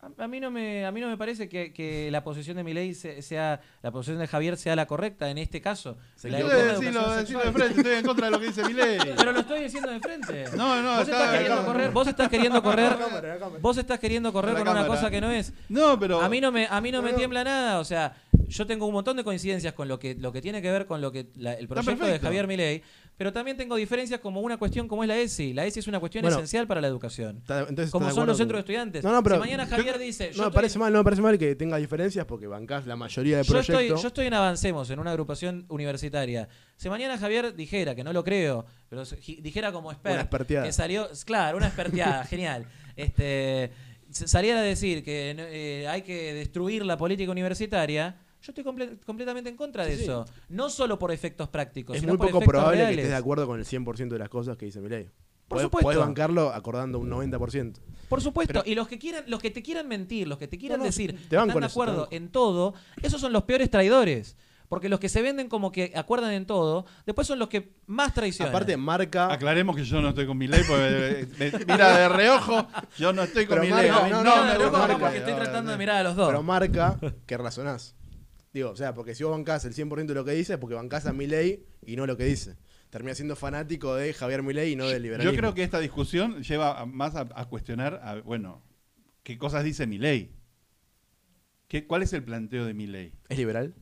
A, 0.00 0.24
a 0.24 0.28
mí 0.28 0.38
no 0.38 0.50
me, 0.50 0.84
a 0.84 0.92
mí 0.92 1.00
no 1.00 1.08
me 1.08 1.16
parece 1.16 1.48
que, 1.48 1.72
que 1.72 2.10
la 2.10 2.22
posición 2.22 2.58
de 2.58 2.62
Milei 2.64 2.92
se- 2.92 3.22
sea, 3.22 3.62
la 3.82 3.90
posición 3.90 4.18
de 4.18 4.26
Javier 4.26 4.58
sea 4.58 4.76
la 4.76 4.84
correcta 4.86 5.30
en 5.30 5.38
este 5.38 5.62
caso. 5.62 5.96
Se 6.14 6.28
de 6.28 6.42
decilo 6.44 7.40
de 7.40 7.52
frente, 7.52 7.80
estoy 7.80 7.92
en 7.94 8.04
contra 8.04 8.26
de 8.26 8.32
lo 8.32 8.38
que 8.38 8.46
dice 8.48 8.64
mi 8.64 8.74
ley. 8.74 8.98
Pero 9.16 9.32
lo 9.32 9.40
estoy 9.40 9.60
diciendo 9.62 9.90
de 9.90 10.00
frente. 10.00 10.44
No, 10.56 10.82
no, 10.82 10.90
vos 10.98 11.08
está- 11.08 11.18
estás 11.24 11.32
queriendo 11.38 11.64
correr, 11.64 11.90
vos 11.90 12.06
estás 12.08 12.28
queriendo 12.28 12.62
correr, 12.62 12.90
La 12.90 12.98
cámara, 12.98 13.28
la 13.34 13.38
cámara. 13.38 13.58
vos 13.62 13.76
estás 13.78 13.98
queriendo 13.98 14.30
correr 14.32 14.54
con 14.58 14.68
una 14.68 14.86
cosa 14.86 15.10
que 15.10 15.20
no 15.22 15.30
es. 15.30 15.54
No, 15.70 15.98
pero. 15.98 16.20
A 16.20 16.28
mí 16.28 16.38
no 16.38 16.52
me, 16.52 16.66
a 16.66 16.80
mí 16.82 16.92
no 16.92 17.00
me 17.00 17.14
tiembla 17.14 17.42
nada, 17.42 17.78
o 17.80 17.84
sea, 17.84 18.14
yo 18.46 18.66
tengo 18.66 18.84
un 18.86 18.92
montón 18.92 19.16
de 19.16 19.24
coincidencias 19.24 19.72
con 19.72 19.88
lo 19.88 19.98
que, 19.98 20.14
lo 20.16 20.32
que 20.32 20.42
tiene 20.42 20.60
que 20.60 20.70
ver 20.70 20.84
con 20.84 21.00
lo 21.00 21.10
que 21.12 21.28
la- 21.36 21.54
el 21.54 21.66
proyecto 21.66 22.04
de. 22.04 22.18
Javier 22.18 22.46
Milei, 22.46 22.82
pero 23.16 23.32
también 23.32 23.56
tengo 23.56 23.76
diferencias 23.76 24.20
como 24.20 24.40
una 24.40 24.56
cuestión 24.56 24.88
como 24.88 25.04
es 25.04 25.08
la 25.08 25.16
ESI. 25.16 25.52
La 25.52 25.64
ESI 25.66 25.80
es 25.80 25.86
una 25.86 26.00
cuestión 26.00 26.22
Bueno, 26.22 26.36
esencial 26.36 26.66
para 26.66 26.80
la 26.80 26.88
educación. 26.88 27.38
Está- 27.38 27.60
entonces, 27.60 27.90
Como 27.90 28.06
¿estás 28.06 28.14
de 28.16 28.20
son 28.20 28.26
los 28.26 28.36
centros 28.36 28.56
de 28.58 28.60
estudiantes. 28.60 29.04
No, 29.04 29.12
no, 29.12 29.22
pero- 29.22 29.36
si 29.36 29.40
mañana 29.40 29.66
Javier 29.66 29.98
dice, 29.98 30.24
No 30.26 30.30
estoy- 30.44 30.50
parece 30.52 30.78
mal, 30.78 30.92
no 30.92 30.98
me 30.98 31.04
parece 31.04 31.22
mal 31.22 31.38
que 31.38 31.54
tenga 31.54 31.76
diferencias 31.76 32.26
porque 32.26 32.46
bancás 32.46 32.86
la 32.86 32.96
mayoría 32.96 33.36
del 33.36 33.46
yo 33.46 33.52
proyecto. 33.52 33.80
estoy, 33.80 34.02
yo 34.02 34.08
estoy 34.08 34.26
en 34.26 34.34
Avancemos, 34.34 34.90
en 34.90 34.98
una 34.98 35.10
agrupación 35.12 35.64
universitaria. 35.68 36.48
Si 36.76 36.88
mañana 36.88 37.16
Javier 37.18 37.54
dijera, 37.54 37.94
que 37.94 38.02
no 38.02 38.12
lo 38.12 38.24
creo, 38.24 38.66
pero 38.88 39.04
dijera 39.40 39.70
como 39.72 39.88
Una 39.88 39.94
expert, 39.96 40.20
experteada. 40.20 40.66
que 40.66 40.72
salió, 40.72 41.08
claro, 41.24 41.56
una 41.56 41.66
experteada, 41.66 42.24
genial. 42.26 42.66
Este, 42.96 43.70
saliera 44.10 44.60
a 44.60 44.62
decir 44.62 45.04
que 45.04 45.34
eh, 45.38 45.88
hay 45.88 46.02
que 46.02 46.34
destruir 46.34 46.84
la 46.84 46.96
política 46.96 47.30
universitaria, 47.30 48.16
yo 48.44 48.50
estoy 48.52 48.64
comple- 48.64 48.98
completamente 49.04 49.48
en 49.50 49.56
contra 49.56 49.84
de 49.84 49.92
Sí, 49.92 49.96
sí. 49.98 50.02
eso. 50.04 50.24
No 50.48 50.68
solo 50.70 50.98
por 50.98 51.10
efectos 51.12 51.48
prácticos, 51.48 51.96
es 51.96 52.00
sino 52.02 52.12
muy 52.12 52.18
por 52.18 52.30
poco 52.30 52.44
probable 52.44 52.84
que 52.86 52.90
estés 52.92 53.08
de 53.08 53.14
acuerdo 53.16 53.46
con 53.46 53.58
el 53.58 53.64
100% 53.64 54.08
de 54.08 54.18
las 54.18 54.28
cosas 54.28 54.56
que 54.56 54.66
dice 54.66 54.80
Milei. 54.80 55.08
Por 55.48 55.58
Podés- 55.58 55.62
supuesto. 55.64 55.86
podés 55.86 55.98
bancarlo 55.98 56.50
acordando 56.52 56.98
un 56.98 57.08
90%. 57.10 57.80
Por 58.08 58.20
supuesto, 58.20 58.52
Pero- 58.52 58.64
y 58.70 58.74
los 58.74 58.88
que 58.88 58.98
quieran, 58.98 59.24
los 59.26 59.40
que 59.40 59.50
te 59.50 59.62
quieran 59.62 59.88
mentir, 59.88 60.26
los 60.28 60.38
que 60.38 60.48
te 60.48 60.58
quieran 60.58 60.78
No, 60.78 60.84
no, 60.84 60.86
decir, 60.90 61.12
te 61.28 61.36
banco 61.36 61.50
están 61.50 61.60
de 61.62 61.66
eso, 61.66 61.72
acuerdo 61.82 62.08
en 62.10 62.28
todo, 62.30 62.74
esos 63.02 63.20
son 63.20 63.32
los 63.32 63.44
peores 63.44 63.70
traidores. 63.70 64.36
Porque 64.66 64.88
los 64.88 64.98
que 64.98 65.10
se 65.10 65.20
venden 65.20 65.48
como 65.48 65.70
que 65.70 65.92
acuerdan 65.94 66.32
en 66.32 66.46
todo, 66.46 66.86
después 67.04 67.26
son 67.28 67.38
los 67.38 67.48
que 67.48 67.74
más 67.86 68.14
traicionan. 68.14 68.52
Aparte, 68.52 68.76
marca. 68.78 69.30
Aclaremos 69.30 69.76
que 69.76 69.84
yo 69.84 70.00
no 70.00 70.08
estoy 70.08 70.26
con 70.26 70.38
mi 70.38 70.48
ley, 70.48 70.62
porque 70.66 71.20
eh, 71.20 71.28
me- 71.38 71.64
mira 71.66 71.96
de 71.98 72.08
reojo, 72.08 72.66
yo 72.98 73.12
no 73.12 73.22
estoy 73.22 73.44
con 73.46 73.56
Pero 73.58 73.64
mi 73.66 73.70
marca- 73.70 74.02
ley. 74.02 74.10
no, 74.10 74.24
no, 74.24 74.36
no, 74.36 74.44
me 74.46 74.54
no, 74.54 74.70
no, 74.70 74.78
marca, 74.78 74.98
porque 74.98 75.18
estoy 75.18 75.34
tratando 75.34 75.70
de 75.70 75.76
no. 75.76 75.78
mirar 75.78 75.96
a 75.98 76.02
los 76.02 76.16
dos. 76.16 76.28
Pero 76.28 76.42
marca 76.42 76.98
que 77.26 77.36
razonás. 77.36 77.94
Digo, 78.54 78.70
o 78.70 78.76
sea, 78.76 78.94
porque 78.94 79.14
si 79.14 79.24
vos 79.24 79.32
bancás 79.32 79.64
el 79.66 79.74
100% 79.74 80.06
de 80.06 80.14
lo 80.14 80.24
que 80.24 80.30
dice, 80.32 80.54
es 80.54 80.58
porque 80.58 80.76
bancás 80.76 81.04
a 81.06 81.12
Milei 81.12 81.66
y 81.84 81.96
no 81.96 82.06
lo 82.06 82.16
que 82.16 82.24
dice. 82.24 82.56
Termina 82.88 83.14
siendo 83.16 83.34
fanático 83.34 83.96
de 83.96 84.14
Javier 84.14 84.42
Milei 84.44 84.72
y 84.72 84.76
no 84.76 84.88
del 84.88 85.02
liberalismo. 85.02 85.32
Yo 85.32 85.36
creo 85.36 85.54
que 85.54 85.64
esta 85.64 85.80
discusión 85.80 86.40
lleva 86.42 86.80
a- 86.80 86.86
más 86.86 87.16
a, 87.16 87.28
a 87.34 87.44
cuestionar, 87.48 88.00
a, 88.04 88.20
bueno, 88.20 88.62
qué 89.24 89.36
cosas 89.36 89.64
dice 89.64 89.86
mi 89.88 89.98
ley. 89.98 90.30
¿Qué, 91.68 91.86
¿Cuál 91.86 92.02
es 92.02 92.12
el 92.12 92.22
planteo 92.22 92.64
de 92.64 92.74
mi 92.74 92.86
ley? 92.86 93.12
¿Es 93.28 93.36
liberal? 93.38 93.74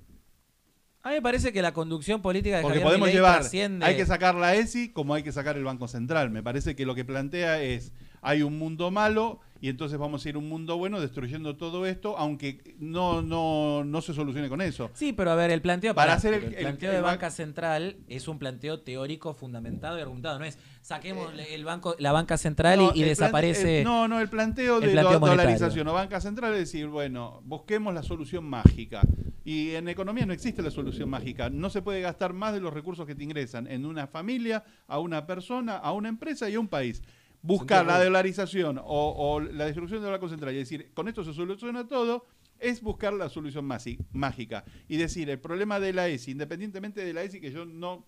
A 1.03 1.09
mí 1.11 1.17
me 1.17 1.23
parece 1.23 1.53
que 1.53 1.61
la 1.63 1.75
conducción 1.75 2.23
política 2.23 2.57
de 2.57 2.63
Porque 2.63 2.79
Javier 2.79 2.87
podemos 2.87 3.07
Milei 3.09 3.17
llevar, 3.19 3.41
trasciende- 3.41 3.85
hay 3.85 3.97
que 3.97 4.07
sacar 4.07 4.35
la 4.37 4.55
ESI 4.55 4.91
como 4.93 5.15
hay 5.15 5.23
que 5.23 5.33
sacar 5.33 5.57
el 5.57 5.65
Banco 5.65 5.89
Central. 5.89 6.31
Me 6.31 6.43
parece 6.43 6.75
que 6.77 6.87
lo 6.87 6.95
que 6.95 7.05
plantea 7.05 7.61
es, 7.61 7.93
hay 8.23 8.43
un 8.43 8.59
mundo 8.59 8.91
malo 8.91 9.41
y 9.61 9.69
entonces 9.69 9.97
vamos 9.97 10.25
a 10.25 10.29
ir 10.29 10.35
a 10.35 10.39
un 10.39 10.49
mundo 10.49 10.77
bueno 10.77 11.01
destruyendo 11.01 11.57
todo 11.57 11.87
esto, 11.87 12.17
aunque 12.19 12.75
no, 12.81 13.23
no, 13.23 13.85
no 13.85 14.01
se 14.01 14.13
solucione 14.13 14.49
con 14.49 14.61
eso. 14.61 14.91
Sí, 14.95 15.13
pero 15.13 15.31
a 15.31 15.37
ver, 15.37 15.53
el 15.53 15.63
planteo 15.63 15.95
Para 15.95 16.15
hacer 16.15 16.35
el- 16.35 16.55
planteo 16.55 16.91
el 16.91 16.97
de 16.97 17.03
ban- 17.03 17.13
banca 17.13 17.31
central 17.31 17.97
es 18.09 18.27
un 18.27 18.39
planteo 18.41 18.81
teórico 18.81 19.35
fundamentado 19.35 19.99
y 19.99 20.01
argumentado, 20.01 20.39
no 20.41 20.45
es 20.45 20.59
saquemos 20.81 21.33
el 21.49 21.65
banco 21.65 21.95
la 22.01 22.11
banca 22.11 22.37
central 22.39 22.81
y- 22.81 22.85
No, 22.87 23.07
desaparece 23.07 23.79
el- 23.79 23.85
no, 23.85 24.09
no, 24.09 24.19
el 24.21 24.29
planteo 24.29 24.81
de 24.81 24.89
planteo 24.91 25.21
do- 25.21 25.27
dolarización 25.27 25.87
o 25.87 25.93
banca 25.93 26.21
central 26.21 26.53
es 26.55 26.59
decir, 26.61 26.89
bueno, 26.89 27.41
busquemos 27.45 27.95
la 27.95 28.03
solución 28.03 28.45
mágica. 28.45 29.03
Y 29.45 29.71
en 29.75 29.89
economía 29.89 30.25
no 30.27 30.33
existe 30.33 30.63
la 30.63 30.71
solución 30.71 31.09
mágica. 31.11 31.51
No 31.51 31.69
se 31.69 31.83
puede 31.83 32.01
gastar 32.01 32.33
más 32.33 32.53
de 32.53 32.61
los 32.61 32.73
recursos 32.73 33.07
que 33.07 33.15
te 33.17 33.25
ingresan 33.25 33.67
en 33.67 33.85
una 33.87 34.07
familia, 34.07 34.63
a 34.87 35.01
una 35.01 35.27
persona, 35.27 35.77
a 35.77 35.93
una 35.93 36.09
empresa 36.09 36.49
y 36.49 36.55
a 36.55 36.61
un 36.61 36.69
país. 36.69 37.03
Buscar 37.43 37.85
la 37.85 38.03
dolarización 38.03 38.79
o, 38.79 38.85
o 38.85 39.41
la 39.41 39.67
destrucción 39.67 40.01
del 40.01 40.13
banco 40.13 40.29
central 40.29 40.55
y 40.55 40.59
decir, 40.59 40.93
con 40.95 41.09
esto 41.09 41.25
se 41.25 41.35
soluciona 41.35 41.89
todo, 41.89 42.27
es 42.59 42.81
buscar 42.81 43.13
la 43.13 43.29
solución 43.29 43.69
mágica. 44.13 44.65
Y 44.89 44.97
decir, 44.97 45.29
el 45.29 45.41
problema 45.41 45.81
de 45.81 45.93
la 45.93 46.09
ESI, 46.09 46.31
independientemente 46.31 47.05
de 47.05 47.13
la 47.13 47.23
ESI, 47.25 47.41
que 47.41 47.51
yo 47.51 47.65
no 47.67 48.07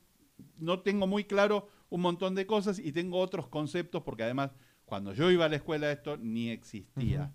no 0.59 0.80
tengo 0.80 1.07
muy 1.07 1.24
claro 1.24 1.68
un 1.91 2.01
montón 2.01 2.35
de 2.35 2.47
cosas 2.47 2.78
y 2.78 2.93
tengo 2.93 3.18
otros 3.18 3.49
conceptos 3.49 4.03
porque 4.03 4.24
además 4.24 4.53
cuando 4.85 5.12
yo 5.12 5.30
iba 5.30 5.45
a 5.45 5.49
la 5.49 5.57
escuela 5.57 5.91
esto 5.91 6.16
ni 6.16 6.51
existía. 6.51 7.32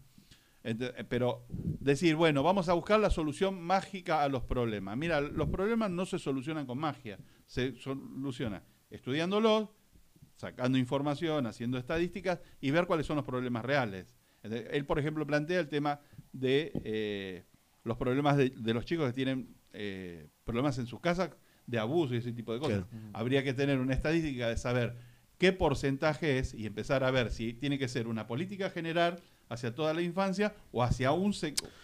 Pero 1.08 1.46
decir, 1.50 2.16
bueno, 2.16 2.44
vamos 2.44 2.68
a 2.70 2.74
buscar 2.74 3.00
la 3.00 3.10
solución 3.10 3.62
mágica 3.62 4.24
a 4.24 4.30
los 4.30 4.44
problemas. 4.44 4.98
Mira, 4.98 5.22
los 5.22 5.50
problemas 5.50 5.90
no 5.90 6.06
se 6.06 6.20
solucionan 6.20 6.66
con 6.66 6.78
magia, 6.78 7.18
se 7.46 7.76
soluciona 7.78 8.64
estudiándolos, 8.90 9.70
sacando 10.40 10.78
información, 10.78 11.48
haciendo 11.48 11.78
estadísticas 11.78 12.40
y 12.62 12.72
ver 12.72 12.88
cuáles 12.88 13.06
son 13.06 13.18
los 13.18 13.26
problemas 13.26 13.66
reales. 13.66 14.06
Él, 14.44 14.86
por 14.86 14.98
ejemplo, 14.98 15.28
plantea 15.28 15.60
el 15.60 15.68
tema 15.68 16.00
de 16.32 16.72
eh, 16.86 17.44
los 17.84 17.98
problemas 17.98 18.38
de, 18.38 18.52
de 18.52 18.74
los 18.74 18.86
chicos 18.86 19.08
que 19.08 19.14
tienen 19.14 19.54
eh, 19.74 20.30
problemas 20.46 20.78
en 20.78 20.88
sus 20.88 21.02
casas 21.02 21.32
de 21.68 21.78
abuso 21.78 22.14
y 22.16 22.20
ese 22.20 22.32
tipo 22.32 22.54
de 22.54 22.60
cosas. 22.60 22.86
Claro. 22.90 23.10
Habría 23.12 23.44
que 23.44 23.54
tener 23.54 23.80
una 23.80 23.94
estadística 23.94 24.48
de 24.48 24.56
saber 24.56 24.96
qué 25.38 25.52
porcentaje 25.52 26.40
es 26.40 26.54
y 26.54 26.66
empezar 26.66 27.04
a 27.04 27.12
ver 27.12 27.32
si 27.32 27.54
tiene 27.54 27.78
que 27.78 27.90
ser 27.90 28.08
una 28.08 28.26
política 28.26 28.70
general 28.70 29.20
hacia 29.50 29.76
toda 29.76 29.94
la 29.94 30.02
infancia 30.02 30.56
o 30.72 30.84
hacia 30.84 31.12
un, 31.12 31.36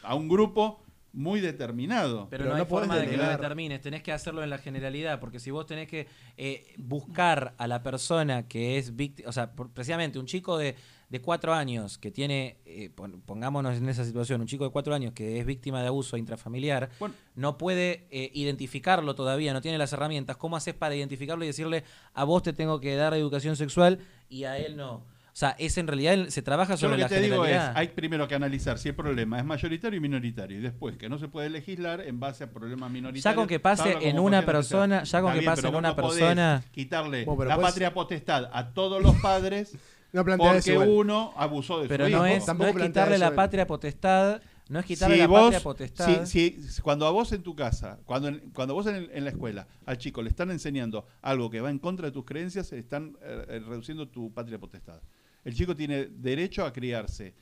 a 0.02 0.16
un 0.16 0.30
grupo 0.30 0.82
muy 1.16 1.40
determinado. 1.42 2.28
Pero, 2.30 2.44
Pero 2.44 2.44
no, 2.46 2.50
no 2.58 2.64
hay 2.64 2.70
forma 2.70 2.98
de 2.98 3.08
que 3.10 3.18
lo 3.18 3.28
determines, 3.28 3.82
tenés 3.82 4.04
que 4.04 4.12
hacerlo 4.12 4.44
en 4.44 4.50
la 4.50 4.58
generalidad, 4.58 5.20
porque 5.20 5.40
si 5.40 5.50
vos 5.52 5.66
tenés 5.66 5.88
que 5.88 6.08
eh, 6.38 6.74
buscar 6.78 7.54
a 7.58 7.68
la 7.68 7.82
persona 7.84 8.48
que 8.48 8.78
es 8.78 8.96
víctima, 8.96 9.30
o 9.30 9.32
sea, 9.32 9.52
por- 9.54 9.70
precisamente 9.72 10.20
un 10.20 10.26
chico 10.26 10.58
de, 10.58 10.76
de 11.10 11.22
cuatro 11.22 11.54
años 11.54 11.98
que 11.98 12.12
tiene, 12.12 12.58
eh, 12.66 12.90
pon- 12.94 13.22
pongámonos 13.22 13.78
en 13.78 13.88
esa 13.88 14.04
situación, 14.04 14.42
un 14.42 14.48
chico 14.48 14.66
de 14.66 14.72
cuatro 14.72 14.94
años 14.94 15.14
que 15.14 15.40
es 15.40 15.46
víctima 15.46 15.82
de 15.82 15.88
abuso 15.88 16.18
intrafamiliar, 16.18 16.90
Bueno. 17.00 17.16
no 17.36 17.58
puede 17.58 18.08
eh, 18.12 18.32
identificarlo 18.34 19.16
todavía, 19.16 19.54
no 19.54 19.62
tiene 19.62 19.78
las 19.78 19.94
herramientas, 19.94 20.36
¿cómo 20.38 20.58
haces 20.58 20.74
para 20.74 20.96
identificarlo 20.96 21.44
y 21.44 21.48
decirle, 21.48 21.84
a 22.14 22.24
vos 22.26 22.44
te 22.44 22.54
tengo 22.54 22.80
que 22.82 22.96
dar 22.96 23.14
educación 23.14 23.56
sexual 23.56 24.00
y 24.30 24.44
a 24.44 24.58
él 24.58 24.76
no? 24.76 25.06
O 25.36 25.38
sea, 25.38 25.54
es 25.60 25.78
en 25.78 25.86
realidad, 25.86 26.30
se 26.30 26.42
trabaja 26.42 26.76
Yo 26.76 26.88
lo 26.88 26.94
sobre 26.94 26.96
que 26.96 27.02
la 27.02 27.10
te 27.10 27.20
digo 27.20 27.46
es, 27.46 27.60
hay 27.76 27.90
primero 27.90 28.26
que 28.26 28.36
analizar 28.36 28.80
si 28.80 28.88
el 28.88 28.96
problema 28.96 29.38
es 29.38 29.44
mayoritario 29.44 29.98
y 29.98 30.00
minoritario, 30.00 30.58
y 30.60 30.62
después 30.62 30.96
que 30.96 31.10
no 31.10 31.20
se 31.20 31.28
puede 31.28 31.50
legislar 31.50 32.00
en 32.00 32.22
base 32.22 32.46
a 32.46 32.50
problemas 32.50 32.90
minoritarios. 32.90 33.26
Ya 33.26 33.36
con 33.36 33.46
que 33.46 33.60
pase 33.60 33.98
en 34.08 34.18
una 34.18 34.46
persona- 34.46 35.04
ya 35.04 35.20
con 35.20 35.32
Está 35.32 35.34
que 35.34 35.40
bien, 35.42 35.52
pase 35.54 35.68
en 35.68 35.76
una 35.76 35.90
no 35.90 35.96
persona- 35.98 36.64
quitarle 36.72 37.26
la 37.26 37.58
patria 37.60 37.94
potestad 37.94 38.50
a 38.54 38.72
todos 38.74 39.04
los 39.04 39.14
padres 39.18 39.74
No 40.14 40.24
plantea 40.24 40.54
porque 40.54 40.72
eso 40.72 40.90
uno 40.90 41.34
abusó 41.36 41.82
de 41.82 41.90
Pero 41.90 42.06
su 42.06 42.12
no 42.12 42.18
hijo. 42.20 42.26
es, 42.28 42.40
no 42.40 42.46
Tampoco 42.46 42.70
es 42.70 42.76
plantea 42.76 43.04
quitarle 43.04 43.16
eso 43.18 43.26
la 43.26 43.36
patria 43.36 43.68
potestad, 43.68 44.42
no 44.70 44.80
es 44.80 44.86
quitarle 44.86 45.16
Si 45.16 45.22
la 45.22 45.28
vos- 45.28 45.42
patria 45.42 45.60
potestad. 45.60 46.26
si- 46.26 46.56
si- 46.70 46.82
cuando 46.82 47.06
a 47.08 47.12
vos 47.12 47.34
en 47.34 47.44
tu 47.44 47.54
casa, 47.58 48.00
cuando, 48.06 48.30
en- 48.30 48.40
cuando 48.54 48.74
vos 48.74 48.88
en 48.88 49.22
la 49.26 49.30
escuela 49.30 49.68
al 49.86 49.98
chico 49.98 50.22
le 50.22 50.30
están 50.30 50.50
enseñando 50.52 51.06
algo 51.22 51.50
que 51.50 51.60
va 51.60 51.70
en 51.70 51.80
contra 51.80 52.06
de 52.06 52.14
tus 52.14 52.24
creencias, 52.24 52.72
están 52.72 53.18
eh, 53.22 53.46
eh, 53.50 53.60
reduciendo 53.68 54.08
tu 54.08 54.32
patria 54.34 54.58
potestad. 54.58 55.02
El 55.46 55.54
chico 55.56 55.76
tiene 55.76 56.06
derecho 56.08 56.66
a 56.66 56.74
criarse 56.74 57.34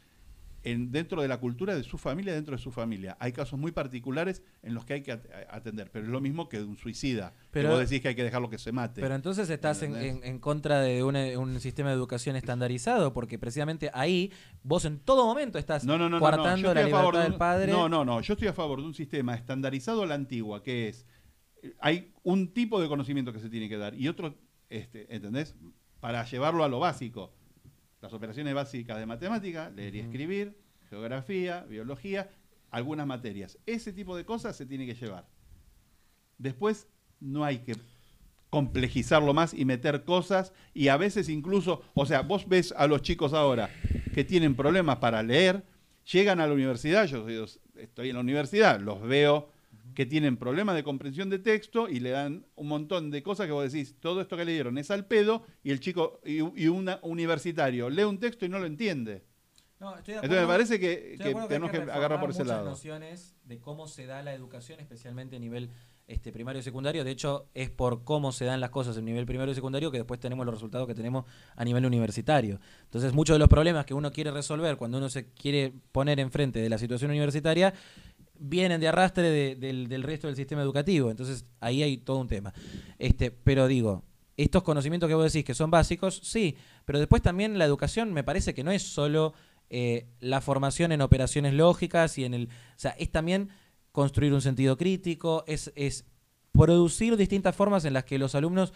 en, 0.65 0.91
dentro 0.93 1.21
de 1.21 1.27
la 1.27 1.39
cultura 1.41 1.75
de 1.75 1.83
su 1.83 1.97
familia, 1.97 2.33
dentro 2.33 2.55
de 2.55 2.61
su 2.61 2.71
familia. 2.71 3.17
Hay 3.19 3.33
casos 3.33 3.59
muy 3.59 3.71
particulares 3.73 4.41
en 4.61 4.73
los 4.73 4.85
que 4.85 4.93
hay 4.93 5.01
que 5.01 5.11
at- 5.11 5.25
atender, 5.49 5.89
pero 5.91 6.05
es 6.05 6.11
lo 6.11 6.21
mismo 6.21 6.47
que 6.47 6.61
un 6.61 6.77
suicida. 6.77 7.33
Pero- 7.51 7.67
que 7.69 7.75
vos 7.75 7.79
decís 7.89 8.01
que 8.01 8.07
hay 8.09 8.15
que 8.15 8.23
dejarlo 8.23 8.49
que 8.49 8.57
se 8.57 8.71
mate. 8.71 9.01
Pero 9.01 9.13
entonces 9.15 9.49
estás 9.49 9.81
en, 9.83 9.95
en- 9.97 10.23
en 10.23 10.39
contra 10.39 10.79
de 10.79 11.03
una- 11.03 11.37
un 11.37 11.59
sistema 11.59 11.89
de 11.89 11.95
educación 11.95 12.37
estandarizado, 12.37 13.11
porque 13.11 13.37
precisamente 13.37 13.89
ahí 13.93 14.31
vos 14.63 14.85
en 14.85 14.99
todo 14.99 15.25
momento 15.25 15.57
estás 15.57 15.83
No, 15.83 15.97
no, 15.97 16.17
coartando 16.19 16.73
la 16.73 16.83
libertad 16.85 17.11
de 17.23 17.29
del 17.29 17.35
padre. 17.37 17.71
No, 17.73 17.89
no, 17.89 18.05
no. 18.05 18.21
Yo 18.21 18.33
estoy 18.33 18.47
a 18.47 18.53
favor 18.53 18.79
de 18.79 18.87
un 18.87 18.93
sistema 18.93 19.35
estandarizado 19.35 20.03
a 20.03 20.05
la 20.05 20.15
antigua, 20.15 20.63
que 20.63 20.87
es. 20.87 21.05
eh, 21.61 21.73
Hay 21.79 22.13
un 22.23 22.53
tipo 22.53 22.81
de 22.81 22.87
conocimiento 22.87 23.33
que 23.33 23.39
se 23.39 23.49
tiene 23.49 23.67
que 23.67 23.77
dar 23.77 23.95
y 23.95 24.07
otro, 24.07 24.35
este, 24.69 25.13
¿entendés? 25.13 25.55
Para 25.99 26.23
llevarlo 26.23 26.63
a 26.63 26.69
lo 26.69 26.79
básico. 26.79 27.33
Las 28.03 28.11
operaciones 28.11 28.53
básicas 28.53 28.97
de 28.97 29.05
matemática, 29.05 29.69
leer 29.69 29.95
y 29.95 29.99
escribir, 30.01 30.57
geografía, 30.89 31.61
biología, 31.61 32.29
algunas 32.69 33.07
materias. 33.07 33.57
Ese 33.65 33.93
tipo 33.93 34.17
de 34.17 34.25
cosas 34.25 34.57
se 34.57 34.65
tiene 34.65 34.85
que 34.85 34.93
llevar. 34.93 35.25
Después 36.37 36.89
no 37.21 37.45
hay 37.45 37.59
que 37.59 37.77
complejizarlo 38.49 39.33
más 39.33 39.53
y 39.53 39.63
meter 39.63 40.03
cosas 40.03 40.51
y 40.73 40.89
a 40.89 40.97
veces 40.97 41.29
incluso, 41.29 41.81
o 41.93 42.05
sea, 42.05 42.23
vos 42.23 42.45
ves 42.49 42.73
a 42.75 42.87
los 42.87 43.03
chicos 43.03 43.31
ahora 43.31 43.69
que 44.13 44.25
tienen 44.25 44.53
problemas 44.53 44.97
para 44.97 45.23
leer, 45.23 45.63
llegan 46.11 46.41
a 46.41 46.47
la 46.47 46.53
universidad, 46.53 47.05
yo 47.05 47.25
estoy 47.77 48.09
en 48.09 48.15
la 48.15 48.19
universidad, 48.21 48.81
los 48.81 49.01
veo 49.01 49.52
que 49.93 50.05
tienen 50.05 50.37
problemas 50.37 50.75
de 50.75 50.83
comprensión 50.83 51.29
de 51.29 51.39
texto 51.39 51.87
y 51.89 51.99
le 51.99 52.09
dan 52.11 52.45
un 52.55 52.67
montón 52.67 53.11
de 53.11 53.21
cosas 53.23 53.45
que 53.47 53.51
vos 53.53 53.71
decís, 53.71 53.95
todo 53.99 54.21
esto 54.21 54.35
que 54.37 54.45
leyeron 54.45 54.77
es 54.77 54.89
al 54.91 55.05
pedo 55.05 55.43
y 55.63 55.71
el 55.71 55.79
chico 55.79 56.19
y, 56.25 56.37
y 56.61 56.67
un 56.67 56.89
universitario 57.01 57.89
lee 57.89 58.03
un 58.03 58.19
texto 58.19 58.45
y 58.45 58.49
no 58.49 58.59
lo 58.59 58.65
entiende. 58.65 59.23
No, 59.79 59.97
estoy 59.97 60.13
de 60.13 60.19
Entonces 60.19 60.29
me 60.29 60.35
acuerdo- 60.43 60.47
parece 60.47 60.79
que, 60.79 61.15
que 61.17 61.29
acuerdo 61.29 61.47
tenemos 61.47 61.71
que, 61.71 61.83
que 61.83 61.91
agarrar 61.91 62.19
por 62.19 62.29
ese 62.29 62.39
muchas 62.43 62.55
lado. 62.57 62.69
nociones 62.69 63.35
de 63.43 63.59
cómo 63.59 63.87
se 63.87 64.05
da 64.05 64.21
la 64.23 64.33
educación, 64.33 64.79
especialmente 64.79 65.35
a 65.35 65.39
nivel 65.39 65.69
este, 66.07 66.31
primario 66.31 66.59
y 66.59 66.63
secundario. 66.63 67.03
De 67.03 67.11
hecho, 67.11 67.49
es 67.53 67.69
por 67.69 68.03
cómo 68.03 68.31
se 68.31 68.45
dan 68.45 68.59
las 68.61 68.69
cosas 68.69 68.95
en 68.97 69.05
nivel 69.05 69.25
primario 69.25 69.51
y 69.51 69.55
secundario 69.55 69.91
que 69.91 69.97
después 69.97 70.19
tenemos 70.21 70.45
los 70.45 70.53
resultados 70.55 70.87
que 70.87 70.93
tenemos 70.95 71.25
a 71.55 71.63
nivel 71.65 71.85
universitario. 71.85 72.59
Entonces, 72.83 73.13
muchos 73.13 73.35
de 73.35 73.39
los 73.39 73.47
problemas 73.49 73.85
que 73.85 73.93
uno 73.93 74.11
quiere 74.11 74.31
resolver 74.31 74.77
cuando 74.77 74.97
uno 74.99 75.09
se 75.09 75.31
quiere 75.33 75.73
poner 75.91 76.19
enfrente 76.19 76.59
de 76.59 76.69
la 76.69 76.77
situación 76.77 77.11
universitaria 77.11 77.73
vienen 78.37 78.79
de 78.81 78.87
arrastre 78.87 79.29
de- 79.29 79.55
del, 79.55 79.87
del 79.87 80.03
resto 80.03 80.27
del 80.27 80.35
sistema 80.35 80.61
educativo. 80.61 81.09
Entonces, 81.11 81.45
ahí 81.59 81.83
hay 81.83 81.97
todo 81.97 82.17
un 82.17 82.27
tema. 82.27 82.53
Este, 82.99 83.31
pero 83.31 83.67
digo, 83.67 84.03
estos 84.37 84.63
conocimientos 84.63 85.07
que 85.07 85.13
vos 85.15 85.31
decís 85.31 85.45
que 85.45 85.53
son 85.53 85.69
básicos, 85.71 86.19
sí, 86.23 86.55
pero 86.85 86.99
después 86.99 87.21
también 87.21 87.57
la 87.57 87.65
educación 87.65 88.13
me 88.13 88.23
parece 88.23 88.53
que 88.53 88.63
no 88.63 88.71
es 88.71 88.81
solo 88.83 89.33
eh, 89.69 90.07
la 90.19 90.41
formación 90.41 90.91
en 90.91 91.01
operaciones 91.01 91.53
lógicas 91.53 92.17
y 92.17 92.25
en 92.25 92.33
el. 92.33 92.45
O 92.47 92.49
sea, 92.79 92.91
es 92.91 93.11
también 93.11 93.49
construir 93.91 94.33
un 94.33 94.41
sentido 94.41 94.75
crítico, 94.77 95.43
es, 95.47 95.71
es 95.75 96.05
producir 96.51 97.15
distintas 97.17 97.55
formas 97.55 97.85
en 97.85 97.93
las 97.93 98.03
que 98.05 98.17
los 98.17 98.35
alumnos 98.35 98.73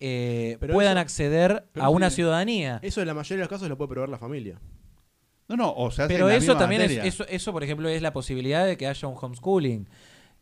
eh, 0.00 0.58
puedan 0.72 0.92
eso- 0.96 1.00
acceder 1.02 1.68
a 1.74 1.88
una 1.88 2.10
ciudadanía. 2.10 2.78
Eso 2.82 3.00
en 3.00 3.06
la 3.08 3.14
mayoría 3.14 3.36
de 3.38 3.42
los 3.42 3.48
casos 3.48 3.68
lo 3.68 3.76
puede 3.76 3.88
proveer 3.90 4.08
la 4.10 4.18
familia. 4.18 4.60
No, 5.48 5.56
no, 5.56 5.74
o 5.74 5.90
sea, 5.90 6.08
Pero 6.08 6.30
eso 6.30 6.56
también 6.56 6.82
es, 6.82 6.92
eso, 6.92 7.26
eso, 7.28 7.52
por 7.52 7.62
ejemplo, 7.62 7.88
es 7.88 8.00
la 8.00 8.12
posibilidad 8.12 8.64
de 8.64 8.76
que 8.76 8.86
haya 8.86 9.08
un 9.08 9.16
homeschooling, 9.20 9.86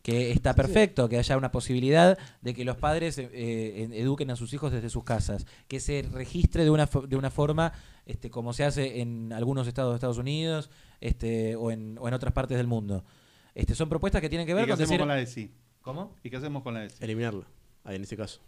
que 0.03 0.33
está 0.33 0.55
perfecto, 0.55 1.09
que 1.09 1.19
haya 1.19 1.37
una 1.37 1.53
posibilidad 1.53 2.19
de 2.41 2.55
que 2.55 2.65
los 2.65 2.77
padres 2.77 3.19
eh, 3.19 3.31
eh, 3.33 3.89
eduquen 3.93 4.31
a 4.31 4.37
sus 4.37 4.53
hijos 4.53 4.73
desde 4.73 4.91
sus 4.91 5.05
casas, 5.05 5.47
que 5.69 5.81
se 5.81 6.03
registre 6.13 6.65
de 6.65 6.71
una, 6.71 6.89
de 7.09 7.17
una 7.17 7.31
forma 7.31 7.73
este, 8.07 8.31
como 8.31 8.53
se 8.53 8.65
hace 8.65 9.01
en 9.01 9.33
algunos 9.33 9.67
estados 9.69 9.93
de 9.93 9.97
Estados 9.97 10.19
Unidos 10.19 10.71
este, 11.01 11.57
o, 11.57 11.71
en, 11.71 11.99
o 11.99 12.09
en 12.09 12.15
otras 12.15 12.33
partes 12.33 12.57
del 12.57 12.67
mundo. 12.67 13.05
Este, 13.55 13.75
son 13.75 13.89
propuestas 13.89 14.21
que 14.21 14.29
tienen 14.29 14.47
que 14.47 14.55
ver 14.55 14.65
¿Y 14.65 14.67
qué 14.67 14.71
con 14.73 14.75
hacemos 14.75 14.89
decir... 14.89 15.01
con 15.01 15.09
la 15.09 15.21
ESI? 15.21 15.51
¿Cómo? 15.83 16.17
¿Y 16.23 16.31
qué 16.31 16.37
hacemos 16.37 16.63
con 16.63 16.75
la 16.75 16.85
ESI? 16.85 16.97
Eliminarla. 17.05 17.47
Ahí 17.85 17.97
en 17.97 18.03
ese 18.03 18.17
caso. 18.17 18.41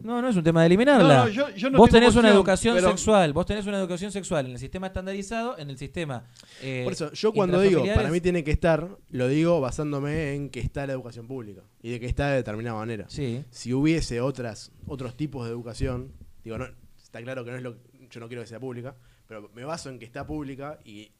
No, 0.00 0.22
no 0.22 0.28
es 0.28 0.36
un 0.36 0.44
tema 0.44 0.60
de 0.60 0.66
eliminarla. 0.66 1.16
No, 1.18 1.24
no, 1.24 1.28
yo- 1.28 1.50
yo 1.50 1.70
no 1.70 1.78
vos 1.78 1.90
tenés 1.90 2.14
una 2.14 2.30
educación 2.30 2.76
pero- 2.76 2.88
sexual, 2.90 3.32
vos 3.32 3.46
tenés 3.46 3.66
una 3.66 3.78
educación 3.78 4.12
sexual 4.12 4.46
en 4.46 4.52
el 4.52 4.58
sistema 4.58 4.86
estandarizado, 4.86 5.58
en 5.58 5.70
el 5.70 5.76
sistema... 5.76 6.24
eh, 6.62 6.82
Por 6.84 6.92
eso, 6.92 7.12
yo 7.12 7.32
cuando 7.32 7.60
digo, 7.60 7.82
para 7.94 8.08
mí 8.08 8.20
tiene 8.20 8.44
que 8.44 8.52
estar, 8.52 8.88
lo 9.10 9.26
digo 9.28 9.60
basándome 9.60 10.34
en 10.34 10.50
que 10.50 10.60
está 10.60 10.86
la 10.86 10.92
educación 10.92 11.26
pública 11.26 11.62
y 11.82 11.90
de 11.90 11.98
que 12.00 12.06
está 12.06 12.28
de 12.30 12.36
determinada 12.36 12.76
manera. 12.78 13.06
Sí. 13.08 13.44
Si 13.50 13.74
hubiese 13.74 14.20
otras, 14.20 14.70
otros 14.86 15.16
tipos 15.16 15.44
de 15.46 15.50
educación, 15.50 16.12
digo, 16.44 16.58
no, 16.58 16.66
está 17.02 17.20
claro 17.20 17.44
que 17.44 17.50
no 17.50 17.56
es 17.56 17.62
lo 17.64 17.76
yo 18.10 18.20
no 18.20 18.28
quiero 18.28 18.42
que 18.42 18.48
sea 18.48 18.60
pública, 18.60 18.94
pero 19.26 19.50
me 19.54 19.64
baso 19.64 19.90
en 19.90 19.98
que 19.98 20.04
está 20.06 20.24
pública 20.26 20.78
y 20.84 21.10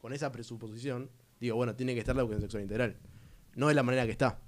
con 0.00 0.12
esa 0.12 0.32
presuposición, 0.32 1.08
digo, 1.38 1.54
bueno, 1.56 1.74
tiene 1.76 1.94
que 1.94 2.00
estar 2.00 2.16
la 2.16 2.22
educación 2.22 2.42
sexual 2.42 2.62
integral. 2.64 2.96
No 3.54 3.68
de 3.68 3.74
la 3.74 3.82
manera 3.82 4.04
que 4.06 4.12
está. 4.12 4.40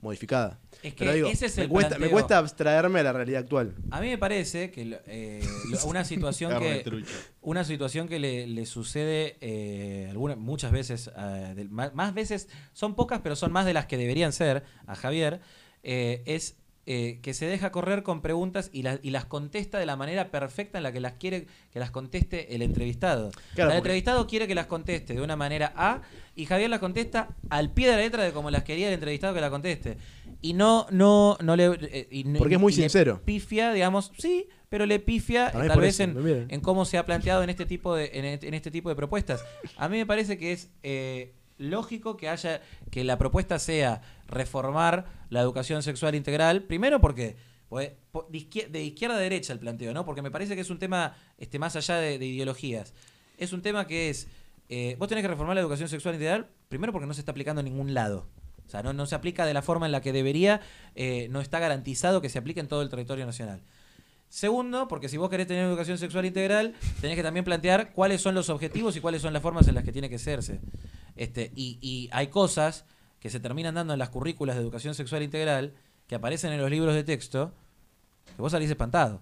Modificada. 0.00 0.58
Es 0.82 0.94
que 0.94 0.98
Pero 1.00 1.12
digo, 1.12 1.28
ese 1.28 1.46
es 1.46 1.56
me, 1.56 1.64
el 1.64 1.68
cuesta, 1.68 1.98
me 1.98 2.08
cuesta 2.08 2.38
abstraerme 2.38 3.00
a 3.00 3.02
la 3.02 3.12
realidad 3.12 3.40
actual. 3.42 3.74
A 3.90 4.00
mí 4.00 4.08
me 4.08 4.18
parece 4.18 4.70
que 4.70 5.00
eh, 5.06 5.42
una 5.84 6.04
situación 6.04 6.52
que 6.60 6.84
una 7.40 7.64
situación 7.64 8.08
que 8.08 8.18
le, 8.18 8.46
le 8.46 8.64
sucede 8.66 9.36
eh, 9.40 10.06
alguna- 10.10 10.36
muchas 10.36 10.70
veces, 10.72 11.10
eh, 11.16 11.66
más, 11.70 11.94
más 11.94 12.14
veces, 12.14 12.48
son 12.72 12.94
pocas, 12.94 13.20
pero 13.22 13.34
son 13.36 13.50
más 13.52 13.66
de 13.66 13.72
las 13.72 13.86
que 13.86 13.96
deberían 13.96 14.32
ser 14.32 14.62
a 14.86 14.94
Javier, 14.94 15.40
eh, 15.82 16.22
es 16.26 16.56
eh, 16.90 17.18
que 17.20 17.34
se 17.34 17.44
deja 17.44 17.70
correr 17.70 18.02
con 18.02 18.22
preguntas 18.22 18.70
y, 18.72 18.80
las 18.80 18.98
y 19.02 19.10
las 19.10 19.26
contesta 19.26 19.78
de 19.78 19.84
la 19.84 19.94
manera 19.94 20.30
perfecta 20.30 20.78
en 20.78 20.84
la 20.84 20.90
que 20.90 21.00
las 21.00 21.12
quiere 21.12 21.46
que 21.70 21.78
las 21.78 21.90
conteste 21.90 22.54
el 22.54 22.62
entrevistado. 22.62 23.30
Claro, 23.54 23.72
el 23.72 23.76
entrevistado 23.76 24.26
quiere 24.26 24.46
que 24.46 24.54
las 24.54 24.68
conteste 24.68 25.12
de 25.12 25.20
una 25.20 25.36
manera 25.36 25.70
A 25.76 26.00
y 26.34 26.46
Javier 26.46 26.70
las 26.70 26.80
contesta 26.80 27.28
al 27.50 27.74
pie 27.74 27.88
de 27.88 27.96
la 27.96 27.98
letra 27.98 28.22
de 28.22 28.32
como 28.32 28.50
las 28.50 28.62
quería 28.62 28.88
el 28.88 28.94
entrevistado 28.94 29.34
que 29.34 29.42
la 29.42 29.50
conteste. 29.50 29.98
Y 30.40 30.54
no, 30.54 30.86
no, 30.90 31.36
no 31.42 31.56
le. 31.56 31.66
eh, 31.82 32.08
y 32.10 32.24
Porque 32.24 32.54
es 32.54 32.60
muy 32.60 32.72
sincero. 32.72 33.20
Pifia, 33.22 33.74
digamos, 33.74 34.10
sí, 34.16 34.48
pero 34.70 34.86
le 34.86 34.98
pifia 34.98 35.52
tal 35.52 35.78
vez 35.78 36.00
en, 36.00 36.46
en 36.48 36.60
cómo 36.62 36.86
se 36.86 36.96
ha 36.96 37.04
planteado 37.04 37.42
en 37.42 37.50
este 37.50 37.66
tipo 37.66 37.94
de, 37.94 38.10
en 38.14 38.54
este 38.54 38.70
tipo 38.70 38.88
de 38.88 38.96
propuestas. 38.96 39.44
A 39.76 39.90
mí 39.90 39.98
me 39.98 40.06
parece 40.06 40.38
que 40.38 40.52
es 40.52 40.70
eh, 40.82 41.34
lógico 41.58 42.16
que 42.16 42.28
haya 42.28 42.62
que 42.90 43.04
la 43.04 43.18
propuesta 43.18 43.58
sea 43.58 44.00
reformar 44.26 45.06
la 45.30 45.40
educación 45.40 45.82
sexual 45.82 46.14
integral. 46.14 46.62
Primero 46.62 47.00
porque 47.00 47.36
pues, 47.68 47.92
de, 48.30 48.38
izquier- 48.38 48.68
de 48.68 48.82
izquierda 48.82 49.16
a 49.16 49.20
derecha 49.20 49.52
el 49.52 49.58
planteo, 49.58 49.92
¿no? 49.92 50.04
Porque 50.04 50.22
me 50.22 50.30
parece 50.30 50.54
que 50.54 50.62
es 50.62 50.70
un 50.70 50.78
tema 50.78 51.16
este, 51.36 51.58
más 51.58 51.76
allá 51.76 51.96
de, 51.96 52.18
de 52.18 52.26
ideologías. 52.26 52.94
Es 53.36 53.52
un 53.52 53.60
tema 53.62 53.86
que 53.86 54.08
es. 54.10 54.26
eh, 54.68 54.96
vos 54.98 55.08
tenés 55.08 55.22
que 55.22 55.28
reformar 55.28 55.54
la 55.54 55.60
educación 55.60 55.88
sexual 55.88 56.14
integral, 56.14 56.48
primero 56.68 56.92
porque 56.92 57.06
no 57.06 57.14
se 57.14 57.20
está 57.20 57.32
aplicando 57.32 57.60
en 57.60 57.66
ningún 57.66 57.92
lado. 57.94 58.26
O 58.66 58.70
sea, 58.70 58.82
no, 58.82 58.92
no 58.92 59.06
se 59.06 59.14
aplica 59.14 59.46
de 59.46 59.54
la 59.54 59.62
forma 59.62 59.86
en 59.86 59.92
la 59.92 60.00
que 60.02 60.12
debería, 60.12 60.60
eh, 60.94 61.28
no 61.30 61.40
está 61.40 61.58
garantizado 61.58 62.20
que 62.20 62.28
se 62.28 62.38
aplique 62.38 62.60
en 62.60 62.68
todo 62.68 62.82
el 62.82 62.88
territorio 62.90 63.24
nacional. 63.24 63.62
Segundo, 64.28 64.88
porque 64.88 65.08
si 65.08 65.16
vos 65.16 65.30
querés 65.30 65.46
tener 65.46 65.64
educación 65.64 65.96
sexual 65.96 66.26
integral, 66.26 66.74
tenés 67.00 67.16
que 67.16 67.22
también 67.22 67.46
plantear 67.46 67.94
cuáles 67.94 68.20
son 68.20 68.34
los 68.34 68.50
objetivos 68.50 68.94
y 68.94 69.00
cuáles 69.00 69.22
son 69.22 69.32
las 69.32 69.40
formas 69.40 69.66
en 69.68 69.74
las 69.74 69.84
que 69.84 69.92
tiene 69.92 70.10
que 70.10 70.16
hacerse. 70.16 70.60
Este, 71.18 71.52
y, 71.54 71.78
y 71.82 72.08
hay 72.12 72.28
cosas 72.28 72.84
que 73.20 73.30
se 73.30 73.40
terminan 73.40 73.74
dando 73.74 73.92
en 73.92 73.98
las 73.98 74.08
currículas 74.10 74.56
de 74.56 74.62
educación 74.62 74.94
sexual 74.94 75.22
integral 75.22 75.74
que 76.06 76.14
aparecen 76.14 76.52
en 76.52 76.60
los 76.60 76.70
libros 76.70 76.94
de 76.94 77.04
texto 77.04 77.52
que 78.34 78.40
vos 78.40 78.52
salís 78.52 78.70
espantado. 78.70 79.20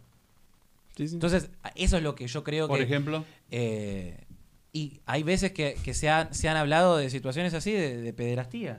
Sí, 0.96 1.08
sí. 1.08 1.14
Entonces, 1.14 1.50
eso 1.74 1.96
es 1.96 2.02
lo 2.02 2.14
que 2.14 2.26
yo 2.26 2.44
creo 2.44 2.68
Por 2.68 2.78
que... 2.78 2.84
ejemplo, 2.84 3.24
eh, 3.50 4.24
y 4.72 5.00
hay 5.06 5.22
veces 5.22 5.52
que, 5.52 5.76
que 5.82 5.94
se, 5.94 6.08
han, 6.10 6.32
se 6.34 6.48
han 6.48 6.56
hablado 6.56 6.96
de 6.98 7.08
situaciones 7.10 7.54
así 7.54 7.72
de, 7.72 7.96
de 7.96 8.12
pederastía. 8.12 8.78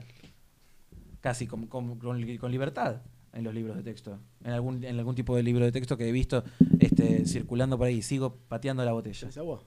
Casi 1.20 1.46
con, 1.48 1.66
con- 1.66 1.98
con 1.98 2.20
li- 2.20 2.38
con 2.38 2.52
libertad 2.52 3.02
en 3.32 3.42
los 3.42 3.52
libros 3.52 3.76
de 3.76 3.82
texto. 3.82 4.18
En 4.44 4.52
algún, 4.52 4.84
en 4.84 4.96
algún 4.98 5.16
tipo 5.16 5.34
de 5.34 5.42
libro 5.42 5.64
de 5.64 5.72
texto 5.72 5.96
que 5.96 6.08
he 6.08 6.12
visto 6.12 6.44
este, 6.78 7.26
circulando 7.26 7.76
por 7.76 7.88
ahí. 7.88 8.02
Sigo 8.02 8.36
pateando 8.48 8.84
la 8.84 8.92
botella. 8.92 9.18
¿Tenés 9.20 9.38
agua? 9.38 9.62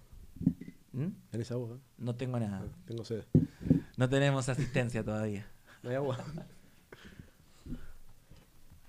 ¿Mm? 0.94 1.08
¿Tenés 1.30 1.52
agua? 1.52 1.78
No 1.98 2.16
tengo 2.16 2.40
nada. 2.40 2.64
Tengo 2.86 3.06
sed. 3.06 3.24
No 3.98 4.10
tenemos 4.10 4.50
asistencia 4.50 5.04
todavía. 5.04 5.46
¿No 5.84 5.90
hay 5.90 5.96
agua? 5.96 6.18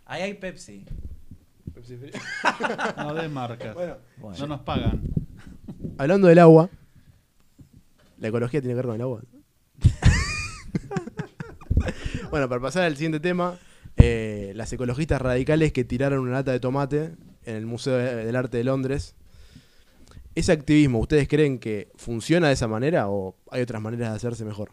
Ahí 0.07 0.22
hay 0.22 0.34
Pepsi. 0.34 0.84
Pepsi 1.74 1.98
no 2.98 3.14
de 3.14 3.28
marcas. 3.28 3.74
Bueno, 3.74 3.96
Bueno. 4.18 4.38
no 4.40 4.46
nos 4.48 4.61
pagan. 4.61 5.03
hablando 5.98 6.28
del 6.28 6.38
agua, 6.38 6.68
la 8.18 8.28
ecología 8.28 8.61
tiene 8.61 8.72
que 8.72 8.76
ver 8.76 8.86
con 8.86 8.94
el 8.96 9.03
agua. 9.03 9.22
bueno, 12.30 12.48
para 12.48 12.61
pasar 12.61 12.82
al 12.84 12.96
siguiente 12.96 13.20
tema, 13.20 13.59
eh, 13.96 14.53
las 14.57 14.72
ecologistas 14.72 15.20
radicales 15.22 15.72
que 15.72 15.84
tiraron 15.84 16.20
una 16.20 16.32
lata 16.32 16.53
de 16.53 16.61
tomate 16.61 17.14
en 17.44 17.57
el 17.57 17.66
Museo 17.66 17.96
de- 17.96 18.24
del 18.24 18.36
Arte 18.36 18.59
de 18.59 18.64
Londres. 18.64 19.14
¿Ese 20.35 20.53
activismo, 20.53 20.99
ustedes 20.99 21.28
creen 21.28 21.59
que 21.59 21.89
funciona 21.97 22.49
de 22.49 22.55
esa 22.55 22.66
manera 22.68 23.09
o 23.11 23.37
hay 23.51 23.61
otras 23.62 23.83
maneras 23.83 24.11
de 24.11 24.16
hacerse 24.16 24.45
mejor? 24.45 24.72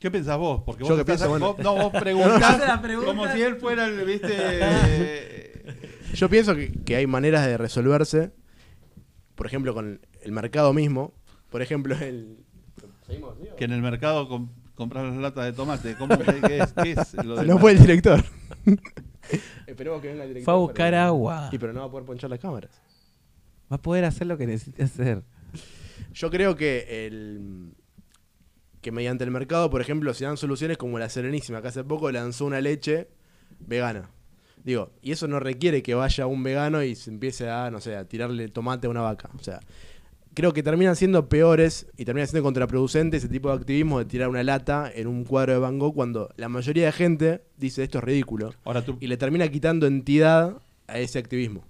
¿Qué 0.00 0.10
pensás 0.10 0.38
vos? 0.38 0.62
Porque 0.66 0.82
Yo 0.84 0.88
vos 0.96 1.04
que 1.04 1.12
estás- 1.12 1.28
pienso, 1.28 1.28
bueno. 1.30 1.54
vos- 1.54 1.58
no, 1.64 1.74
vos 1.90 1.92
preguntás 2.02 2.58
la 2.60 2.82
pregunta. 2.82 3.06
como 3.06 3.28
si 3.32 3.42
él 3.42 3.56
fuera 3.56 3.86
el, 3.86 4.04
viste... 4.04 4.28
eh, 4.32 5.52
Yo 6.14 6.28
pienso 6.28 6.54
que, 6.54 6.72
que 6.84 6.96
hay 6.96 7.06
maneras 7.06 7.46
de 7.46 7.56
resolverse, 7.58 8.30
por 9.34 9.46
ejemplo, 9.46 9.72
con 9.74 10.00
el 10.22 10.32
mercado 10.32 10.72
mismo. 10.72 11.12
Por 11.50 11.62
ejemplo, 11.62 11.94
el... 12.00 12.38
¿Seguimos, 13.06 13.36
sí, 13.40 13.48
o- 13.52 13.56
que 13.56 13.64
en 13.64 13.72
el 13.72 13.82
mercado 13.82 14.28
com- 14.28 14.50
compras 14.74 15.04
las 15.04 15.16
latas 15.16 15.44
de 15.44 15.52
tomate. 15.52 15.94
¿Cómo, 15.96 16.18
qué, 16.18 16.40
qué 16.46 16.58
es, 16.58 16.72
qué 16.72 16.90
es 16.92 17.14
lo 17.24 17.36
del 17.36 17.46
No 17.46 17.58
fue 17.58 17.72
el 17.72 17.78
director. 17.80 18.22
Esperemos 19.66 20.00
que 20.02 20.08
venga 20.08 20.24
el 20.24 20.28
director. 20.30 20.44
Fue 20.44 20.54
a 20.54 20.56
buscar 20.56 20.94
agua. 20.94 21.48
Y 21.52 21.58
pero 21.58 21.72
no 21.72 21.80
va 21.80 21.86
a 21.86 21.90
poder 21.90 22.04
ponchar 22.06 22.30
las 22.30 22.38
cámaras. 22.38 22.70
Va 23.70 23.76
a 23.76 23.82
poder 23.82 24.04
hacer 24.04 24.26
lo 24.26 24.38
que 24.38 24.46
necesite 24.46 24.82
hacer. 24.84 25.22
Yo 26.12 26.30
creo 26.30 26.56
que 26.56 27.06
el 27.06 27.74
que 28.80 28.92
mediante 28.92 29.24
el 29.24 29.32
mercado, 29.32 29.68
por 29.68 29.80
ejemplo, 29.80 30.14
se 30.14 30.24
dan 30.24 30.36
soluciones 30.36 30.76
como 30.76 30.98
la 31.00 31.08
Serenísima, 31.08 31.60
que 31.60 31.66
hace 31.66 31.82
poco 31.82 32.10
lanzó 32.12 32.44
una 32.44 32.60
leche 32.60 33.08
vegana. 33.58 34.10
Digo, 34.62 34.92
y 35.02 35.10
eso 35.10 35.26
no 35.26 35.40
requiere 35.40 35.82
que 35.82 35.94
vaya 35.94 36.26
un 36.26 36.42
vegano 36.44 36.82
y 36.84 36.94
se 36.94 37.10
empiece 37.10 37.48
a, 37.48 37.70
no 37.70 37.80
sé, 37.80 37.96
a 37.96 38.04
tirarle 38.04 38.48
tomate 38.48 38.86
a 38.86 38.90
una 38.90 39.00
vaca. 39.00 39.28
O 39.38 39.42
sea, 39.42 39.60
creo 40.34 40.52
que 40.52 40.62
terminan 40.62 40.94
siendo 40.94 41.28
peores 41.28 41.86
y 41.96 42.04
termina 42.04 42.26
siendo 42.26 42.44
contraproducente 42.44 43.16
ese 43.16 43.28
tipo 43.28 43.48
de 43.48 43.56
activismo 43.56 43.98
de 43.98 44.04
tirar 44.04 44.28
una 44.28 44.42
lata 44.42 44.88
en 44.94 45.08
un 45.08 45.24
cuadro 45.24 45.54
de 45.54 45.58
Van 45.58 45.78
Gogh 45.78 45.94
cuando 45.94 46.32
la 46.36 46.48
mayoría 46.48 46.86
de 46.86 46.92
gente 46.92 47.42
dice 47.56 47.82
esto 47.82 47.98
es 47.98 48.04
ridículo. 48.04 48.54
Ahora 48.64 48.84
tú... 48.84 48.98
y 49.00 49.08
le 49.08 49.16
termina 49.16 49.48
quitando 49.48 49.86
entidad 49.86 50.58
a 50.86 50.98
ese 50.98 51.18
activismo. 51.18 51.64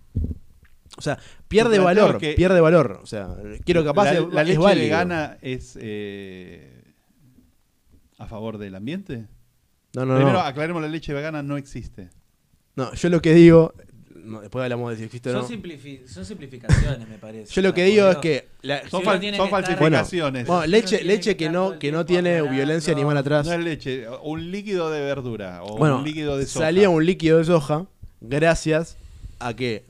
O 0.96 1.02
sea, 1.02 1.18
pierde 1.48 1.78
valor, 1.78 2.18
que- 2.18 2.32
pierde 2.34 2.60
valor. 2.60 3.00
O 3.02 3.06
sea, 3.06 3.28
quiero 3.64 3.84
capaz 3.84 4.12
la, 4.14 4.20
la 4.20 4.42
es 4.42 4.48
leche 4.48 4.58
válido. 4.58 4.84
vegana 4.84 5.36
es 5.42 5.78
eh, 5.80 6.82
a 8.18 8.26
favor 8.26 8.58
del 8.58 8.74
ambiente. 8.74 9.26
No, 9.94 10.04
no, 10.04 10.16
Primero, 10.16 10.38
no. 10.38 10.40
aclaremos, 10.44 10.82
la 10.82 10.88
leche 10.88 11.12
vegana 11.12 11.42
no 11.42 11.56
existe. 11.56 12.10
No, 12.74 12.92
yo 12.94 13.08
lo 13.08 13.22
que 13.22 13.32
digo, 13.34 13.72
no, 14.14 14.40
después 14.40 14.62
hablamos 14.62 14.90
de 14.90 14.96
si 14.98 15.04
existe 15.04 15.30
o 15.30 15.32
Son, 15.32 15.42
no. 15.42 15.48
simplifi- 15.48 16.06
son 16.06 16.24
simplificaciones, 16.24 17.08
me 17.08 17.16
parece. 17.18 17.52
Yo 17.54 17.62
lo 17.62 17.72
que 17.72 17.84
digo 17.84 18.08
es 18.10 18.16
que 18.18 18.48
la- 18.62 18.86
Son, 18.88 19.02
fal- 19.02 19.20
no 19.30 19.36
son 19.36 19.46
que 19.46 19.50
falsificaciones. 19.50 20.46
bueno, 20.46 20.66
leche, 20.66 21.02
leche 21.04 21.36
que 21.36 21.44
que 21.46 21.50
no, 21.50 21.78
que 21.78 21.92
no 21.92 22.04
tiene 22.04 22.42
violencia 22.42 22.92
animal 22.92 23.16
atrás. 23.18 23.46
no 23.46 23.52
es 23.52 23.60
leche, 23.64 24.06
un 24.22 24.50
líquido 24.50 24.90
de 24.90 25.00
verdura 25.00 25.62
o 25.62 25.76
bueno, 25.78 25.98
un 25.98 26.04
líquido 26.04 26.36
de 26.36 26.46
soja. 26.46 26.66
salía 26.66 26.88
un 26.90 27.04
líquido 27.06 27.38
de 27.38 27.44
soja 27.44 27.86
gracias 28.20 28.96
a 29.38 29.54
que 29.54 29.84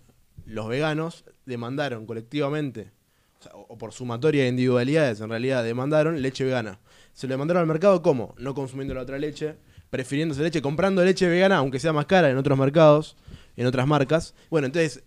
los 0.46 0.68
veganos 0.68 1.24
demandaron 1.44 2.06
colectivamente, 2.06 2.90
o, 3.38 3.42
sea, 3.42 3.52
o- 3.54 3.76
por 3.78 3.92
sumatoria 3.92 4.42
de 4.44 4.48
individualidades 4.48 5.20
en 5.20 5.28
realidad, 5.28 5.62
demandaron 5.64 6.20
leche 6.22 6.44
vegana. 6.44 6.78
Se 7.12 7.26
lo 7.26 7.32
demandaron 7.34 7.60
al 7.62 7.66
mercado 7.66 8.02
¿cómo? 8.02 8.34
No 8.38 8.54
consumiendo 8.54 8.94
la 8.94 9.02
otra 9.02 9.18
leche, 9.18 9.56
prefiriéndose 9.90 10.42
leche, 10.42 10.60
comprando 10.62 11.04
leche 11.04 11.28
vegana, 11.28 11.56
aunque 11.58 11.78
sea 11.78 11.92
más 11.92 12.06
cara 12.06 12.30
en 12.30 12.36
otros 12.36 12.58
mercados, 12.58 13.16
en 13.56 13.66
otras 13.66 13.86
marcas. 13.86 14.34
Bueno, 14.50 14.66
entonces 14.66 15.02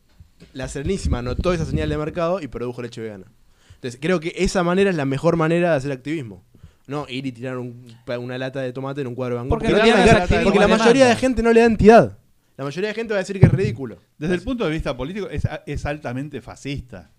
la 0.54 0.68
Serenísima 0.68 1.22
notó 1.22 1.54
esa 1.54 1.66
señal 1.66 1.90
de 1.90 1.98
mercado 1.98 2.42
y 2.42 2.48
produjo 2.48 2.82
leche 2.82 3.02
vegana. 3.02 3.26
Entonces 3.76 4.00
creo 4.02 4.20
que 4.20 4.34
esa 4.38 4.64
manera 4.64 4.90
es 4.90 4.96
la 4.96 5.06
mejor 5.06 5.36
manera 5.38 5.72
de 5.72 5.76
hacer 5.78 5.92
activismo. 5.92 6.44
No 6.88 7.06
ir 7.08 7.26
y 7.28 7.32
tirar 7.32 7.58
un- 7.60 7.86
una 8.20 8.38
lata 8.40 8.62
de 8.62 8.74
tomate 8.74 9.02
en 9.02 9.08
un 9.08 9.16
cuadro 9.16 9.36
de 9.36 9.40
Van 9.42 9.50
Gogh. 9.50 9.60
Porque 9.60 9.68
no 9.72 9.78
ver- 10.06 10.16
activismo 10.24 10.44
porque 10.46 10.60
la 10.60 10.68
mayoría 10.80 11.06
de 11.06 11.16
gente 11.16 11.44
no 11.44 11.54
le 11.54 11.60
da 11.60 11.66
entidad. 11.68 12.18
La 12.60 12.66
mayoría 12.66 12.90
de 12.90 12.94
gente 12.94 13.14
va 13.14 13.20
a 13.20 13.24
decir 13.24 13.40
que 13.40 13.46
es 13.46 13.52
ridículo. 13.54 14.00
Desde 14.18 14.36
el 14.36 14.42
punto 14.42 14.66
de 14.66 14.72
vista 14.72 14.98
político 14.98 15.30
es, 15.30 15.48
es 15.66 15.86
altamente 15.86 16.42
fascista. 16.42 17.10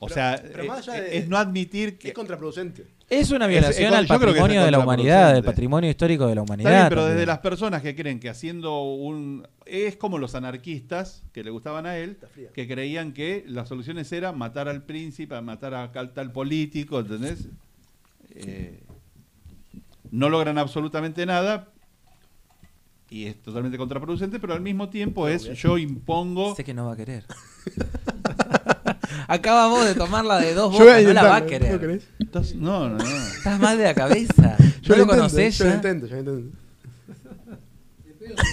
O 0.00 0.06
Pero- 0.06 0.14
sea, 0.14 0.42
pero 0.52 0.74
es, 0.74 0.86
de- 0.86 1.26
no 1.28 1.36
admitir 1.38 1.96
que... 1.96 2.08
Es 2.08 2.14
contraproducente. 2.14 2.88
Es 3.08 3.30
una 3.30 3.44
Es- 3.44 3.50
violación 3.52 3.92
es- 3.92 3.98
al 4.00 4.06
patrimonio 4.08 4.64
de 4.64 4.72
la 4.72 4.80
humanidad, 4.80 5.32
del 5.32 5.44
patrimonio 5.44 5.88
histórico 5.88 6.26
de 6.26 6.34
la 6.34 6.42
humanidad. 6.42 6.72
Está 6.72 6.80
bien, 6.80 6.88
pero 6.88 7.00
también. 7.02 7.16
desde 7.18 7.26
las 7.26 7.38
personas 7.38 7.80
que 7.82 7.94
creen 7.94 8.18
que 8.18 8.28
haciendo 8.28 8.82
un... 8.82 9.46
Es 9.64 9.94
como 9.94 10.18
los 10.18 10.34
anarquistas 10.34 11.22
que 11.32 11.44
le 11.44 11.50
gustaban 11.50 11.86
a 11.86 11.98
él, 11.98 12.18
que 12.54 12.66
creían 12.66 13.12
que 13.12 13.44
las 13.46 13.68
soluciones 13.68 14.10
eran 14.10 14.36
matar 14.36 14.68
al 14.68 14.82
príncipe, 14.82 15.40
matar 15.40 15.74
a 15.74 15.92
tal 15.92 16.32
político, 16.32 16.98
¿entendés? 16.98 17.46
Eh, 18.34 18.80
no 20.10 20.28
logran 20.30 20.58
absolutamente 20.58 21.24
nada 21.26 21.68
y 23.10 23.26
es 23.26 23.42
totalmente 23.42 23.78
contraproducente, 23.78 24.38
pero 24.38 24.52
al 24.54 24.60
mismo 24.60 24.88
tiempo 24.90 25.28
es 25.28 25.44
yo 25.54 25.78
impongo... 25.78 26.54
Sé 26.54 26.64
que 26.64 26.74
no 26.74 26.86
va 26.86 26.92
a 26.92 26.96
querer. 26.96 27.24
Acabamos 29.28 29.84
de 29.84 29.94
tomarla 29.94 30.38
de 30.38 30.54
dos 30.54 30.72
bocas, 30.72 31.02
no 31.04 31.12
la 31.12 31.22
va 31.24 31.36
a 31.36 31.38
intentarlo, 31.40 31.74
¿no 31.74 31.80
querer. 31.80 31.80
querés? 31.80 32.08
Estás- 32.18 32.54
No, 32.54 32.88
no, 32.88 32.98
no. 32.98 33.04
Estás 33.04 33.60
mal 33.60 33.76
de 33.78 33.84
la 33.84 33.94
cabeza. 33.94 34.56
Yo 34.82 34.94
no 34.96 35.02
lo 35.02 35.06
conoces 35.06 35.58
Yo 35.58 35.64
lo 35.66 35.74
intento, 35.74 36.06
yo 36.06 36.14
lo 36.22 36.38
intento. 36.38 36.56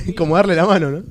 Como 0.18 0.36
darle 0.36 0.56
la 0.56 0.66
mano, 0.66 0.92
¿no? 0.92 1.04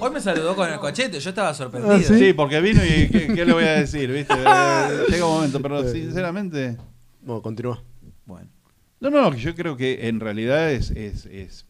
Hoy 0.00 0.10
me 0.10 0.20
saludó 0.20 0.56
con 0.56 0.70
el 0.70 0.78
cochete, 0.78 1.20
yo 1.20 1.28
estaba 1.30 1.54
sorprendido. 1.54 1.94
Ah, 1.94 2.00
¿sí? 2.00 2.18
Sí, 2.18 2.32
porque 2.32 2.60
vino 2.60 2.84
y 2.84 3.08
¿qué, 3.08 3.28
qué 3.34 3.44
le 3.44 3.52
voy 3.52 3.64
a 3.64 3.72
decir? 3.74 4.10
¿viste? 4.10 4.34
Eh, 4.34 5.04
Llega 5.08 5.26
un 5.26 5.34
momento, 5.34 5.60
pero 5.62 5.88
sinceramente... 5.90 6.76
Bueno, 7.22 7.40
continúa. 7.42 7.82
Bueno. 8.26 8.48
No, 9.00 9.10
no, 9.10 9.30
que 9.32 9.38
yo 9.38 9.54
creo 9.54 9.76
que 9.76 10.08
en 10.08 10.20
realidad 10.20 10.70
es, 10.72 10.90
es- 10.90 11.26
es- 11.26 11.66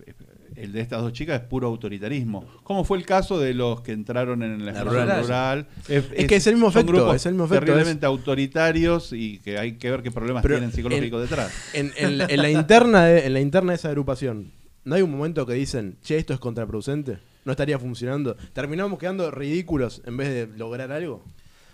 el 0.56 0.70
de 0.72 0.80
estas 0.80 1.02
dos 1.02 1.12
chicas 1.12 1.40
es 1.42 1.48
puro 1.48 1.66
autoritarismo. 1.66 2.46
Como 2.62 2.84
fue 2.84 2.96
el 2.96 3.04
caso 3.04 3.40
de 3.40 3.54
los 3.54 3.80
que 3.80 3.90
entraron 3.90 4.40
en 4.44 4.64
la, 4.64 4.70
La 4.72 4.84
rural. 4.84 5.22
rural. 5.24 5.66
Es, 5.88 6.04
Es 6.14 6.26
que 6.28 6.36
es 6.36 6.46
el 6.46 6.54
mismo 6.54 6.70
son 6.70 6.82
efecto, 6.82 6.92
grupos 6.98 7.16
es 7.16 7.26
el 7.26 7.32
mismo 7.32 7.46
efecto, 7.46 7.64
Terriblemente 7.64 8.06
autoritarios 8.06 9.12
y 9.12 9.38
que 9.38 9.58
hay 9.58 9.72
que 9.78 9.90
ver 9.90 10.02
qué 10.02 10.12
problemas 10.12 10.42
Pero 10.44 10.56
tienen 10.56 10.72
psicológicos 10.72 11.22
detrás. 11.22 11.52
En, 11.72 11.92
en 11.96 12.18
la- 12.18 12.26
en 12.26 12.40
la 12.40 12.50
interna 12.50 13.04
de, 13.06 13.26
en 13.26 13.32
la 13.32 13.40
interna 13.40 13.72
de 13.72 13.76
esa 13.76 13.88
agrupación, 13.88 14.52
¿no 14.84 14.94
hay 14.94 15.02
un 15.02 15.10
momento 15.10 15.44
que 15.44 15.54
dicen, 15.54 15.96
che, 16.02 16.18
esto 16.18 16.32
es 16.34 16.38
contraproducente? 16.38 17.18
¿No 17.44 17.50
estaría 17.50 17.78
funcionando? 17.80 18.36
¿Terminamos 18.52 18.96
quedando 19.00 19.32
ridículos 19.32 20.02
en 20.06 20.16
vez 20.16 20.28
de 20.28 20.56
lograr 20.56 20.92
algo? 20.92 21.24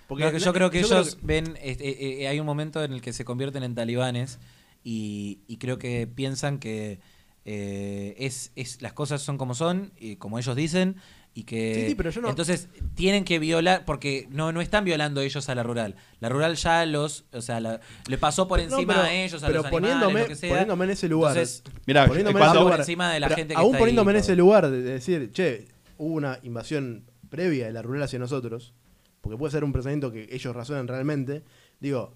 Porque 0.08 0.40
yo 0.40 0.52
creo 0.54 0.70
que 0.70 0.80
yo 0.80 0.86
ellos 0.86 1.16
creo 1.16 1.26
ven, 1.26 1.58
este, 1.62 1.86
eh, 1.88 2.22
eh, 2.22 2.28
hay 2.28 2.40
un 2.40 2.46
momento 2.46 2.82
en 2.82 2.92
el 2.94 3.02
que 3.02 3.12
se 3.12 3.24
convierten 3.26 3.62
en 3.62 3.74
talibanes 3.74 4.38
y, 4.84 5.40
y 5.46 5.56
creo 5.58 5.78
que 5.78 6.06
piensan 6.06 6.58
que 6.58 7.00
eh, 7.44 8.14
es, 8.18 8.52
es 8.56 8.82
las 8.82 8.92
cosas 8.92 9.22
son 9.22 9.38
como 9.38 9.54
son 9.54 9.92
y 9.98 10.16
como 10.16 10.38
ellos 10.38 10.54
dicen 10.54 10.96
y 11.32 11.44
que 11.44 11.74
Sí, 11.76 11.88
sí, 11.90 11.94
pero 11.94 12.10
yo 12.10 12.20
no- 12.20 12.28
entonces 12.28 12.68
tienen 12.94 13.24
que 13.24 13.38
violar 13.38 13.84
porque 13.84 14.26
no 14.30 14.52
no 14.52 14.60
están 14.60 14.84
violando 14.84 15.20
ellos 15.20 15.48
a 15.48 15.54
la 15.54 15.62
rural. 15.62 15.94
La 16.18 16.28
rural 16.28 16.56
ya 16.56 16.84
los 16.86 17.24
o 17.32 17.40
sea 17.40 17.60
la- 17.60 17.80
le 18.08 18.18
pasó 18.18 18.46
por 18.48 18.58
No, 18.58 18.64
encima 18.64 18.94
pero- 18.94 19.06
a 19.06 19.12
ellos 19.12 19.42
a 19.42 19.46
pero 19.46 19.58
los 19.62 19.66
animales 19.66 19.90
poniéndome, 19.92 20.20
lo 20.22 20.26
que 20.28 20.36
sea. 20.36 20.50
poniéndome 20.50 20.84
en 20.86 20.90
ese 20.90 21.08
lugar. 21.08 21.32
Entonces, 21.36 21.62
Mirá, 21.86 22.06
poniéndome 22.06 22.40
en 22.40 22.46
ese 22.46 22.58
por 22.58 22.78
encima 22.80 23.12
de 23.12 23.20
la 23.20 23.28
gente 23.30 23.54
que 23.54 23.60
aún 23.60 23.66
está 23.68 23.76
ahí, 23.76 23.80
poniéndome 23.80 24.10
en 24.12 24.16
ese 24.18 24.36
lugar 24.36 24.70
de 24.70 24.82
decir, 24.82 25.30
che, 25.32 25.68
hubo 25.98 26.14
una 26.14 26.38
invasión 26.42 27.04
previa 27.30 27.66
de 27.66 27.72
la 27.72 27.82
rural 27.82 28.02
hacia 28.02 28.18
nosotros, 28.18 28.74
porque 29.20 29.38
puede 29.38 29.52
ser 29.52 29.62
un 29.64 29.72
pensamiento 29.72 30.10
que 30.10 30.28
ellos 30.32 30.54
razonan 30.54 30.88
realmente, 30.88 31.44
digo, 31.78 32.12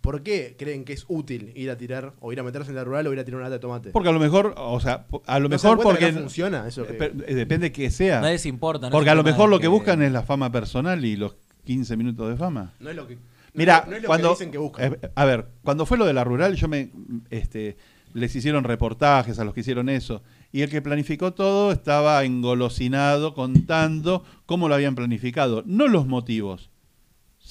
¿por 0.00 0.22
qué 0.22 0.54
creen 0.58 0.84
que 0.84 0.92
es 0.92 1.04
útil 1.08 1.52
ir 1.54 1.70
a 1.70 1.76
tirar 1.78 2.14
o 2.20 2.32
ir 2.32 2.40
a 2.40 2.42
meterse 2.42 2.70
en 2.70 2.76
la 2.76 2.84
rural 2.84 3.06
o 3.06 3.12
ir 3.12 3.18
a 3.18 3.24
tirar 3.24 3.40
una 3.40 3.48
lata 3.48 3.56
de 3.56 3.60
tomate? 3.60 3.90
Porque 3.90 4.08
a 4.08 4.12
lo 4.12 4.20
mejor, 4.20 4.54
o 4.56 4.78
sea, 4.80 5.06
a 5.26 5.38
lo 5.38 5.48
¿No 5.48 5.58
se 5.58 5.66
mejor 5.66 5.78
que 5.78 5.82
porque... 5.84 6.12
no 6.12 6.20
funciona 6.20 6.66
eso 6.68 6.86
que- 6.86 6.92
Eh, 6.92 6.96
pero, 6.98 7.14
eh, 7.26 7.34
depende 7.34 7.72
que 7.72 7.90
sea. 7.90 8.20
no 8.20 8.26
les 8.28 8.44
importa 8.46 8.88
no 8.88 8.92
porque 8.92 9.10
a 9.10 9.14
lo 9.14 9.22
mejor 9.24 9.48
lo 9.48 9.58
que 9.60 9.68
buscan 9.68 10.02
es 10.02 10.12
la 10.12 10.22
fama 10.22 10.50
personal 10.52 11.04
y 11.04 11.16
los 11.16 11.36
15 11.64 11.96
minutos 11.96 12.28
de 12.28 12.36
fama. 12.36 12.72
no 12.80 12.90
es 12.90 12.96
lo 12.96 13.06
que 13.06 13.18
Mira, 13.54 13.78
es- 13.84 13.88
no 13.88 13.96
es 13.96 14.02
lo 14.02 14.06
cuando 14.08 14.28
que 14.28 14.34
dicen 14.34 14.50
que 14.50 14.58
buscan. 14.58 14.92
eh, 14.94 15.10
a 15.14 15.24
ver, 15.24 15.46
cuando 15.62 15.84
fue 15.86 15.96
lo 15.98 16.04
de 16.06 16.12
la 16.14 16.24
rural, 16.24 16.54
yo 16.56 16.68
me 16.68 16.90
este 17.30 17.76
les 18.14 18.36
hicieron 18.36 18.64
reportajes 18.64 19.38
a 19.38 19.44
los 19.44 19.54
que 19.54 19.60
hicieron 19.60 19.88
eso 19.88 20.22
y 20.52 20.60
el 20.60 20.68
que 20.68 20.82
planificó 20.82 21.32
todo 21.32 21.72
estaba 21.72 22.22
engolosinado 22.24 23.32
contando 23.34 24.22
cómo 24.44 24.68
lo 24.68 24.74
habían 24.74 24.94
planificado, 24.94 25.62
no 25.66 25.88
los 25.88 26.06
motivos, 26.06 26.70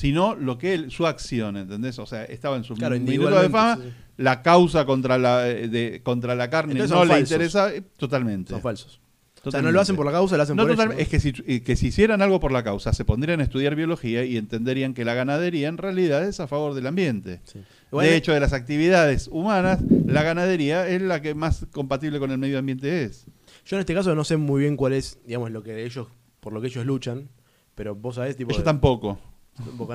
sino 0.02 0.36
lo 0.36 0.58
que 0.58 0.74
él, 0.74 0.92
su 0.92 1.06
acción, 1.08 1.56
¿entendés? 1.58 2.00
O 2.00 2.06
sea, 2.08 2.24
estaba 2.26 2.58
en 2.58 2.64
su 2.64 2.74
Claro, 2.74 3.00
minuto 3.00 3.40
de 3.40 3.50
fama, 3.50 3.78
sí. 3.82 3.90
la 4.18 4.42
causa 4.42 4.86
contra 4.86 5.18
la 5.20 5.48
eh, 5.48 5.68
de, 5.68 6.02
contra 6.04 6.34
la 6.36 6.50
carne 6.50 6.74
Entonces 6.74 6.96
no 6.98 7.06
le 7.06 7.12
falsos. 7.12 7.32
interesa 7.32 7.74
eh, 7.74 7.84
totalmente. 7.98 8.50
son 8.52 8.62
falsos. 8.62 9.00
O 9.44 9.50
sea, 9.50 9.62
no 9.64 9.72
lo 9.72 9.82
hacen 9.82 9.96
por 9.96 10.06
la 10.06 10.12
causa, 10.12 10.38
lo 10.38 10.44
hacen 10.44 10.56
No, 10.56 10.64
por 10.68 10.76
total- 10.76 10.90
ellos. 10.92 11.02
es 11.02 11.08
que 11.10 11.20
si, 11.20 11.34
eh, 11.48 11.62
que 11.64 11.76
si 11.76 11.88
hicieran 11.88 12.22
algo 12.22 12.40
por 12.40 12.52
la 12.52 12.64
causa, 12.64 12.94
se 12.94 13.06
pondrían 13.06 13.40
a 13.40 13.44
estudiar 13.44 13.74
biología 13.76 14.24
y 14.24 14.38
entenderían 14.38 14.94
que 14.94 15.04
la 15.04 15.16
ganadería 15.16 15.68
en 15.68 15.78
realidad 15.80 16.24
es 16.28 16.40
a 16.40 16.48
favor 16.48 16.76
del 16.76 16.86
ambiente. 16.86 17.40
Sí. 17.46 17.60
De 17.92 18.16
hecho, 18.16 18.34
de 18.34 18.40
las 18.40 18.54
actividades 18.54 19.28
humanas, 19.32 19.80
la 20.06 20.22
ganadería 20.22 20.88
es 20.88 21.02
la 21.02 21.22
que 21.24 21.34
más 21.34 21.66
compatible 21.72 22.20
con 22.20 22.30
el 22.30 22.38
medio 22.38 22.60
ambiente 22.60 23.04
es. 23.04 23.26
Yo 23.66 23.78
en 23.78 23.80
este 23.82 23.94
caso 23.96 24.14
no 24.14 24.24
sé 24.24 24.38
muy 24.38 24.62
bien 24.62 24.78
cuál 24.78 24.94
es, 24.94 25.18
digamos, 25.26 25.50
lo 25.52 25.64
que 25.64 25.86
ellos, 25.86 26.08
por 26.40 26.54
lo 26.54 26.62
que 26.62 26.68
ellos 26.68 26.86
luchan, 26.86 27.30
pero 27.74 27.96
vos 27.96 28.16
sabés, 28.16 28.36
tipo, 28.38 28.52
Yo 28.52 28.60
de- 28.60 28.64
tampoco. 28.64 29.18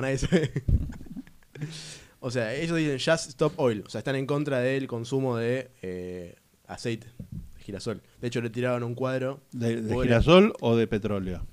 Nadie 0.01 0.17
sabe. 0.17 0.51
o 2.19 2.31
sea, 2.31 2.53
ellos 2.53 2.77
dicen 2.77 2.97
just 2.99 3.29
stop 3.29 3.53
oil, 3.57 3.83
o 3.85 3.89
sea, 3.89 3.99
están 3.99 4.15
en 4.15 4.25
contra 4.25 4.59
del 4.59 4.87
consumo 4.87 5.37
de 5.37 5.71
eh, 5.81 6.35
aceite, 6.67 7.07
de 7.55 7.61
girasol. 7.63 8.01
De 8.21 8.27
hecho, 8.27 8.41
le 8.41 8.49
tiraron 8.49 8.83
un 8.83 8.95
cuadro. 8.95 9.41
¿De, 9.51 9.81
girasol 10.03 10.53
o 10.61 10.75
de 10.75 10.87
petróleo? 10.87 11.45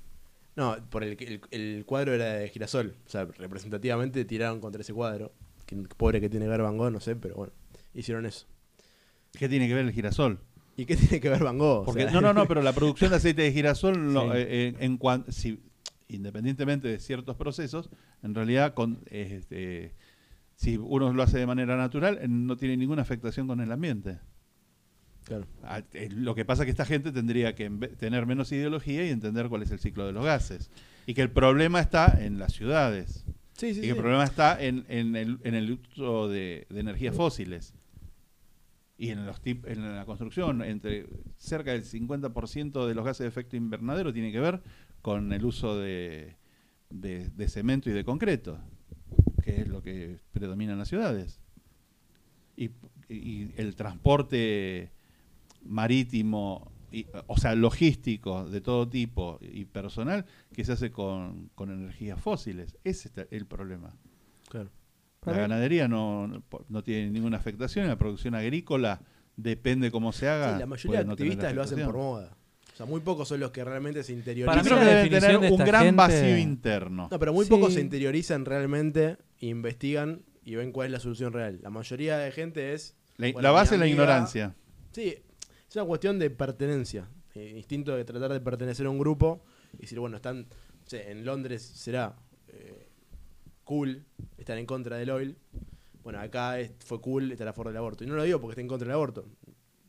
No, 0.55 0.77
por 0.89 1.03
el, 1.03 1.17
el, 1.19 1.41
el 1.51 1.85
cuadro 1.85 2.13
era 2.13 2.33
de 2.35 2.49
girasol. 2.49 2.95
O 3.05 3.09
sea, 3.09 3.25
representativamente 3.25 4.23
tiraron 4.25 4.61
contra 4.61 4.81
ese 4.81 4.93
cuadro. 4.93 5.31
Que, 5.65 5.75
pobre 5.75 6.21
que 6.21 6.29
tiene 6.29 6.45
que 6.45 6.49
ver 6.51 6.61
Van 6.61 6.77
Gogh, 6.77 6.91
no 6.91 6.99
sé, 6.99 7.15
pero 7.15 7.35
bueno, 7.35 7.53
hicieron 7.93 8.25
eso. 8.25 8.45
¿Qué 9.33 9.49
tiene 9.49 9.67
que 9.67 9.73
ver 9.73 9.85
el 9.85 9.91
girasol? 9.91 10.39
¿Y 10.77 10.85
qué 10.85 10.95
tiene 10.95 11.19
que 11.19 11.29
ver 11.29 11.43
Van 11.43 11.57
Gogh? 11.57 11.81
O 11.81 11.85
Porque, 11.85 12.03
sea, 12.03 12.11
no, 12.11 12.21
no, 12.21 12.33
no, 12.33 12.47
pero 12.47 12.61
la 12.61 12.73
producción 12.73 13.09
de 13.09 13.17
aceite 13.17 13.41
de 13.41 13.51
girasol, 13.51 13.95
Sí. 13.95 14.17
eh, 14.33 14.45
eh, 14.49 14.75
en 14.79 14.97
cuan- 14.97 15.25
si- 15.31 15.59
independientemente 16.07 16.87
de 16.87 16.99
ciertos 16.99 17.35
procesos, 17.35 17.89
en 18.23 18.35
realidad, 18.35 18.73
con, 18.73 18.99
este, 19.09 19.93
si 20.55 20.77
uno 20.77 21.11
lo 21.13 21.23
hace 21.23 21.37
de 21.39 21.45
manera 21.47 21.75
natural, 21.77 22.19
eh, 22.21 22.27
no 22.27 22.57
tiene 22.57 22.77
ninguna 22.77 23.01
afectación 23.01 23.47
con 23.47 23.59
el 23.61 23.71
ambiente. 23.71 24.19
claro. 25.25 25.45
Ah, 25.63 25.81
eh, 25.93 26.09
Lo 26.11 26.35
que 26.35 26.45
pasa 26.45 26.63
es 26.63 26.65
que 26.65 26.71
esta 26.71 26.85
gente 26.85 27.11
tendría 27.11 27.55
que 27.55 27.69
tener 27.97 28.25
menos 28.25 28.51
ideología 28.51 29.05
y 29.05 29.09
entender 29.09 29.49
cuál 29.49 29.63
es 29.63 29.71
el 29.71 29.79
ciclo 29.79 30.05
de 30.05 30.13
los 30.13 30.23
gases. 30.25 30.69
Y 31.07 31.13
que 31.13 31.21
el 31.21 31.31
problema 31.31 31.79
está 31.79 32.17
en 32.23 32.39
las 32.39 32.53
ciudades. 32.53 33.25
Sí, 33.53 33.73
sí, 33.73 33.79
y 33.79 33.81
que 33.81 33.81
sí. 33.83 33.89
el 33.89 33.97
problema 33.97 34.23
está 34.25 34.61
en, 34.61 34.85
en 34.89 35.15
el, 35.15 35.39
en 35.43 35.55
el 35.55 35.71
uso 35.71 36.27
de, 36.27 36.67
de 36.69 36.79
energías 36.79 37.15
fósiles. 37.15 37.73
Y 38.97 39.09
en, 39.09 39.25
los 39.25 39.41
tip- 39.41 39.65
en 39.67 39.95
la 39.95 40.05
construcción, 40.05 40.61
entre 40.61 41.05
cerca 41.37 41.71
del 41.71 41.83
50% 41.83 42.87
de 42.87 42.95
los 42.95 43.03
gases 43.03 43.19
de 43.25 43.27
efecto 43.27 43.55
invernadero 43.57 44.13
tiene 44.13 44.31
que 44.31 44.39
ver 44.39 44.61
con 45.05 45.31
el 45.33 45.45
uso 45.45 45.77
de, 45.77 46.35
de- 46.89 47.29
de 47.29 47.47
cemento 47.47 47.91
y 47.91 47.93
de 47.93 48.03
concreto, 48.03 48.57
que 49.43 49.61
es 49.61 49.67
lo 49.67 49.83
que 49.83 50.17
predomina 50.31 50.71
en 50.73 50.79
las 50.79 50.87
ciudades. 50.87 51.39
Y, 52.57 52.71
y 53.07 53.51
el 53.55 53.75
transporte 53.75 54.89
marítimo, 55.63 56.71
y, 56.91 57.05
o 57.27 57.37
sea, 57.37 57.53
logístico 57.53 58.49
de 58.49 58.61
todo 58.61 58.87
tipo 58.89 59.37
y 59.41 59.65
personal 59.65 60.25
que 60.53 60.63
se 60.65 60.71
hace 60.71 60.91
con, 60.91 61.51
con 61.53 61.69
energías 61.69 62.19
fósiles. 62.19 62.75
Ese 62.83 63.09
es 63.15 63.27
el 63.29 63.45
problema. 63.45 63.93
claro. 64.49 65.35
La 65.37 65.41
ganadería 65.41 65.87
no, 65.87 66.27
no, 66.27 66.43
no 66.69 66.83
tiene 66.83 67.11
ninguna 67.11 67.37
afectación, 67.37 67.87
la 67.87 67.97
producción 67.97 68.33
agrícola 68.33 69.01
depende 69.37 69.91
cómo 69.91 70.11
se 70.13 70.29
haga. 70.29 70.53
Sí, 70.53 70.59
la 70.61 70.65
mayoría 70.65 70.99
de 70.99 71.05
no 71.05 71.11
activistas 71.13 71.53
lo 71.55 71.61
hacen 71.61 71.77
por 71.85 71.95
moda. 71.95 72.37
O 72.75 72.77
sea, 72.77 72.85
muy 72.85 72.99
pocos 72.99 73.27
son 73.29 73.39
los 73.39 73.51
que 73.51 73.63
realmente 73.63 74.03
se 74.03 74.11
Para 74.11 74.19
interiorizan. 74.19 74.57
Yo 74.57 74.63
mí 74.63 74.67
creo 74.67 74.77
la 74.79 74.85
que 74.85 74.95
deben 75.09 75.21
tener 75.21 75.39
de 75.39 75.51
un 75.51 75.57
gran 75.65 75.83
gente- 75.85 75.95
vacío 75.95 76.37
interno. 76.37 77.07
No, 77.09 77.17
pero 77.19 77.31
muy 77.31 77.45
Sí. 77.45 77.49
pocos 77.49 77.73
se 77.73 77.79
interiorizan 77.79 78.43
realmente, 78.43 79.15
investigan 79.39 80.23
y 80.43 80.55
ven 80.55 80.73
cuál 80.73 80.87
es 80.87 80.91
la 80.91 80.99
solución 80.99 81.31
real. 81.31 81.59
La 81.63 81.69
mayoría 81.69 82.17
de 82.17 82.31
gente 82.33 82.73
es. 82.73 82.95
La, 83.15 83.27
bueno, 83.31 83.41
la 83.41 83.51
base 83.51 83.75
es 83.75 83.79
la 83.79 83.87
ignorancia. 83.87 84.55
Sí, 84.91 85.15
es 85.69 85.75
una 85.75 85.85
cuestión 85.85 86.19
de 86.19 86.29
pertenencia. 86.29 87.07
eh, 87.33 87.53
instinto 87.57 87.93
de 87.95 88.05
tratar 88.05 88.31
de 88.31 88.39
pertenecer 88.39 88.85
a 88.85 88.89
un 88.89 88.97
grupo 88.99 89.43
y 89.73 89.81
decir, 89.83 89.99
bueno, 89.99 90.15
están. 90.17 90.41
no 90.43 90.45
sé, 90.85 91.11
en 91.11 91.25
Londres 91.25 91.61
será 91.63 92.15
eh, 92.47 92.87
cool 93.65 94.05
estar 94.37 94.57
en 94.57 94.65
contra 94.65 94.95
del 94.97 95.09
oil. 95.09 95.37
Bueno, 96.03 96.19
acá 96.21 96.59
es- 96.59 96.71
fue 96.85 97.01
cool 97.01 97.31
estar 97.33 97.47
a 97.47 97.51
favor 97.53 97.67
del 97.69 97.77
aborto. 97.77 98.03
Y 98.03 98.07
no 98.07 98.15
lo 98.15 98.23
digo 98.23 98.39
porque 98.39 98.51
esté 98.53 98.61
en 98.61 98.67
contra 98.69 98.85
del 98.87 98.95
aborto. 98.95 99.27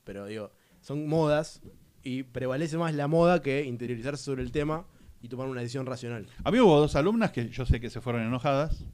Pero 0.03 0.27
digo, 0.27 0.51
son 0.81 1.07
modas 1.09 1.61
y 2.07 2.23
prevalece 2.23 2.79
más 2.79 2.95
la 2.95 3.09
moda 3.09 3.43
que 3.43 3.65
interiorizarse 3.65 4.23
sobre 4.23 4.43
el 4.43 4.53
tema 4.53 4.87
y 5.21 5.29
tomar 5.29 5.49
una 5.49 5.61
decisión 5.61 5.87
racional. 5.87 6.27
A 6.45 6.51
mí 6.53 6.61
hubo 6.61 6.79
dos 6.79 6.95
alumnas 6.95 7.33
que 7.33 7.49
yo 7.49 7.67
sé 7.67 7.81
que 7.81 7.91
se 7.91 8.01
fueron 8.01 8.23
enojadas, 8.23 8.85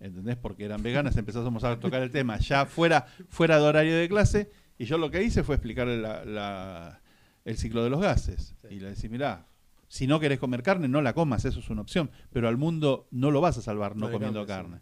¿entendés? 0.00 0.36
Porque 0.36 0.64
eran 0.64 0.82
veganas, 0.82 1.16
empezamos 1.16 1.62
a 1.64 1.78
tocar 1.78 2.02
el 2.02 2.10
tema 2.10 2.38
ya 2.38 2.66
fuera, 2.66 3.06
fuera 3.28 3.58
de 3.58 3.62
horario 3.64 3.96
de 3.96 4.08
clase, 4.08 4.50
y 4.78 4.84
yo 4.86 4.98
lo 4.98 5.10
que 5.10 5.22
hice 5.22 5.42
fue 5.44 5.54
explicarle 5.54 5.98
la- 6.00 6.24
la- 6.24 7.00
el 7.44 7.56
ciclo 7.56 7.84
de 7.84 7.90
los 7.90 8.00
gases. 8.00 8.54
Sí. 8.62 8.74
Y 8.74 8.80
le 8.80 8.88
decía, 8.90 9.08
mirá, 9.10 9.46
si 9.86 10.06
no 10.06 10.18
querés 10.18 10.38
comer 10.40 10.62
carne, 10.62 10.88
no 10.88 11.02
la 11.02 11.12
comas, 11.12 11.44
eso 11.44 11.60
es 11.60 11.70
una 11.70 11.82
opción, 11.82 12.10
pero 12.32 12.48
al 12.48 12.56
mundo 12.56 13.06
no 13.12 13.30
lo 13.30 13.40
vas 13.40 13.58
a 13.58 13.62
salvar 13.62 13.94
no 13.96 14.06
comiendo 14.10 14.40
carne. 14.46 14.80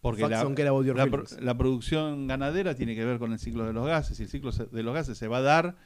Porque 0.00 0.20
la, 0.28 0.42
la 0.94 1.04
la 1.40 1.56
producción 1.56 2.26
ganadera 2.26 2.74
tiene 2.74 2.94
que 2.94 3.06
ver 3.06 3.18
con 3.18 3.32
el 3.32 3.38
ciclo 3.38 3.64
de 3.64 3.72
los 3.72 3.86
gases, 3.86 4.20
y 4.20 4.24
el 4.24 4.28
ciclo 4.28 4.50
de 4.52 4.82
los 4.82 4.92
gases 4.92 5.16
se 5.16 5.28
va 5.28 5.38
a 5.38 5.42
dar 5.42 5.76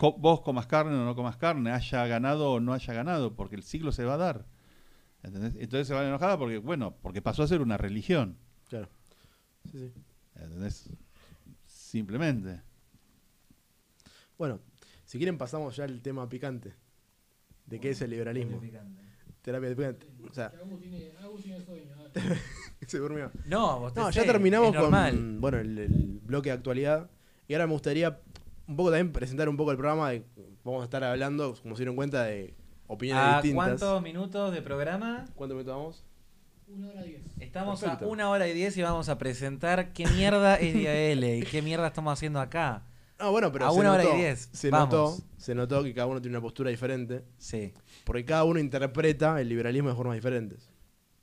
co- 0.00 0.16
vos 0.16 0.40
comas 0.40 0.66
carne 0.66 0.94
o 0.96 1.04
no 1.04 1.14
comas 1.14 1.36
carne, 1.36 1.70
haya 1.72 2.06
ganado 2.06 2.52
o 2.52 2.60
no 2.60 2.72
haya 2.72 2.94
ganado, 2.94 3.36
porque 3.36 3.54
el 3.54 3.62
ciclo 3.62 3.92
se 3.92 4.04
va 4.06 4.14
a 4.14 4.16
dar. 4.16 4.46
¿Entendés? 5.22 5.54
Entonces 5.56 5.86
se 5.86 5.92
van 5.92 6.06
enojadas 6.06 6.38
porque, 6.38 6.56
bueno, 6.56 6.96
porque 7.02 7.20
pasó 7.20 7.42
a 7.42 7.46
ser 7.46 7.60
una 7.60 7.76
religión. 7.76 8.38
Claro. 8.70 8.88
Sí, 9.70 9.78
sí. 9.78 9.92
¿Entendés? 10.36 10.88
Simplemente. 11.66 12.62
Bueno, 14.38 14.58
si 15.04 15.18
quieren 15.18 15.36
pasamos 15.36 15.76
ya 15.76 15.84
al 15.84 16.00
tema 16.00 16.26
picante. 16.30 16.72
¿De 17.66 17.78
qué 17.78 17.90
es 17.90 18.00
el 18.00 18.08
liberalismo? 18.10 18.58
Terapia 19.42 19.68
de 19.68 19.76
picante. 19.76 20.06
O 20.30 20.32
sea, 20.32 20.46
Agus 20.46 20.80
tiene, 20.80 21.12
Agus 21.22 21.42
tiene 21.42 21.62
sueño. 21.62 21.92
dale. 22.14 22.38
se 22.86 22.98
durmió. 22.98 23.30
No, 23.44 23.80
vos 23.80 23.92
te 23.92 24.00
No, 24.00 24.10
sé, 24.10 24.20
ya 24.20 24.24
terminamos 24.26 24.74
con 24.74 25.40
bueno, 25.42 25.58
el, 25.58 25.78
el 25.78 26.20
bloque 26.22 26.48
de 26.48 26.54
actualidad. 26.54 27.10
Y 27.46 27.52
ahora 27.54 27.66
me 27.66 27.72
gustaría 27.74 28.18
un 28.70 28.76
poco 28.76 28.90
también 28.90 29.12
presentar 29.12 29.48
un 29.48 29.56
poco 29.56 29.70
el 29.72 29.76
programa. 29.76 30.10
De, 30.10 30.24
vamos 30.64 30.80
a 30.82 30.84
estar 30.84 31.02
hablando, 31.04 31.54
como 31.62 31.74
se 31.74 31.80
dieron 31.80 31.96
cuenta, 31.96 32.24
de 32.24 32.54
opiniones 32.86 33.24
¿A 33.24 33.34
distintas. 33.42 33.54
cuántos 33.66 34.02
minutos 34.02 34.52
de 34.52 34.62
programa? 34.62 35.26
¿Cuánto 35.34 35.54
minutos 35.54 35.74
vamos? 35.76 36.04
Una 36.68 36.88
hora 36.88 37.02
diez. 37.02 37.22
Estamos 37.40 37.80
Perfecto. 37.80 38.04
a 38.04 38.08
una 38.08 38.30
hora 38.30 38.46
y 38.48 38.52
diez 38.54 38.76
y 38.76 38.82
vamos 38.82 39.08
a 39.08 39.18
presentar 39.18 39.92
qué 39.92 40.06
mierda 40.06 40.54
es 40.56 40.72
Día 40.72 40.94
L 40.94 41.38
y 41.38 41.42
qué 41.42 41.62
mierda 41.62 41.88
estamos 41.88 42.12
haciendo 42.12 42.40
acá. 42.40 42.84
Ah, 43.18 43.28
bueno, 43.28 43.52
pero 43.52 43.66
A 43.66 43.72
una 43.72 43.92
hora 43.92 44.04
y 44.04 44.16
diez. 44.18 44.48
Se 44.52 44.70
Vamos. 44.70 44.88
notó, 44.94 45.24
se 45.36 45.54
notó 45.54 45.82
que 45.82 45.92
cada 45.92 46.06
uno 46.06 46.22
tiene 46.22 46.36
una 46.36 46.42
postura 46.42 46.70
diferente, 46.70 47.24
Sí. 47.38 47.74
porque 48.04 48.24
cada 48.24 48.44
uno 48.44 48.58
interpreta 48.60 49.40
el 49.40 49.48
liberalismo 49.48 49.88
de 49.90 49.94
formas 49.96 50.14
diferentes, 50.14 50.70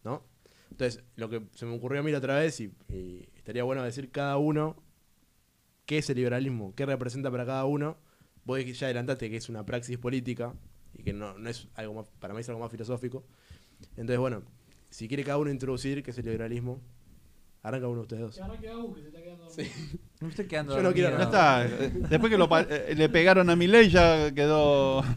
¿no? 0.03 0.22
Entonces, 0.69 1.03
lo 1.15 1.28
que 1.30 1.41
se 1.56 1.65
me 1.65 1.76
ocurrió 1.76 2.02
a 2.02 2.03
mí 2.03 2.11
la 2.11 2.19
otra 2.19 2.36
vez, 2.36 2.60
y, 2.60 2.72
y 2.90 3.28
estaría 3.36 3.64
bueno 3.64 3.82
decir 3.84 4.11
cada 4.11 4.38
uno 4.38 4.76
qué 5.88 5.97
es 5.97 6.09
el 6.11 6.18
liberalismo, 6.18 6.76
qué 6.76 6.85
representa 6.85 7.31
para 7.31 7.47
cada 7.47 7.65
uno. 7.65 7.97
Vos 8.45 8.64
ya 8.64 8.85
adelantaste 8.85 9.31
que 9.31 9.38
es 9.38 9.49
una 9.49 9.65
praxis 9.65 9.97
política 9.97 10.53
y 10.93 11.01
que 11.01 11.14
no, 11.14 11.35
no 11.38 11.49
es 11.49 11.68
algo 11.73 11.95
más, 11.95 12.05
para 12.19 12.35
mí 12.35 12.41
es 12.41 12.49
algo 12.49 12.61
más 12.61 12.69
filosófico. 12.69 13.26
Entonces, 13.91 14.19
bueno, 14.19 14.43
si 14.89 15.07
quiere 15.07 15.23
cada 15.23 15.39
uno 15.39 15.49
introducir 15.49 16.03
qué 16.03 16.11
es 16.11 16.18
el 16.19 16.26
liberalismo, 16.26 16.80
arranca 17.64 17.88
uno 17.88 17.97
de 17.97 18.01
ustedes 18.01 18.22
dos. 18.22 18.35
Que 18.35 18.41
ahora 18.41 18.59
queda 18.59 18.77
U, 18.77 18.93
que 18.93 19.01
se 19.01 19.07
está 19.07 19.22
quedando 19.22 19.45
dormido. 19.45 19.69
Me 20.22 20.30
estoy 20.30 20.47
quedando 20.47 20.76
Yo 20.76 20.84
no 20.84 20.93
quiero 20.93 21.09
dormido. 21.11 21.31
Ya 21.31 21.64
está. 21.64 22.09
Después 22.09 22.31
que 22.31 22.38
lo 22.38 22.49
eh, 22.59 22.93
le 22.95 23.09
pegaron 23.09 23.49
a 23.49 23.55
mi 23.55 23.68
ley 23.68 23.89
ya 23.89 24.31
quedó. 24.34 25.03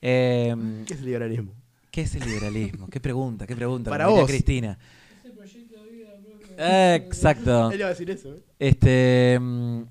Eh, 0.00 0.54
¿Qué 0.86 0.94
es 0.94 1.00
el 1.00 1.06
liberalismo? 1.06 1.52
¿Qué 1.90 2.02
es 2.02 2.14
el 2.14 2.24
liberalismo? 2.24 2.88
¿Qué 2.88 3.00
pregunta? 3.00 3.48
¿Qué 3.48 3.56
pregunta? 3.56 3.90
Para 3.90 4.06
vos. 4.06 4.28
Cristina. 4.28 4.78
Ese 5.18 5.30
proyecto 5.32 5.82
de 5.82 5.90
vida 5.90 6.10
propio. 6.22 6.47
Exacto. 6.58 7.70
Él 7.72 7.78
iba 7.78 7.86
a 7.86 7.90
decir 7.90 8.10
eso, 8.10 8.34
¿eh? 8.34 8.42
Este, 8.58 9.38
mm, 9.40 9.82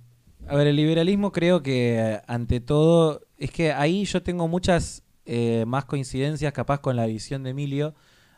a 0.47 0.55
ver, 0.55 0.67
el 0.67 0.75
liberalismo 0.75 1.31
creo 1.31 1.63
que 1.63 2.21
ante 2.27 2.59
todo 2.59 3.21
es 3.37 3.51
que 3.51 3.71
ahí 3.71 4.05
yo 4.05 4.21
tengo 4.23 4.47
muchas 4.47 5.03
eh, 5.25 5.65
más 5.67 5.85
coincidencias 5.85 6.53
capaz 6.53 6.79
con 6.79 6.95
la 6.95 7.05
visión 7.05 7.43
de 7.43 7.51
Emilio 7.51 7.95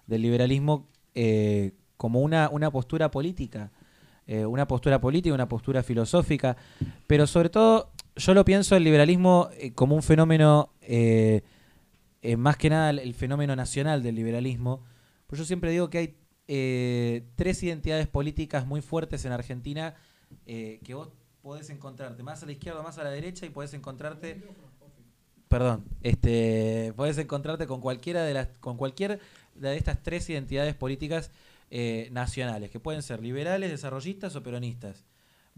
del 0.07 0.23
liberalismo 0.23 0.89
eh, 1.13 1.73
como 1.97 2.21
una, 2.21 2.49
una 2.49 2.71
postura 2.71 3.11
política, 3.11 3.71
eh, 4.25 4.45
una 4.45 4.67
postura 4.67 4.99
política, 4.99 5.35
una 5.35 5.47
postura 5.47 5.83
filosófica, 5.83 6.57
pero 7.05 7.27
sobre 7.27 7.49
todo 7.49 7.91
yo 8.15 8.33
lo 8.33 8.43
pienso 8.45 8.75
el 8.75 8.83
liberalismo 8.83 9.49
como 9.75 9.95
un 9.95 10.03
fenómeno, 10.03 10.73
más 12.37 12.57
que 12.57 12.69
nada 12.69 12.89
el, 12.89 12.99
el 12.99 13.13
fenómeno 13.13 13.55
nacional 13.55 14.01
del 14.01 14.15
liberalismo, 14.15 14.83
pues 15.27 15.39
yo 15.39 15.45
siempre 15.45 15.71
digo 15.71 15.89
que 15.89 15.97
hay 15.99 16.15
eh, 16.51 17.27
tres 17.35 17.61
identidades 17.61 18.07
políticas 18.07 18.65
muy 18.65 18.81
fuertes 18.81 19.23
en 19.23 19.31
Argentina 19.31 19.93
eh, 20.47 20.79
que 20.83 20.95
vos 20.95 21.09
podés 21.43 21.69
encontrarte 21.69 22.23
más 22.23 22.41
a 22.41 22.47
la 22.47 22.53
izquierda, 22.53 22.81
más 22.81 22.97
a 22.97 23.03
la 23.03 23.11
derecha 23.11 23.45
y 23.45 23.49
podés 23.49 23.75
encontrarte 23.75 24.41
perdón, 25.47 25.85
este 26.01 26.91
podés 26.95 27.19
encontrarte 27.19 27.67
con 27.67 27.81
cualquiera 27.81 28.23
de 28.23 28.33
las 28.33 28.47
con 28.61 28.77
cualquier 28.77 29.19
de 29.53 29.77
estas 29.77 30.01
tres 30.01 30.27
identidades 30.27 30.73
políticas 30.73 31.29
eh, 31.69 32.09
nacionales, 32.11 32.71
que 32.71 32.79
pueden 32.79 33.03
ser 33.03 33.21
liberales, 33.21 33.69
desarrollistas 33.69 34.35
o 34.35 34.41
peronistas. 34.41 35.05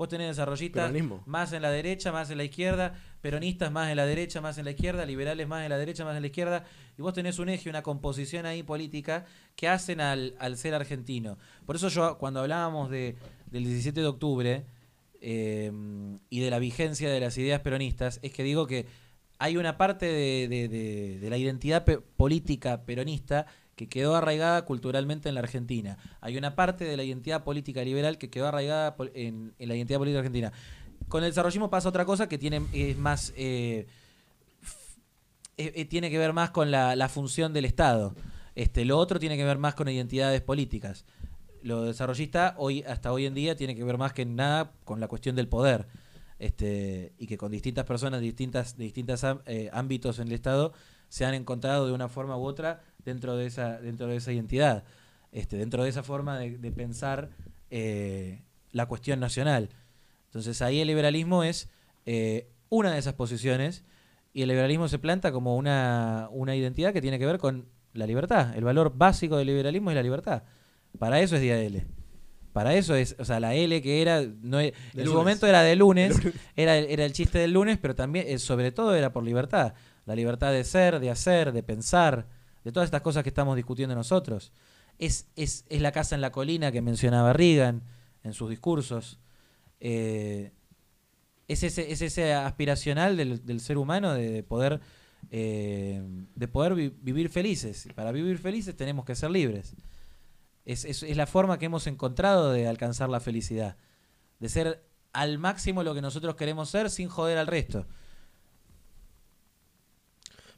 Vos 0.01 0.09
tenés 0.09 0.29
desarrollistas 0.29 0.85
Peronismo. 0.89 1.21
más 1.27 1.53
en 1.53 1.61
la 1.61 1.69
derecha, 1.69 2.11
más 2.11 2.31
en 2.31 2.37
la 2.39 2.43
izquierda, 2.43 2.95
peronistas 3.21 3.71
más 3.71 3.91
en 3.91 3.97
la 3.97 4.07
derecha, 4.07 4.41
más 4.41 4.57
en 4.57 4.65
la 4.65 4.71
izquierda, 4.71 5.05
liberales 5.05 5.47
más 5.47 5.61
en 5.63 5.69
la 5.69 5.77
derecha, 5.77 6.03
más 6.03 6.15
en 6.15 6.21
la 6.23 6.27
izquierda, 6.27 6.63
y 6.97 7.03
vos 7.03 7.13
tenés 7.13 7.37
un 7.37 7.49
eje, 7.49 7.69
una 7.69 7.83
composición 7.83 8.47
ahí 8.47 8.63
política 8.63 9.25
que 9.55 9.67
hacen 9.67 10.01
al, 10.01 10.33
al 10.39 10.57
ser 10.57 10.73
argentino. 10.73 11.37
Por 11.67 11.75
eso 11.75 11.87
yo, 11.89 12.17
cuando 12.17 12.39
hablábamos 12.39 12.89
de, 12.89 13.15
del 13.51 13.63
17 13.63 14.01
de 14.01 14.07
octubre 14.07 14.65
eh, 15.21 15.71
y 16.31 16.39
de 16.39 16.49
la 16.49 16.57
vigencia 16.57 17.07
de 17.11 17.19
las 17.19 17.37
ideas 17.37 17.61
peronistas, 17.61 18.19
es 18.23 18.33
que 18.33 18.41
digo 18.41 18.65
que 18.65 18.87
hay 19.37 19.55
una 19.57 19.77
parte 19.77 20.07
de, 20.07 20.47
de- 20.47 20.67
de- 20.67 21.19
de 21.19 21.29
la 21.29 21.37
identidad 21.37 21.85
pe- 21.85 21.99
política 21.99 22.81
peronista 22.85 23.45
que 23.81 23.89
quedó 23.89 24.15
arraigada 24.15 24.63
culturalmente 24.63 25.27
en 25.27 25.33
la 25.33 25.41
Argentina. 25.41 25.97
Hay 26.19 26.37
una 26.37 26.53
parte 26.53 26.85
de 26.85 26.95
la 26.95 27.03
identidad 27.03 27.43
política 27.43 27.83
liberal 27.83 28.19
que 28.19 28.29
quedó 28.29 28.47
arraigada 28.47 28.95
en, 29.15 29.55
la 29.57 29.75
identidad 29.75 29.97
política 29.97 30.19
argentina. 30.19 30.53
Con 31.07 31.23
el 31.23 31.31
desarrollismo 31.31 31.71
pasa 31.71 31.89
otra 31.89 32.05
cosa 32.05 32.29
que 32.29 32.37
tiene 32.37 32.61
es 32.73 32.95
más 32.95 33.33
eh, 33.35 33.87
eh, 35.57 35.73
eh, 35.75 35.85
tiene 35.85 36.11
que 36.11 36.19
ver 36.19 36.31
más 36.31 36.51
con 36.51 36.69
la, 36.69 37.09
función 37.09 37.53
del 37.53 37.65
Estado. 37.65 38.13
Este, 38.53 38.85
lo 38.85 38.99
otro 38.99 39.19
tiene 39.19 39.35
que 39.35 39.45
ver 39.45 39.57
más 39.57 39.73
con 39.73 39.89
identidades 39.89 40.41
políticas. 40.41 41.03
Lo 41.63 41.81
desarrollista 41.81 42.53
hoy 42.59 42.83
hasta 42.83 43.11
hoy 43.11 43.25
en 43.25 43.33
día 43.33 43.55
tiene 43.55 43.75
que 43.75 43.83
ver 43.83 43.97
más 43.97 44.13
que 44.13 44.27
nada 44.27 44.73
con 44.83 44.99
la 44.99 45.07
cuestión 45.07 45.35
del 45.35 45.47
poder. 45.47 45.87
Este, 46.37 47.13
y 47.17 47.25
que 47.25 47.37
con 47.37 47.51
distintas 47.51 47.85
personas 47.85 48.21
distintas 48.21 48.77
de 48.77 48.83
distintos 48.83 49.23
ámbitos 49.71 50.19
en 50.19 50.27
el 50.27 50.33
Estado 50.33 50.71
se 51.11 51.25
han 51.25 51.33
encontrado 51.33 51.87
de 51.87 51.91
una 51.91 52.07
forma 52.07 52.37
u 52.37 52.45
otra 52.45 52.83
dentro 53.05 53.35
de 53.37 53.45
esa 53.45 53.79
dentro 53.79 54.07
de 54.07 54.15
esa 54.17 54.31
identidad, 54.31 54.83
este, 55.31 55.57
dentro 55.57 55.83
de 55.83 55.89
esa 55.89 56.03
forma 56.03 56.37
de, 56.39 56.57
de 56.57 56.71
pensar 56.71 57.29
eh, 57.69 58.41
la 58.71 58.85
cuestión 58.85 59.19
nacional. 59.19 59.69
Entonces 60.25 60.61
ahí 60.61 60.79
el 60.79 60.87
liberalismo 60.87 61.43
es 61.43 61.69
eh, 62.05 62.49
una 62.69 62.91
de 62.93 62.99
esas 62.99 63.13
posiciones 63.13 63.83
y 64.33 64.43
el 64.43 64.49
liberalismo 64.49 64.87
se 64.87 64.97
planta 64.99 65.31
como 65.31 65.55
una, 65.57 66.27
una 66.31 66.55
identidad 66.55 66.93
que 66.93 67.01
tiene 67.01 67.19
que 67.19 67.25
ver 67.25 67.37
con 67.37 67.65
la 67.93 68.07
libertad. 68.07 68.55
El 68.55 68.63
valor 68.63 68.93
básico 68.97 69.37
del 69.37 69.47
liberalismo 69.47 69.91
es 69.91 69.95
la 69.95 70.03
libertad. 70.03 70.43
Para 70.97 71.19
eso 71.19 71.35
es 71.35 71.41
día 71.41 71.55
de 71.55 71.65
L. 71.65 71.85
Para 72.53 72.73
eso 72.75 72.95
es, 72.95 73.15
o 73.19 73.23
sea, 73.25 73.39
la 73.39 73.53
L 73.55 73.81
que 73.81 74.01
era, 74.01 74.21
no 74.41 74.59
e- 74.59 74.67
en 74.67 74.73
su 74.91 74.97
lunes. 74.99 75.13
momento 75.13 75.47
era 75.47 75.61
de 75.63 75.75
lunes, 75.75 76.17
era, 76.55 76.77
el- 76.77 76.85
era 76.89 77.05
el 77.05 77.13
chiste 77.13 77.39
del 77.39 77.51
lunes, 77.53 77.77
pero 77.81 77.95
también, 77.95 78.25
eh, 78.27 78.39
sobre 78.39 78.71
todo, 78.71 78.93
era 78.95 79.11
por 79.13 79.23
libertad. 79.23 79.73
La 80.05 80.15
libertad 80.15 80.51
de 80.51 80.63
ser, 80.65 80.99
de 80.99 81.09
hacer, 81.09 81.51
de 81.53 81.63
pensar, 81.63 82.27
de 82.63 82.71
todas 82.71 82.87
estas 82.87 83.01
cosas 83.01 83.23
que 83.23 83.29
estamos 83.29 83.55
discutiendo 83.55 83.95
nosotros. 83.95 84.51
Es, 84.99 85.27
es, 85.35 85.65
es 85.69 85.81
la 85.81 85.91
casa 85.91 86.15
en 86.15 86.21
la 86.21 86.31
colina 86.31 86.71
que 86.71 86.81
mencionaba 86.81 87.33
Reagan 87.33 87.83
en 88.23 88.33
sus 88.33 88.49
discursos. 88.49 89.19
Eh, 89.79 90.51
es 91.47 91.63
ese, 91.63 91.91
es 91.91 92.01
ese 92.01 92.33
aspiracional 92.33 93.17
del, 93.17 93.45
del 93.45 93.59
ser 93.59 93.77
humano 93.77 94.13
de, 94.13 94.29
de 94.31 94.43
poder, 94.43 94.79
eh, 95.31 96.01
de 96.35 96.47
poder 96.47 96.75
vi- 96.75 96.93
vivir 97.01 97.29
felices. 97.29 97.87
Para 97.95 98.11
vivir 98.11 98.37
felices 98.37 98.75
tenemos 98.75 99.05
que 99.05 99.15
ser 99.15 99.31
libres. 99.31 99.75
Es, 100.65 100.85
es- 100.85 101.01
es 101.03 101.17
la 101.17 101.25
forma 101.25 101.57
que 101.57 101.65
hemos 101.65 101.87
encontrado 101.87 102.51
de 102.51 102.67
alcanzar 102.67 103.09
la 103.09 103.19
felicidad. 103.19 103.75
De 104.39 104.49
ser 104.49 104.83
al 105.13 105.39
máximo 105.39 105.83
lo 105.83 105.93
que 105.95 106.01
nosotros 106.01 106.35
queremos 106.35 106.69
ser 106.69 106.89
sin 106.91 107.09
joder 107.09 107.37
al 107.39 107.47
resto. 107.47 107.87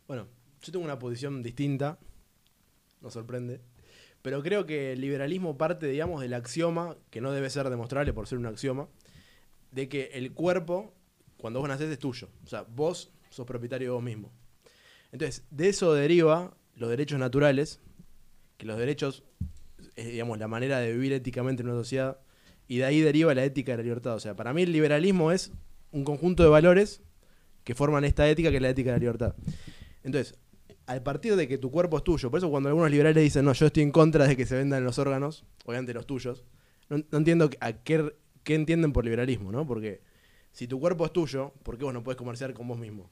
Bueno, 0.08 0.28
yo 0.64 0.72
tengo 0.72 0.86
una 0.86 0.98
posición 0.98 1.44
distinta, 1.44 2.00
nos 3.02 3.14
sorprende, 3.14 3.62
pero 4.22 4.42
creo 4.42 4.66
que 4.66 4.94
el 4.94 5.02
liberalismo 5.02 5.58
parte, 5.58 5.88
digamos, 5.88 6.22
del 6.22 6.34
axioma, 6.34 6.96
que 7.10 7.20
no 7.20 7.32
debe 7.34 7.50
ser 7.50 7.70
demostrable 7.70 8.14
por 8.14 8.28
ser 8.28 8.38
un 8.38 8.46
axioma, 8.46 8.88
de 9.72 9.90
que 9.90 10.12
el 10.14 10.32
cuerpo, 10.32 10.94
cuando 11.38 11.60
vos 11.60 11.68
nacés, 11.68 11.90
es 11.90 12.00
tuyo. 12.00 12.30
O 12.46 12.48
sea, 12.48 12.64
vos 12.64 13.12
sos 13.30 13.46
propietario 13.46 13.90
de 13.90 13.94
vos 13.94 14.04
mismo. 14.04 14.32
Entonces, 15.12 15.44
de 15.52 15.68
eso 15.68 15.94
deriva 15.94 16.56
los 16.76 16.90
derechos 16.90 17.20
naturales, 17.20 17.82
que 18.58 18.66
los 18.66 18.78
derechos 18.78 19.24
es, 19.96 20.08
digamos, 20.08 20.40
la 20.40 20.48
manera 20.48 20.80
de 20.80 20.94
vivir 20.94 21.12
éticamente 21.12 21.62
en 21.62 21.70
una 21.70 21.78
sociedad, 21.78 22.20
y 22.68 22.78
de 22.78 22.86
ahí 22.86 23.02
deriva 23.02 23.36
la 23.36 23.44
ética 23.44 23.74
de 23.74 23.80
la 23.80 23.84
libertad. 23.84 24.16
O 24.16 24.20
sea, 24.22 24.36
para 24.36 24.54
mí 24.54 24.62
el 24.62 24.72
liberalismo 24.72 25.34
es 25.34 25.52
un 25.92 26.06
conjunto 26.06 26.44
de 26.44 26.50
valores 26.50 27.02
que 27.66 27.76
forman 27.76 28.06
esta 28.06 28.30
ética 28.30 28.50
que 28.50 28.58
es 28.58 28.62
la 28.62 28.70
ética 28.70 28.92
de 28.92 28.98
la 28.98 29.00
libertad. 29.00 29.36
Entonces, 30.04 30.38
al 30.86 31.02
partir 31.04 31.36
de 31.36 31.48
que 31.48 31.58
tu 31.58 31.72
cuerpo 31.72 31.98
es 31.98 32.04
tuyo, 32.04 32.30
por 32.30 32.40
eso 32.40 32.50
cuando 32.50 32.70
algunos 32.70 32.92
liberales 32.92 33.24
dicen, 33.24 33.46
no, 33.46 33.54
yo 33.54 33.68
estoy 33.68 33.84
en 33.84 33.92
contra 33.92 34.28
de 34.28 34.36
que 34.36 34.46
se 34.46 34.56
vendan 34.56 34.84
los 34.84 35.00
órganos, 35.00 35.46
obviamente 35.66 35.94
los 35.94 36.06
tuyos, 36.06 36.44
no, 36.90 37.04
entiendo 37.18 37.50
a 37.62 37.74
qué, 37.74 38.16
qué 38.44 38.56
entienden 38.56 38.92
por 38.92 39.06
liberalismo, 39.06 39.52
¿no? 39.52 39.66
Porque 39.66 40.02
si 40.52 40.68
tu 40.68 40.80
cuerpo 40.80 41.06
es 41.06 41.14
tuyo, 41.14 41.54
¿por 41.64 41.78
qué 41.78 41.86
vos 41.86 41.94
no 41.94 42.04
puedes 42.04 42.18
comerciar 42.18 42.54
con 42.54 42.68
vos 42.68 42.78
mismo? 42.78 43.10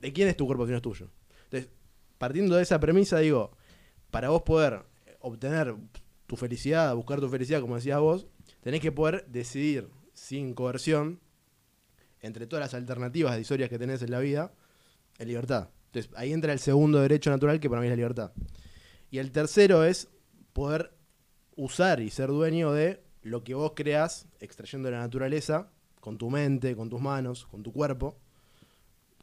¿De 0.00 0.12
quién 0.12 0.28
es 0.28 0.36
tu 0.36 0.46
cuerpo 0.46 0.66
si 0.66 0.70
no 0.72 0.76
es 0.76 0.82
tuyo? 0.82 1.10
Entonces, 1.44 1.70
partiendo 2.18 2.56
de 2.56 2.62
esa 2.62 2.78
premisa, 2.78 3.18
digo, 3.18 3.52
para 4.10 4.28
vos 4.28 4.42
poder 4.42 4.84
obtener 5.20 5.74
tu 6.26 6.36
felicidad, 6.36 6.94
buscar 6.94 7.20
tu 7.20 7.28
felicidad, 7.28 7.60
como 7.60 7.76
decías 7.76 7.98
vos, 7.98 8.26
tenés 8.60 8.80
que 8.80 8.92
poder 8.92 9.26
decidir 9.26 9.88
sin 10.12 10.54
coerción, 10.54 11.20
entre 12.20 12.46
todas 12.46 12.62
las 12.62 12.74
alternativas 12.74 13.32
decisorias 13.32 13.70
que 13.70 13.78
tenés 13.78 14.02
en 14.02 14.10
la 14.10 14.20
vida, 14.20 14.52
en 15.18 15.28
libertad. 15.28 15.70
Entonces, 15.90 16.12
ahí 16.16 16.32
entra 16.32 16.52
el 16.52 16.60
segundo 16.60 17.00
derecho 17.00 17.30
natural, 17.30 17.58
que 17.58 17.68
para 17.68 17.80
mí 17.80 17.88
es 17.88 17.90
la 17.90 17.96
libertad. 17.96 18.32
Y 19.10 19.18
el 19.18 19.32
tercero 19.32 19.82
es 19.82 20.08
poder 20.52 20.92
usar 21.56 22.00
y 22.00 22.10
ser 22.10 22.28
dueño 22.28 22.72
de 22.72 23.02
lo 23.22 23.42
que 23.42 23.54
vos 23.54 23.72
creás, 23.74 24.28
extrayendo 24.38 24.86
de 24.86 24.92
la 24.92 25.00
naturaleza, 25.00 25.72
con 26.00 26.16
tu 26.16 26.30
mente, 26.30 26.76
con 26.76 26.88
tus 26.88 27.00
manos, 27.00 27.44
con 27.46 27.64
tu 27.64 27.72
cuerpo, 27.72 28.16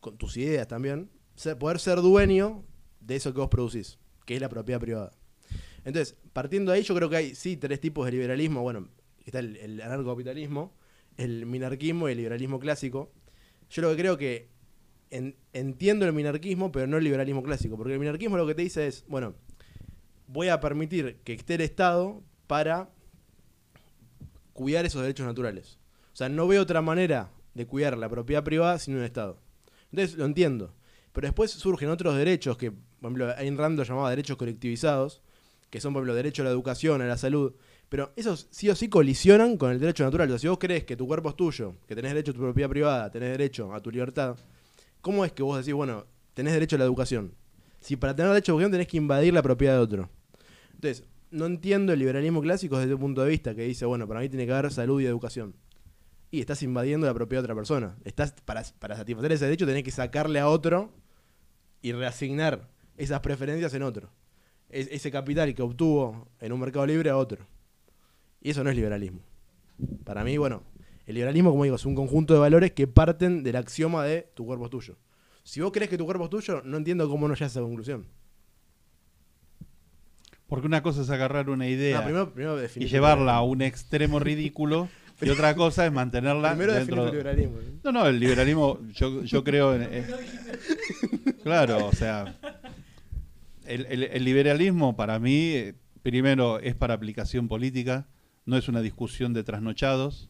con 0.01 0.17
tus 0.17 0.35
ideas 0.35 0.67
también. 0.67 1.09
Poder 1.57 1.79
ser 1.79 2.01
dueño 2.01 2.65
de 2.99 3.15
eso 3.15 3.33
que 3.33 3.39
vos 3.39 3.49
producís, 3.49 3.97
que 4.25 4.35
es 4.35 4.41
la 4.41 4.49
propiedad 4.49 4.81
privada. 4.81 5.13
Entonces, 5.85 6.17
partiendo 6.33 6.73
de 6.73 6.79
ahí, 6.79 6.83
yo 6.83 6.93
creo 6.95 7.09
que 7.09 7.15
hay, 7.15 7.35
sí, 7.35 7.55
tres 7.55 7.79
tipos 7.79 8.05
de 8.05 8.11
liberalismo. 8.11 8.61
Bueno, 8.61 8.89
está 9.25 9.39
el, 9.39 9.55
el 9.55 9.81
anarcocapitalismo, 9.81 10.75
el 11.15 11.45
minarquismo 11.45 12.09
y 12.09 12.11
el 12.11 12.17
liberalismo 12.17 12.59
clásico. 12.59 13.13
Yo 13.69 13.83
lo 13.83 13.91
que 13.91 13.97
creo 13.97 14.17
que 14.17 14.56
en- 15.11 15.35
entiendo 15.53 16.05
el 16.05 16.13
minarquismo, 16.13 16.71
pero 16.71 16.87
no 16.87 16.97
el 16.97 17.03
liberalismo 17.03 17.43
clásico, 17.43 17.77
porque 17.77 17.93
el 17.93 17.99
minarquismo 17.99 18.37
lo 18.37 18.47
que 18.47 18.55
te 18.55 18.61
dice 18.61 18.87
es, 18.87 19.05
bueno, 19.07 19.35
voy 20.27 20.49
a 20.49 20.59
permitir 20.59 21.17
que 21.23 21.33
esté 21.33 21.55
el 21.55 21.61
Estado 21.61 22.21
para 22.47 22.89
cuidar 24.53 24.85
esos 24.85 25.01
derechos 25.01 25.25
naturales. 25.25 25.77
O 26.13 26.15
sea, 26.15 26.29
no 26.29 26.47
veo 26.47 26.61
otra 26.61 26.81
manera 26.81 27.29
de 27.53 27.65
cuidar 27.67 27.97
la 27.97 28.09
propiedad 28.09 28.43
privada 28.43 28.79
sin 28.79 28.95
un 28.95 29.03
Estado. 29.03 29.39
Entonces 29.91 30.17
lo 30.17 30.25
entiendo. 30.25 30.73
Pero 31.13 31.27
después 31.27 31.51
surgen 31.51 31.89
otros 31.89 32.15
derechos 32.15 32.57
que, 32.57 32.71
por 32.71 32.79
ejemplo, 33.01 33.33
Ayn 33.37 33.57
Rand 33.57 33.77
lo 33.77 33.83
llamaba 33.83 34.09
derechos 34.09 34.37
colectivizados, 34.37 35.21
que 35.69 35.79
son, 35.81 35.93
por 35.93 36.01
ejemplo, 36.01 36.15
derecho 36.15 36.41
a 36.43 36.45
la 36.45 36.51
educación, 36.51 37.01
a 37.01 37.05
la 37.07 37.17
salud. 37.17 37.53
Pero 37.89 38.13
esos 38.15 38.47
sí 38.51 38.69
o 38.69 38.75
sí 38.75 38.89
colisionan 38.89 39.57
con 39.57 39.71
el 39.71 39.79
derecho 39.79 40.03
natural. 40.03 40.27
O 40.29 40.31
sea, 40.33 40.39
si 40.39 40.47
vos 40.47 40.57
crees 40.59 40.83
que 40.83 40.95
tu 40.95 41.07
cuerpo 41.07 41.29
es 41.29 41.35
tuyo, 41.35 41.75
que 41.87 41.95
tenés 41.95 42.11
derecho 42.11 42.31
a 42.31 42.33
tu 42.35 42.41
propiedad 42.41 42.69
privada, 42.69 43.11
tenés 43.11 43.31
derecho 43.31 43.73
a 43.73 43.79
tu 43.81 43.89
libertad, 43.89 44.37
¿cómo 45.07 45.23
es 45.23 45.31
que 45.31 45.41
vos 45.41 45.57
decís, 45.57 45.73
bueno, 45.73 46.05
tenés 46.33 46.51
derecho 46.51 46.75
a 46.75 46.79
la 46.79 46.83
educación? 46.85 47.33
Si 47.79 47.95
para 47.95 48.13
tener 48.13 48.29
derecho 48.29 48.51
a 48.51 48.53
la 48.53 48.55
educación 48.57 48.71
tenés 48.73 48.87
que 48.87 48.97
invadir 48.97 49.33
la 49.33 49.41
propiedad 49.41 49.75
de 49.75 49.79
otro. 49.79 50.09
Entonces, 50.73 51.05
no 51.31 51.45
entiendo 51.45 51.93
el 51.93 51.99
liberalismo 51.99 52.41
clásico 52.41 52.77
desde 52.77 52.93
un 52.93 52.99
punto 52.99 53.23
de 53.23 53.29
vista 53.29 53.55
que 53.55 53.61
dice, 53.63 53.85
bueno, 53.85 54.05
para 54.05 54.19
mí 54.19 54.27
tiene 54.27 54.45
que 54.45 54.51
haber 54.51 54.69
salud 54.73 54.99
y 54.99 55.05
educación. 55.05 55.55
Y 56.29 56.41
estás 56.41 56.61
invadiendo 56.61 57.07
la 57.07 57.13
propiedad 57.13 57.41
de 57.41 57.45
otra 57.45 57.55
persona. 57.55 57.95
Estás, 58.03 58.33
para, 58.43 58.61
para 58.79 58.97
satisfacer 58.97 59.31
ese 59.31 59.45
derecho 59.45 59.65
tenés 59.65 59.83
que 59.83 59.91
sacarle 59.91 60.39
a 60.41 60.49
otro 60.49 60.91
y 61.81 61.93
reasignar 61.93 62.67
esas 62.97 63.21
preferencias 63.21 63.73
en 63.75 63.83
otro. 63.83 64.09
Es- 64.69 64.89
ese 64.91 65.09
capital 65.09 65.55
que 65.55 65.61
obtuvo 65.61 66.27
en 66.41 66.51
un 66.51 66.59
mercado 66.59 66.85
libre 66.85 67.09
a 67.09 67.15
otro. 67.15 67.47
Y 68.41 68.49
eso 68.49 68.61
no 68.61 68.69
es 68.69 68.75
liberalismo. 68.75 69.21
Para 70.03 70.25
mí, 70.25 70.37
bueno, 70.37 70.63
el 71.07 71.15
liberalismo, 71.15 71.49
como 71.51 71.63
digo, 71.63 71.75
es 71.77 71.85
un 71.85 71.95
conjunto 71.95 72.33
de 72.33 72.39
valores 72.39 72.71
que 72.73 72.85
parten 72.87 73.41
del 73.43 73.55
axioma 73.55 74.03
de 74.03 74.29
tu 74.35 74.45
cuerpo 74.45 74.65
es 74.65 74.71
tuyo. 74.71 74.97
Si 75.43 75.61
vos 75.61 75.71
crees 75.71 75.89
que 75.89 75.97
tu 75.97 76.05
cuerpo 76.05 76.25
es 76.25 76.29
tuyo, 76.29 76.61
no 76.65 76.77
entiendo 76.77 77.09
cómo 77.09 77.27
no 77.27 77.33
llegas 77.33 77.55
a 77.55 77.59
esa 77.59 77.61
conclusión. 77.61 78.05
Porque 80.47 80.67
una 80.67 80.81
cosa 80.81 81.01
es 81.01 81.09
agarrar 81.09 81.49
una 81.49 81.67
idea 81.67 81.97
No, 81.97 82.03
primero, 82.05 82.33
primero 82.33 82.57
y 82.75 82.85
llevarla 82.87 83.35
a 83.35 83.41
un 83.41 83.61
extremo 83.61 84.19
ridículo 84.19 84.87
y 85.21 85.29
otra 85.29 85.55
cosa 85.55 85.85
es 85.85 85.91
mantenerla 85.91 86.51
Primero 86.51 86.73
definir 86.73 86.95
dentro 86.95 87.05
tu 87.11 87.17
liberalismo. 87.17 87.57
No, 87.83 87.91
no, 87.91 88.05
el 88.07 88.19
liberalismo, 88.19 88.79
yo, 88.93 89.23
yo 89.23 89.43
creo 89.43 89.75
en... 89.75 90.05
claro, 91.43 91.87
o 91.87 91.91
sea, 91.93 92.37
el, 93.65 93.85
el- 93.87 94.03
el 94.03 94.23
liberalismo 94.23 94.95
para 94.95 95.19
mí, 95.19 95.51
eh, 95.53 95.73
primero, 96.01 96.59
es 96.59 96.75
para 96.75 96.93
aplicación 96.93 97.47
política, 97.49 98.07
no 98.45 98.55
es 98.57 98.69
una 98.69 98.81
discusión 98.81 99.33
de 99.33 99.43
trasnochados. 99.43 100.29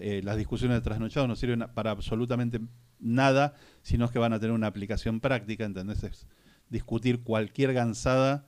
Eh, 0.00 0.20
las 0.24 0.36
discusiones 0.36 0.76
de 0.76 0.80
trasnochados 0.82 1.28
no 1.28 1.36
sirven 1.36 1.64
para 1.74 1.90
absolutamente 1.90 2.60
nada, 2.98 3.54
sino 3.82 4.08
que 4.10 4.18
van 4.18 4.32
a 4.32 4.38
tener 4.40 4.52
una 4.54 4.66
aplicación 4.66 5.20
práctica, 5.20 5.64
¿entendés? 5.64 6.02
Es 6.04 6.26
discutir 6.70 7.20
cualquier 7.22 7.72
gansada, 7.72 8.46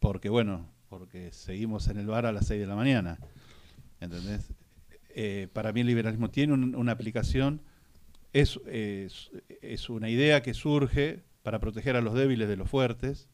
porque 0.00 0.28
bueno, 0.28 0.68
porque 0.88 1.32
seguimos 1.32 1.88
en 1.88 1.98
el 1.98 2.06
bar 2.06 2.26
a 2.26 2.32
las 2.32 2.46
6 2.46 2.60
de 2.60 2.66
la 2.66 2.76
mañana, 2.76 3.18
¿entendés? 4.00 4.52
Eh, 5.10 5.48
para 5.52 5.72
mí 5.72 5.80
el 5.80 5.86
liberalismo 5.86 6.30
tiene 6.30 6.52
un- 6.52 6.74
una 6.74 6.92
aplicación, 6.92 7.62
es, 8.32 8.60
es, 8.66 9.88
una 9.88 10.08
idea 10.10 10.42
que 10.42 10.54
surge 10.54 11.22
para 11.42 11.60
proteger 11.60 11.94
a 11.96 12.00
los 12.00 12.14
débiles 12.14 12.48
de 12.48 12.56
los 12.56 12.68
fuertes. 12.68 13.28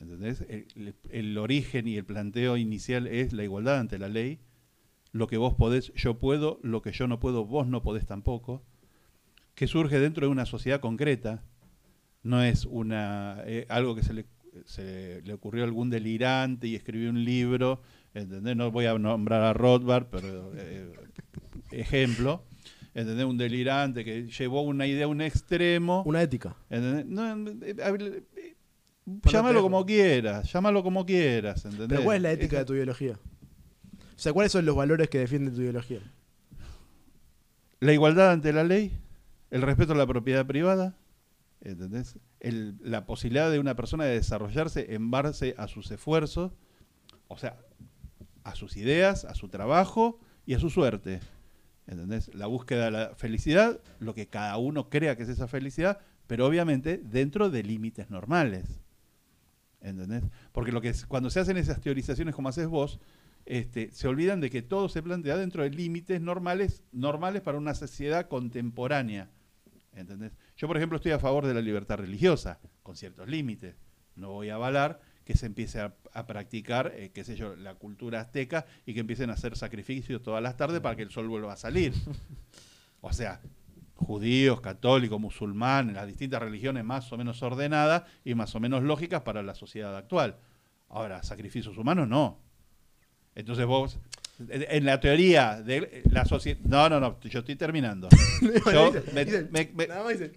¿entendés? 0.00 0.44
El 1.10 1.38
origen 1.38 1.86
y 1.86 1.96
el 1.96 2.04
planteo 2.04 2.56
inicial 2.56 3.06
es 3.06 3.32
la 3.32 3.44
igualdad 3.44 3.78
ante 3.78 3.98
la 3.98 4.08
ley. 4.08 4.40
Lo 5.12 5.26
que 5.26 5.36
vos 5.36 5.54
podés, 5.54 5.92
yo 5.94 6.18
puedo, 6.18 6.58
lo 6.62 6.80
que 6.82 6.92
yo 6.92 7.06
no 7.06 7.20
puedo, 7.20 7.44
vos 7.44 7.66
no 7.66 7.82
podés 7.82 8.06
tampoco. 8.06 8.62
Que 9.54 9.66
surge 9.66 9.98
dentro 10.00 10.26
de 10.26 10.32
una 10.32 10.46
sociedad 10.46 10.80
concreta. 10.80 11.42
No 12.22 12.42
es 12.42 12.64
una 12.64 13.42
eh, 13.44 13.66
algo 13.68 13.94
que 13.94 14.02
se 14.02 14.14
le, 14.14 14.26
se 14.64 15.20
le 15.24 15.34
ocurrió 15.34 15.64
a 15.64 15.66
algún 15.66 15.90
delirante 15.90 16.66
y 16.68 16.74
escribió 16.76 17.10
un 17.10 17.24
libro. 17.24 17.82
¿entendés? 18.14 18.56
No 18.56 18.70
voy 18.70 18.86
a 18.86 18.98
nombrar 18.98 19.42
a 19.42 19.52
Rothbard, 19.52 20.06
pero 20.10 20.52
eh, 20.56 20.90
ejemplo. 21.72 22.44
¿entendés? 22.94 23.26
Un 23.26 23.36
delirante 23.36 24.04
que 24.04 24.26
llevó 24.28 24.62
una 24.62 24.86
idea 24.86 25.04
a 25.04 25.08
un 25.08 25.20
extremo. 25.20 26.02
Una 26.06 26.22
ética. 26.22 26.56
¿entendés? 26.70 27.04
No, 27.06 27.50
eh, 27.62 28.56
llámalo 29.24 29.62
como 29.62 29.84
quieras, 29.84 30.50
llámalo 30.50 30.82
como 30.82 31.04
quieras. 31.04 31.64
¿entendés? 31.64 31.88
Pero 31.88 32.04
¿cuál 32.04 32.16
es 32.16 32.22
la 32.22 32.32
ética 32.32 32.56
Es- 32.56 32.62
de 32.62 32.64
tu 32.66 32.74
ideología? 32.74 33.18
O 34.22 34.24
sea, 34.24 34.32
¿cuáles 34.32 34.52
son 34.52 34.64
los 34.64 34.76
valores 34.76 35.08
que 35.08 35.18
defiende 35.18 35.50
tu 35.50 35.62
ideología? 35.62 35.98
La 37.80 37.92
igualdad 37.92 38.30
ante 38.30 38.52
la 38.52 38.62
ley, 38.62 38.96
el 39.50 39.62
respeto 39.62 39.94
a 39.94 39.96
la 39.96 40.06
propiedad 40.06 40.46
privada, 40.46 40.94
¿entendés? 41.60 42.20
La 42.40 43.04
posibilidad 43.04 43.50
de 43.50 43.58
una 43.58 43.74
persona 43.74 44.04
de 44.04 44.14
desarrollarse 44.14 44.94
en 44.94 45.10
base 45.10 45.56
a 45.58 45.66
sus 45.66 45.90
esfuerzos, 45.90 46.52
o 47.26 47.36
sea, 47.36 47.58
a 48.44 48.54
sus 48.54 48.76
ideas, 48.76 49.24
a 49.24 49.34
su 49.34 49.48
trabajo 49.48 50.20
y 50.46 50.54
a 50.54 50.60
su 50.60 50.70
suerte. 50.70 51.18
¿Entendés? 51.88 52.32
La 52.32 52.46
búsqueda 52.46 52.84
de 52.84 52.90
la 52.92 53.14
felicidad, 53.16 53.80
lo 53.98 54.14
que 54.14 54.28
cada 54.28 54.56
uno 54.56 54.88
crea 54.88 55.16
que 55.16 55.24
es 55.24 55.30
esa 55.30 55.48
felicidad, 55.48 55.98
pero 56.28 56.46
obviamente 56.46 56.96
dentro 56.96 57.50
de 57.50 57.64
límites 57.64 58.08
normales. 58.08 58.78
¿Entendés? 59.80 60.22
Porque 60.52 60.70
lo 60.70 60.80
que 60.80 60.90
es- 60.90 61.06
cuando 61.06 61.28
se 61.28 61.40
hacen 61.40 61.56
esas 61.56 61.80
teorizaciones 61.80 62.36
como 62.36 62.50
haces 62.50 62.68
vos, 62.68 63.00
este, 63.46 63.90
se 63.90 64.08
olvidan 64.08 64.40
de 64.40 64.50
que 64.50 64.62
todo 64.62 64.88
se 64.88 65.02
plantea 65.02 65.36
dentro 65.36 65.62
de 65.62 65.70
límites 65.70 66.20
normales, 66.20 66.82
normales 66.92 67.42
para 67.42 67.58
una 67.58 67.74
sociedad 67.74 68.28
contemporánea. 68.28 69.30
Yo, 70.56 70.68
por 70.68 70.76
ejemplo, 70.76 70.96
estoy 70.96 71.12
a 71.12 71.18
favor 71.18 71.46
de 71.46 71.54
la 71.54 71.60
libertad 71.60 71.98
religiosa, 71.98 72.58
con 72.82 72.96
ciertos 72.96 73.28
límites. 73.28 73.74
No 74.16 74.30
voy 74.30 74.48
a 74.48 74.54
avalar 74.54 75.00
que 75.24 75.36
se 75.36 75.46
empiece 75.46 75.80
a, 75.80 75.94
a 76.12 76.26
practicar, 76.26 76.92
eh, 76.96 77.10
qué 77.12 77.24
sé 77.24 77.36
yo, 77.36 77.54
la 77.56 77.74
cultura 77.74 78.20
azteca 78.20 78.66
y 78.86 78.94
que 78.94 79.00
empiecen 79.00 79.30
a 79.30 79.34
hacer 79.34 79.56
sacrificios 79.56 80.22
todas 80.22 80.42
las 80.42 80.56
tardes 80.56 80.80
para 80.80 80.96
que 80.96 81.02
el 81.02 81.10
sol 81.10 81.28
vuelva 81.28 81.52
a 81.52 81.56
salir. 81.56 81.92
O 83.00 83.12
sea, 83.12 83.40
judíos, 83.96 84.60
católicos, 84.60 85.20
musulmanes, 85.20 85.94
las 85.94 86.06
distintas 86.06 86.40
religiones 86.40 86.84
más 86.84 87.12
o 87.12 87.16
menos 87.16 87.42
ordenadas 87.42 88.04
y 88.24 88.34
más 88.34 88.54
o 88.54 88.60
menos 88.60 88.82
lógicas 88.82 89.22
para 89.22 89.42
la 89.42 89.54
sociedad 89.54 89.96
actual. 89.96 90.36
Ahora, 90.88 91.22
sacrificios 91.22 91.76
humanos 91.78 92.08
no. 92.08 92.38
Entonces 93.34 93.66
vos, 93.66 93.98
en 94.48 94.84
la 94.84 94.98
teoría 95.00 95.60
de 95.62 96.02
la 96.10 96.24
sociedad... 96.24 96.58
No, 96.64 96.88
no, 96.88 96.98
no, 97.00 97.18
yo 97.20 97.40
estoy 97.40 97.56
terminando. 97.56 98.08
Yo 98.72 98.92
me- 99.14 99.24
me- 99.50 99.70
me- 99.74 99.86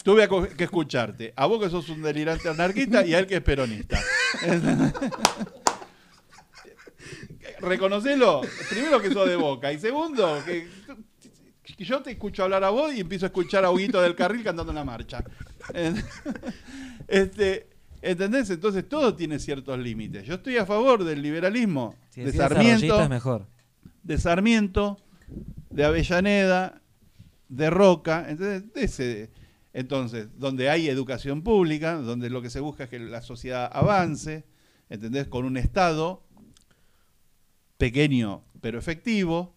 tuve 0.04 0.28
que 0.56 0.64
escucharte. 0.66 1.34
A 1.36 1.46
vos 1.48 1.62
que 1.64 1.70
sos 1.70 1.90
un 1.90 2.02
delirante 2.04 2.48
anarquista 2.50 3.06
y 3.06 3.14
a 3.16 3.20
él 3.20 3.28
que 3.28 3.36
es 3.38 3.42
peronista. 3.42 4.00
Reconocelo. 7.62 8.42
Primero 8.70 9.00
que 9.02 9.12
sos 9.12 9.28
de 9.28 9.36
boca. 9.36 9.72
Y 9.72 9.80
segundo, 9.80 10.42
que, 10.46 10.68
que 11.78 11.86
yo 11.86 12.02
te 12.02 12.12
escucho 12.12 12.44
hablar 12.44 12.64
a 12.64 12.70
vos 12.70 12.94
y 12.94 13.02
empiezo 13.02 13.26
a 13.26 13.28
escuchar 13.28 13.66
a 13.66 13.72
Huguito 13.72 14.02
del 14.02 14.16
Carril 14.16 14.44
cantando 14.44 14.72
en 14.72 14.76
la 14.76 14.86
marcha. 14.86 15.24
Este, 17.08 17.68
¿Entendés? 18.06 18.50
Entonces 18.52 18.88
todo 18.88 19.16
tiene 19.16 19.40
ciertos 19.40 19.80
límites. 19.80 20.26
Yo 20.26 20.36
estoy 20.36 20.58
a 20.58 20.66
favor 20.66 21.04
del 21.04 21.22
liberalismo. 21.22 21.96
Si 22.10 22.22
de 22.22 22.32
Sarmiento 22.34 23.02
es 23.02 23.10
mejor. 23.10 23.48
de 24.04 24.18
Sarmiento, 24.20 24.98
de 25.72 25.86
Avellaneda, 25.86 26.82
de 27.50 27.70
Roca, 27.72 28.26
entonces, 28.30 28.72
de 28.74 28.84
ese- 28.84 29.30
entonces, 29.74 30.28
donde 30.38 30.70
hay 30.70 30.88
educación 30.88 31.42
pública, 31.42 31.96
donde 31.96 32.30
lo 32.30 32.42
que 32.42 32.50
se 32.52 32.60
busca 32.60 32.84
es 32.86 32.90
que 32.92 33.00
la 33.00 33.22
sociedad 33.24 33.70
avance, 33.74 34.46
¿entendés? 34.90 35.28
Con 35.28 35.44
un 35.46 35.58
Estado 35.58 36.24
pequeño 37.78 38.44
pero 38.62 38.80
efectivo, 38.80 39.55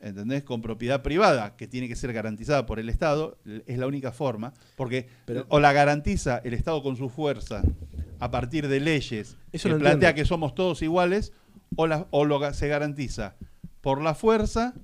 ¿entendés? 0.00 0.42
Con 0.44 0.62
propiedad 0.62 1.02
privada 1.02 1.56
que 1.56 1.66
tiene 1.66 1.88
que 1.88 1.96
ser 1.96 2.12
garantizada 2.12 2.66
por 2.66 2.78
el 2.78 2.88
Estado, 2.88 3.38
es 3.66 3.78
la 3.78 3.86
única 3.86 4.12
forma, 4.12 4.52
porque 4.76 5.08
Pero- 5.26 5.46
o 5.48 5.60
la 5.60 5.72
garantiza 5.72 6.38
el 6.44 6.54
Estado 6.54 6.82
con 6.82 6.96
su 6.96 7.08
fuerza 7.08 7.62
a 8.20 8.30
partir 8.30 8.68
de 8.68 8.80
leyes 8.80 9.36
Eso 9.52 9.68
que 9.68 9.74
plantea 9.76 10.10
entiendo. 10.10 10.14
que 10.16 10.24
somos 10.24 10.54
todos 10.54 10.82
iguales, 10.82 11.32
o, 11.76 11.86
la, 11.86 12.06
o 12.10 12.24
lo 12.24 12.52
se 12.54 12.68
garantiza 12.68 13.34
por 13.80 14.00
la 14.00 14.14
fuerza 14.14 14.74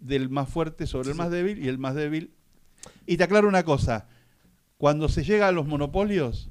del 0.00 0.28
más 0.30 0.48
fuerte 0.48 0.86
sobre 0.86 1.10
el 1.10 1.16
más 1.16 1.30
débil 1.30 1.58
y 1.64 1.68
el 1.68 1.78
más 1.78 1.94
débil. 1.94 2.32
Y 3.06 3.16
te 3.16 3.24
aclaro 3.24 3.48
una 3.48 3.64
cosa, 3.64 4.06
cuando 4.76 5.08
se 5.08 5.24
llega 5.24 5.48
a 5.48 5.52
los 5.52 5.66
monopolios, 5.66 6.50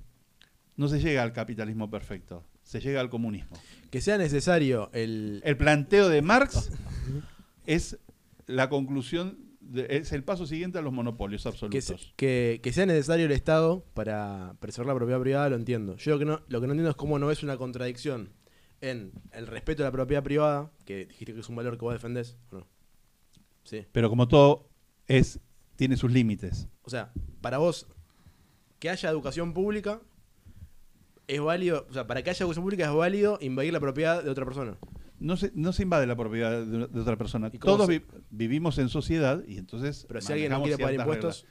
no 0.76 0.90
se 0.90 1.00
llega 1.00 1.24
al 1.24 1.32
capitalismo 1.34 1.90
perfecto, 1.90 2.44
se 2.64 2.82
llega 2.82 3.00
al 3.00 3.10
comunismo. 3.10 3.58
Que 3.90 4.02
sea 4.02 4.18
necesario 4.18 4.90
el, 4.94 5.42
El 5.46 5.56
planteo 5.56 6.10
de 6.10 6.22
Marx 6.22 6.70
es 7.68 8.00
la 8.48 8.70
conclusión, 8.70 9.38
de- 9.60 9.86
es 9.90 10.12
el 10.14 10.24
paso 10.24 10.48
siguiente 10.48 10.80
a 10.80 10.82
los 10.82 10.92
monopolios 10.94 11.44
que, 11.44 11.50
absolutos. 11.50 11.84
se- 11.84 11.98
que- 12.16 12.60
que 12.64 12.74
sea 12.74 12.86
necesario 12.88 13.26
el 13.28 13.32
Estado 13.34 13.86
para 13.94 14.56
preservar 14.60 14.88
la 14.88 14.96
propiedad 14.96 15.22
privada, 15.22 15.50
lo 15.50 15.56
entiendo. 15.58 15.96
Yo 15.98 16.14
lo 16.14 16.20
que 16.20 16.26
no, 16.26 16.42
lo 16.48 16.62
que 16.62 16.68
no 16.68 16.74
entiendo 16.74 16.90
es 16.90 16.96
cómo 16.96 17.20
no 17.20 17.28
ves 17.28 17.44
una 17.44 17.58
contradicción 17.58 18.34
en 18.82 19.12
el 19.32 19.48
respeto 19.48 19.84
a 19.84 19.86
la 19.88 19.92
propiedad 19.92 20.24
privada, 20.24 20.72
que 20.86 21.06
dijiste 21.06 21.34
que 21.34 21.42
es 21.42 21.50
un 21.50 21.56
valor 21.58 21.78
que 21.78 21.84
vos 21.86 21.94
defendés, 21.94 22.38
¿o 22.52 22.60
no? 22.60 22.68
Sí. 23.64 23.86
Pero 23.92 24.10
como 24.10 24.28
todo 24.28 24.70
es 25.08 25.40
tiene 25.76 25.98
sus 25.98 26.12
límites. 26.12 26.68
O 26.84 26.90
sea, 26.90 27.12
para 27.42 27.58
vos, 27.60 27.88
que 28.80 28.90
haya 28.90 29.10
educación 29.10 29.54
pública 29.54 30.02
es 31.28 31.42
válido, 31.42 31.86
o 31.90 31.94
sea, 31.94 32.08
para 32.08 32.24
que 32.24 32.30
haya 32.30 32.44
educación 32.44 32.64
pública 32.64 32.86
es 32.86 32.94
válido 32.96 33.38
invadir 33.42 33.74
la 33.74 33.80
propiedad 33.82 34.24
de 34.24 34.30
otra 34.30 34.46
persona. 34.46 34.78
No 35.20 35.36
se, 35.38 35.52
no 35.56 35.74
se 35.74 35.84
invade 35.84 36.06
la 36.06 36.16
propiedad 36.16 36.64
de, 36.66 36.76
una- 36.78 36.88
de 36.88 37.00
otra 37.02 37.18
persona. 37.18 37.50
¿Y 37.52 37.58
cómo 37.58 37.76
Todos 37.76 37.90
vi- 37.90 38.04
vivimos 38.30 38.78
en 38.78 38.90
sociedad 38.90 39.44
y 39.48 39.58
entonces. 39.58 40.06
Pero 40.08 40.22
si 40.22 40.32
alguien 40.34 40.52
no 40.52 40.62
quiere 40.62 40.78
pagar 40.78 40.94
impuestos, 40.96 41.46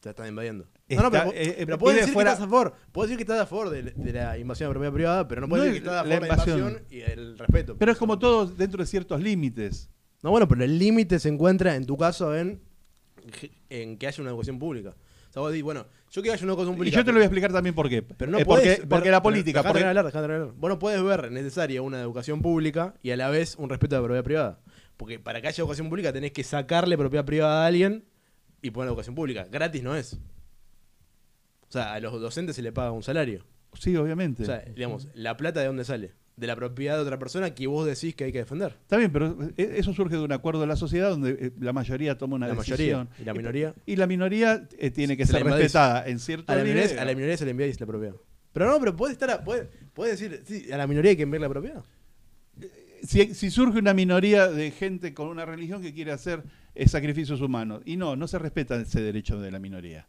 te 0.00 0.10
están 0.10 0.28
invadiendo. 0.28 0.66
Está- 0.88 1.02
no, 1.02 1.10
no, 1.10 1.10
pero, 1.10 1.30
eh, 1.32 1.56
eh, 1.58 1.62
pero 1.66 1.78
puedes 1.78 2.00
decir 2.00 2.14
fuera- 2.14 2.30
que 2.30 2.34
estás 2.34 2.46
a 2.46 2.50
favor. 2.50 2.74
Puedes 2.92 3.10
decir 3.10 3.18
que 3.18 3.32
estás 3.32 3.42
a 3.42 3.46
favor 3.46 3.70
de, 3.70 3.82
de 3.82 4.12
la 4.12 4.38
invasión 4.38 4.68
de 4.70 4.72
propiedad 4.74 4.92
privada, 4.94 5.28
pero 5.28 5.40
no 5.42 5.48
puedes 5.48 5.64
No 5.66 5.72
decir 5.72 5.82
que 5.82 5.88
es 5.88 5.92
estás 5.94 6.06
a 6.06 6.08
favor 6.08 6.22
de 6.22 6.28
la 6.28 6.32
invasión. 6.34 6.58
invasión 6.58 6.86
y 6.90 7.00
el 7.00 7.38
respeto. 7.38 7.76
Pero 7.76 7.92
es 7.92 7.98
como 7.98 8.18
todo 8.18 8.46
dentro 8.46 8.82
de 8.82 8.86
ciertos 8.86 9.20
límites. 9.20 9.90
No, 10.22 10.30
bueno, 10.30 10.46
pero 10.48 10.64
el 10.64 10.78
límite 10.78 11.18
se 11.18 11.28
encuentra, 11.28 11.74
en 11.76 11.86
tu 11.86 11.96
caso, 11.96 12.34
en, 12.36 12.60
en 13.68 13.98
que 13.98 14.06
haya 14.06 14.20
una 14.22 14.30
educación 14.30 14.58
pública. 14.58 14.94
Vos 15.40 15.50
decís, 15.52 15.64
bueno, 15.64 15.86
yo 16.10 16.22
quiero 16.22 16.24
que 16.24 16.30
haya 16.32 16.44
una 16.44 16.52
educación 16.52 16.74
Y 16.74 16.76
pública. 16.78 16.96
yo 16.96 17.04
te 17.04 17.10
lo 17.10 17.14
voy 17.16 17.22
a 17.22 17.26
explicar 17.26 17.52
también 17.52 17.74
por 17.74 17.88
qué. 17.88 18.02
Pero 18.02 18.30
no 18.32 18.38
Eh, 18.38 18.44
podés 18.44 18.80
porque, 18.88 19.10
la 19.10 19.22
política. 19.22 19.62
porque- 19.62 19.84
dejá 19.84 20.20
terminar. 20.22 20.52
Vos 20.56 20.68
no 20.70 20.78
podés 20.78 21.02
ver 21.02 21.30
necesaria 21.30 21.82
una 21.82 22.00
educación 22.00 22.40
pública 22.42 22.94
y 23.02 23.10
a 23.10 23.16
la 23.16 23.28
vez 23.28 23.56
un 23.56 23.68
respeto 23.68 23.96
a 23.96 23.98
la 24.00 24.04
propiedad 24.04 24.24
privada. 24.24 24.60
Porque 24.96 25.18
para 25.18 25.40
que 25.42 25.48
haya 25.48 25.60
educación 25.62 25.88
pública 25.90 26.12
tenés 26.12 26.32
que 26.32 26.42
sacarle 26.42 26.96
propiedad 26.96 27.24
privada 27.24 27.64
a 27.64 27.66
alguien 27.66 28.04
y 28.62 28.70
poner 28.70 28.88
educación 28.88 29.14
pública. 29.14 29.46
Gratis 29.50 29.82
no 29.82 29.94
es. 29.94 30.14
O 31.68 31.72
sea, 31.72 31.94
a 31.94 32.00
los 32.00 32.18
docentes 32.20 32.56
se 32.56 32.62
le 32.62 32.72
paga 32.72 32.92
un 32.92 33.02
salario. 33.02 33.44
sí, 33.74 33.94
obviamente. 33.96 34.42
O 34.42 34.46
sea, 34.46 34.60
digamos, 34.74 35.08
la 35.12 35.36
plata 35.36 35.60
de 35.60 35.66
dónde 35.66 35.84
sale? 35.84 36.14
De 36.36 36.46
la 36.46 36.54
propiedad 36.54 36.96
de 36.96 37.00
otra 37.02 37.18
persona 37.18 37.54
que 37.54 37.66
vos 37.66 37.86
decís 37.86 38.14
que 38.14 38.24
hay 38.24 38.32
que 38.32 38.38
defender. 38.38 38.76
Está 38.82 38.98
bien, 38.98 39.10
pero 39.10 39.38
eh, 39.56 39.74
eso 39.78 39.94
surge 39.94 40.16
de 40.16 40.22
un 40.22 40.32
acuerdo 40.32 40.60
de 40.60 40.66
la 40.66 40.76
sociedad 40.76 41.08
donde 41.08 41.30
eh, 41.40 41.52
la 41.58 41.72
mayoría 41.72 42.18
toma 42.18 42.36
una 42.36 42.46
La 42.48 42.54
decisión. 42.54 43.08
mayoría. 43.08 43.18
Y 43.18 43.24
la 43.24 43.32
minoría. 43.34 43.74
Y 43.86 43.96
la 43.96 44.06
minoría 44.06 44.68
eh, 44.78 44.90
tiene 44.90 45.16
que 45.16 45.24
Se 45.24 45.32
ser 45.32 45.44
respetada 45.44 46.06
en 46.06 46.18
cierto 46.18 46.52
A 46.52 46.56
la 46.56 46.62
nivel. 46.62 46.76
minoría, 46.82 47.00
a 47.02 47.04
la 47.06 47.14
minoría 47.14 47.36
se 47.38 47.44
le 47.46 47.52
envía 47.52 47.66
la 47.80 47.86
propiedad. 47.86 48.14
Pero 48.52 48.66
no, 48.70 48.78
pero 48.78 48.94
puede 48.94 49.14
estar 49.14 49.30
a- 49.30 49.42
puede, 49.44 49.70
puede 49.94 50.10
decir, 50.10 50.42
sí, 50.44 50.70
a 50.70 50.76
la 50.76 50.86
minoría 50.86 51.12
hay 51.12 51.16
que 51.16 51.22
enviar 51.22 51.40
la 51.40 51.48
propiedad. 51.48 51.82
si, 53.02 53.34
si 53.34 53.50
surge 53.50 53.78
una 53.78 53.94
minoría 53.94 54.48
de 54.48 54.70
gente 54.72 55.14
con 55.14 55.28
una 55.28 55.46
religión 55.46 55.80
que 55.80 55.94
quiere 55.94 56.12
hacer 56.12 56.42
sacrificios 56.86 57.40
humanos. 57.40 57.80
Y 57.86 57.96
no, 57.96 58.14
no 58.14 58.28
se 58.28 58.38
respeta 58.38 58.76
ese 58.76 59.00
derecho 59.00 59.40
de 59.40 59.50
la 59.50 59.58
minoría. 59.58 60.06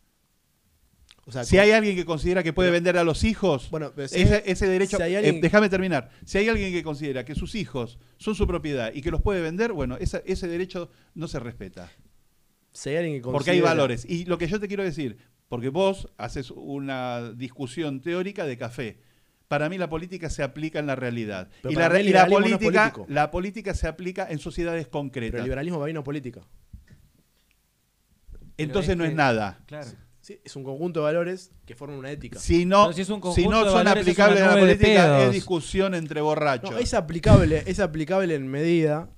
O 1.27 1.31
sea, 1.31 1.43
Si 1.43 1.57
hay 1.59 1.71
alguien 1.71 1.97
que 1.97 2.05
considera 2.05 2.41
que 2.41 2.53
puede 2.53 2.69
Pero- 2.69 2.75
vender 2.77 2.97
a 2.97 3.03
los 3.03 3.25
hijos, 3.25 3.69
Bueno, 3.69 3.91
pero 3.93 4.07
si- 4.07 4.21
ese, 4.21 4.43
ese 4.45 4.65
derecho... 4.65 4.95
si 4.95 5.03
eh, 5.03 5.39
déjame 5.41 5.67
terminar. 5.67 6.09
Si 6.23 6.37
hay 6.37 6.47
alguien 6.47 6.71
que 6.71 6.81
considera 6.83 7.25
que 7.25 7.35
sus 7.35 7.53
hijos 7.55 7.99
son 8.17 8.33
su 8.33 8.47
propiedad 8.47 8.93
y 8.93 9.01
que 9.01 9.11
los 9.11 9.21
puede 9.21 9.41
vender, 9.41 9.73
bueno, 9.73 9.97
esa- 9.99 10.21
ese 10.25 10.47
derecho 10.47 10.89
no 11.15 11.27
se 11.27 11.39
respeta. 11.39 11.91
si 12.71 12.91
hay 12.91 12.95
alguien 12.97 13.15
que 13.17 13.21
Porque 13.23 13.51
hay 13.51 13.57
considera- 13.57 13.69
valores. 13.73 14.05
Y 14.05 14.23
lo 14.25 14.37
que 14.37 14.47
yo 14.47 14.57
te 14.59 14.67
quiero 14.69 14.83
decir, 14.83 15.17
porque 15.49 15.67
vos 15.69 16.07
haces 16.17 16.51
una 16.51 17.33
discusión 17.33 18.01
teórica 18.01 18.45
de 18.45 18.57
café. 18.57 19.01
Para 19.49 19.67
mí 19.67 19.77
la 19.77 19.89
política 19.89 20.29
se 20.29 20.43
aplica 20.43 20.79
en 20.79 20.87
la 20.87 20.95
realidad. 20.95 21.49
Pero 21.61 21.71
y 21.71 21.75
la, 21.75 21.87
y 21.87 21.89
la 21.89 21.99
liberalismo 22.03 22.39
no 22.39 22.45
es 22.45 22.51
política, 22.51 22.93
la 23.09 23.31
política 23.31 23.73
se 23.73 23.87
aplica 23.87 24.27
en 24.29 24.39
sociedades 24.39 24.85
Pero 24.85 24.91
concretas. 24.91 25.39
el 25.39 25.43
liberalismo 25.45 25.79
va 25.79 25.85
a 25.89 26.03
política. 26.03 26.41
Entonces 28.57 28.91
es 28.91 28.97
no 28.97 29.03
es 29.05 29.13
nada. 29.13 29.59
Claro. 29.65 29.87
Sí, 30.27 30.41
es 30.43 30.57
un 30.57 30.65
conjunto 30.65 30.99
de 30.99 31.05
valores 31.05 31.53
que 31.65 31.73
forman 31.73 31.99
una 31.99 32.11
ética. 32.11 32.37
Si 32.37 32.65
no, 32.65 32.91
si 32.91 32.99
es 32.99 33.09
un 33.09 33.15
si 33.15 33.21
conjunto 33.21 33.49
no 33.49 33.63
son 33.63 33.75
valores, 33.75 34.01
aplicables 34.01 34.41
a 34.41 34.55
la 34.55 34.59
política, 34.59 35.23
es 35.23 35.31
discusión 35.31 35.95
entre 35.95 36.19
borrachos. 36.19 36.69
No, 36.69 36.77
es 36.79 36.93
aplicable, 36.93 37.63
es 37.65 37.79
aplicable 37.79 38.35
en 38.35 38.45
medida 38.45 39.09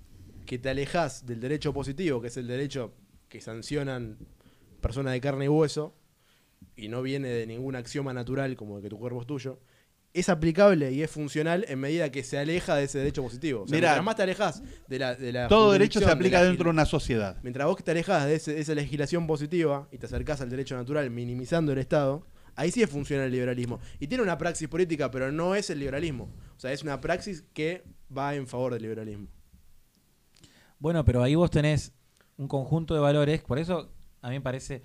que 0.45 0.60
te 0.60 0.69
alejas 0.69 1.26
del 1.26 1.40
derecho 1.40 1.73
positivo, 1.73 2.22
que 2.22 2.27
es 2.27 2.38
el 2.38 2.45
derecho 2.45 2.94
que 3.27 3.41
sancionan 3.41 4.19
personas 4.81 5.14
de 5.14 5.19
carne 5.19 5.45
y 5.45 5.48
hueso, 5.48 5.95
y 6.76 6.90
no 6.90 7.02
viene 7.02 7.30
de 7.30 7.48
ningún 7.48 7.76
axioma 7.76 8.14
natural 8.14 8.56
como 8.56 8.76
de 8.76 8.84
que 8.84 8.90
tu 8.90 8.99
cuerpo 8.99 9.22
es 9.22 9.26
tuyo. 9.26 9.60
Es 10.11 10.27
aplicable 10.27 10.91
y 10.91 11.03
es 11.03 11.11
funcional 11.11 11.65
en 11.68 11.80
medida 11.80 12.11
que 12.11 12.23
se 12.23 12.40
aleja 12.40 12.76
de 12.76 12.86
ese 12.86 12.98
derecho 12.98 13.22
positivo. 13.22 13.61
O 13.61 13.68
sea, 13.68 13.76
Mirá, 13.76 13.90
mientras 13.90 14.06
más 14.06 14.15
te 14.15 14.23
alejas 14.23 14.64
de 14.88 14.98
la, 14.99 15.14
de 15.15 15.31
la 15.31 15.48
Todo 15.48 15.72
derecho 15.72 15.99
se 15.99 16.10
aplica 16.10 16.38
de 16.40 16.44
la 16.45 16.49
dentro 16.49 16.64
de 16.65 16.69
una 16.72 16.86
sociedad. 16.86 17.38
Mientras 17.44 17.68
vos 17.68 17.77
que 17.77 17.84
te 17.84 17.91
alejas 17.91 18.26
de, 18.26 18.36
ese- 18.36 18.53
de 18.56 18.61
esa 18.61 18.73
legislación 18.73 19.27
positiva 19.27 19.88
y 19.91 19.99
te 19.99 20.07
acercás 20.07 20.41
al 20.41 20.49
derecho 20.49 20.76
natural 20.76 21.11
minimizando 21.11 21.72
el 21.73 21.77
Estado, 21.77 22.26
ahí 22.56 22.72
sí 22.72 22.84
funciona 22.88 23.26
el 23.26 23.31
liberalismo. 23.31 23.80
Y 23.99 24.07
tiene 24.07 24.23
una 24.23 24.38
praxis 24.40 24.68
política, 24.68 25.11
pero 25.11 25.31
no 25.31 25.53
es 25.53 25.69
el 25.69 25.77
liberalismo. 25.80 26.34
O 26.57 26.60
sea, 26.60 26.72
es 26.72 26.81
una 26.81 26.99
praxis 26.99 27.44
que 27.53 27.84
va 28.15 28.34
en 28.34 28.48
favor 28.48 28.73
del 28.73 28.81
liberalismo. 28.81 29.27
Bueno, 30.80 31.06
pero 31.06 31.22
ahí 31.22 31.36
vos 31.36 31.52
tenés 31.52 31.94
un 32.38 32.48
conjunto 32.48 32.95
de 32.95 32.99
valores, 33.02 33.41
por 33.44 33.60
eso 33.60 33.91
a 34.22 34.30
mí 34.30 34.36
me 34.36 34.41
parece... 34.41 34.81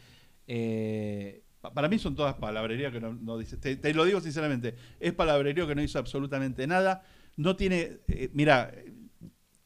eh, 0.47 1.44
Para 1.73 1.89
mí 1.89 1.99
son 1.99 2.15
todas 2.15 2.35
palabrerías 2.35 2.93
que 2.93 3.01
no, 3.01 3.39
dice. 3.39 3.57
Te, 3.57 3.95
lo 3.95 4.05
digo 4.05 4.21
sinceramente. 4.21 4.75
Es 5.01 5.13
palabrerío 5.13 5.67
que 5.67 5.75
no 5.75 5.83
hizo 5.83 5.99
absolutamente 5.99 6.67
nada. 6.67 7.03
No 7.37 7.57
tiene. 7.57 8.01
eh, 8.09 8.31
mira, 8.33 8.73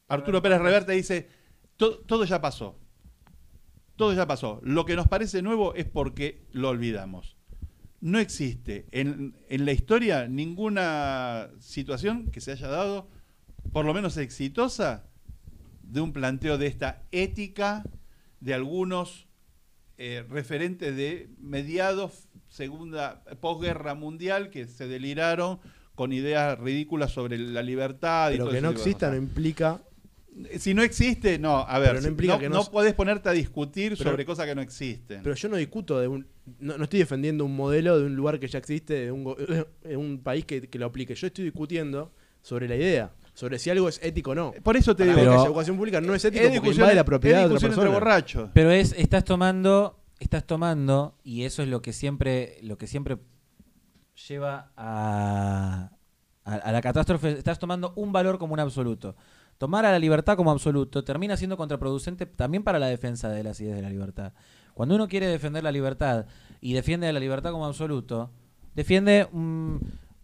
Arturo 0.07 0.41
Pérez 0.41 0.61
Reverte 0.61 0.93
dice: 0.93 1.27
"To- 1.77 1.99
todo 1.99 2.23
ya 2.25 2.39
pasó. 2.41 2.79
Todo 3.95 4.13
ya 4.13 4.25
pasó. 4.27 4.61
Lo 4.63 4.85
que 4.85 4.95
nos 4.95 5.07
parece 5.07 5.41
nuevo 5.41 5.75
es 5.75 5.85
porque 5.85 6.47
lo 6.51 6.69
olvidamos. 6.69 7.37
No 8.01 8.17
existe 8.17 8.87
en, 8.91 9.35
en 9.49 9.65
la 9.65 9.73
historia 9.73 10.27
ninguna 10.27 11.49
situación 11.59 12.31
que 12.31 12.39
se 12.39 12.53
haya 12.53 12.69
dado, 12.69 13.09
por 13.73 13.85
lo 13.85 13.93
menos 13.93 14.15
exitosa, 14.15 15.05
de 15.83 16.01
un 16.01 16.13
planteo 16.13 16.57
de 16.57 16.67
esta 16.67 17.03
ética 17.11 17.83
de 18.39 18.53
algunos 18.53 19.27
eh, 20.01 20.23
referentes 20.29 20.95
de 20.95 21.27
mediados, 21.41 22.29
segunda, 22.47 23.21
posguerra 23.41 23.93
mundial, 23.95 24.49
que 24.49 24.65
se 24.65 24.87
deliraron 24.87 25.59
con 25.93 26.13
ideas 26.13 26.57
ridículas 26.57 27.11
sobre 27.11 27.37
la 27.37 27.61
libertad. 27.61 28.29
y 28.31 28.35
Pero 28.35 28.45
todo 28.45 28.53
que 28.53 28.61
no 28.61 28.69
exista 28.71 29.09
no 29.09 29.17
implica. 29.17 29.81
Si 30.57 30.73
no 30.73 30.83
existe, 30.83 31.37
no, 31.37 31.57
a 31.57 31.79
ver, 31.79 31.89
Pero 31.89 32.01
no 32.01 32.07
implica 32.07 32.33
no, 32.35 32.39
que 32.39 32.47
no 32.49 32.55
no 32.55 32.71
podés 32.71 32.93
ponerte 32.93 33.27
a 33.27 33.33
discutir 33.33 33.97
Pero- 33.97 34.11
sobre 34.11 34.25
cosas 34.25 34.45
que 34.45 34.55
no 34.55 34.61
existen. 34.61 35.21
Pero 35.21 35.35
yo 35.35 35.49
no 35.49 35.57
discuto 35.57 35.99
de 35.99 36.07
un. 36.07 36.25
No, 36.59 36.77
no 36.77 36.85
estoy 36.85 36.99
defendiendo 36.99 37.43
un 37.43 37.55
modelo 37.55 37.99
de 37.99 38.05
un 38.05 38.15
lugar 38.15 38.39
que 38.39 38.47
ya 38.47 38.57
existe, 38.59 38.93
de 38.93 39.11
un, 39.11 39.35
de 39.83 39.97
un 39.97 40.19
país 40.23 40.45
que, 40.45 40.61
que 40.61 40.79
lo 40.79 40.85
aplique. 40.85 41.13
Yo 41.13 41.27
estoy 41.27 41.43
discutiendo 41.43 42.13
sobre 42.41 42.69
la 42.69 42.77
idea, 42.77 43.11
sobre 43.39 43.57
si 43.57 43.69
algo 43.69 43.87
es 43.87 44.01
ético 44.03 44.31
o 44.31 44.35
no. 44.35 44.51
Por 44.63 44.75
eso 44.75 44.93
te 44.97 45.03
Para 45.05 45.11
digo, 45.13 45.19
Pero- 45.21 45.31
que 45.31 45.37
haya 45.37 45.45
educación 45.47 45.77
pública 45.77 46.01
no 46.01 46.13
es 46.13 46.25
ético 46.25 46.43
es 46.43 46.51
porque 46.59 46.71
invade 46.71 46.93
la 46.95 47.01
es 47.01 47.05
propiedad 47.05 47.39
de 47.47 47.55
otra 47.55 47.59
persona. 47.69 47.89
borrachos. 47.89 48.49
Pero 48.53 48.69
es, 48.71 48.93
estás 48.97 49.23
tomando, 49.23 49.97
estás 50.19 50.45
tomando, 50.45 51.15
y 51.23 51.43
eso 51.43 51.63
es 51.63 51.69
lo 51.69 51.81
que 51.81 51.93
siempre, 51.93 52.57
lo 52.63 52.77
que 52.77 52.85
siempre 52.85 53.17
lleva 54.27 54.71
a, 54.75 55.91
a, 56.43 56.53
a 56.55 56.71
la 56.73 56.81
catástrofe, 56.81 57.31
estás 57.37 57.59
tomando 57.59 57.93
un 57.95 58.11
valor 58.11 58.37
como 58.37 58.53
un 58.53 58.59
absoluto. 58.59 59.15
Tomar 59.57 59.85
a 59.85 59.91
la 59.91 59.99
libertad 59.99 60.35
como 60.35 60.51
absoluto 60.51 61.03
termina 61.05 61.37
siendo 61.37 61.55
contraproducente 61.55 62.25
también 62.25 62.63
para 62.63 62.77
la 62.79 62.87
defensa 62.87 63.29
de 63.29 63.43
las 63.43 63.59
ideas 63.61 63.77
de 63.77 63.81
la 63.83 63.89
libertad. 63.89 64.33
Cuando 64.73 64.95
uno 64.95 65.07
quiere 65.07 65.27
defender 65.27 65.63
la 65.63 65.71
libertad 65.71 66.25
y 66.59 66.73
defiende 66.73 67.07
a 67.07 67.13
la 67.13 67.19
libertad 67.21 67.51
como 67.51 67.65
absoluto, 67.65 68.31
defiende 68.75 69.27
un, 69.31 69.79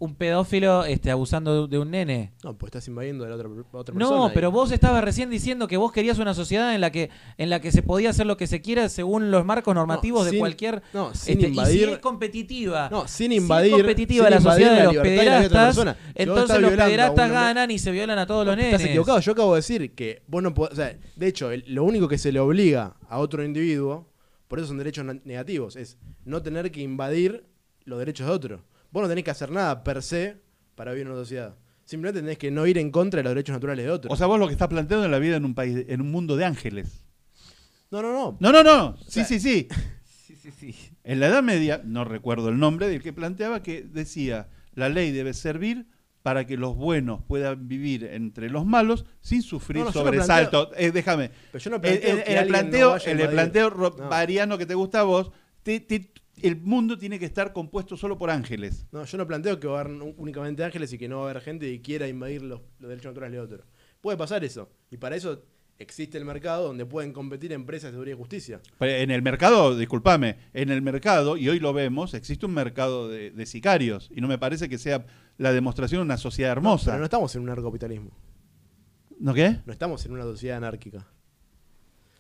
un 0.06 0.16
pedófilo 0.16 0.86
este, 0.86 1.12
abusando 1.12 1.68
de, 1.68 1.76
de 1.76 1.80
un 1.80 1.92
nene. 1.92 2.34
No, 2.44 2.58
pues 2.58 2.70
estás 2.70 2.88
invadiendo 2.88 3.24
de 3.26 3.30
la 3.32 3.36
otra, 3.36 3.50
otra 3.72 3.94
persona. 3.96 4.18
No, 4.18 4.32
pero 4.34 4.52
vos 4.52 4.72
estabas 4.72 5.04
recién 5.04 5.30
diciendo 5.30 5.68
que 5.68 5.78
vos 5.78 5.92
querías 5.92 6.18
una 6.20 6.34
sociedad 6.34 6.74
en 6.74 6.82
la 6.82 6.92
que 6.92 7.10
en 7.38 7.50
la 7.50 7.60
que 7.60 7.72
se 7.72 7.84
podía 7.84 8.12
hacer 8.12 8.26
lo 8.26 8.38
que 8.38 8.48
se 8.48 8.62
quiera 8.62 8.88
según 8.90 9.32
los 9.32 9.44
marcos 9.46 9.76
normativos 9.76 10.26
de 10.26 10.32
sin- 10.32 10.40
cualquier 10.40 10.82
No, 10.94 11.14
sin 11.14 11.34
este, 11.40 11.50
invadir. 11.50 11.82
y 11.82 11.86
si 11.86 11.92
es 11.94 11.98
competitiva. 12.00 12.90
No, 12.90 13.08
sin 13.08 13.32
si 13.32 13.36
es 13.38 13.42
invadir. 13.42 13.72
competitiva 13.74 14.26
sin 14.26 14.32
la 14.32 14.38
invadir 14.38 14.66
sociedad 14.68 14.78
de 14.80 14.84
los 14.86 14.96
la 14.96 15.02
de 15.04 15.10
pederastas, 15.10 15.76
vos 15.76 15.96
entonces 16.16 16.60
los 16.62 16.74
a 16.74 16.86
pederastas 16.86 17.32
ganan 17.32 17.72
y 17.72 17.80
se 17.80 17.92
violan 17.92 18.20
a 18.20 18.26
todos 18.28 18.46
los 18.46 18.56
nenes. 18.56 18.74
Estás 18.74 18.88
equivocado. 18.90 19.20
Yo 19.20 19.32
acabo 19.32 19.54
de 19.56 19.60
decir 19.60 19.94
que 19.96 20.22
vos 20.28 20.42
no 20.44 20.54
podés. 20.54 20.74
O 20.74 20.76
sea, 20.76 20.98
de 21.16 21.28
hecho, 21.28 21.52
el- 21.52 21.64
lo 21.68 21.84
único 21.84 22.08
que 22.08 22.18
se 22.18 22.32
le 22.32 22.40
obliga 22.40 22.96
a 23.10 23.18
otro 23.20 23.44
individuo, 23.44 24.08
por 24.48 24.60
eso 24.60 24.68
son 24.68 24.78
derechos 24.78 25.04
negativos, 25.26 25.76
es 25.76 25.98
no 26.24 26.42
tener 26.42 26.72
que 26.72 26.82
invadir 26.82 27.46
los 27.84 28.00
derechos 28.00 28.28
de 28.28 28.34
otro. 28.34 28.64
Vos 28.96 29.02
no 29.04 29.10
tenés 29.10 29.26
que 29.26 29.32
hacer 29.32 29.52
nada 29.52 29.84
per 29.84 30.02
se 30.02 30.38
para 30.74 30.92
vivir 30.94 31.06
en 31.06 31.12
una 31.12 31.20
sociedad. 31.22 31.54
Simplemente 31.84 32.22
tenés 32.22 32.38
que 32.38 32.50
no 32.50 32.66
ir 32.66 32.78
en 32.78 32.92
contra 32.92 33.18
de 33.20 33.24
los 33.26 33.32
derechos 33.32 33.52
naturales 33.54 33.84
de 33.84 33.92
otro. 33.92 34.10
O 34.10 34.16
sea, 34.16 34.26
vos 34.26 34.40
lo 34.40 34.48
que 34.48 34.54
estás 34.54 34.70
planteando 34.70 35.04
es 35.04 35.12
la 35.12 35.20
vida 35.20 35.36
en 35.36 35.44
un 35.44 35.54
país, 35.54 35.84
en 35.90 36.00
un 36.00 36.12
mundo 36.12 36.38
de 36.38 36.46
ángeles. 36.46 37.04
no, 37.92 38.02
no, 38.02 38.14
no. 38.14 38.38
No, 38.40 38.52
no, 38.54 38.64
no. 38.64 38.96
Sí, 39.04 39.24
sea, 39.24 39.26
sí, 39.26 39.40
sí. 39.42 39.68
Sí, 40.26 40.34
sí, 40.38 40.50
sí. 40.52 40.76
En 41.04 41.20
la 41.20 41.28
Edad 41.28 41.44
Media, 41.44 41.82
no 41.84 42.06
recuerdo 42.06 42.48
el 42.48 42.58
nombre 42.58 42.88
del 42.88 43.04
que 43.04 43.12
planteaba, 43.12 43.62
que 43.62 43.82
decía, 43.84 44.48
la 44.76 44.88
ley 44.88 45.12
debe 45.12 45.34
servir 45.34 45.88
para 46.24 46.46
que 46.48 46.56
los 46.56 46.74
buenos 46.78 47.22
puedan 47.28 47.68
vivir 47.68 48.06
entre 48.06 48.50
los 48.50 48.66
malos 48.66 49.06
sin 49.20 49.42
sufrir 49.42 49.80
No, 49.84 49.84
no, 49.84 49.92
no 49.92 49.94
sobresalto. 49.94 50.72
Eh, 50.78 50.92
déjame. 50.92 51.32
Pero 51.52 51.62
yo 51.62 51.70
no 51.70 51.76
En, 51.76 51.82
planteo 51.82 52.10
en- 52.18 52.24
que 52.24 52.32
en 52.32 52.38
el 52.38 52.44
no 52.46 52.48
planteo, 52.50 52.98
en 53.06 53.20
el 53.20 53.30
planteo 53.30 53.70
No. 53.72 53.92
variano 54.10 54.58
que 54.58 54.66
te 54.66 54.74
gusta 54.74 55.02
a 55.02 55.04
vos, 55.04 55.32
te- 55.64 55.82
te- 55.82 56.12
el 56.42 56.58
mundo 56.58 56.98
tiene 56.98 57.20
que 57.20 57.26
estar 57.26 57.54
compuesto 57.54 57.98
solo 57.98 58.18
por 58.18 58.30
ángeles. 58.30 58.86
No, 58.92 59.06
yo 59.06 59.18
no 59.18 59.28
planteo 59.28 59.60
que 59.60 59.68
va 59.68 59.80
a 59.80 59.82
haber 59.82 59.94
únicamente 60.18 60.64
ángeles 60.64 60.92
y 60.94 60.98
que 60.98 61.08
no 61.08 61.20
va 61.20 61.28
a 61.28 61.30
haber 61.32 61.44
gente 61.44 61.66
que 61.72 61.82
quiera 61.82 62.08
invadir 62.08 62.42
los, 62.42 62.62
los 62.80 62.90
derechos 62.90 63.12
naturales 63.12 63.34
de 63.34 63.40
otro. 63.40 63.66
Puede 64.02 64.18
pasar 64.18 64.44
eso. 64.44 64.70
Y 64.92 64.98
para 64.98 65.16
eso 65.16 65.44
existe 65.78 66.18
el 66.18 66.26
mercado 66.26 66.68
donde 66.68 66.86
pueden 66.86 67.12
competir 67.12 67.52
empresas 67.52 67.92
de 67.92 67.96
seguridad 67.96 68.16
y 68.16 68.20
justicia. 68.20 68.62
Pero 68.80 68.92
En 68.92 69.12
el 69.12 69.22
mercado, 69.22 69.78
discúlpame, 69.78 70.38
en 70.54 70.70
el 70.70 70.82
mercado, 70.82 71.38
y 71.38 71.50
hoy 71.50 71.60
lo 71.60 71.74
vemos, 71.74 72.14
existe 72.14 72.46
un 72.46 72.54
mercado 72.54 73.10
de, 73.10 73.32
de 73.32 73.46
sicarios. 73.46 74.10
Y 74.16 74.22
no 74.22 74.28
me 74.28 74.38
parece 74.38 74.70
que 74.70 74.78
sea 74.78 75.06
la 75.38 75.52
demostración 75.52 76.00
de 76.00 76.06
una 76.06 76.18
sociedad 76.18 76.52
hermosa. 76.52 76.92
Pero 76.92 77.00
no 77.00 77.06
estamos 77.06 77.36
en 77.36 77.42
un 77.42 77.48
narcocapitalismo. 77.48 78.12
¿No 79.20 79.34
qué? 79.34 79.60
No 79.66 79.74
estamos 79.74 80.06
en 80.06 80.12
una 80.12 80.24
sociedad 80.24 80.58
anárquica. 80.58 81.08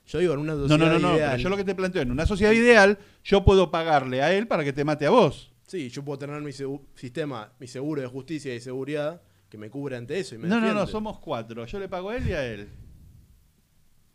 Yo 0.07 0.19
digo 0.19 0.33
en 0.33 0.39
una 0.39 0.53
No, 0.53 0.67
sociedad 0.67 0.93
no, 0.93 0.99
no, 0.99 1.09
no. 1.09 1.15
ideal. 1.15 1.31
Pero 1.31 1.43
yo 1.43 1.49
lo 1.49 1.57
que 1.57 1.63
te 1.63 1.75
planteo, 1.75 2.01
en 2.01 2.11
una 2.11 2.25
sociedad 2.25 2.51
ideal, 2.51 2.97
yo 3.23 3.43
puedo 3.43 3.71
pagarle 3.71 4.21
a 4.21 4.33
él 4.33 4.47
para 4.47 4.63
que 4.63 4.71
te 4.73 4.83
mate 4.85 5.05
a 5.05 5.09
vos. 5.09 5.51
Sí, 5.67 5.89
yo 5.89 6.03
puedo 6.05 6.19
tener 6.19 6.39
mi 6.41 6.51
sistema, 6.93 7.51
mi 7.59 7.67
seguro 7.67 8.01
de 8.01 8.07
justicia 8.07 8.53
y 8.53 8.59
seguridad 8.61 9.21
que 9.49 9.57
me 9.57 9.69
cubre 9.69 9.95
ante 9.95 10.19
eso 10.19 10.35
y 10.35 10.37
me 10.37 10.47
No, 10.47 10.59
no, 10.61 10.73
no, 10.73 10.85
somos 10.85 11.19
cuatro. 11.19 11.65
Yo 11.65 11.79
le 11.79 11.89
pago 11.89 12.09
a 12.11 12.17
él 12.17 12.27
y 12.29 12.33
a 12.33 12.45
él. 12.45 12.67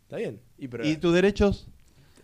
Está 0.02 0.16
bien. 0.16 0.40
Y, 0.58 0.68
pero, 0.68 0.86
¿Y 0.86 0.96
tus 0.96 1.12
derechos? 1.12 1.66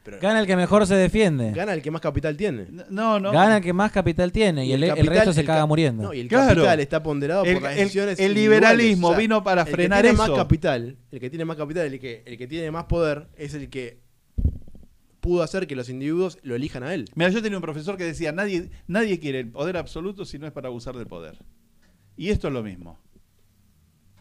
Pero 0.06 0.18
Gana 0.20 0.40
el 0.40 0.46
que 0.46 0.56
mejor 0.56 0.86
se 0.86 0.94
defiende. 0.94 1.50
gana 1.52 1.74
el 1.74 1.82
que 1.82 1.90
más 1.90 2.00
capital 2.00 2.36
tiene. 2.36 2.68
No, 2.88 3.20
no. 3.20 3.32
Gana 3.32 3.58
el 3.58 3.62
que 3.62 3.72
más 3.74 3.92
capital 3.92 4.32
tiene 4.32 4.64
y, 4.64 4.72
el, 4.72 4.82
el 4.84 4.90
capital- 4.90 5.14
resto 5.14 5.32
se 5.34 5.40
el 5.40 5.46
caga 5.46 5.60
ca- 5.60 5.66
muriendo. 5.66 6.02
No, 6.04 6.14
y 6.14 6.20
el 6.20 6.28
Claro. 6.28 6.54
capital 6.54 6.80
está 6.80 7.02
ponderado 7.02 7.44
El- 7.44 7.54
por 7.54 7.62
las 7.64 7.76
decisiones 7.76 8.18
el 8.20 8.32
liberalismo 8.32 9.14
vino 9.14 9.42
para 9.44 9.66
frenar 9.66 10.06
el 10.06 10.12
que 10.12 10.16
tiene 10.16 10.22
eso. 10.24 10.32
más 10.32 10.42
capital, 10.42 10.96
el 11.10 11.20
que 11.20 11.28
tiene 11.28 11.44
más 11.44 11.56
capital, 11.58 11.86
el 11.92 12.00
que, 12.00 12.22
el 12.24 12.38
que 12.38 12.46
tiene 12.46 12.70
más 12.70 12.84
poder, 12.84 13.26
es 13.36 13.52
el 13.54 13.68
que 13.68 14.00
pudo 15.20 15.42
hacer 15.42 15.66
que 15.66 15.74
los 15.74 15.88
individuos 15.88 16.38
lo 16.42 16.54
elijan 16.54 16.84
a 16.84 16.94
él. 16.94 17.06
Mira, 17.16 17.30
yo 17.30 17.42
tenía 17.42 17.58
un 17.58 17.62
profesor 17.62 17.96
que 17.96 18.04
decía, 18.04 18.30
nadie, 18.30 18.70
nadie 18.86 19.18
quiere 19.18 19.40
el 19.40 19.50
poder 19.50 19.76
absoluto 19.76 20.24
si 20.24 20.38
no 20.38 20.46
es 20.46 20.52
para 20.52 20.68
abusar 20.68 20.96
del 20.96 21.08
poder. 21.08 21.36
Y 22.16 22.30
esto 22.30 22.46
es 22.46 22.54
lo 22.54 22.62
mismo. 22.62 22.98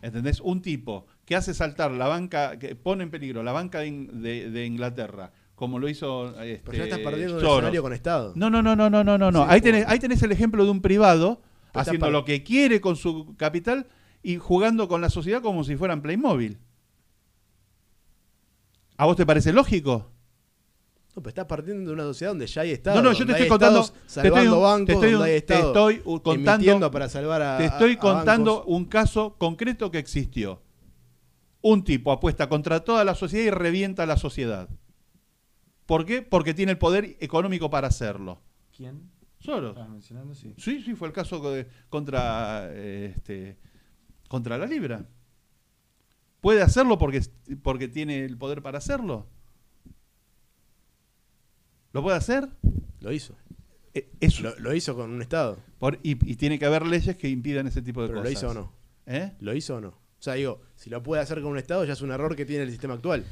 ¿Entendés? 0.01 0.39
Un 0.41 0.61
tipo 0.61 1.07
que 1.25 1.35
hace 1.35 1.53
saltar 1.53 1.91
la 1.91 2.07
banca, 2.07 2.59
que 2.59 2.75
pone 2.75 3.03
en 3.03 3.09
peligro 3.11 3.41
la 3.43 3.51
banca 3.53 3.79
de- 3.79 4.49
de 4.51 4.65
Inglaterra, 4.65 5.31
como 5.55 5.79
lo 5.79 5.87
hizo 5.89 6.29
este, 6.41 6.61
Pero 6.65 6.77
ya 6.77 6.83
estás 6.83 6.99
perdiendo 6.99 7.35
un 7.35 7.39
Soros. 7.39 7.55
escenario 7.57 7.81
con 7.81 7.93
Estado. 7.93 8.33
No, 8.35 8.49
no, 8.49 8.61
no, 8.61 8.75
no, 8.75 8.89
no, 8.89 9.03
no, 9.03 9.17
no. 9.17 9.31
no. 9.31 9.43
Sí, 9.43 9.47
ahí, 9.49 9.61
tenés, 9.61 9.85
ahí 9.87 9.99
tenés 9.99 10.21
el 10.23 10.31
ejemplo 10.31 10.63
de 10.65 10.71
un 10.71 10.81
privado 10.81 11.41
haciendo 11.73 12.09
lo 12.11 12.25
que 12.25 12.43
quiere 12.43 12.81
con 12.81 12.95
su 12.95 13.35
capital 13.37 13.87
y 14.21 14.37
jugando 14.37 14.87
con 14.87 15.01
la 15.01 15.09
sociedad 15.09 15.41
como 15.41 15.63
si 15.63 15.75
fueran 15.75 16.01
Playmobil. 16.01 16.57
¿A 18.97 19.05
vos 19.05 19.15
te 19.15 19.25
parece 19.25 19.51
lógico? 19.51 20.11
No, 21.15 21.21
pero 21.21 21.29
estás 21.29 21.45
partiendo 21.45 21.89
de 21.89 21.93
una 21.93 22.03
sociedad 22.03 22.31
donde 22.31 22.47
ya 22.47 22.61
hay 22.61 22.71
Estado. 22.71 22.97
No, 22.97 23.01
no, 23.09 23.13
yo 23.13 23.25
te 23.25 23.31
estoy 23.33 23.47
contando. 23.47 23.79
estados 23.81 24.01
te 24.01 24.07
estoy, 24.27 24.31
salvando 24.31 24.57
un- 24.57 24.63
bancos, 24.63 24.85
te 24.87 24.93
estoy, 24.93 25.11
donde 25.11 25.25
hay 25.25 25.31
te 25.41 25.53
Estado 25.53 25.67
estoy 25.89 26.01
uh, 26.05 26.19
contando. 26.21 26.91
para 26.91 27.09
salvar 27.09 27.41
a 27.41 27.57
Te 27.57 27.65
estoy 27.65 27.91
a- 27.91 27.95
a 27.95 27.99
contando 27.99 28.55
bancos. 28.57 28.73
un 28.75 28.85
caso 28.85 29.35
concreto 29.37 29.91
que 29.91 29.99
existió. 29.99 30.61
Un 31.61 31.83
tipo 31.83 32.11
apuesta 32.11 32.47
contra 32.49 32.81
toda 32.83 33.03
la 33.05 33.15
sociedad 33.15 33.45
y 33.45 33.49
revienta 33.49 34.03
a 34.03 34.05
la 34.05 34.17
sociedad. 34.17 34.69
¿Por 35.85 36.05
qué? 36.05 36.21
Porque 36.21 36.53
tiene 36.53 36.71
el 36.73 36.77
poder 36.77 37.17
económico 37.19 37.69
para 37.69 37.87
hacerlo. 37.87 38.41
¿Quién? 38.75 39.11
Soros. 39.39 39.71
Estabas 39.71 39.89
mencionando, 39.91 40.33
sí. 40.33 40.53
Sí, 40.57 40.81
sí, 40.81 40.95
fue 40.95 41.07
el 41.07 41.13
caso 41.13 41.39
de- 41.51 41.67
contra, 41.89 42.67
eh, 42.71 43.13
este, 43.15 43.57
contra 44.27 44.57
la 44.57 44.65
Libra. 44.65 45.05
¿Puede 46.41 46.61
hacerlo 46.61 46.97
porque, 46.97 47.21
porque 47.61 47.87
tiene 47.87 48.25
el 48.25 48.37
poder 48.37 48.61
para 48.61 48.77
hacerlo? 48.79 49.27
¿Lo 51.93 52.01
puede 52.03 52.17
hacer? 52.17 52.49
Lo 52.99 53.11
hizo. 53.11 53.35
Eh, 53.93 54.09
es- 54.19 54.41
Lo, 54.41 54.57
lo 54.59 54.73
hizo 54.73 54.95
con 54.95 55.11
un 55.11 55.21
Estado. 55.21 55.57
por- 55.79 55.99
y, 56.03 56.11
y 56.29 56.35
tiene 56.35 56.59
que 56.59 56.65
haber 56.65 56.85
leyes 56.85 57.15
que 57.15 57.29
impidan 57.29 57.67
ese 57.67 57.81
tipo 57.81 58.01
de 58.01 58.07
Pero 58.07 58.19
lo 58.19 58.23
cosas. 58.25 58.37
hizo 58.43 58.49
o 58.49 58.53
no. 58.53 58.73
¿Eh? 59.05 59.33
¿Lo 59.39 59.53
hizo 59.55 59.75
o 59.75 59.81
no? 59.81 59.89
O 59.89 60.21
sea, 60.25 60.33
digo, 60.33 60.61
si 60.75 60.89
lo 60.89 61.03
puede 61.03 61.21
hacer 61.21 61.41
con 61.41 61.51
un 61.51 61.57
Estado 61.57 61.85
ya 61.85 61.93
es 61.93 62.01
un 62.01 62.11
error 62.11 62.35
que 62.35 62.45
tiene 62.45 62.63
el 62.63 62.71
sistema 62.71 62.95
actual. 62.95 63.23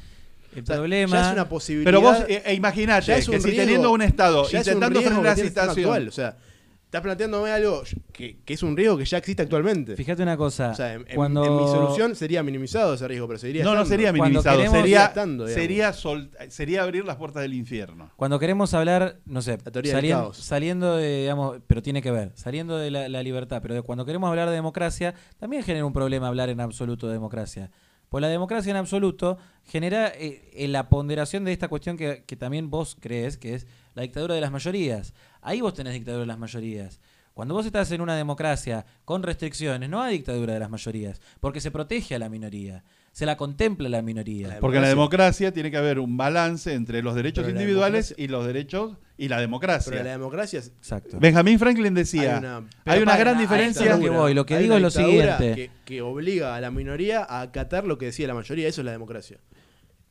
El 0.56 0.62
O 0.62 0.66
sea, 0.66 0.76
problema. 0.76 1.16
Ya 1.16 1.26
es 1.28 1.32
una 1.32 1.48
posibilidad. 1.48 1.86
Pero 1.86 2.00
vos 2.00 2.18
eh, 2.28 2.42
eh, 2.46 2.54
imaginate 2.54 3.06
ya 3.06 3.16
es 3.16 3.28
que 3.28 3.36
un 3.36 3.42
si 3.42 3.48
riesgo- 3.50 3.62
teniendo 3.64 3.90
un 3.92 4.02
Estado 4.02 4.48
ya 4.48 4.60
es 4.60 4.66
un 4.66 4.72
intentando 4.74 5.00
frenar 5.02 5.20
que 5.36 5.42
la 5.42 5.48
situación. 5.48 5.78
actual. 5.86 6.08
O 6.08 6.12
sea, 6.12 6.36
estás 6.84 7.02
planteándome 7.02 7.50
algo 7.50 7.82
que, 8.12 8.36
que 8.44 8.54
es 8.54 8.62
un 8.62 8.76
riesgo 8.76 8.96
que 8.96 9.04
ya 9.04 9.18
existe 9.18 9.42
actualmente. 9.42 9.96
Fíjate 9.96 10.22
una 10.22 10.36
cosa. 10.36 10.70
O 10.70 10.74
sea, 10.76 10.92
en, 10.94 11.04
cuando... 11.16 11.44
en 11.44 11.56
mi 11.56 11.64
solución 11.66 12.14
sería 12.14 12.44
minimizado 12.44 12.94
ese 12.94 13.08
riesgo, 13.08 13.26
pero 13.26 13.36
seguiría 13.40 13.64
no, 13.64 13.70
no 13.74 13.82
estando. 13.82 13.88
sería 13.90 14.10
Cuando 14.12 14.24
minimizado, 14.28 14.56
queremos- 14.58 14.78
sería, 14.80 15.04
estando, 15.06 15.48
sería, 15.48 15.92
sol- 15.92 16.30
sería 16.50 16.82
abrir 16.84 17.04
las 17.04 17.16
puertas 17.16 17.42
del 17.42 17.54
infierno. 17.54 18.12
Cuando 18.14 18.38
queremos 18.38 18.72
hablar, 18.74 19.16
no 19.26 19.42
sé, 19.42 19.58
La 19.64 19.72
teoría 19.72 19.96
del 19.96 20.04
salien- 20.04 20.32
saliendo 20.34 20.96
de, 20.96 21.22
digamos, 21.22 21.56
pero 21.66 21.82
tiene 21.82 22.00
que 22.00 22.12
ver, 22.12 22.30
saliendo 22.36 22.78
de 22.78 22.92
la, 22.92 23.08
la 23.08 23.22
libertad, 23.24 23.60
pero 23.60 23.74
de- 23.74 23.82
cuando 23.82 24.04
queremos 24.06 24.30
hablar 24.30 24.48
de 24.48 24.54
democracia, 24.54 25.14
también 25.40 25.64
genera 25.64 25.84
un 25.84 25.92
problema 25.92 26.28
hablar 26.28 26.48
en 26.48 26.60
absoluto 26.60 27.08
de 27.08 27.14
democracia. 27.14 27.72
Pues 28.14 28.22
la 28.22 28.28
democracia 28.28 28.70
en 28.70 28.76
absoluto 28.76 29.38
genera 29.64 30.06
eh, 30.06 30.48
eh, 30.52 30.68
la 30.68 30.88
ponderación 30.88 31.42
de 31.42 31.52
esta 31.52 31.66
cuestión 31.66 31.96
que, 31.96 32.22
que 32.24 32.36
también 32.36 32.70
vos 32.70 32.96
crees, 33.00 33.36
que 33.36 33.54
es 33.54 33.66
la 33.96 34.02
dictadura 34.02 34.36
de 34.36 34.40
las 34.40 34.52
mayorías. 34.52 35.14
Ahí 35.42 35.60
vos 35.60 35.74
tenés 35.74 35.94
dictadura 35.94 36.20
de 36.20 36.28
las 36.28 36.38
mayorías. 36.38 37.00
Cuando 37.32 37.54
vos 37.54 37.66
estás 37.66 37.90
en 37.90 38.00
una 38.00 38.14
democracia 38.14 38.86
con 39.04 39.24
restricciones, 39.24 39.90
no 39.90 40.00
hay 40.00 40.18
dictadura 40.18 40.52
de 40.52 40.60
las 40.60 40.70
mayorías, 40.70 41.20
porque 41.40 41.60
se 41.60 41.72
protege 41.72 42.14
a 42.14 42.20
la 42.20 42.28
minoría, 42.28 42.84
se 43.14 43.26
la 43.26 43.36
contempla 43.36 43.88
la 43.88 44.02
minoría. 44.02 44.48
La 44.48 44.58
Porque 44.58 44.78
en 44.78 44.82
la 44.82 44.88
democracia- 44.88 45.52
tiene 45.52 45.70
que 45.70 45.76
haber 45.76 46.00
un 46.00 46.16
balance 46.16 46.74
entre 46.74 47.00
los 47.00 47.14
derechos 47.14 47.44
Pero 47.44 47.56
individuales 47.56 48.12
y 48.18 48.26
los 48.26 48.44
derechos 48.44 48.98
y 49.16 49.28
la 49.28 49.38
democracia. 49.40 49.92
Pero 49.92 50.02
la 50.02 50.10
democracia 50.10 50.58
es- 50.58 50.72
Exacto. 50.78 51.18
Benjamin 51.20 51.60
Franklin 51.60 51.94
decía, 51.94 52.32
Hay 52.32 52.38
una- 52.40 52.62
hay 52.86 53.02
una 53.02 53.16
gran 53.16 53.36
ahí 53.36 53.42
diferencia. 53.42 53.94
lo 53.94 54.02
que 54.02 54.10
voy. 54.10 54.34
Lo 54.34 54.44
que 54.44 54.54
hay 54.56 54.64
digo 54.64 54.74
una 54.74 54.88
es 54.88 54.94
lo 54.96 55.02
siguiente. 55.04 55.54
Que, 55.54 55.70
que 55.84 56.02
obliga 56.02 56.56
a 56.56 56.60
la 56.60 56.72
minoría 56.72 57.22
a 57.22 57.40
acatar 57.42 57.84
lo 57.86 57.98
que 57.98 58.06
decía 58.06 58.26
la 58.26 58.34
mayoría. 58.34 58.66
Eso 58.66 58.80
es 58.80 58.84
la 58.84 58.90
democracia. 58.90 59.38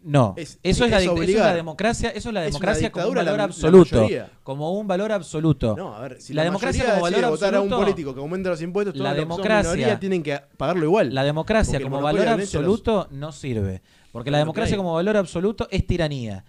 No, 0.04 0.34
Es- 0.38 0.60
eso, 0.64 0.84
es 0.86 0.92
la, 0.92 0.98
es 0.98 1.04
dic- 1.04 1.06
eso 1.06 1.14
es 1.16 1.20
obligar. 1.24 1.46
la 1.46 1.56
democracia, 1.56 2.10
eso 2.10 2.30
es 2.30 2.34
la 2.34 2.42
democracia 2.42 2.92
como 2.92 3.08
un 3.08 3.16
valor 3.16 3.38
la 3.38 3.44
absoluto, 3.46 4.08
como 4.44 4.72
un 4.78 4.88
valor 4.88 5.12
absoluto. 5.14 5.76
No, 5.78 5.96
a 5.96 6.02
ver, 6.02 6.22
si 6.22 6.34
La 6.34 6.44
democracia 6.44 6.86
como 6.86 7.02
valor 7.02 7.26
votar 7.30 7.56
a 7.56 7.62
un 7.62 7.68
absoluto- 7.68 7.78
político 7.86 8.14
que 8.14 8.20
aumenta 8.20 8.50
los 8.50 8.62
impuestos, 8.62 8.94
todos 8.94 9.04
La 9.04 9.14
democracia- 9.14 10.00
tienen 10.00 10.22
que 10.22 10.40
pagarlo 10.58 10.84
igual. 10.86 11.14
La 11.14 11.24
democracia 11.24 11.80
como 11.82 12.02
valor 12.02 12.28
absoluto 12.28 13.08
no 13.12 13.32
sirve, 13.32 13.82
porque 14.12 14.30
la 14.32 14.38
democracia 14.40 14.76
como 14.78 14.94
valor 14.94 15.18
absoluto 15.18 15.68
es 15.72 15.88
tiranía. 15.88 16.44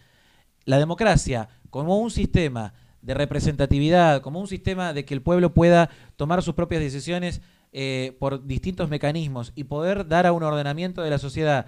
La 0.64 0.78
democracia 0.78 1.48
como 1.70 1.98
un 1.98 2.10
sistema 2.10 2.74
de 3.02 3.14
representatividad, 3.14 4.22
como 4.22 4.40
un 4.40 4.48
sistema 4.48 4.92
de 4.92 5.04
que 5.04 5.14
el 5.14 5.22
pueblo 5.22 5.52
pueda 5.52 5.90
tomar 6.16 6.42
sus 6.42 6.54
propias 6.54 6.80
decisiones 6.82 7.40
eh, 7.72 8.16
por 8.18 8.46
distintos 8.46 8.88
mecanismos 8.88 9.52
y 9.54 9.64
poder 9.64 10.06
dar 10.08 10.26
a 10.26 10.32
un 10.32 10.42
ordenamiento 10.42 11.02
de 11.02 11.10
la 11.10 11.18
sociedad 11.18 11.66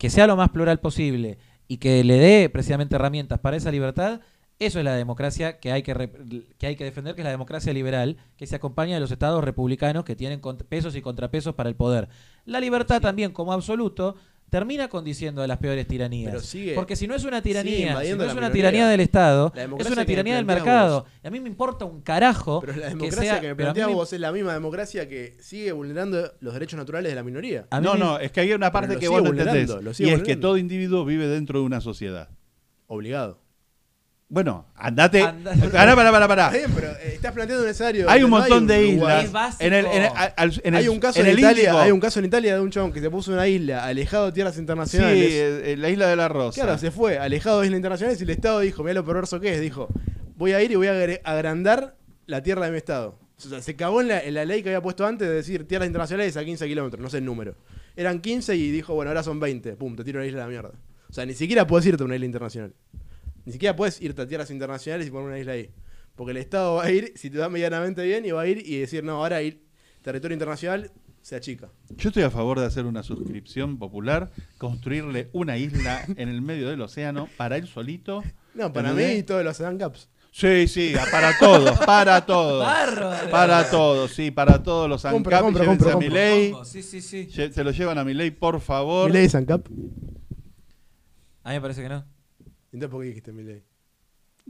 que 0.00 0.08
sea 0.08 0.26
lo 0.26 0.34
más 0.34 0.48
plural 0.48 0.80
posible 0.80 1.36
y 1.68 1.76
que 1.76 2.02
le 2.04 2.14
dé 2.18 2.48
precisamente 2.48 2.94
herramientas 2.94 3.38
para 3.38 3.58
esa 3.58 3.70
libertad, 3.70 4.22
eso 4.58 4.78
es 4.78 4.84
la 4.86 4.94
democracia 4.94 5.60
que 5.60 5.72
hay 5.72 5.82
que, 5.82 6.46
que 6.56 6.66
hay 6.66 6.74
que 6.74 6.84
defender, 6.84 7.14
que 7.14 7.20
es 7.20 7.24
la 7.24 7.30
democracia 7.30 7.70
liberal, 7.74 8.16
que 8.38 8.46
se 8.46 8.56
acompaña 8.56 8.94
de 8.94 9.00
los 9.00 9.10
estados 9.10 9.44
republicanos 9.44 10.04
que 10.04 10.16
tienen 10.16 10.40
pesos 10.70 10.96
y 10.96 11.02
contrapesos 11.02 11.54
para 11.54 11.68
el 11.68 11.76
poder. 11.76 12.08
La 12.46 12.60
libertad 12.60 13.02
también, 13.02 13.32
como 13.32 13.52
absoluto, 13.52 14.16
termina 14.50 14.88
condiciendo 14.88 15.42
a 15.42 15.46
las 15.46 15.58
peores 15.58 15.86
tiranías. 15.86 16.30
Pero 16.32 16.42
sigue- 16.42 16.74
Porque 16.74 16.96
si 16.96 17.06
no 17.06 17.14
es 17.14 17.24
una 17.24 17.40
tiranía, 17.40 17.76
si 17.76 17.84
no 17.94 18.00
es 18.00 18.12
una 18.14 18.24
minoría. 18.34 18.52
tiranía 18.52 18.88
del 18.88 19.00
Estado, 19.00 19.52
es 19.54 19.64
una 19.86 20.02
que 20.02 20.04
tiranía 20.06 20.36
del 20.36 20.44
planteás 20.44 20.66
mercado. 20.66 21.00
vos. 21.02 21.10
Y 21.24 21.26
a 21.26 21.30
mí 21.30 21.40
me 21.40 21.48
importa 21.48 21.84
un 21.84 22.00
carajo. 22.02 22.60
Pero 22.60 22.72
la 22.74 22.82
que 22.82 22.88
democracia 22.88 23.22
sea- 23.22 23.40
que, 23.40 23.54
me 23.54 23.72
me- 23.72 23.94
vos 23.94 24.12
es 24.12 24.20
la 24.20 24.32
misma 24.32 24.52
democracia 24.52 25.08
que 25.08 25.36
sigue 25.40 25.72
vulnerando 25.72 26.32
los 26.40 26.52
derechos 26.52 26.76
naturales 26.76 27.10
de 27.12 27.14
la 27.16 27.22
minoría. 27.22 27.66
a 27.70 27.80
No, 27.80 27.94
me- 27.94 28.00
no, 28.00 28.18
es 28.18 28.32
que 28.32 28.40
hay 28.40 28.52
una 28.52 28.70
parte 28.72 28.98
que 28.98 29.08
vos 29.08 29.22
no 29.22 29.28
vulnerando, 29.28 29.58
entendés. 29.78 30.00
Y 30.00 30.10
es 30.10 30.22
que 30.22 30.36
todo 30.36 30.58
individuo 30.58 31.04
vive 31.04 31.26
dentro 31.28 31.60
de 31.60 31.64
una 31.64 31.80
sociedad. 31.80 32.28
Obligado. 32.88 33.38
Bueno, 34.32 34.64
andate. 34.76 35.22
Anda- 35.22 35.52
Pará, 35.72 35.96
pará, 35.96 36.12
pará, 36.12 36.28
pará. 36.28 36.46
Está 36.46 36.58
bien, 36.58 36.70
pero 36.72 36.86
eh, 36.92 37.14
estás 37.14 37.32
planteando 37.32 37.64
un 37.64 37.70
escenario. 37.70 38.08
Hay 38.08 38.22
un 38.22 38.30
no 38.30 38.38
montón 38.38 38.64
de 38.68 38.78
un 38.86 38.94
islas. 38.94 39.24
Es 39.24 39.32
básico. 39.32 39.64
En 39.64 39.72
el, 39.74 39.86
en 39.86 40.02
el- 40.04 40.10
al- 40.36 40.60
en 40.62 40.74
hay 40.76 40.86
un 40.88 41.00
caso 41.00 41.20
en 41.20 41.36
Italia, 41.36 41.82
hay 41.82 41.90
un 41.90 41.98
caso 41.98 42.20
en 42.20 42.24
Italia 42.26 42.54
de 42.54 42.60
un 42.60 42.70
chabón 42.70 42.92
que 42.92 43.00
se 43.00 43.10
puso 43.10 43.32
en 43.32 43.38
una 43.38 43.48
isla, 43.48 43.84
alejado 43.84 44.26
de 44.26 44.32
tierras 44.32 44.54
Sí, 44.54 44.60
internacionales. 44.60 45.26
eh, 45.32 45.74
la 45.76 45.90
isla 45.90 46.06
de 46.06 46.14
la 46.14 46.28
Rosa. 46.28 46.62
Claro, 46.62 46.78
se 46.78 46.92
fue, 46.92 47.18
alejado 47.18 47.60
de 47.60 47.66
islas 47.66 47.78
internacionales 47.78 48.20
y 48.20 48.22
el 48.24 48.30
Estado 48.30 48.60
dijo, 48.60 48.84
mira 48.84 48.94
lo 48.94 49.04
perverso 49.04 49.40
que 49.40 49.52
es, 49.52 49.60
dijo, 49.60 49.88
voy 50.36 50.52
a 50.52 50.62
ir 50.62 50.70
y 50.70 50.76
voy 50.76 50.86
a 50.86 50.92
agre- 50.94 51.20
agrandar 51.24 51.96
la 52.26 52.40
tierra 52.44 52.66
de 52.66 52.70
mi 52.70 52.76
Estado. 52.78 53.18
O 53.36 53.40
sea, 53.48 53.60
se 53.60 53.74
cagó 53.74 54.00
en 54.00 54.08
la, 54.08 54.20
en 54.20 54.34
la 54.34 54.44
ley 54.44 54.62
que 54.62 54.68
había 54.68 54.80
puesto 54.80 55.04
antes 55.04 55.26
de 55.26 55.34
decir 55.34 55.66
tierras 55.66 55.88
internacionales 55.88 56.36
a 56.36 56.44
15 56.44 56.68
kilómetros, 56.68 57.02
no 57.02 57.10
sé 57.10 57.18
el 57.18 57.24
número. 57.24 57.56
Eran 57.96 58.20
15 58.20 58.54
y 58.54 58.70
dijo, 58.70 58.94
bueno, 58.94 59.10
ahora 59.10 59.24
son 59.24 59.40
20, 59.40 59.72
pum, 59.74 59.96
te 59.96 60.04
tiro 60.04 60.20
la 60.20 60.26
isla 60.26 60.42
a 60.42 60.44
la 60.44 60.50
mierda. 60.50 60.70
O 61.08 61.12
sea, 61.12 61.26
ni 61.26 61.34
siquiera 61.34 61.66
puedes 61.66 61.84
irte 61.86 62.04
a 62.04 62.06
una 62.06 62.14
isla 62.14 62.26
internacional. 62.26 62.72
Ni 63.44 63.52
siquiera 63.52 63.74
puedes 63.76 64.00
irte 64.00 64.22
a 64.22 64.26
tierras 64.28 64.50
internacionales 64.50 65.06
y 65.06 65.10
poner 65.10 65.28
una 65.28 65.38
isla 65.38 65.52
ahí. 65.52 65.70
Porque 66.14 66.32
el 66.32 66.36
Estado 66.36 66.74
va 66.76 66.84
a 66.84 66.90
ir, 66.90 67.12
si 67.16 67.30
te 67.30 67.38
va 67.38 67.48
medianamente 67.48 68.02
bien, 68.04 68.24
y 68.26 68.30
va 68.30 68.42
a 68.42 68.46
ir 68.46 68.62
y 68.66 68.78
decir, 68.78 69.02
no, 69.04 69.12
ahora 69.12 69.42
ir 69.42 69.62
territorio 70.02 70.34
internacional 70.34 70.90
se 71.22 71.36
achica. 71.36 71.68
Yo 71.96 72.08
estoy 72.08 72.22
a 72.22 72.30
favor 72.30 72.58
de 72.60 72.66
hacer 72.66 72.86
una 72.86 73.02
suscripción 73.02 73.78
popular, 73.78 74.30
construirle 74.58 75.28
una 75.32 75.56
isla 75.58 76.04
en 76.16 76.28
el 76.28 76.42
medio 76.42 76.68
del 76.68 76.80
océano 76.80 77.28
para 77.36 77.56
él 77.56 77.66
solito. 77.66 78.22
No, 78.54 78.72
para 78.72 78.92
mí 78.92 79.22
todos 79.22 79.44
los 79.44 79.60
ANCAPs. 79.60 80.08
Sí, 80.32 80.68
sí, 80.68 80.94
para 81.10 81.36
todos, 81.38 81.78
para 81.80 82.24
todos. 82.24 82.64
Bárbaro. 82.64 83.30
Para 83.30 83.68
todos, 83.68 84.12
sí, 84.12 84.30
para 84.30 84.62
todos 84.62 84.88
los 84.88 85.02
Compra, 85.02 85.38
ANCAP. 85.38 85.42
compra, 85.44 85.64
llévense 85.64 85.84
compra, 85.84 85.90
a 85.90 85.92
compra. 85.94 86.08
mi 86.08 86.14
ley. 86.14 86.54
Sí, 86.64 86.82
sí, 86.82 87.00
sí. 87.00 87.28
Se 87.30 87.64
lo 87.64 87.70
llevan 87.72 87.98
a 87.98 88.04
mi 88.04 88.14
ley, 88.14 88.30
por 88.30 88.60
favor. 88.60 89.08
¿Mi 89.08 89.14
ley 89.14 89.24
es 89.26 89.34
ANCAP? 89.34 89.66
A 91.42 91.48
mí 91.50 91.54
me 91.56 91.60
parece 91.60 91.82
que 91.82 91.88
no. 91.88 92.04
Entonces, 92.72 92.90
¿por 92.90 93.02
qué 93.02 93.08
dijiste 93.08 93.32
Milei? 93.32 93.62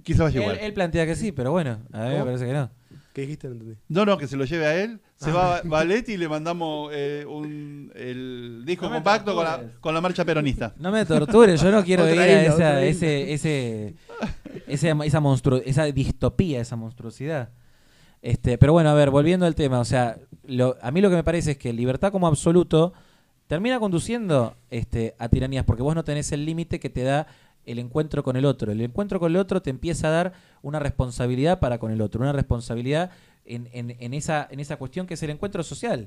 Quizá 0.02 0.24
vaya 0.24 0.36
Él, 0.38 0.42
igual. 0.42 0.58
él 0.60 0.72
plantea 0.72 1.04
que 1.06 1.16
sí, 1.16 1.32
pero 1.32 1.50
bueno, 1.50 1.80
a 1.92 1.98
mí 2.02 2.04
me 2.08 2.12
¿Cómo? 2.14 2.24
parece 2.26 2.46
que 2.46 2.52
no. 2.52 2.70
¿Qué 3.12 3.22
dijiste? 3.22 3.48
No 3.48 3.54
entendí. 3.54 3.74
No, 3.88 4.06
no, 4.06 4.16
que 4.16 4.28
se 4.28 4.36
lo 4.36 4.44
lleve 4.44 4.66
a 4.66 4.80
él. 4.82 5.00
Se 5.16 5.30
Ah. 5.30 5.34
va 5.34 5.60
Valetti 5.64 6.12
y 6.12 6.16
le 6.16 6.28
mandamos 6.28 6.90
eh, 6.94 7.24
un, 7.28 7.92
el 7.96 8.62
disco 8.64 8.84
No 8.84 8.90
me 8.92 8.96
compacto 8.98 9.34
con 9.34 9.44
la, 9.44 9.50
tortures. 9.56 9.78
con 9.80 9.94
la 9.94 10.00
marcha 10.00 10.24
peronista. 10.24 10.74
No 10.78 10.90
me 10.92 11.04
tortures, 11.04 11.60
yo 11.60 11.70
no 11.72 11.82
quiero 11.84 12.04
Otra 12.04 12.14
ir 12.14 12.20
a 12.20 12.24
isla, 12.26 12.42
esa, 12.42 12.52
otra 12.54 12.86
isla. 12.86 13.06
ese, 13.08 13.32
ese, 13.32 13.94
ese- 14.68 14.88
esa, 15.04 15.20
monstru- 15.20 15.62
esa 15.64 15.84
distopía, 15.86 16.60
esa 16.60 16.76
monstruosidad. 16.76 17.50
Este, 18.22 18.58
pero 18.58 18.72
bueno, 18.72 18.90
a 18.90 18.94
ver, 18.94 19.10
volviendo 19.10 19.44
al 19.46 19.54
tema, 19.54 19.80
o 19.80 19.84
sea, 19.84 20.18
lo- 20.46 20.76
a 20.80 20.90
mí 20.90 21.00
lo 21.00 21.10
que 21.10 21.16
me 21.16 21.24
parece 21.24 21.52
es 21.52 21.58
que 21.58 21.72
libertad 21.72 22.12
como 22.12 22.26
absoluto 22.28 22.92
termina 23.48 23.80
conduciendo 23.80 24.56
este, 24.70 25.14
a 25.18 25.28
tiranías, 25.28 25.64
porque 25.64 25.82
vos 25.82 25.94
no 25.96 26.04
tenés 26.04 26.30
el 26.32 26.44
límite 26.44 26.78
que 26.78 26.90
te 26.90 27.02
da 27.02 27.26
el 27.66 27.78
encuentro 27.78 28.22
con 28.22 28.36
el 28.36 28.44
otro. 28.44 28.72
El 28.72 28.80
encuentro 28.80 29.20
con 29.20 29.30
el 29.32 29.36
otro 29.36 29.60
te 29.62 29.70
empieza 29.70 30.08
a 30.08 30.10
dar 30.10 30.32
una 30.62 30.78
responsabilidad 30.78 31.60
para 31.60 31.78
con 31.78 31.92
el 31.92 32.00
otro, 32.00 32.20
una 32.20 32.32
responsabilidad 32.32 33.10
en, 33.44 33.68
en- 33.72 33.96
en 33.98 34.14
esa, 34.14 34.46
en 34.50 34.60
esa 34.60 34.76
cuestión 34.76 35.06
que 35.06 35.14
es 35.14 35.22
el 35.22 35.30
encuentro 35.30 35.62
social. 35.62 36.06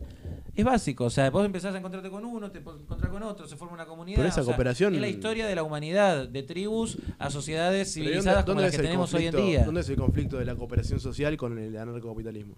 Es 0.55 0.63
básico, 0.63 1.05
o 1.05 1.09
sea, 1.09 1.29
vos 1.29 1.45
empezás 1.45 1.73
a 1.75 1.77
encontrarte 1.79 2.09
con 2.09 2.23
uno, 2.25 2.49
te 2.51 2.59
encontrar 2.59 3.11
con 3.11 3.23
otro, 3.23 3.47
se 3.47 3.55
forma 3.57 3.73
una 3.73 3.85
comunidad. 3.85 4.17
Pero 4.17 4.29
esa 4.29 4.41
o 4.41 4.43
sea, 4.45 4.55
cooperación- 4.55 4.93
Es 4.95 5.01
la 5.01 5.07
historia 5.09 5.45
de 5.47 5.55
la 5.55 5.63
humanidad, 5.63 6.27
de 6.29 6.43
tribus 6.43 6.97
a 7.19 7.29
sociedades 7.29 7.91
Pero 7.93 8.05
¿y 8.05 8.07
civilizadas 8.09 8.45
como 8.45 8.61
las 8.61 8.71
que 8.71 8.77
tenemos 8.77 9.13
hoy 9.13 9.25
en 9.27 9.35
día. 9.35 9.63
¿Dónde 9.65 9.81
es 9.81 9.89
el 9.89 9.95
conflicto 9.97 10.37
de 10.37 10.45
la 10.45 10.55
cooperación 10.55 10.99
social 10.99 11.35
con 11.37 11.57
el 11.57 11.75
anarcocapitalismo? 11.75 12.55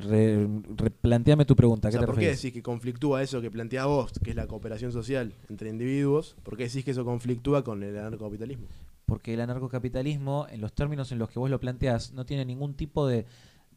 Re- 0.00 0.48
replanteame 0.76 1.44
tu 1.44 1.54
pregunta, 1.56 1.88
O 1.88 1.90
¿a 1.90 1.92
sea, 1.92 2.00
¿qué 2.00 2.06
te 2.06 2.12
¿Por 2.12 2.20
qué 2.20 2.30
decís 2.30 2.52
que 2.52 2.62
conflictúa 2.62 3.22
eso 3.22 3.40
que 3.40 3.50
planteás 3.50 3.86
vos, 3.86 4.12
que 4.22 4.30
es 4.30 4.36
la 4.36 4.46
cooperación 4.46 4.92
social 4.92 5.32
entre 5.48 5.70
individuos? 5.70 6.36
¿Por 6.42 6.56
qué 6.56 6.64
decís 6.64 6.84
que 6.84 6.90
eso 6.92 7.04
conflictúa 7.04 7.62
con 7.64 7.82
el 7.82 7.96
anarcocapitalismo? 7.98 8.66
Porque 9.06 9.34
el 9.34 9.40
anarcocapitalismo, 9.40 10.46
en 10.50 10.60
los 10.60 10.72
términos 10.72 11.12
en 11.12 11.18
los 11.18 11.28
que 11.28 11.38
vos 11.38 11.50
lo 11.50 11.60
planteás, 11.60 12.12
no 12.12 12.24
tiene 12.24 12.44
ningún 12.44 12.74
tipo 12.74 13.06
de... 13.06 13.26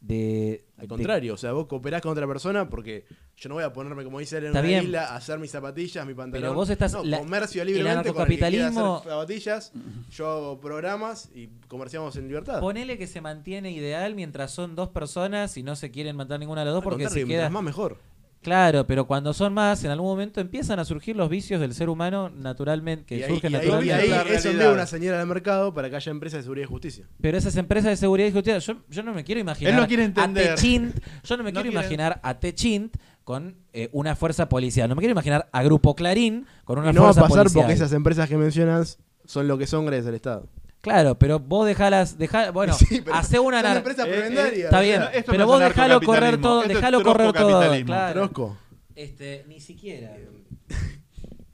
de 0.02 0.64
Al 0.78 0.82
de- 0.84 0.88
contrario, 0.88 1.34
o 1.34 1.38
sea, 1.38 1.52
vos 1.54 1.66
cooperás 1.68 2.02
con 2.02 2.12
otra 2.12 2.28
persona 2.28 2.70
porque 2.70 3.06
yo 3.36 3.50
no 3.50 3.56
voy 3.56 3.64
a 3.64 3.74
ponerme, 3.74 4.04
como 4.04 4.20
dice 4.20 4.38
él, 4.38 4.46
en 4.46 4.52
una 4.52 4.62
bien. 4.62 4.84
isla 4.84 5.06
a 5.08 5.16
hacer 5.18 5.40
mis 5.40 5.52
zapatillas, 5.52 6.06
mi 6.06 6.14
pantalón. 6.14 6.42
Pero 6.42 6.54
vos 6.54 6.70
estás- 6.70 6.94
No, 6.94 7.04
la- 7.04 7.20
comercio 7.20 7.62
el 7.64 7.68
libremente 7.70 8.14
con 8.14 8.22
el 8.32 8.38
que 8.40 8.46
hacer 8.46 8.74
zapatillas, 9.04 9.72
yo 10.12 10.30
hago 10.30 10.60
programas 10.60 11.30
y 11.34 11.48
comerciamos 11.68 12.16
en 12.16 12.28
libertad. 12.28 12.60
Ponele 12.60 12.98
que 12.98 13.08
se 13.08 13.22
mantiene 13.22 13.72
ideal 13.72 14.16
mientras 14.16 14.52
son 14.52 14.76
dos 14.76 14.90
personas 14.90 15.58
y 15.58 15.64
no 15.64 15.76
se 15.76 15.92
quieren 15.92 16.16
matar 16.16 16.40
ninguna 16.40 16.62
de 16.62 16.66
las 16.66 16.74
dos 16.76 16.84
Al 16.84 16.90
porque 16.90 17.10
se 17.10 17.26
queda... 17.26 17.50
más 17.50 17.64
mejor. 17.64 17.98
Claro, 18.42 18.88
pero 18.88 19.08
cuando 19.08 19.34
son 19.34 19.54
más, 19.54 19.84
en 19.84 19.92
algún 19.92 20.08
momento 20.08 20.40
empiezan 20.40 20.80
a 20.80 20.86
surgir 20.86 21.16
los 21.18 21.30
vicios 21.30 21.60
del 21.60 21.74
ser 21.74 21.90
humano 21.90 22.30
naturalmente, 22.30 23.04
que 23.06 23.18
y 23.18 23.24
ahí, 23.24 23.30
surgen 23.30 23.52
y 23.52 23.56
ahí- 23.56 23.62
y 23.62 23.66
naturalmente. 23.72 24.14
ahí 24.14 24.36
eso 24.36 24.50
envía 24.50 24.72
una 24.72 24.86
señal 24.86 25.16
al 25.16 25.28
mercado 25.28 25.74
para 25.74 25.90
que 25.90 25.96
haya 25.98 26.12
empresas 26.12 26.38
de 26.40 26.44
seguridad 26.44 26.66
y 26.66 26.70
justicia. 26.70 27.06
Pero 27.20 27.38
esas 27.38 27.56
empresas 27.58 27.90
de 27.92 27.98
seguridad 27.98 28.28
y 28.28 28.32
justicia, 28.32 28.60
yo, 28.60 28.76
yo 28.90 29.04
no 29.04 29.14
me 29.14 29.24
quiero 29.24 29.42
imaginar 29.42 29.74
Él 29.74 29.80
no 29.80 29.88
quiere 29.88 30.04
a 30.04 30.06
entender. 30.06 30.56
Techint, 30.56 30.96
yo 31.24 31.38
no 31.38 31.44
me 31.44 31.52
No 31.52 31.62
quiero 31.62 31.72
quiere- 31.72 31.86
imaginar 31.86 32.20
a 32.24 32.40
Techint 32.40 32.96
con 33.26 33.56
eh, 33.74 33.90
una 33.92 34.16
fuerza 34.16 34.48
policial, 34.48 34.88
no 34.88 34.96
me 34.96 35.00
quiero 35.02 35.12
imaginar 35.12 35.50
a 35.52 35.64
Grupo 35.64 35.96
Clarín 35.96 36.46
con 36.64 36.80
una 36.80 36.92
Y 36.92 36.94
no 36.94 37.02
va 37.04 37.10
a 37.10 37.14
fuerza 37.14 37.22
pasar 37.28 37.38
policial. 37.44 37.64
porque 37.66 37.74
esas 37.74 37.92
empresas 37.92 38.30
que 38.30 38.38
mencionas 38.38 39.00
son 39.26 39.48
lo 39.50 39.58
que 39.58 39.68
son 39.68 39.86
gracias 39.86 40.08
al 40.08 40.16
Estado. 40.16 40.48
Claro, 40.82 41.18
pero 41.20 41.40
vos 41.40 41.66
dejalas, 41.66 42.18
dejá, 42.18 42.52
bueno, 42.52 42.74
Sí, 42.78 43.04
hace 43.12 43.40
una 43.40 43.60
empresas 43.78 44.08
Eh, 44.08 44.30
eh. 44.34 44.62
Está 44.64 44.82
bien, 44.82 45.02
pero 45.26 45.46
vos 45.48 45.60
dejalo 45.60 46.00
correr 46.02 46.40
todo, 46.40 46.62
esto 46.62 46.74
dejalo 46.74 47.04
correr 47.04 47.34
todo, 47.34 47.86
claro. 47.86 48.14
Trosco. 48.14 48.58
Este, 48.96 49.44
ni 49.48 49.60
siquiera. 49.60 50.16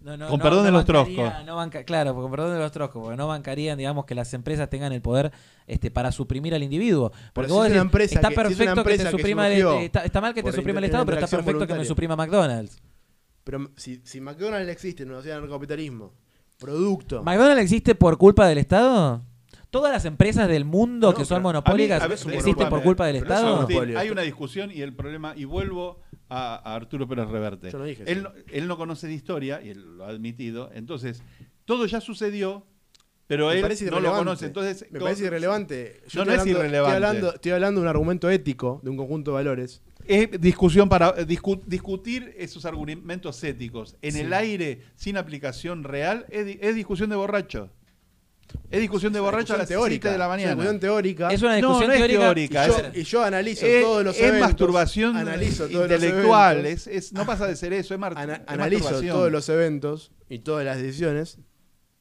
No, 0.02 0.18
no, 0.18 0.28
Con 0.28 0.40
no- 0.40 0.44
perdón 0.44 0.60
no 0.60 0.66
de 0.66 0.72
los 0.72 0.86
bancaría- 0.86 1.16
troscos. 1.16 1.46
no 1.46 1.56
banca- 1.56 1.84
claro, 1.86 2.14
con 2.14 2.30
perdón 2.30 2.54
de 2.54 2.60
los 2.60 2.72
troscos, 2.74 3.02
porque 3.02 3.16
no 3.16 3.26
bancarían, 3.28 3.78
digamos, 3.78 4.04
que 4.06 4.14
las 4.16 4.34
empresas 4.34 4.70
tengan 4.70 4.92
el 4.92 5.02
poder 5.02 5.32
este, 5.66 5.92
para 5.92 6.12
suprimir 6.12 6.54
al 6.54 6.62
individuo. 6.62 7.14
Porque 7.32 7.48
si 7.48 7.54
vos 7.54 7.66
es 7.68 7.72
una 7.72 7.80
decís, 7.80 7.82
empresa 7.86 8.16
está 8.16 8.28
que- 8.30 8.36
si 8.36 8.42
es 8.42 8.44
una 8.44 8.44
perfecto 8.50 8.74
que 8.74 8.80
empresa 8.82 9.04
te 9.04 9.10
que 9.16 9.18
suprima 9.22 9.48
el, 9.48 9.62
surgió 9.62 9.80
está, 9.80 10.04
está 10.04 10.20
mal 10.22 10.34
que 10.34 10.44
te 10.44 10.52
suprima 10.52 10.80
el 10.80 10.84
Estado, 10.86 11.06
pero 11.06 11.18
está 11.22 11.38
perfecto 11.38 11.68
que 11.68 11.74
me 11.74 11.86
suprima 11.86 12.16
McDonald's. 12.18 12.82
Pero 13.46 13.72
si, 13.78 14.02
si 14.04 14.20
McDonald's 14.20 14.70
existe 14.70 15.04
en 15.04 15.10
una 15.10 15.20
sociedad 15.20 15.36
de 15.36 15.40
anarcocapitalismo, 15.40 16.12
producto. 16.64 17.24
¿McDonald's 17.24 17.62
existe 17.62 17.96
por 17.96 18.18
culpa 18.18 18.48
del 18.48 18.58
Estado? 18.58 19.22
¿Todas 19.70 19.92
las 19.92 20.06
empresas 20.06 20.48
del 20.48 20.66
mundo 20.66 21.12
No, 21.12 21.18
que 21.18 21.26
son 21.26 21.42
monopólicas 21.42 22.04
existen 22.28 22.70
por 22.70 22.84
culpa 22.84 23.08
del 23.08 23.18
Estado? 23.18 23.56
Monopolio. 23.56 23.98
hay 24.00 24.10
una 24.10 24.22
discusión 24.22 24.72
y 24.72 24.82
el 24.82 24.94
problema, 24.94 25.34
y 25.36 25.46
vuelvo 25.46 26.00
a, 26.30 26.56
a 26.56 26.76
Arturo 26.76 27.08
Pérez 27.08 27.28
Reverte. 27.28 27.72
Yo 27.72 27.80
no 27.80 27.86
dije 27.86 28.04
él, 28.06 28.20
eso. 28.20 28.30
no, 28.30 28.36
él 28.52 28.68
no 28.68 28.78
conoce 28.78 29.08
de 29.08 29.14
historia, 29.14 29.62
y 29.64 29.70
él 29.70 29.98
lo 29.98 30.06
ha 30.06 30.10
admitido, 30.10 30.70
entonces 30.74 31.24
todo 31.66 31.86
ya 31.86 32.02
sucedió, 32.02 32.66
pero 33.26 33.48
Me 33.48 33.56
él 33.56 33.62
parece 33.62 33.90
no 33.90 34.00
lo 34.00 34.12
conoce. 34.14 34.46
Entonces, 34.46 34.86
Me 34.92 35.00
parece 35.00 35.26
irrelevante. 35.26 36.02
Yo 36.10 36.24
No, 36.24 36.32
es 36.34 36.46
irrelevante. 36.46 36.78
Estoy 36.78 36.94
hablando, 36.94 37.34
estoy 37.34 37.52
hablando 37.54 37.82
de 37.82 37.86
un 37.86 37.90
argumento 37.90 38.30
ético, 38.30 38.80
de 38.84 38.90
un 38.90 38.98
conjunto 38.98 39.32
de 39.32 39.36
valores. 39.36 39.82
Es 40.06 40.30
discusión 40.42 40.90
para 40.90 41.10
eh, 41.18 41.26
discu- 41.28 41.62
discutir 41.66 42.34
esos 42.38 42.66
argumentos 42.66 43.44
éticos 43.44 43.96
en 44.02 44.14
Sí. 44.14 44.20
el 44.22 44.34
aire 44.34 44.82
sin 44.96 45.18
aplicación 45.18 45.84
real 45.84 46.26
es, 46.30 46.46
di- 46.46 46.60
es 46.62 46.76
discusión 46.76 47.10
de 47.10 47.16
borracho. 47.16 47.70
Es 48.70 48.82
discusión 48.82 49.14
de 49.14 49.20
Es 49.20 49.24
borracho 49.24 49.54
a 49.54 49.58
las 49.58 49.68
discusión 49.70 49.90
7 49.92 50.10
de 50.12 50.18
la 50.18 50.26
Es 50.26 50.28
una 50.28 50.36
mañana. 50.36 50.52
discusión 50.52 50.80
teórica. 50.80 51.30
Es 51.32 51.42
una 51.42 51.52
No, 51.52 51.56
discusión 51.80 51.88
no 51.88 51.94
es 51.94 52.00
teórica. 52.00 52.20
teórica, 52.20 52.66
y, 52.66 52.68
yo, 52.68 52.78
es- 52.78 52.98
y 52.98 53.04
yo 53.04 53.24
analizo 53.24 53.66
Es, 53.66 53.82
todos 53.84 54.04
los 54.04 54.16
es 54.16 54.22
eventos. 54.22 54.42
masturbación 54.50 55.18
analizo 55.18 55.68
todos 55.70 55.84
intelectual, 55.92 56.66
es, 56.66 56.88
es- 56.88 57.14
no 57.14 57.26
pasa 57.26 57.48
de 57.48 57.56
ser 57.56 57.74
eso, 57.74 57.94
es, 57.94 58.00
mar- 58.00 58.14
ana- 58.18 58.36
es 58.36 58.42
analizo 58.48 59.02
todos 59.02 59.32
los 59.32 59.48
eventos 59.50 60.12
y 60.30 60.40
todas 60.40 60.66
las 60.66 60.78
decisiones 60.78 61.40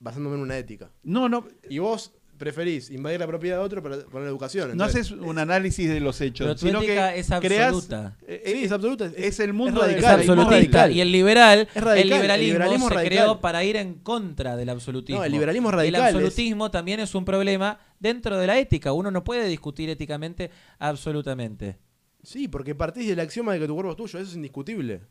basándome 0.01 0.35
en 0.37 0.43
una 0.43 0.59
ética. 0.59 0.91
No, 1.05 1.29
no, 1.29 1.47
Y 1.71 1.79
vos 1.79 2.13
preferís 2.43 2.91
invadir 2.91 3.21
la 3.21 3.27
propiedad 3.29 3.59
de 3.59 3.63
otro 3.63 3.81
para 3.83 3.99
poner 4.07 4.27
educación. 4.27 4.77
no 4.77 4.83
haces 4.85 5.13
un 5.13 5.39
análisis 5.39 5.89
de 5.89 6.01
los 6.01 6.21
hechos, 6.21 6.45
Pero 6.47 6.55
tu 6.57 6.67
sino 6.67 6.79
ética 6.83 7.13
que 7.13 7.21
es 7.21 7.31
creas- 7.31 7.69
absoluta. 7.73 8.17
eh, 8.27 8.43
Sí, 8.57 8.65
es 8.65 8.73
absoluta. 8.73 9.07
Es, 9.07 9.15
es 9.17 9.41
el 9.41 9.53
mundo 9.53 9.81
es 9.83 9.87
del 9.89 9.97
Es 9.99 10.03
radical, 10.03 10.21
absolutista. 10.21 10.51
radical. 10.57 10.93
Y 10.93 11.01
el 11.01 11.13
liberal, 11.13 11.69
Es 11.73 11.83
radical, 11.83 11.99
el 11.99 12.09
liberalismo, 12.09 12.33
el 12.35 12.47
liberalismo 12.47 12.89
se 12.89 12.95
radical. 12.95 13.17
creó 13.19 13.41
para 13.41 13.63
ir 13.65 13.77
en 13.77 13.95
contra 13.95 14.57
del 14.57 14.69
absolutismo. 14.71 15.21
No, 15.21 15.25
el 15.25 15.31
liberalismo 15.33 15.69
El 15.71 15.77
radical 15.77 16.01
es- 16.03 16.15
absolutismo 16.15 16.71
también 16.71 16.99
es 17.01 17.15
un 17.15 17.25
problema 17.25 17.79
dentro 18.01 18.37
de 18.39 18.47
la 18.49 18.59
ética. 18.59 18.93
Uno 18.93 19.11
no 19.13 19.23
puede 19.23 19.47
discutir 19.47 19.89
éticamente 19.89 20.51
absolutamente. 20.97 21.79
Sí, 22.23 22.49
porque 22.49 22.75
partís 22.75 23.09
del 23.09 23.21
axioma 23.21 23.53
de 23.55 23.61
que 23.61 23.67
tu 23.67 23.75
cuerpo 23.75 23.93
es 23.93 23.97
tuyo, 23.97 24.19
eso 24.19 24.29
es 24.31 24.37
indiscutible. 24.37 25.03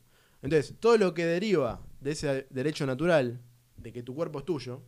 Entonces, 0.41 0.75
todo 0.79 0.97
lo 0.97 1.13
que 1.13 1.25
deriva 1.25 1.81
de 1.99 2.11
ese 2.11 2.47
derecho 2.49 2.85
natural, 2.85 3.41
de 3.77 3.91
que 3.91 4.03
tu 4.03 4.13
cuerpo 4.15 4.39
es 4.39 4.45
tuyo, 4.45 4.81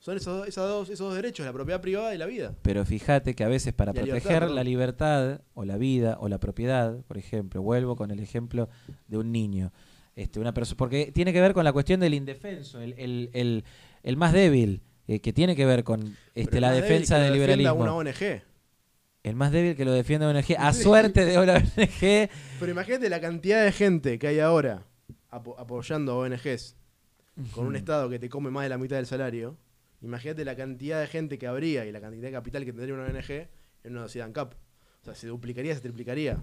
son 0.00 0.16
esos, 0.16 0.46
esas 0.48 0.68
dos, 0.68 0.88
esos 0.90 1.06
dos 1.08 1.16
derechos, 1.16 1.44
la 1.44 1.52
propiedad 1.52 1.80
privada 1.80 2.14
y 2.14 2.18
la 2.18 2.26
vida. 2.26 2.54
Pero 2.62 2.84
fíjate 2.84 3.34
que 3.34 3.44
a 3.44 3.48
veces 3.48 3.72
para 3.72 3.92
la 3.92 4.00
proteger 4.02 4.48
la 4.50 4.62
libertad 4.64 5.40
o 5.54 5.64
la 5.64 5.76
vida 5.76 6.16
o 6.20 6.28
la 6.28 6.38
propiedad, 6.38 6.98
por 7.06 7.18
ejemplo, 7.18 7.62
vuelvo 7.62 7.96
con 7.96 8.10
el 8.10 8.20
ejemplo 8.20 8.68
de 9.08 9.18
un 9.18 9.32
niño, 9.32 9.72
este, 10.16 10.40
una 10.40 10.52
persona, 10.54 10.76
porque 10.76 11.10
tiene 11.12 11.32
que 11.32 11.40
ver 11.40 11.52
con 11.52 11.64
la 11.64 11.72
cuestión 11.72 12.00
del 12.00 12.14
indefenso, 12.14 12.80
el, 12.80 12.94
el, 12.98 13.30
el, 13.32 13.64
el 14.02 14.16
más 14.16 14.32
débil, 14.32 14.82
eh, 15.06 15.20
que 15.20 15.32
tiene 15.32 15.54
que 15.56 15.64
ver 15.66 15.84
con 15.84 16.16
este, 16.34 16.60
la 16.60 16.70
defensa 16.72 17.18
del 17.18 17.32
liberalismo. 17.34 17.74
una 17.74 17.94
ONG. 17.94 18.42
El 19.24 19.34
más 19.34 19.50
débil 19.52 19.74
que 19.76 19.84
lo 19.84 19.92
defiende 19.92 20.26
ONG, 20.26 20.54
a 20.58 20.72
suerte 20.72 21.24
de 21.24 21.38
una 21.38 21.54
ONG. 21.54 22.30
Pero 22.60 22.70
imagínate 22.70 23.10
la 23.10 23.20
cantidad 23.20 23.64
de 23.64 23.72
gente 23.72 24.18
que 24.18 24.28
hay 24.28 24.38
ahora 24.38 24.86
apo- 25.30 25.56
apoyando 25.58 26.12
a 26.12 26.16
ONGs 26.18 26.76
con 27.52 27.66
un 27.66 27.76
Estado 27.76 28.08
que 28.08 28.18
te 28.18 28.28
come 28.28 28.50
más 28.50 28.62
de 28.64 28.68
la 28.70 28.78
mitad 28.78 28.96
del 28.96 29.06
salario. 29.06 29.56
Imagínate 30.00 30.44
la 30.44 30.54
cantidad 30.56 31.00
de 31.00 31.06
gente 31.06 31.38
que 31.38 31.46
habría 31.46 31.84
y 31.86 31.92
la 31.92 32.00
cantidad 32.00 32.22
de 32.28 32.32
capital 32.32 32.64
que 32.64 32.72
tendría 32.72 32.94
una 32.94 33.04
ONG 33.04 33.30
en 33.84 33.92
una 33.92 34.02
sociedad 34.02 34.28
en 34.28 34.32
CAP. 34.32 34.54
O 35.02 35.04
sea, 35.04 35.14
se 35.14 35.26
duplicaría, 35.26 35.74
se 35.74 35.80
triplicaría. 35.80 36.38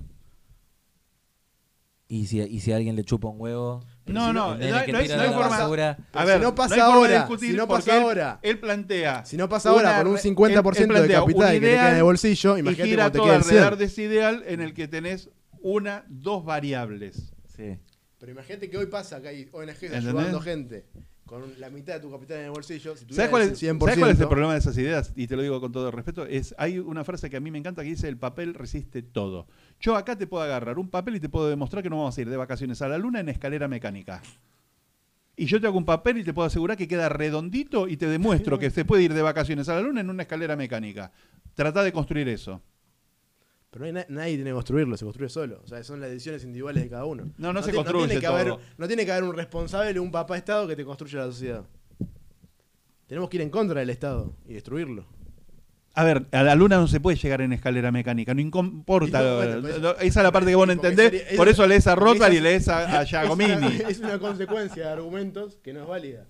Y 2.07 2.27
si, 2.27 2.39
y 2.39 2.59
si 2.59 2.71
alguien 2.71 2.95
le 2.95 3.03
chupa 3.03 3.29
un 3.29 3.41
huevo, 3.41 3.83
No, 4.05 4.27
si 4.27 4.33
no, 4.33 4.33
no, 4.33 4.55
no 4.57 4.63
hay- 4.77 4.93
no 5.07 5.23
forma- 5.33 5.47
basura, 5.49 5.97
A 6.13 6.21
si 6.21 6.27
ver, 6.27 6.41
no 6.41 6.53
pasa 6.53 6.75
de 6.75 6.81
ahora, 6.81 7.17
discutir 7.21 7.51
si 7.51 7.57
no 7.57 7.67
porque 7.67 7.85
pasa 7.87 8.01
ahora. 8.01 8.39
Él 8.43 8.59
plantea. 8.59 9.25
Si 9.25 9.37
no 9.37 9.49
pasa 9.49 9.69
ahora 9.71 9.97
con 9.97 10.07
un 10.09 10.15
re- 10.15 10.21
50% 10.21 10.97
él- 10.97 11.01
él 11.01 11.07
de 11.07 11.13
capital 11.15 11.47
que 11.53 11.59
te 11.59 11.65
queda 11.65 11.79
en 11.79 11.79
ideal 11.81 11.95
el 11.97 12.03
bolsillo, 12.03 12.57
y 12.57 12.59
imagínate 12.59 12.89
gira 12.89 13.03
cómo 13.05 13.11
te 13.11 13.17
todo 13.17 13.25
queda 13.25 13.35
el 13.37 13.41
alrededor 13.41 13.67
100. 13.69 13.79
de 13.79 13.85
ese 13.85 14.01
ideal 14.03 14.43
en 14.45 14.61
el 14.61 14.73
que 14.75 14.87
tenés 14.87 15.29
una, 15.61 16.05
dos 16.07 16.45
variables. 16.45 17.33
sí. 17.55 17.77
Pero 18.19 18.31
imagínate 18.31 18.69
que 18.69 18.77
hoy 18.77 18.85
pasa 18.87 19.21
que 19.21 19.27
hay 19.27 19.49
ONGs 19.51 19.91
ayudando 19.91 20.39
gente 20.41 20.85
con 21.25 21.59
la 21.59 21.69
mitad 21.69 21.95
de 21.95 21.99
tu 22.01 22.11
capital 22.11 22.39
en 22.39 22.45
el 22.45 22.51
bolsillo. 22.51 22.95
Si 22.95 23.05
¿Sabes 23.13 23.29
cuál, 23.29 23.41
es, 23.43 23.61
100%, 23.61 23.79
¿Sabes 23.79 23.97
cuál 23.97 24.11
es 24.11 24.19
el 24.19 24.27
problema 24.27 24.53
de 24.53 24.59
esas 24.59 24.77
ideas? 24.77 25.11
Y 25.15 25.27
te 25.27 25.35
lo 25.35 25.41
digo 25.41 25.59
con 25.59 25.71
todo 25.71 25.89
respeto. 25.89 26.25
Es, 26.25 26.53
hay 26.57 26.77
una 26.77 27.03
frase 27.03 27.29
que 27.29 27.37
a 27.37 27.39
mí 27.39 27.49
me 27.51 27.57
encanta 27.57 27.81
que 27.81 27.89
dice: 27.89 28.07
el 28.07 28.17
papel 28.17 28.53
resiste 28.53 29.01
todo. 29.01 29.47
Yo 29.79 29.95
acá 29.95 30.15
te 30.15 30.27
puedo 30.27 30.43
agarrar 30.43 30.77
un 30.77 30.89
papel 30.89 31.15
y 31.15 31.19
te 31.19 31.29
puedo 31.29 31.49
demostrar 31.49 31.81
que 31.81 31.89
no 31.89 31.97
vamos 31.97 32.17
a 32.17 32.21
ir 32.21 32.29
de 32.29 32.37
vacaciones 32.37 32.81
a 32.81 32.87
la 32.87 32.97
luna 32.97 33.19
en 33.19 33.29
escalera 33.29 33.67
mecánica. 33.67 34.21
Y 35.35 35.45
yo 35.47 35.59
te 35.59 35.67
hago 35.67 35.77
un 35.77 35.85
papel 35.85 36.17
y 36.19 36.23
te 36.23 36.33
puedo 36.33 36.45
asegurar 36.45 36.77
que 36.77 36.87
queda 36.87 37.09
redondito 37.09 37.87
y 37.87 37.97
te 37.97 38.07
demuestro 38.07 38.57
que 38.57 38.69
se 38.69 38.85
puede 38.85 39.03
ir 39.03 39.13
de 39.13 39.21
vacaciones 39.21 39.67
a 39.67 39.75
la 39.75 39.81
luna 39.81 40.01
en 40.01 40.09
una 40.09 40.23
escalera 40.23 40.55
mecánica. 40.55 41.11
Trata 41.55 41.83
de 41.83 41.91
construir 41.91 42.29
eso. 42.29 42.61
Pero 43.75 43.83
no 43.83 43.87
hay 43.87 43.91
na- 43.91 44.05
nadie 44.07 44.35
tiene 44.35 44.51
que 44.51 44.53
construirlo, 44.53 44.95
se 44.95 45.03
construye 45.03 45.27
solo. 45.27 45.59
O 45.61 45.67
sea, 45.67 45.83
son 45.83 45.99
las 45.99 46.09
decisiones 46.09 46.45
individuales 46.45 46.81
de 46.81 46.89
cada 46.89 47.03
uno. 47.03 47.29
No, 47.37 47.51
no 47.51 47.61
se 47.61 47.73
construye 47.73 48.05
tiene 48.07 48.21
que 48.21 48.27
todo. 48.27 48.35
haber, 48.37 48.55
no 48.77 48.87
tiene 48.87 49.03
que 49.05 49.11
haber 49.11 49.25
un 49.25 49.35
responsable, 49.35 49.99
un 49.99 50.11
papá 50.13 50.37
Estado 50.37 50.65
que 50.65 50.77
te 50.77 50.85
construya 50.85 51.19
la 51.19 51.25
sociedad. 51.25 51.65
Tenemos 53.05 53.29
que 53.29 53.35
ir 53.35 53.41
en 53.41 53.49
contra 53.49 53.81
del 53.81 53.89
Estado 53.89 54.33
y 54.47 54.53
destruirlo. 54.53 55.05
A 55.97 56.03
ver, 56.03 56.25
a 56.33 56.43
la 56.43 56.55
luna 56.55 56.75
no 56.77 56.87
se 56.89 56.99
puede 56.99 57.15
llegar 57.17 57.39
en 57.39 57.53
escalera 57.53 57.89
mecánica, 57.89 58.33
no 58.33 58.41
importa. 58.41 59.21
Y 59.21 59.23
no, 59.25 59.35
bueno, 59.37 59.61
pues- 59.61 59.75
esa 60.01 60.19
es 60.19 60.23
la 60.23 60.31
parte 60.33 60.49
que 60.49 60.55
vos 60.55 60.67
no 60.67 60.73
entendés, 60.73 61.09
sería- 61.09 61.37
por 61.37 61.47
eso 61.47 61.65
lees 61.65 61.87
a 61.87 61.93
esa- 61.93 62.33
y 62.33 62.39
lees 62.41 62.67
a, 62.67 62.99
a 62.99 63.01
Es 63.03 63.09
Giacomini. 63.09 63.53
una, 63.53 63.67
es 63.89 63.99
una 63.99 64.19
consecuencia 64.19 64.87
de 64.87 64.91
argumentos 64.91 65.57
que 65.63 65.71
no 65.71 65.83
es 65.83 65.87
válida. 65.87 66.25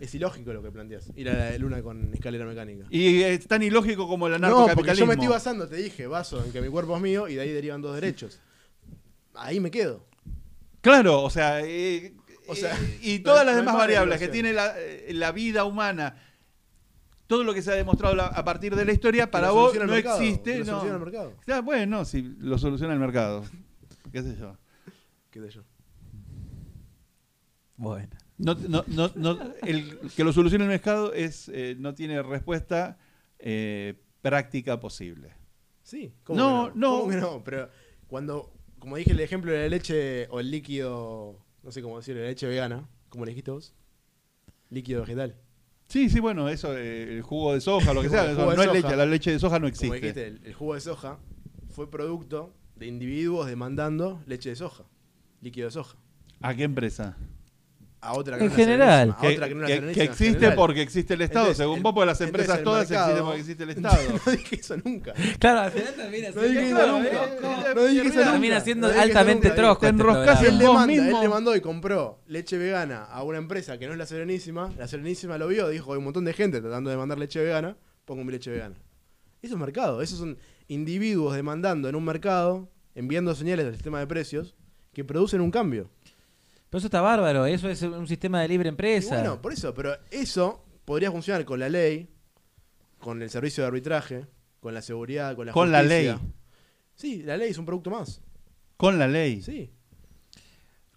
Es 0.00 0.14
ilógico 0.14 0.52
lo 0.54 0.62
que 0.62 0.70
planteas. 0.70 1.10
Ir 1.14 1.28
a 1.28 1.50
la 1.50 1.58
luna 1.58 1.82
con 1.82 2.12
escalera 2.14 2.46
mecánica. 2.46 2.86
Y 2.90 3.22
es 3.22 3.46
tan 3.46 3.62
ilógico 3.62 4.08
como 4.08 4.28
el 4.28 4.32
No, 4.32 4.38
porque 4.38 4.48
yo 4.50 4.56
anarcocapitalismo. 4.56 5.06
me 5.08 5.12
estoy 5.12 5.28
basando, 5.28 5.68
te 5.68 5.76
dije, 5.76 6.06
baso 6.06 6.42
en 6.42 6.50
que 6.52 6.62
mi 6.62 6.68
cuerpo 6.68 6.96
es 6.96 7.02
mío 7.02 7.28
y 7.28 7.34
de 7.34 7.42
ahí 7.42 7.50
derivan 7.52 7.82
dos 7.82 7.94
derechos. 7.94 8.40
Ahí 9.34 9.60
me 9.60 9.70
quedo. 9.70 10.06
Claro, 10.80 11.22
o 11.22 11.30
sea, 11.30 11.60
eh, 11.62 12.14
O 12.48 12.54
sea, 12.54 12.74
eh, 12.74 12.98
y 13.02 13.18
todas 13.18 13.44
las 13.44 13.56
demás 13.56 13.74
más 13.74 13.82
variables 13.82 14.18
que 14.18 14.28
tiene 14.28 14.52
la, 14.52 14.72
eh, 14.78 15.08
la 15.12 15.32
vida 15.32 15.64
humana, 15.64 16.16
todo 17.26 17.44
lo 17.44 17.52
que 17.54 17.62
se 17.62 17.70
ha 17.72 17.74
demostrado 17.74 18.14
la- 18.14 18.26
a 18.26 18.44
partir 18.44 18.74
de 18.76 18.84
la 18.84 18.92
historia, 18.92 19.30
para 19.30 19.50
vos 19.50 19.74
no 19.74 19.86
mercado, 19.86 20.20
existe. 20.20 20.58
lo 20.58 20.64
no. 20.64 20.70
soluciona 20.72 20.94
el 20.96 21.02
mercado. 21.02 21.32
Ya, 21.46 21.60
bueno, 21.60 22.04
si 22.04 22.22
lo 22.22 22.58
soluciona 22.58 22.92
el 22.94 23.00
mercado. 23.00 23.44
¿Qué 24.12 24.22
sé 24.22 24.36
yo? 24.36 24.56
¿Qué 25.30 25.40
sé 25.40 25.50
yo? 25.50 25.62
Bueno. 27.76 28.08
No, 28.38 28.54
no, 28.54 28.84
no, 28.88 29.10
no, 29.14 29.38
el 29.62 29.98
que 30.14 30.22
lo 30.22 30.32
solucione 30.32 30.64
el 30.64 30.70
mercado 30.70 31.12
es, 31.14 31.48
eh, 31.48 31.74
no 31.78 31.94
tiene 31.94 32.22
respuesta 32.22 32.98
eh, 33.38 33.94
práctica 34.20 34.78
posible. 34.78 35.32
Sí, 35.82 36.12
¿cómo 36.22 36.38
No, 36.38 36.72
que 36.72 36.78
no? 36.78 36.90
no. 36.90 36.98
¿Cómo 37.00 37.10
que 37.10 37.16
no? 37.16 37.44
Pero 37.44 37.70
cuando, 38.08 38.52
como 38.78 38.96
dije 38.96 39.12
el 39.12 39.20
ejemplo 39.20 39.52
de 39.52 39.60
la 39.60 39.68
leche 39.68 40.26
o 40.30 40.40
el 40.40 40.50
líquido, 40.50 41.38
no 41.62 41.72
sé 41.72 41.80
cómo 41.80 41.96
decirlo, 41.96 42.20
la 42.22 42.28
leche 42.28 42.46
vegana, 42.46 42.86
como 43.08 43.24
le 43.24 43.30
dijiste 43.30 43.50
vos, 43.50 43.74
líquido 44.68 45.00
vegetal. 45.00 45.36
Sí, 45.88 46.08
sí, 46.10 46.18
bueno, 46.20 46.48
eso, 46.48 46.76
eh, 46.76 47.14
el 47.14 47.22
jugo 47.22 47.54
de 47.54 47.60
soja, 47.60 47.94
lo 47.94 48.02
que 48.02 48.08
sea, 48.10 48.30
eso 48.32 48.44
no 48.44 48.52
es 48.52 48.58
soja. 48.58 48.72
leche, 48.72 48.96
la 48.96 49.06
leche 49.06 49.30
de 49.32 49.38
soja 49.38 49.56
no 49.58 49.60
Como 49.60 49.68
existe. 49.68 49.94
dijiste, 49.96 50.26
el, 50.26 50.40
el 50.44 50.54
jugo 50.54 50.74
de 50.74 50.80
soja 50.80 51.18
fue 51.70 51.90
producto 51.90 52.52
de 52.74 52.86
individuos 52.86 53.46
demandando 53.46 54.20
leche 54.26 54.50
de 54.50 54.56
soja, 54.56 54.84
líquido 55.40 55.66
de 55.66 55.70
soja. 55.72 55.96
¿A 56.40 56.54
qué 56.54 56.64
empresa? 56.64 57.16
A 58.00 58.12
otra 58.12 58.36
En 58.38 58.48
no 58.48 58.54
general. 58.54 59.16
Que, 59.20 59.28
otra 59.28 59.48
que 59.48 59.54
no 59.54 59.66
que- 59.66 59.80
que 59.92 60.02
existe 60.04 60.34
general. 60.34 60.54
porque 60.54 60.82
existe 60.82 61.14
el 61.14 61.22
Estado. 61.22 61.46
Entonces, 61.46 61.56
Según 61.64 61.78
el- 61.78 61.82
vos, 61.82 61.92
porque 61.94 62.06
las 62.06 62.20
empresas 62.20 62.62
todas 62.62 62.88
mercado- 62.88 63.06
existen 63.08 63.24
porque 63.24 63.40
existe 63.40 63.62
el 63.64 63.70
Estado. 63.70 63.98
no 64.26 64.32
dije 64.32 64.56
eso 64.56 64.76
nunca. 64.84 65.12
Claro, 65.38 65.60
al 65.60 65.70
final 65.72 65.94
termina 65.94 66.28
No 66.30 66.42
dije 66.42 66.68
eso 66.68 66.86
nunca. 66.86 67.74
No 67.74 67.84
dije 67.86 68.00
eso 68.02 68.10
termina- 68.10 68.12
nunca. 68.14 68.30
termina 68.32 68.60
siendo 68.60 68.86
No 68.88 68.92
dije 68.92 68.98
eso 69.04 69.08
altamente 69.18 69.50
trosco. 69.50 69.80
Te 69.80 69.86
este 69.86 70.00
enroscás 70.02 70.42
él 70.42 70.58
le, 70.58 70.66
vos 70.66 70.74
manda, 70.74 70.92
mismo. 71.02 71.16
él 71.16 71.22
le 71.22 71.28
mandó 71.28 71.56
y 71.56 71.60
compró 71.60 72.20
leche 72.26 72.58
vegana 72.58 73.04
a 73.04 73.22
una 73.24 73.38
empresa 73.38 73.78
que 73.78 73.86
no 73.86 73.92
es 73.92 73.98
la 73.98 74.06
Serenísima, 74.06 74.70
la 74.78 74.86
Serenísima 74.86 75.38
lo 75.38 75.48
vio, 75.48 75.68
dijo, 75.68 75.92
hay 75.92 75.98
un 75.98 76.04
montón 76.04 76.24
de 76.26 76.32
gente 76.34 76.60
tratando 76.60 76.90
de 76.90 76.96
mandar 76.98 77.18
leche 77.18 77.40
vegana, 77.42 77.76
pongo 78.04 78.22
mi 78.24 78.30
leche 78.32 78.50
vegana. 78.50 78.76
Eso 79.42 79.54
es 79.54 79.60
mercado, 79.60 80.02
esos 80.02 80.18
son 80.18 80.38
individuos 80.68 81.34
demandando 81.34 81.88
en 81.88 81.94
un 81.96 82.04
mercado, 82.04 82.68
enviando 82.94 83.34
señales 83.34 83.66
al 83.66 83.72
sistema 83.74 83.98
de 84.00 84.06
precios, 84.06 84.54
que 84.92 85.02
producen 85.04 85.40
un 85.40 85.50
cambio. 85.50 85.90
Pero 86.76 86.80
eso 86.80 86.86
está 86.88 87.00
bárbaro, 87.00 87.46
eso 87.46 87.70
es 87.70 87.80
un 87.80 88.06
sistema 88.06 88.42
de 88.42 88.48
libre 88.48 88.68
Y 88.68 88.68
empresa. 88.68 89.14
bueno, 89.16 89.40
por 89.40 89.50
eso, 89.50 89.72
pero 89.72 89.96
eso 90.10 90.62
podría 90.84 91.10
funcionar 91.10 91.46
con 91.46 91.58
la 91.58 91.70
ley, 91.70 92.10
con 92.98 93.22
el 93.22 93.30
servicio 93.30 93.62
de 93.62 93.68
arbitraje, 93.68 94.26
con 94.60 94.74
la 94.74 94.82
seguridad, 94.82 95.34
con 95.36 95.46
la 95.46 95.52
Con 95.52 95.72
la 95.72 95.78
justicia. 95.78 96.12
ley. 96.16 96.32
Sí, 96.94 97.22
la 97.22 97.38
ley 97.38 97.48
es 97.50 97.56
un 97.56 97.64
producto 97.64 97.88
más. 97.88 98.20
Con 98.76 98.98
la 98.98 99.08
ley. 99.08 99.40
Sí. 99.40 99.70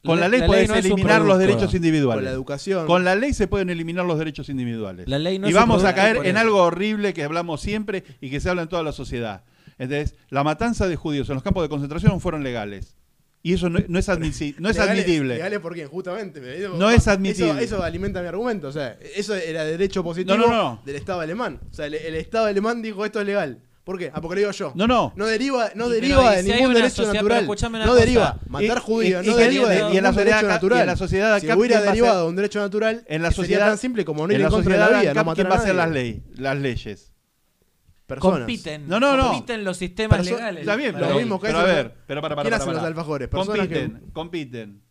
Con 0.04 0.20
la, 0.20 0.28
ley 0.28 0.42
ley 0.42 0.50
puedes 0.50 0.68
no 0.68 0.76
eliminar 0.76 1.22
los 1.22 1.40
derechos 1.40 1.62
Con 1.62 1.72
la 1.72 1.78
individuales. 1.78 2.30
educación. 2.30 2.86
Con 2.86 3.06
la 3.06 3.16
ley 3.16 3.32
se 3.32 3.48
pueden 3.48 3.70
eliminar 3.70 4.04
los 4.06 4.20
derechos 4.20 4.50
individuales. 4.50 5.08
La 5.08 5.18
ley 5.18 5.40
no 5.40 5.48
y 5.50 5.54
vamos 5.54 5.86
a 5.86 5.96
caer 5.96 6.26
en 6.26 6.36
algo 6.36 6.62
horrible 6.62 7.14
que 7.14 7.24
hablamos 7.24 7.62
siempre 7.62 8.04
y 8.20 8.30
que 8.30 8.42
se 8.42 8.50
habla 8.50 8.64
en 8.64 8.68
toda 8.68 8.84
la 8.84 8.92
sociedad. 8.92 9.46
Entonces, 9.78 10.18
la 10.28 10.44
matanza 10.44 10.90
de 10.90 10.98
judíos 10.98 11.30
en 11.30 11.36
los 11.36 11.44
campos 11.44 11.64
de 11.64 11.70
concentración 11.70 12.20
fueron 12.20 12.44
legales. 12.44 12.98
Y 13.42 13.54
eso 13.54 13.70
no, 13.70 13.80
no 13.88 13.98
es, 14.00 14.10
admisi- 14.10 14.56
no 14.60 14.70
es 14.70 14.76
Legales- 14.78 14.90
admitible. 14.92 15.36
Legales 15.36 15.60
por 15.60 15.74
quién, 15.74 15.88
justamente. 15.88 16.40
digo, 16.42 16.76
No 16.78 16.90
es 16.90 17.08
admitible. 17.08 17.52
Eso, 17.52 17.76
eso 17.78 17.84
alimenta 17.84 18.22
mi 18.22 18.28
argumento. 18.28 18.68
O 18.68 18.72
sea, 18.72 18.98
eso 19.16 19.34
era 19.36 19.64
derecho 19.64 20.04
positivo 20.04 20.38
No, 20.38 20.48
no, 20.48 20.54
no. 20.54 20.82
del 20.86 20.96
Estado 20.98 21.22
alemán. 21.22 21.60
O 21.72 21.74
sea, 21.74 21.86
el, 21.86 21.94
el 21.94 22.16
Estado 22.16 22.46
alemán 22.48 22.82
dijo 22.82 23.06
esto 23.06 23.20
es 23.22 23.26
legal. 23.26 23.60
¿Por 23.86 23.98
qué? 23.98 24.12
Ah, 24.14 24.22
porque 24.22 24.36
lo 24.36 24.40
digo 24.42 24.52
yo. 24.52 24.72
No, 24.76 24.86
no. 24.86 25.14
No 25.16 25.26
deriva, 25.26 25.72
no 25.74 25.90
deriva 25.90 26.36
de 26.36 26.44
si 26.44 26.52
ningún 26.52 26.74
derecho 26.76 27.12
natural. 27.12 27.42
No 27.48 27.48
cosa. 27.48 27.70
deriva. 27.96 28.40
Matar 28.48 28.78
Y- 28.78 28.82
judíos 28.82 29.26
y- 29.26 29.30
no 29.30 29.40
y- 29.40 29.44
deriva 29.44 29.70
de 29.70 29.76
y 29.76 29.80
en 29.80 29.86
ningún 29.88 30.04
la 30.04 30.10
sociedad 30.14 30.26
derecho 30.26 30.46
acá- 30.46 30.54
natural. 30.54 30.78
y 30.78 30.82
en 30.82 30.88
la 30.88 30.96
sociedad 30.96 31.40
si 31.40 31.46
acá, 31.48 31.58
hubiera 31.58 31.76
¿quién 31.78 31.88
va 31.88 31.90
a 31.90 31.94
derivado 31.94 32.24
de 32.24 32.30
un 32.30 32.36
derecho 32.36 32.60
natural, 32.60 33.04
En 33.08 33.22
la 33.24 33.30
sería 33.32 33.32
sociedad, 33.32 33.68
tan 33.70 33.78
simple 33.80 34.06
como 34.06 34.28
no 34.28 34.34
ir 34.34 34.42
en 34.42 34.48
contra 34.50 34.74
de 34.74 34.80
la 34.80 34.88
vida, 34.90 35.00
no 35.00 35.14
¿quién 35.14 35.26
matar 35.26 35.50
va 35.52 35.56
a 35.56 35.58
hacer 35.60 35.74
las, 35.76 35.90
ley, 35.90 36.22
las 36.36 36.58
leyes? 36.58 37.09
Personas. 38.10 38.40
Compiten. 38.40 38.88
No, 38.88 39.00
no, 39.00 39.16
no. 39.16 39.28
Compiten 39.30 39.64
los 39.64 39.78
sistemas 39.78 40.20
Perso- 40.20 40.36
legales. 40.36 40.62
Está 40.62 40.76
bien, 40.76 41.00
Lo 41.00 41.16
mismo 41.16 41.40
que 41.40 41.48
pero 41.48 41.60
a 41.60 41.64
ver, 41.64 41.96
pero 42.06 42.22
para, 42.22 42.36
para, 42.36 42.50
¿Quién 42.50 42.60
para, 42.60 42.64
hace 42.72 42.74
los 42.74 42.84
alfajores? 42.84 43.28
Personas 43.30 43.58
Compiten, 43.60 44.04
compiten. 44.12 44.82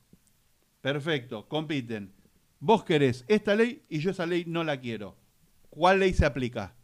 Perfecto, 0.81 1.47
compiten. 1.49 2.13
Vos 2.61 2.85
querés 2.85 3.25
esta 3.29 3.55
ley 3.55 3.85
y 3.89 3.99
yo 3.99 4.11
esa 4.11 4.27
ley 4.27 4.45
no 4.47 4.65
la 4.65 4.81
quiero. 4.81 5.17
¿Cuál 5.71 6.01
ley 6.01 6.15
se 6.15 6.25
aplica? 6.25 6.75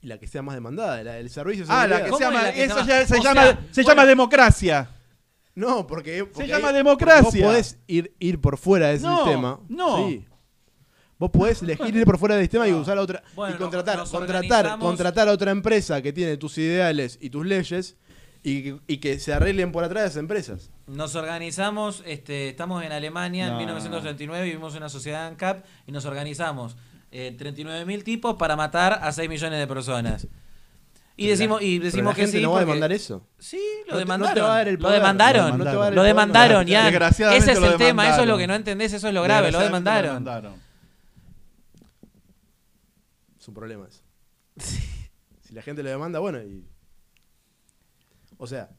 Y 0.00 0.06
la 0.08 0.18
que 0.18 0.26
sea 0.26 0.42
más 0.42 0.54
demandada, 0.54 1.02
la 1.02 1.14
del 1.14 1.30
servicio 1.30 1.64
de 1.64 1.72
Ah, 1.72 1.86
la 1.86 1.98
que 2.04 2.10
¿Cómo 2.10 2.18
se 2.18 2.24
llama, 2.24 2.40
es 2.40 2.44
la 2.46 2.52
que 2.52 2.58
se 2.58 2.64
eso 2.64 2.74
llama? 2.76 2.86
ya 2.88 3.06
se, 3.06 3.14
O 3.18 3.22
llama, 3.22 3.42
sea, 3.42 3.58
se 3.70 3.82
bueno. 3.82 3.88
llama 4.00 4.06
democracia. 4.06 4.90
No, 5.54 5.86
porque, 5.86 6.24
porque 6.24 6.48
llama 6.48 6.68
ahí- 6.68 6.74
democracia. 6.74 7.22
Vos 7.22 7.52
podés 7.52 7.78
ir, 7.86 8.14
ir 8.18 8.40
por 8.40 8.56
fuera 8.58 8.88
de 8.88 8.94
ese 8.94 9.06
No, 9.06 9.16
sistema. 9.24 9.60
no. 9.68 10.08
Sí. 10.08 10.24
Vos 11.22 11.30
podés 11.30 11.62
elegir 11.62 11.94
ir 11.94 12.04
por 12.04 12.18
fuera 12.18 12.34
del 12.34 12.42
sistema 12.42 12.66
y 12.66 12.72
No. 12.72 12.78
usar 12.78 12.98
a 12.98 13.00
otra. 13.00 13.22
Bueno, 13.36 13.54
y 13.54 13.58
contratar, 13.58 13.96
nos 13.96 14.10
contratar, 14.10 14.76
contratar 14.80 15.28
a 15.28 15.30
otra 15.30 15.52
empresa 15.52 16.02
que 16.02 16.12
tiene 16.12 16.36
tus 16.36 16.58
ideales 16.58 17.16
y 17.20 17.30
tus 17.30 17.46
leyes 17.46 17.94
y, 18.42 18.62
que- 18.64 18.80
y 18.88 18.96
que 18.96 19.20
se 19.20 19.32
arreglen 19.32 19.70
por 19.70 19.84
atrás 19.84 20.02
de 20.02 20.08
esas 20.08 20.18
empresas. 20.18 20.70
Nos 20.88 21.14
organizamos, 21.14 22.02
este, 22.06 22.48
estamos 22.48 22.82
en 22.82 22.90
Alemania 22.90 23.46
No, 23.46 23.52
en 23.52 23.58
1939, 23.58 24.44
vivimos 24.46 24.72
en 24.74 24.78
una 24.78 24.88
sociedad 24.88 25.28
ANCAP 25.28 25.64
y 25.86 25.92
nos 25.92 26.04
organizamos 26.06 26.76
eh, 27.12 27.36
39.000 27.38 28.02
tipos 28.02 28.34
para 28.34 28.56
matar 28.56 28.98
a 29.00 29.12
6 29.12 29.28
millones 29.28 29.60
de 29.60 29.66
personas. 29.68 30.26
Y 31.16 31.28
decimos, 31.28 31.62
y 31.62 31.78
decimos 31.78 32.16
que 32.16 32.22
gente 32.22 32.38
sí. 32.38 32.42
no 32.42 32.50
va 32.50 32.56
a 32.56 32.60
demandar 32.62 32.90
eso. 32.90 33.24
Sí, 33.38 33.60
lo 33.86 33.96
te- 33.98 34.04
no 34.06 34.16
te 34.26 34.40
demandaron. 34.40 34.82
lo 34.82 34.90
demandaron. 34.90 35.50
lo 35.52 35.58
no 35.58 35.70
te 35.70 35.76
va 35.76 35.82
a 35.82 35.84
dar 35.84 35.92
el 35.92 35.94
Lo 35.94 36.00
poder, 36.00 36.08
demandaron, 36.08 36.64
no 36.64 36.68
ya. 36.68 36.88
Ese 37.36 37.52
es 37.52 37.58
el 37.62 37.76
tema, 37.76 38.08
eso 38.10 38.22
es 38.22 38.26
lo 38.26 38.36
que 38.36 38.48
no 38.48 38.54
entendés, 38.56 38.92
eso 38.92 39.06
es 39.06 39.14
lo 39.14 39.22
grave, 39.22 39.52
lo 39.52 39.60
demandaron. 39.60 40.24
Es 43.42 43.48
un 43.48 43.54
problema 43.54 43.88
eso. 43.88 44.04
Si 45.40 45.52
la 45.52 45.62
gente 45.62 45.82
lo 45.82 45.90
demanda, 45.90 46.20
bueno, 46.20 46.40
y. 46.40 46.64
O 48.38 48.46
sea, 48.46 48.70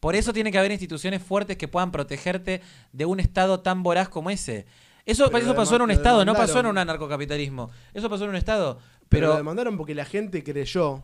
Por 0.00 0.14
eso 0.14 0.34
tiene 0.34 0.52
que 0.52 0.58
haber 0.58 0.70
instituciones 0.70 1.22
fuertes 1.22 1.56
que 1.56 1.66
puedan 1.66 1.92
protegerte 1.92 2.60
de 2.92 3.06
un 3.06 3.18
Estado 3.18 3.60
tan 3.60 3.82
voraz 3.82 4.10
como 4.10 4.28
ese. 4.28 4.66
Eso, 5.06 5.34
eso 5.34 5.46
lo 5.46 5.56
pasó 5.56 5.76
en 5.76 5.82
un 5.82 5.88
lo 5.88 5.94
Estado, 5.94 6.26
no 6.26 6.34
pasó 6.34 6.60
en 6.60 6.66
un 6.66 6.76
anarcocapitalismo. 6.76 7.70
Eso 7.94 8.10
pasó 8.10 8.24
en 8.24 8.30
un 8.30 8.36
Estado. 8.36 8.78
pero, 9.08 9.28
lo 9.28 9.32
Pero, 9.32 9.36
demandaron 9.38 9.78
porque 9.78 9.94
la 9.94 10.04
gente 10.04 10.44
creyó 10.44 11.02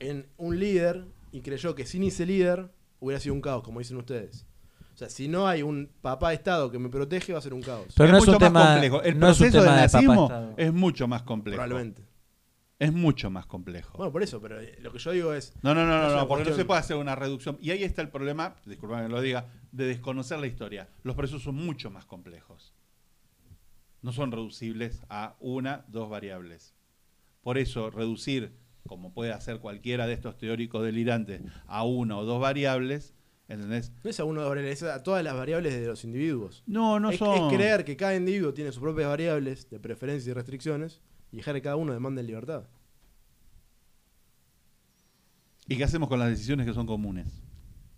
en 0.00 0.26
un 0.36 0.58
líder 0.58 1.04
y 1.30 1.42
creyó 1.42 1.76
que 1.76 1.86
sin 1.86 2.02
ese 2.02 2.26
líder 2.26 2.72
hubiera 2.98 3.20
sido 3.20 3.36
un 3.36 3.40
caos, 3.40 3.62
como 3.62 3.78
dicen 3.78 3.98
ustedes. 3.98 4.47
O 4.98 5.00
sea, 5.00 5.08
si 5.08 5.28
no 5.28 5.46
hay 5.46 5.62
un 5.62 5.88
papá 6.00 6.30
de 6.30 6.34
Estado 6.34 6.72
que 6.72 6.78
me 6.80 6.88
protege, 6.88 7.32
va 7.32 7.38
a 7.38 7.42
ser 7.42 7.54
un 7.54 7.62
caos. 7.62 7.94
Pero 7.96 8.06
es 8.06 8.10
no 8.12 8.18
es 8.18 8.26
mucho 8.26 8.32
un 8.32 8.42
más 8.42 8.48
tema- 8.52 8.70
complejo. 8.72 9.02
El 9.04 9.18
no 9.20 9.28
es 9.30 9.40
un 9.40 9.46
proceso 9.46 9.64
tema 9.64 9.76
del 9.76 9.82
de 9.82 9.88
papá 9.88 10.02
nazismo 10.02 10.22
Estado. 10.24 10.54
es 10.56 10.72
mucho 10.72 11.06
más 11.06 11.22
complejo. 11.22 11.54
Probablemente. 11.56 12.02
Es 12.80 12.92
mucho 12.92 13.30
más 13.30 13.46
complejo. 13.46 13.96
Bueno, 13.96 14.10
por 14.12 14.24
eso, 14.24 14.40
pero 14.40 14.60
eh, 14.60 14.76
lo 14.80 14.90
que 14.92 14.98
yo 14.98 15.12
digo 15.12 15.32
es. 15.34 15.52
No, 15.62 15.72
no, 15.72 15.86
no, 15.86 16.02
Es 16.06 16.12
no, 16.12 16.16
no, 16.16 16.26
porque 16.26 16.50
no 16.50 16.56
se 16.56 16.64
puede 16.64 16.80
hacer 16.80 16.96
una 16.96 17.14
reducción. 17.14 17.58
Y 17.60 17.70
ahí 17.70 17.84
está 17.84 18.02
el 18.02 18.08
problema, 18.08 18.56
disculpame 18.66 19.04
que 19.04 19.08
lo 19.08 19.20
diga, 19.20 19.46
de 19.70 19.86
desconocer 19.86 20.40
la 20.40 20.48
historia. 20.48 20.88
Los 21.04 21.14
procesos 21.14 21.44
son 21.44 21.54
mucho 21.54 21.90
más 21.92 22.04
complejos. 22.04 22.74
No 24.02 24.12
son 24.12 24.32
reducibles 24.32 25.02
a 25.08 25.36
una, 25.38 25.84
dos 25.86 26.08
variables. 26.10 26.74
Por 27.42 27.56
eso, 27.58 27.90
reducir, 27.90 28.52
como 28.86 29.12
puede 29.12 29.32
hacer 29.32 29.60
cualquiera 29.60 30.08
de 30.08 30.14
estos 30.14 30.36
teóricos 30.38 30.84
delirantes, 30.84 31.40
a 31.68 31.84
una 31.84 32.16
o 32.18 32.24
dos 32.24 32.40
variables, 32.40 33.14
¿entendés? 33.48 33.92
No 34.04 34.10
es 34.10 34.20
a 34.20 34.24
uno 34.24 34.46
variables, 34.48 34.82
es 34.82 34.88
a 34.88 35.02
todas 35.02 35.24
las 35.24 35.34
variables 35.34 35.74
de 35.74 35.86
los 35.86 36.04
individuos. 36.04 36.62
No, 36.66 37.00
no 37.00 37.10
es, 37.10 37.18
son. 37.18 37.50
es 37.50 37.54
creer 37.56 37.84
que 37.84 37.96
cada 37.96 38.14
individuo 38.14 38.52
tiene 38.54 38.70
sus 38.72 38.80
propias 38.82 39.08
variables 39.08 39.68
de 39.70 39.80
preferencias 39.80 40.28
y 40.28 40.32
restricciones 40.32 41.00
y 41.32 41.36
dejar 41.38 41.54
que 41.54 41.62
cada 41.62 41.76
uno 41.76 41.92
demande 41.92 42.20
en 42.20 42.26
libertad. 42.26 42.64
¿Y 45.66 45.76
qué 45.76 45.84
hacemos 45.84 46.08
con 46.08 46.18
las 46.18 46.30
decisiones 46.30 46.66
que 46.66 46.72
son 46.72 46.86
comunes? 46.86 47.26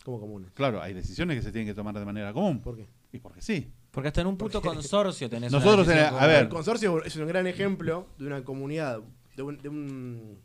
Como 0.04 0.18
comunes. 0.18 0.50
Claro, 0.52 0.82
hay 0.82 0.92
decisiones 0.94 1.36
que 1.36 1.42
se 1.42 1.52
tienen 1.52 1.68
que 1.68 1.74
tomar 1.74 1.94
de 1.96 2.04
manera 2.04 2.32
común. 2.32 2.60
¿Por 2.60 2.76
qué? 2.76 2.88
Y 3.12 3.18
porque 3.18 3.42
sí. 3.42 3.70
porque 3.90 4.08
hasta 4.08 4.20
en 4.22 4.26
un 4.28 4.36
puto 4.36 4.60
consorcio 4.62 5.28
tenés 5.28 5.52
una 5.52 5.58
Nosotros 5.62 5.86
en- 5.88 5.94
decisión 5.96 6.20
a 6.22 6.26
ver. 6.26 6.42
El 6.44 6.48
consorcio 6.48 7.04
es 7.04 7.16
un 7.16 7.26
gran 7.28 7.46
ejemplo 7.46 8.08
de 8.18 8.26
una 8.26 8.42
comunidad, 8.44 9.00
de 9.36 9.42
un, 9.42 9.58
de 9.58 9.68
un, 9.68 10.38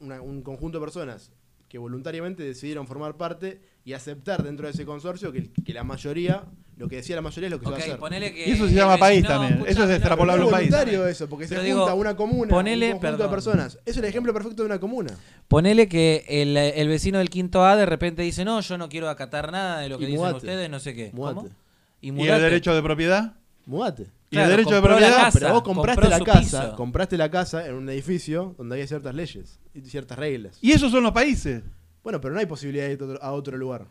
una- 0.00 0.20
un 0.20 0.42
conjunto 0.42 0.78
de 0.78 0.84
personas 0.84 1.32
que 1.68 1.78
voluntariamente 1.78 2.42
decidieron 2.44 2.86
formar 2.86 3.16
parte 3.16 3.60
y 3.86 3.92
aceptar 3.94 4.42
dentro 4.42 4.66
de 4.66 4.72
ese 4.74 4.84
consorcio 4.84 5.32
que, 5.32 5.50
que 5.64 5.72
la 5.72 5.84
mayoría 5.84 6.42
Lo 6.76 6.88
que 6.88 6.96
decía 6.96 7.16
la 7.16 7.22
mayoría 7.22 7.46
es 7.46 7.52
lo 7.52 7.58
que 7.60 7.64
se 7.66 7.70
va 7.70 7.76
a 7.76 7.80
hacer. 7.80 7.98
ponele 7.98 8.34
que. 8.34 8.48
Y 8.48 8.52
eso 8.52 8.64
se 8.64 8.70
el 8.72 8.76
llama 8.76 8.98
país 8.98 9.24
también. 9.24 9.64
Eso 9.66 9.84
es 9.84 9.90
extrapolable 9.90 10.42
es 10.42 10.44
a 10.44 10.46
un 10.46 10.52
país. 10.52 10.70
voluntario 10.70 11.06
eso, 11.06 11.26
porque 11.28 11.46
Pero 11.48 11.60
se 11.62 11.66
digo, 11.68 11.78
junta 11.78 11.94
una 11.94 12.14
comuna, 12.16 12.50
ponele- 12.52 12.86
un 12.86 12.98
conjunto 12.98 13.00
perdón. 13.00 13.26
de 13.26 13.28
personas. 13.34 13.72
Eso 13.76 13.80
es 13.86 13.96
el 13.98 14.04
ejemplo 14.04 14.34
perfecto 14.34 14.62
de 14.62 14.66
una 14.66 14.78
comuna. 14.80 15.14
Ponele 15.48 15.88
que 15.88 16.24
el, 16.28 16.56
el 16.56 16.88
vecino 16.88 17.18
del 17.18 17.30
quinto 17.30 17.64
A 17.64 17.76
de 17.76 17.86
repente 17.86 18.20
dice: 18.22 18.44
No, 18.44 18.60
yo 18.60 18.76
no 18.76 18.88
quiero 18.90 19.08
acatar 19.08 19.50
nada 19.52 19.78
de 19.80 19.88
lo 19.88 19.96
que 19.98 20.04
Y 20.04 20.06
dicen 20.08 20.20
mudate. 20.20 20.36
ustedes, 20.38 20.68
no 20.68 20.80
sé 20.80 20.94
qué. 20.94 21.10
Mudate. 21.14 21.34
¿Cómo? 21.36 21.48
¿Y 22.02 22.08
el 22.08 22.14
mudate. 22.14 22.42
derecho 22.42 22.74
de 22.74 22.82
propiedad? 22.82 23.32
Mudate. 23.64 24.02
¿Y 24.28 24.34
Claro, 24.36 24.50
el 24.50 24.56
derecho 24.56 24.74
de 24.74 24.82
propiedad? 24.82 25.16
casa. 25.16 25.38
Pero 25.38 25.52
vos 25.54 25.62
compraste 25.62 26.08
la 26.08 26.18
casa, 26.20 26.40
piso. 26.40 26.76
compraste 26.76 27.16
la 27.16 27.30
casa 27.30 27.66
en 27.66 27.74
un 27.74 27.88
edificio 27.88 28.54
donde 28.58 28.76
hay 28.80 28.86
ciertas 28.86 29.14
leyes 29.14 29.60
y 29.72 29.80
ciertas 29.82 30.18
reglas. 30.18 30.58
Y 30.60 30.72
esos 30.72 30.90
son 30.90 31.04
los 31.04 31.12
países. 31.12 31.62
Bueno, 32.06 32.20
pero 32.20 32.34
no 32.34 32.38
hay 32.38 32.46
posibilidad 32.46 32.86
de 32.86 32.92
ir 32.92 33.00
a 33.20 33.32
otro- 33.32 33.56
lugar. 33.56 33.84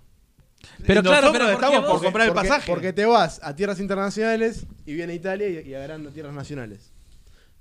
Pero 0.88 1.02
claro, 1.04 1.28
nosotros 1.28 1.32
pero 1.34 1.46
¿por 1.52 1.60
qué 1.60 1.66
estamos 1.76 1.92
por 1.92 2.02
comprar 2.02 2.28
el 2.30 2.34
porque, 2.34 2.48
pasaje. 2.48 2.72
Porque 2.72 2.94
te 2.94 3.04
vas 3.04 3.42
a 3.44 3.54
tierras 3.58 3.78
internacionales 3.82 4.66
y 4.86 4.94
viene 4.94 5.14
Italia 5.14 5.50
y, 5.50 5.68
y 5.68 5.74
agarrando 5.74 6.12
tierras 6.12 6.34
nacionales. 6.34 6.94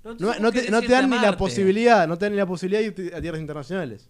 No, 0.05 0.13
no 0.39 0.51
te, 0.53 0.71
no 0.71 0.79
te 0.79 0.87
dan 0.87 1.09
ni 1.09 1.19
la 1.19 1.35
posibilidad, 1.35 2.07
no 2.07 2.17
te 2.17 2.23
dan 2.27 2.31
ni 2.31 2.37
la 2.37 2.45
posibilidad 2.45 2.79
de 2.79 2.85
irte 2.87 3.13
a 3.13 3.19
tierras 3.19 3.41
internacionales. 3.41 4.07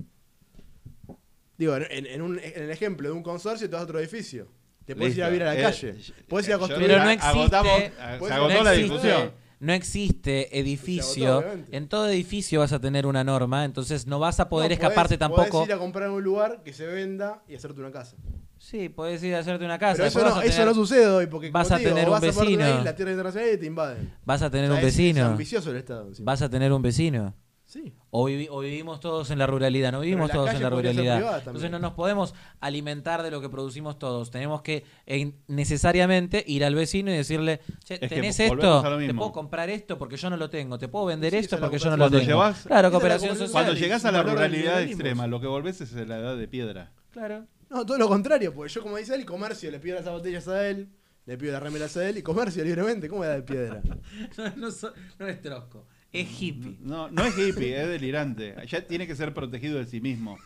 Digo, 1.58 1.76
en, 1.78 2.06
en 2.06 2.22
un, 2.22 2.38
en 2.38 2.64
el 2.64 2.70
ejemplo 2.70 3.10
de 3.10 3.16
un 3.16 3.24
consorcio 3.24 3.68
te 3.68 3.74
vas 3.74 3.82
a 3.82 3.86
otro 3.86 3.98
edificio. 4.00 4.48
Te 4.86 4.96
puedes 4.96 5.18
ir 5.18 5.24
a 5.24 5.30
vivir 5.30 5.42
a 5.42 5.46
la 5.48 5.60
Eh, 5.60 5.64
calle. 5.64 5.96
Puedes 6.28 6.48
ir 6.48 6.54
a 6.54 6.60
construir. 6.60 6.86
Pero 6.90 7.04
no 7.04 7.10
existe. 7.10 7.36
agotamos- 7.40 7.80
se 8.28 8.34
agotó 8.34 8.54
no 8.54 8.64
la 8.64 8.76
existe- 8.76 8.82
discusión. 8.84 9.32
No 9.60 9.74
existe 9.74 10.60
edificio. 10.60 11.40
agotó, 11.40 11.64
en 11.72 11.88
todo 11.88 12.10
edificio 12.10 12.60
vas 12.60 12.74
a 12.74 12.80
tener 12.80 13.06
una 13.06 13.24
norma, 13.24 13.64
entonces 13.66 14.06
no 14.08 14.20
vas 14.20 14.40
a 14.40 14.50
poder 14.50 14.70
No, 14.70 14.74
escaparte 14.74 15.16
podés- 15.16 15.20
tampoco. 15.20 15.50
Podés 15.50 15.68
ir 15.70 15.74
a 15.74 15.78
comprar 15.78 16.10
un 16.10 16.24
lugar 16.24 16.62
que 16.64 16.74
se 16.74 16.86
venda 16.86 17.44
y 17.48 17.56
hacerte 17.56 17.80
una 17.80 17.92
casa. 17.92 18.16
Sí, 18.58 18.90
puedes 18.90 19.22
ir 19.24 19.36
a 19.36 19.40
hacerte 19.40 19.64
una 19.64 19.78
casa. 19.78 19.98
Pero 19.98 20.08
eso 20.08 20.20
no, 20.22 20.36
a 20.38 20.46
eso 20.46 20.74
sucede 20.74 21.08
hoy 21.08 21.28
porque 21.28 21.52
vas 21.52 21.72
a 21.72 21.78
digo, 21.78 21.90
tener 21.92 22.06
un 22.06 22.12
vas 22.12 22.24
a 22.24 22.28
una 22.32 22.42
vecino. 22.42 22.80
isla, 22.80 22.96
tierras 22.96 23.12
internacionales 23.14 23.56
y 23.56 23.60
te 23.60 23.66
invaden. 23.66 24.14
Vas 24.26 24.42
a 24.42 24.50
tener 24.50 24.66
O 24.72 24.74
sea, 24.74 24.82
un 24.82 24.88
es- 24.88 24.96
vecino. 24.98 25.20
Es 25.22 25.26
ambicioso 25.28 25.72
el 25.72 25.78
Estado. 25.78 26.08
encima. 26.08 26.32
vas 26.32 26.42
a 26.42 26.50
tener 26.50 26.74
un 26.74 26.82
vecino. 26.82 27.34
Sí. 27.76 27.94
O, 28.10 28.30
vivi- 28.30 28.48
o 28.50 28.62
vivimos 28.62 29.02
todos 29.02 29.32
en 29.32 29.38
la 29.40 29.46
ruralidad, 29.48 29.92
no 29.92 30.00
vivimos 30.00 30.32
todos 30.32 30.50
en 30.54 30.64
la 30.64 30.70
ruralidad. 30.70 31.40
Entonces 31.40 31.70
no 31.70 31.78
nos 31.78 31.92
podemos 31.92 32.34
alimentar 32.62 33.22
de 33.22 33.30
lo 33.32 33.42
que 33.42 33.50
producimos 33.50 34.00
todos. 34.00 34.32
Tenemos 34.32 34.62
que 34.62 34.86
eh, 35.06 35.34
necesariamente 35.48 36.42
ir 36.48 36.64
al 36.64 36.74
vecino 36.74 37.12
y 37.12 37.18
decirle, 37.18 37.60
che, 37.84 38.00
¿tenés 38.00 38.40
esto? 38.40 38.82
¿Te 38.98 39.14
puedo 39.14 39.34
comprar 39.34 39.70
esto 39.70 39.98
porque 39.98 40.16
yo 40.16 40.30
no 40.30 40.38
lo 40.38 40.50
tengo? 40.50 40.78
¿Te 40.78 40.88
puedo 40.88 41.06
vender 41.06 41.32
Sí, 41.34 41.40
esto 41.40 41.60
porque 41.60 41.78
yo 41.78 41.90
no 41.90 41.98
lo 41.98 42.10
tengo? 42.10 42.38
Cuando 42.38 42.60
claro, 42.66 42.92
cooperación 42.92 43.32
social. 43.36 43.52
Cuando 43.52 43.76
su 44.00 44.08
a 44.08 44.12
la 44.12 44.24
ruralidad 44.24 44.82
extrema, 44.82 45.28
lo 45.28 45.42
que 45.42 45.48
volvés 45.48 45.82
es 45.82 45.92
la 45.94 46.18
edad 46.18 46.38
de 46.38 46.48
piedra. 46.48 46.94
Claro. 47.12 47.46
No, 47.70 47.86
todo 47.86 47.98
lo 47.98 48.08
contrario, 48.08 48.54
porque 48.54 48.72
yo, 48.72 48.82
como 48.82 48.96
dice 48.96 49.16
él, 49.16 49.26
comercio, 49.26 49.70
le 49.70 49.80
pido 49.80 49.96
las 49.96 50.06
zapatillas 50.06 50.48
a 50.48 50.66
él, 50.70 50.88
le 51.26 51.38
pido 51.38 51.52
las 51.52 51.62
remeras 51.64 51.98
a 51.98 52.08
él 52.08 52.18
y 52.18 52.22
comercio 52.22 52.64
libremente. 52.64 53.10
¿Cómo 53.10 53.24
era 53.26 53.34
de 53.34 53.42
piedra? 53.42 53.82
No, 54.38 54.50
no 54.56 54.72
so- 54.72 54.94
no 55.20 55.28
es 55.28 55.42
trosco, 55.42 55.86
es 56.22 56.42
hippie. 56.42 56.78
No, 56.82 57.10
no 57.10 57.24
es 57.24 57.38
hippie, 57.38 57.82
es 57.82 57.88
delirante. 57.88 58.56
Ya 58.68 58.86
tiene 58.88 59.08
que 59.08 59.16
ser 59.16 59.34
protegido 59.34 59.78
de 59.78 59.86
sí 59.86 60.02
mismo. 60.02 60.38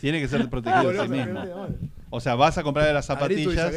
Tiene 0.00 0.20
que 0.20 0.28
ser 0.28 0.48
protegido 0.48 0.92
de 0.92 1.02
sí 1.02 1.08
mismo. 1.08 1.42
O 2.10 2.20
sea, 2.20 2.34
vas 2.34 2.56
a 2.58 2.62
comprar 2.62 2.92
las 2.94 3.06
zapatillas 3.06 3.72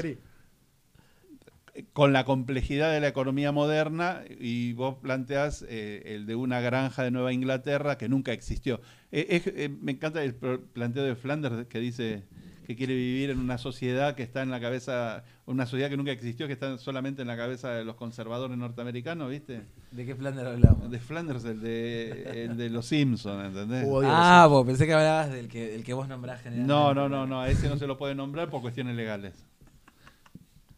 con 1.94 2.14
la 2.14 2.26
complejidad 2.26 2.92
de 2.92 3.00
la 3.00 3.08
economía 3.08 3.52
moderna 3.52 4.24
y 4.30 4.74
vos 4.74 4.96
planteás 5.02 5.66
eh, 5.68 6.04
el 6.06 6.26
de 6.26 6.36
una 6.36 6.60
granja 6.60 7.04
de 7.04 7.12
Nueva 7.12 7.34
Inglaterra 7.34 7.98
que 7.98 8.10
nunca 8.10 8.34
existió. 8.34 8.82
Eh, 9.12 9.42
eh, 9.46 9.70
me 9.82 9.94
encanta 9.94 10.24
el 10.24 10.36
planteo 10.36 11.04
de 11.04 11.16
Flanders 11.16 11.68
que 11.68 11.80
dice 11.80 12.24
que 12.66 12.76
quiere 12.76 12.94
vivir 12.94 13.30
en 13.32 13.40
una 13.40 13.58
sociedad 13.58 14.16
que 14.16 14.24
está 14.24 14.42
en 14.44 14.52
la 14.52 14.60
cabeza, 14.60 15.24
una 15.46 15.66
sociedad 15.66 15.90
que 15.90 15.98
nunca 15.98 16.12
existió, 16.12 16.48
que 16.48 16.54
está 16.54 16.78
solamente 16.78 17.22
en 17.22 17.28
la 17.28 17.36
cabeza 17.36 17.72
de 17.72 17.84
los 17.84 17.96
conservadores 17.96 18.58
norteamericanos, 18.58 19.30
¿viste? 19.30 19.62
¿De 19.92 20.06
qué 20.06 20.16
plan 20.16 20.38
hablamos? 20.40 20.90
De 20.92 21.00
Flanders, 21.00 21.44
el 21.46 21.60
de, 21.62 22.44
el 22.46 22.58
de 22.58 22.70
los 22.70 22.86
Simpsons, 22.86 23.46
¿entendés? 23.48 23.88
Ah, 24.06 24.48
vos 24.50 24.66
pensé 24.66 24.86
que 24.86 24.94
hablabas 24.94 25.32
del 25.32 25.48
que, 25.48 25.68
del 25.70 25.84
que 25.84 25.94
vos 25.94 26.08
nombrás 26.08 26.42
generalmente. 26.42 26.72
No, 26.74 26.94
no, 26.94 27.10
no, 27.10 27.26
no, 27.28 27.42
a 27.42 27.50
ese 27.50 27.68
no 27.68 27.78
se 27.78 27.88
lo 27.88 27.98
puede 27.98 28.16
nombrar 28.16 28.50
por 28.50 28.62
cuestiones 28.62 28.96
legales. 28.96 29.34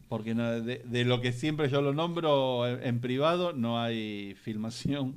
Porque 0.09 0.35
no- 0.35 0.61
de, 0.61 0.79
de 0.85 1.05
lo 1.05 1.21
que 1.21 1.33
siempre 1.33 1.69
yo 1.69 1.81
lo 1.81 1.93
nombro 1.93 2.67
en, 2.67 2.83
en 2.85 2.99
privado, 3.01 3.51
no 3.53 3.79
hay 3.81 4.35
filmación 4.35 5.15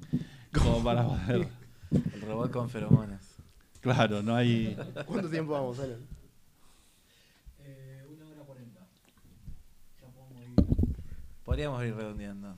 como 0.53 0.83
para 0.83 1.05
poder. 1.07 1.49
El 1.93 2.21
robot 2.23 2.51
con 2.51 2.69
feromonas. 2.71 3.37
Claro, 3.81 4.23
no 4.23 4.35
hay. 4.35 4.77
¿Cuánto 5.07 5.29
tiempo 5.31 5.53
vamos, 5.53 5.79
Alan? 5.79 5.99
Eh, 7.61 8.03
una 8.11 8.27
hora 8.27 8.43
cuarenta. 8.45 8.81
Ya 10.01 10.09
podemos 10.09 10.43
ir. 10.43 10.55
Podríamos 11.47 11.83
ir 11.85 11.95
redondeando. 11.95 12.57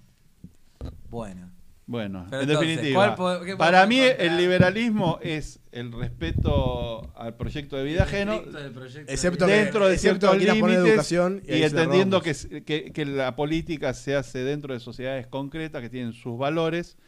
Bueno. 1.10 1.52
Bueno, 1.86 2.27
Pero 2.28 2.43
en 2.43 2.48
entonces, 2.51 2.69
definitiva, 2.77 3.15
¿cuál 3.16 3.39
po- 3.39 3.44
qué 3.47 3.56
para 3.56 3.86
mí 3.86 3.98
encontrar? 3.98 4.27
el 4.27 4.36
liberalismo 4.36 5.19
es 5.23 5.59
el 5.73 5.90
respeto 5.93 7.10
al 7.16 7.35
proyecto 7.36 7.77
de 7.78 7.85
vida 7.85 8.02
ajeno, 8.02 8.35
Excepto 9.06 9.47
de- 9.47 9.52
que- 9.52 9.59
dentro 9.59 9.89
de 9.89 9.94
excepto 9.94 10.28
ciertos 10.35 10.55
límites 10.55 10.85
educación 10.86 11.43
y 11.48 11.62
entendiendo 11.62 12.20
que, 12.20 12.35
que- 12.66 12.93
que 12.93 13.05
la 13.06 13.36
política 13.36 13.94
se 13.94 14.16
hace 14.16 14.40
dentro 14.40 14.74
de 14.74 14.81
sociedades 14.81 15.27
concretas 15.28 15.81
que 15.81 15.89
tienen 15.89 16.12
sus 16.12 16.36
valores. 16.39 16.98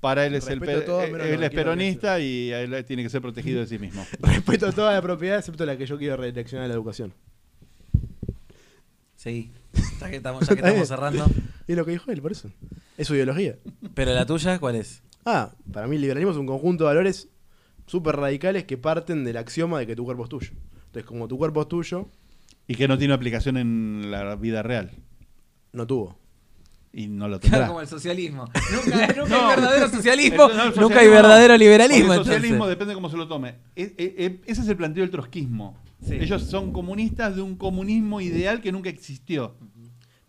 Para 0.00 0.26
él 0.26 0.34
es 0.34 0.48
el, 0.48 0.58
Respeto 0.58 0.82
todo, 0.86 1.06
lo 1.06 1.22
él 1.22 1.42
es 1.44 1.50
peronista 1.50 2.18
y 2.18 2.50
él 2.50 2.84
tiene 2.86 3.02
que 3.04 3.10
ser 3.10 3.20
protegido 3.20 3.60
de 3.60 3.66
sí 3.68 3.78
mismo. 3.78 4.04
Respeto 4.22 4.72
toda 4.72 4.92
la 4.94 5.02
propiedad 5.02 5.38
excepto 5.38 5.64
la 5.66 5.76
que 5.76 5.86
yo 5.86 5.98
quiero 5.98 6.16
redireccionar 6.16 6.64
a 6.64 6.68
la 6.68 6.74
educación. 6.74 7.12
Sí. 9.14 9.52
Ya 10.00 10.10
que 10.10 10.16
estamos, 10.16 10.46
ya 10.48 10.54
que 10.54 10.60
estamos 10.66 10.88
cerrando. 10.88 11.26
Y 11.66 11.72
es 11.72 11.76
lo 11.78 11.84
que 11.84 11.92
dijo 11.92 12.10
él, 12.10 12.20
por 12.22 12.32
eso. 12.32 12.50
Es 12.96 13.06
su 13.06 13.14
ideología. 13.14 13.56
Pero 13.94 14.12
la 14.12 14.26
tuya, 14.26 14.58
¿cuál 14.58 14.76
es? 14.76 15.02
Ah, 15.24 15.52
para 15.72 15.86
mí 15.86 15.96
el 15.96 16.02
liberalismo 16.02 16.32
es 16.32 16.38
un 16.38 16.46
conjunto 16.46 16.84
de 16.84 16.88
valores 16.88 17.28
súper 17.86 18.16
radicales 18.16 18.64
que 18.64 18.78
parten 18.78 19.24
del 19.24 19.36
axioma 19.36 19.78
de 19.78 19.86
que 19.86 19.94
tu 19.96 20.04
cuerpo 20.04 20.24
es 20.24 20.28
tuyo. 20.30 20.50
Entonces, 20.86 21.04
como 21.04 21.28
tu 21.28 21.36
cuerpo 21.38 21.62
es 21.62 21.68
tuyo, 21.68 22.08
Y 22.66 22.74
que 22.76 22.88
no 22.88 22.96
tiene 22.98 23.14
aplicación 23.14 23.56
en 23.56 24.10
la 24.10 24.36
vida 24.36 24.62
real. 24.62 24.90
no 25.72 25.86
tuvo. 25.86 26.18
Y 26.92 27.06
no 27.06 27.28
lo 27.28 27.38
Claro, 27.38 27.50
tendrá. 27.52 27.66
como 27.68 27.80
el 27.82 27.86
socialismo. 27.86 28.46
Nunca, 28.72 29.06
nunca 29.14 29.28
No. 29.28 29.36
hay 29.48 29.56
verdadero 29.56 29.88
socialismo, 29.90 30.46
El- 30.50 30.56
no, 30.56 30.62
el 30.64 30.80
nunca 30.80 30.98
hay 31.00 31.08
verdadero 31.08 31.56
liberalismo. 31.56 32.12
El 32.14 32.18
socialismo 32.20 32.54
entonces. 32.56 32.70
depende 32.70 32.90
de 32.90 32.94
cómo 32.96 33.10
se 33.10 33.16
lo 33.16 33.28
tome. 33.28 33.54
E- 33.76 33.94
e- 33.96 34.14
e- 34.26 34.40
ese 34.46 34.62
es 34.62 34.68
el 34.68 34.76
planteo 34.76 35.02
del 35.02 35.10
trotskismo. 35.10 35.76
Sí. 36.06 36.14
Ellos 36.14 36.42
son 36.44 36.72
comunistas 36.72 37.36
de 37.36 37.42
un 37.42 37.56
comunismo 37.56 38.20
ideal 38.20 38.60
que 38.60 38.72
nunca 38.72 38.88
existió. 38.88 39.54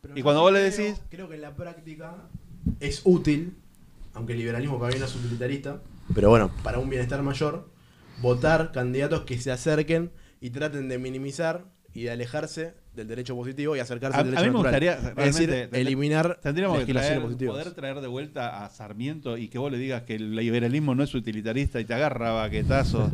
Pero 0.01 0.17
Y 0.17 0.21
cuando 0.21 0.41
vos 0.41 0.51
le 0.51 0.59
creo- 0.69 0.71
decís- 0.87 1.01
Creo 1.09 1.29
que 1.29 1.35
en 1.35 1.41
la 1.41 1.55
práctica 1.55 2.15
es 2.79 3.01
útil, 3.05 3.55
aunque 4.13 4.33
el 4.33 4.39
liberalismo 4.39 4.79
para 4.79 4.93
mí 4.93 4.99
no 4.99 5.05
es 5.05 5.15
utilitarista, 5.15 5.81
pero 6.13 6.29
bueno, 6.29 6.51
para 6.63 6.79
un 6.79 6.89
bienestar 6.89 7.21
mayor, 7.23 7.69
votar 8.21 8.71
candidatos 8.71 9.21
que 9.21 9.39
se 9.39 9.51
acerquen 9.51 10.11
y 10.41 10.49
traten 10.49 10.89
de 10.89 10.97
minimizar 10.99 11.65
y 11.93 12.03
de 12.03 12.11
alejarse 12.11 12.73
del 12.95 13.07
derecho 13.07 13.35
positivo 13.35 13.75
y 13.75 13.79
acercarse 13.79 14.17
A- 14.17 14.21
al 14.21 14.27
a 14.27 14.31
derecho 14.31 14.43
mí 14.43 14.49
me 14.49 14.53
natural. 14.63 14.71
gustaría, 14.73 14.93
es 14.93 15.15
realmente, 15.15 15.47
decir, 15.47 15.69
eliminar 15.79 16.39
Tendríamos 16.41 16.77
que 16.77 16.81
legislaciones 16.81 17.19
traer- 17.19 17.23
positivas. 17.25 17.53
poder 17.55 17.73
traer 17.73 18.01
de 18.01 18.07
vuelta 18.07 18.65
a 18.65 18.69
Sarmiento 18.69 19.37
y 19.37 19.47
que 19.47 19.57
vos 19.57 19.71
le 19.71 19.77
digas 19.77 20.03
que 20.03 20.15
el 20.15 20.35
liberalismo 20.35 20.93
no 20.95 21.03
es 21.03 21.13
utilitarista 21.15 21.79
y 21.79 21.85
te 21.85 21.93
agarra 21.93 22.31
baquetazo. 22.33 23.09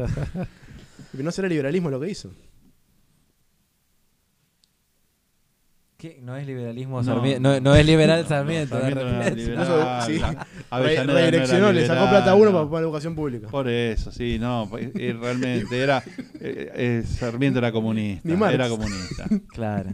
Pero 1.12 1.24
no 1.24 1.32
será 1.32 1.48
liberalismo 1.48 1.90
lo 1.92 2.00
que 2.00 2.10
hizo. 2.10 2.32
¿Qué? 5.98 6.20
No 6.22 6.38
es 6.38 6.46
liberalismo 6.46 6.98
No. 6.98 7.04
Sarmiento. 7.04 7.42
No, 7.42 7.60
no 7.60 7.76
es 7.76 7.86
liberal 7.86 8.26
Sarmiento. 8.28 8.76
Sarmiento 8.76 9.04
no 9.04 9.12
la- 9.12 10.06
no 10.70 11.18
era 11.18 11.26
Redireccionó, 11.26 11.72
le 11.72 11.88
sacó 11.88 12.10
plata 12.10 12.32
a 12.32 12.36
uno 12.36 12.46
no. 12.46 12.52
para 12.58 12.70
poner 12.70 12.84
educación 12.84 13.16
pública. 13.16 13.48
Por 13.48 13.68
eso, 13.68 14.12
sí, 14.12 14.38
no, 14.40 14.68
pues, 14.70 14.94
realmente 14.94 15.80
era 15.82 16.04
eh, 16.40 16.72
eh, 16.76 17.04
Sarmiento 17.06 17.58
era 17.60 17.72
comunista, 17.72 18.28
Ni 18.30 18.36
era 18.54 18.70
comunista. 18.70 19.26
Claro. 19.54 19.90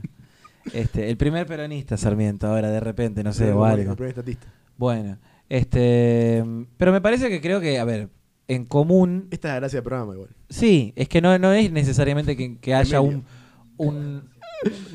Este, 0.73 1.09
el 1.09 1.17
primer 1.17 1.45
peronista 1.45 1.95
Sarmiento, 1.97 2.47
ahora 2.47 2.69
de 2.69 2.79
repente, 2.79 3.23
no 3.23 3.31
sé, 3.33 3.51
o 3.51 3.57
bueno, 3.57 3.73
algo. 3.73 3.91
el 3.91 3.95
primer 3.97 4.09
estatista. 4.09 4.47
Bueno, 4.77 5.17
este, 5.49 6.43
pero 6.77 6.91
me 6.91 7.01
parece 7.01 7.29
que 7.29 7.39
creo 7.41 7.59
que, 7.61 7.79
a 7.79 7.85
ver, 7.85 8.09
en 8.47 8.65
común, 8.65 9.27
Esta 9.31 9.49
es 9.49 9.53
la 9.53 9.59
gracia 9.61 9.77
del 9.77 9.83
programa 9.83 10.13
igual. 10.13 10.29
sí, 10.49 10.91
es 10.95 11.07
que 11.07 11.21
no, 11.21 11.37
no 11.39 11.53
es 11.53 11.71
necesariamente 11.71 12.35
que, 12.35 12.57
que 12.57 12.73
haya 12.73 12.99
un, 13.01 13.23
un 13.77 14.23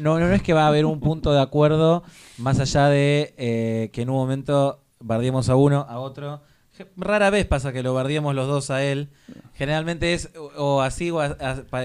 no, 0.01 0.19
no 0.19 0.33
es 0.33 0.43
que 0.43 0.53
va 0.53 0.65
a 0.65 0.69
haber 0.69 0.85
un 0.85 1.01
punto 1.01 1.33
de 1.33 1.41
acuerdo 1.41 2.03
más 2.39 2.61
allá 2.61 2.89
de 2.89 3.35
eh, 3.37 3.91
que 3.93 4.03
en 4.03 4.11
un 4.11 4.17
momento 4.17 4.81
bardiemos 5.01 5.49
a 5.49 5.57
uno, 5.57 5.87
a 5.89 5.99
otro. 5.99 6.43
Rara 6.97 7.31
vez 7.31 7.45
pasa 7.45 7.73
que 7.73 7.83
lo 7.83 7.93
bardiemos 7.93 8.37
los 8.37 8.47
dos 8.47 8.71
a 8.71 8.85
él. 8.85 9.09
Generalmente 9.55 10.15
es 10.15 10.31
o, 10.57 10.81
así 10.81 11.11
o 11.11 11.21
a- 11.21 11.37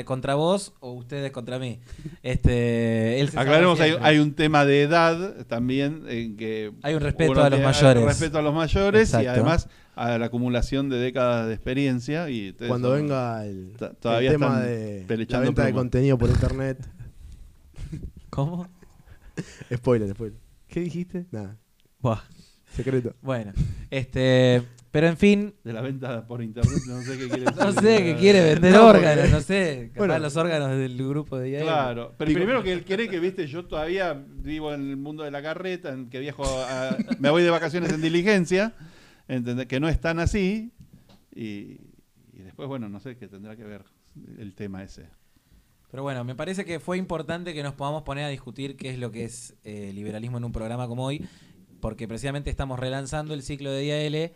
contra 0.05 0.35
vos 0.35 0.73
o 0.81 0.91
ustedes 0.91 1.31
contra 1.31 1.57
mí. 1.57 1.79
Este, 2.21 3.19
él 3.19 3.31
Aclaremos, 3.35 3.79
hay, 3.79 3.95
hay 3.99 4.19
un 4.19 4.33
tema 4.35 4.65
de 4.65 4.83
edad 4.83 5.45
también 5.47 6.03
en 6.07 6.37
que 6.37 6.71
Hay 6.83 6.93
un 6.93 7.01
respeto 7.01 7.33
a 7.33 7.49
los 7.49 7.59
tiene- 7.59 7.65
mayores. 7.65 8.03
respeto 8.05 8.37
a 8.37 8.41
los 8.43 8.53
mayores 8.53 9.11
y 9.13 9.25
además 9.25 9.67
a 9.95 10.17
la 10.19 10.27
acumulación 10.27 10.89
de 10.89 10.97
décadas 10.97 11.47
de 11.47 11.53
experiencia 11.55 12.29
y 12.29 12.53
Cuando 12.53 12.89
son- 12.89 12.97
venga 13.01 13.45
el, 13.45 13.73
todavía 13.99 14.29
tema 14.31 14.47
están 14.47 14.67
de 14.67 15.25
la 15.29 15.39
venta 15.39 15.65
de 15.65 15.73
contenido 15.73 16.17
por 16.19 16.29
internet. 16.29 16.77
¿Cómo? 18.33 18.67
Spoiler, 19.73 20.09
spoiler. 20.13 20.39
¿Qué 20.67 20.79
dijiste? 20.81 21.25
Nada, 21.31 21.57
Buah. 21.99 22.21
secreto. 22.71 23.15
Bueno, 23.21 23.51
este, 23.91 24.63
pero 24.91 25.07
en 25.07 25.17
fin, 25.17 25.53
De 25.63 25.73
la 25.73 25.81
venta 25.81 26.25
por 26.25 26.41
internet, 26.41 26.81
no 26.87 27.01
sé 27.03 27.17
qué 27.17 27.27
quiere 27.29 27.45
no 27.57 27.65
decir. 27.73 27.81
sé, 27.81 28.03
que 28.03 28.15
quiere 28.15 28.43
vender 28.53 28.73
No, 28.75 28.87
órganos, 28.87 29.29
no 29.29 29.41
sé, 29.41 29.91
capaz 29.93 29.99
Bueno. 30.07 30.19
los 30.19 30.35
órganos 30.35 30.69
del 30.77 30.97
grupo 31.07 31.37
de 31.37 31.51
IAM. 31.51 31.61
Claro, 31.63 32.15
pero 32.17 32.27
Pico. 32.29 32.39
primero 32.39 32.63
que 32.63 32.73
él 32.73 32.83
quiere 32.83 33.07
que, 33.07 33.19
viste, 33.19 33.45
yo 33.47 33.65
todavía 33.65 34.13
vivo 34.13 34.73
en 34.73 34.89
el 34.89 34.97
mundo 34.97 35.23
de 35.23 35.31
la 35.31 35.41
carreta, 35.43 35.93
en 35.93 36.09
que 36.09 36.19
viajo 36.19 36.43
a- 36.45 36.97
me 37.19 37.29
voy 37.29 37.43
de 37.43 37.49
vacaciones 37.51 37.91
en 37.93 38.01
diligencia, 38.01 38.73
¿entendés? 39.27 39.67
que 39.67 39.79
no 39.79 39.87
es 39.89 39.99
tan 39.99 40.19
así, 40.19 40.71
y, 41.35 41.77
y 42.33 42.39
después, 42.43 42.67
bueno, 42.67 42.89
no 42.89 42.99
sé 42.99 43.15
qué 43.17 43.27
tendrá 43.27 43.55
que 43.55 43.63
ver 43.63 43.83
el 44.37 44.53
tema 44.55 44.83
ese. 44.83 45.07
Pero 45.93 46.01
bueno, 46.01 46.23
me 46.23 46.33
parece 46.33 46.65
que 46.65 46.79
fue 46.79 46.97
importante 46.97 47.53
que 47.53 47.61
nos 47.61 47.75
podamos 47.75 48.01
poner 48.01 48.23
a 48.23 48.29
discutir 48.29 48.77
qué 48.77 48.89
es 48.89 48.97
lo 48.97 49.11
que 49.11 49.25
es 49.25 49.53
eh, 49.63 49.91
liberalismo 49.93 50.39
en 50.39 50.43
un 50.43 50.51
programa 50.51 50.87
como 50.87 51.05
hoy, 51.05 51.23
porque 51.81 52.07
precisamente 52.07 52.49
estamos 52.49 52.79
relanzando 52.79 53.35
el 53.35 53.43
ciclo 53.43 53.71
de 53.71 53.85
IAL 53.85 54.31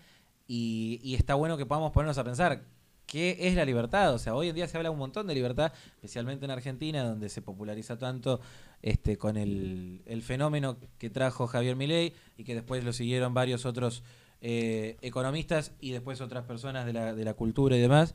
y, 0.47 0.99
y 1.01 1.15
está 1.15 1.34
bueno 1.34 1.57
que 1.57 1.65
podamos 1.65 1.91
ponernos 1.93 2.19
a 2.19 2.23
pensar 2.23 2.61
qué 3.07 3.38
es 3.39 3.55
la 3.55 3.65
libertad. 3.65 4.13
O 4.13 4.19
sea, 4.19 4.35
hoy 4.35 4.49
en 4.49 4.55
día 4.55 4.67
se 4.67 4.77
habla 4.77 4.91
un 4.91 4.99
montón 4.99 5.25
de 5.25 5.34
libertad, 5.34 5.73
especialmente 5.95 6.45
en 6.45 6.51
Argentina, 6.51 7.03
donde 7.03 7.27
se 7.27 7.41
populariza 7.41 7.97
tanto 7.97 8.39
este, 8.84 9.17
con 9.17 9.35
el, 9.35 10.03
el 10.05 10.21
fenómeno 10.21 10.77
que 10.99 11.09
trajo 11.09 11.47
Javier 11.47 11.75
Milei 11.75 12.13
y 12.38 12.43
que 12.43 12.53
después 12.53 12.84
lo 12.84 12.93
siguieron 12.93 13.34
varios 13.34 13.65
otros 13.65 14.03
eh, 14.41 14.97
economistas 15.01 15.71
y 15.79 15.89
después 15.89 16.21
otras 16.21 16.43
personas 16.43 16.85
de 16.85 16.93
la, 16.93 17.15
de 17.15 17.25
la 17.25 17.34
cultura 17.34 17.75
y 17.75 17.79
demás. 17.79 18.13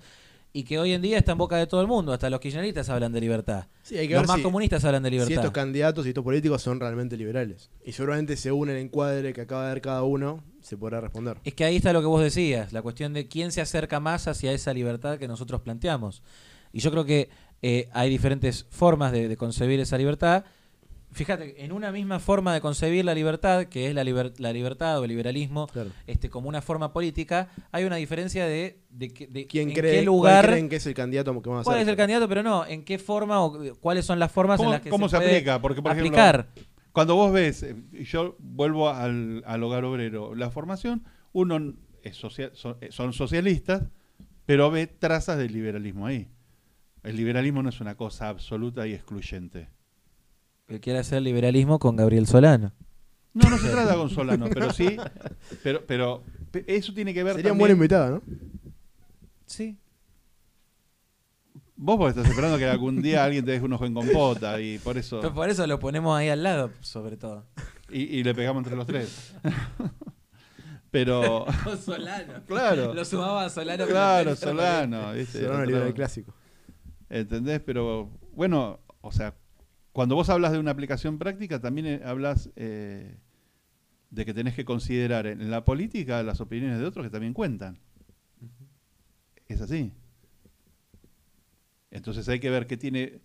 Y 0.55 0.65
que 0.65 0.79
hoy 0.79 0.93
en 0.93 1.01
día 1.01 1.17
está 1.17 1.33
en 1.33 1.39
boca 1.39 1.57
de 1.57 1.67
todo 1.67 1.81
el 1.81 1.87
mundo, 1.87 2.13
hasta 2.13 2.29
los 2.29 2.39
kirchneristas 2.39 2.89
hablan 2.91 3.11
de 3.13 3.21
libertad. 3.21 3.67
Sí, 3.83 3.97
hay 3.97 4.07
que 4.07 4.15
Los 4.15 4.23
ver 4.23 4.29
más 4.29 4.37
si, 4.37 4.43
comunistas 4.43 4.85
hablan 4.85 5.03
de 5.03 5.09
si 5.09 5.13
libertad. 5.13 5.35
estos 5.37 5.51
candidatos 5.51 6.05
y 6.05 6.11
estos 6.11 6.23
políticos 6.23 6.61
son 6.61 6.79
realmente 6.79 7.17
liberales. 7.17 7.71
Y 7.85 7.93
seguramente 7.93 8.37
según 8.37 8.69
el 8.69 8.77
encuadre 8.77 9.33
que 9.33 9.41
acaba 9.41 9.63
de 9.63 9.69
dar 9.69 9.81
cada 9.81 10.03
uno, 10.03 10.45
se 10.61 10.77
podrá 10.77 11.01
responder. 11.01 11.39
Es 11.45 11.55
que 11.55 11.65
ahí 11.65 11.77
está 11.77 11.93
lo 11.95 12.01
que 12.01 12.07
vos 12.07 12.23
decías, 12.23 12.73
la 12.73 12.83
cuestión 12.83 13.15
de 13.15 13.29
quién 13.29 13.51
se 13.51 13.63
acerca 13.63 13.99
más 13.99 14.29
hacia 14.29 14.53
esa 14.53 14.75
libertad 14.75 15.19
que 15.19 15.27
nosotros 15.27 15.63
planteamos. 15.63 16.23
Y 16.73 16.81
yo 16.81 16.91
creo 16.91 17.05
que 17.07 17.31
eh, 17.63 17.89
hay 17.93 18.11
diferentes 18.11 18.67
formas 18.71 19.13
de, 19.13 19.29
de 19.29 19.37
concebir 19.39 19.81
esa 19.81 19.97
libertad. 19.97 20.45
Fíjate, 21.13 21.63
en 21.65 21.73
una 21.73 21.93
misma 21.93 22.19
forma 22.21 22.55
de 22.55 22.61
concebir 22.63 23.05
la 23.05 23.15
libertad, 23.15 23.67
que 23.67 23.87
es 23.89 23.95
la, 23.95 24.03
liber- 24.03 24.33
la 24.39 24.53
libertad 24.53 24.99
o 24.99 25.05
el 25.05 25.11
liberalismo, 25.11 25.67
Claro. 25.67 25.91
este, 26.07 26.31
como 26.31 26.49
una 26.49 26.63
forma 26.63 26.93
política, 26.93 27.49
hay 27.71 27.85
una 27.85 27.97
diferencia 27.97 28.47
de, 28.47 28.81
de, 28.89 29.09
que- 29.13 29.27
de 29.27 29.47
¿Quién 29.47 29.69
en 29.69 29.75
cree, 29.75 29.99
qué 30.01 30.03
lugar, 30.03 30.47
creen 30.47 30.69
que 30.71 30.77
es 30.77 30.87
el 30.87 30.95
candidato 30.95 31.31
que 31.43 31.51
va 31.51 31.61
a 31.61 31.65
cuál 31.65 31.77
ser? 31.77 31.83
es 31.83 31.89
el 31.89 31.97
candidato, 31.97 32.29
pero 32.29 32.43
no, 32.43 32.65
en 32.67 32.83
qué 32.85 32.99
forma 32.99 33.43
o 33.45 33.75
cuáles 33.77 34.07
son 34.07 34.19
las 34.19 34.33
formas 34.33 34.59
en 34.59 34.65
¿Cómo, 34.65 34.73
las 34.73 34.81
que 34.81 34.91
cómo 34.91 35.09
se, 35.09 35.17
puede 35.17 35.31
aplica? 35.37 35.61
Porque, 35.61 35.83
por 35.83 35.93
aplicar. 35.93 36.49
ejemplo, 36.51 36.73
cuando 36.93 37.15
vos 37.15 37.33
ves, 37.33 37.63
eh, 37.63 37.77
y 37.93 38.05
yo 38.05 38.37
vuelvo 38.39 38.89
al, 38.89 39.43
al 39.47 39.63
hogar 39.63 39.85
obrero, 39.85 40.35
la 40.35 40.51
formación, 40.51 41.05
uno 41.33 41.75
es 42.03 42.17
social- 42.17 42.53
son, 42.55 42.77
eh, 42.81 42.89
son 42.91 43.13
socialistas, 43.13 43.83
pero 44.47 44.71
ve 44.71 44.87
trazas 44.87 45.37
del 45.39 45.53
liberalismo 45.53 46.07
ahí. 46.07 46.29
El 47.03 47.17
liberalismo 47.17 47.63
no 47.63 47.69
es 47.69 47.81
una 47.81 47.97
cosa 47.97 48.29
absoluta 48.29 48.87
y 48.87 48.95
excluyente. 48.95 49.69
Que 50.73 50.81
quiere 50.81 50.99
hacer 50.99 51.23
liberalismo 51.23 51.79
con 51.79 51.95
Gabriel 51.97 52.27
Solano. 52.27 52.73
No, 53.35 53.49
no 53.49 53.57
se 53.59 53.71
trata 53.71 53.95
con 53.95 54.11
Solano, 54.11 54.47
pero 54.53 54.73
sí, 54.73 54.97
pero, 55.63 55.85
pero 55.87 56.23
pe- 56.51 56.65
eso 56.67 56.93
tiene 56.93 57.15
que 57.15 57.23
ver 57.23 57.37
Sería 57.37 57.53
un 57.53 57.59
buen 57.59 57.73
invitado, 57.73 58.17
¿no? 58.17 58.23
Sí. 59.47 59.79
Vos 61.77 61.97
porque 61.97 62.11
estás 62.19 62.31
esperando 62.31 62.59
que 62.59 62.67
algún 62.67 63.01
día 63.03 63.25
alguien 63.25 63.45
te 63.45 63.53
deje 63.53 63.65
un 63.65 63.73
ojo 63.73 63.87
en 63.87 63.95
compota 63.95 64.61
y 64.61 64.79
por 64.79 64.97
eso 64.99 65.21
Pero 65.21 65.35
por 65.35 65.49
eso 65.49 65.67
lo 65.67 65.79
ponemos 65.79 66.17
ahí 66.17 66.29
al 66.29 66.43
lado, 66.43 66.71
sobre 66.81 67.17
todo. 67.17 67.45
y, 67.91 68.03
y 68.03 68.23
le 68.23 68.35
pegamos 68.35 68.61
entre 68.61 68.77
los 68.77 68.87
tres. 68.87 69.35
pero 70.91 71.47
Con 71.65 71.79
Solano. 71.79 72.35
Claro. 72.47 72.95
Lo 72.95 73.05
sumaba 73.05 73.47
a 73.47 73.49
Solano. 73.51 73.87
claro, 73.87 74.37
Solano, 74.37 75.09
Otro- 75.11 75.65
liberal 75.67 75.95
clásico. 75.95 76.35
¿Entendés? 77.09 77.61
Pero 77.65 78.11
bueno, 78.33 78.79
o 79.01 79.11
sea, 79.13 79.35
cuando 79.93 80.15
vos 80.15 80.29
hablas 80.29 80.53
de 80.53 80.59
una 80.59 80.71
aplicación 80.71 81.19
práctica, 81.19 81.61
también 81.61 81.87
eh, 81.87 82.01
hablas 82.05 82.51
eh, 82.57 83.19
de 84.11 84.25
que 84.25 84.35
tenés 84.35 84.55
que 84.55 84.65
considerar 84.65 85.27
en 85.27 85.51
la 85.51 85.65
política 85.65 86.23
las 86.23 86.41
opiniones 86.41 86.79
de 86.79 86.87
otros 86.87 87.07
que 87.07 87.11
también 87.11 87.35
cuentan. 87.35 87.79
Es 89.49 89.61
así. 89.61 89.93
Entonces 91.91 92.29
hay 92.29 92.41
que 92.41 92.51
ver 92.51 92.67
qué 92.67 92.77
tiene, 92.77 93.21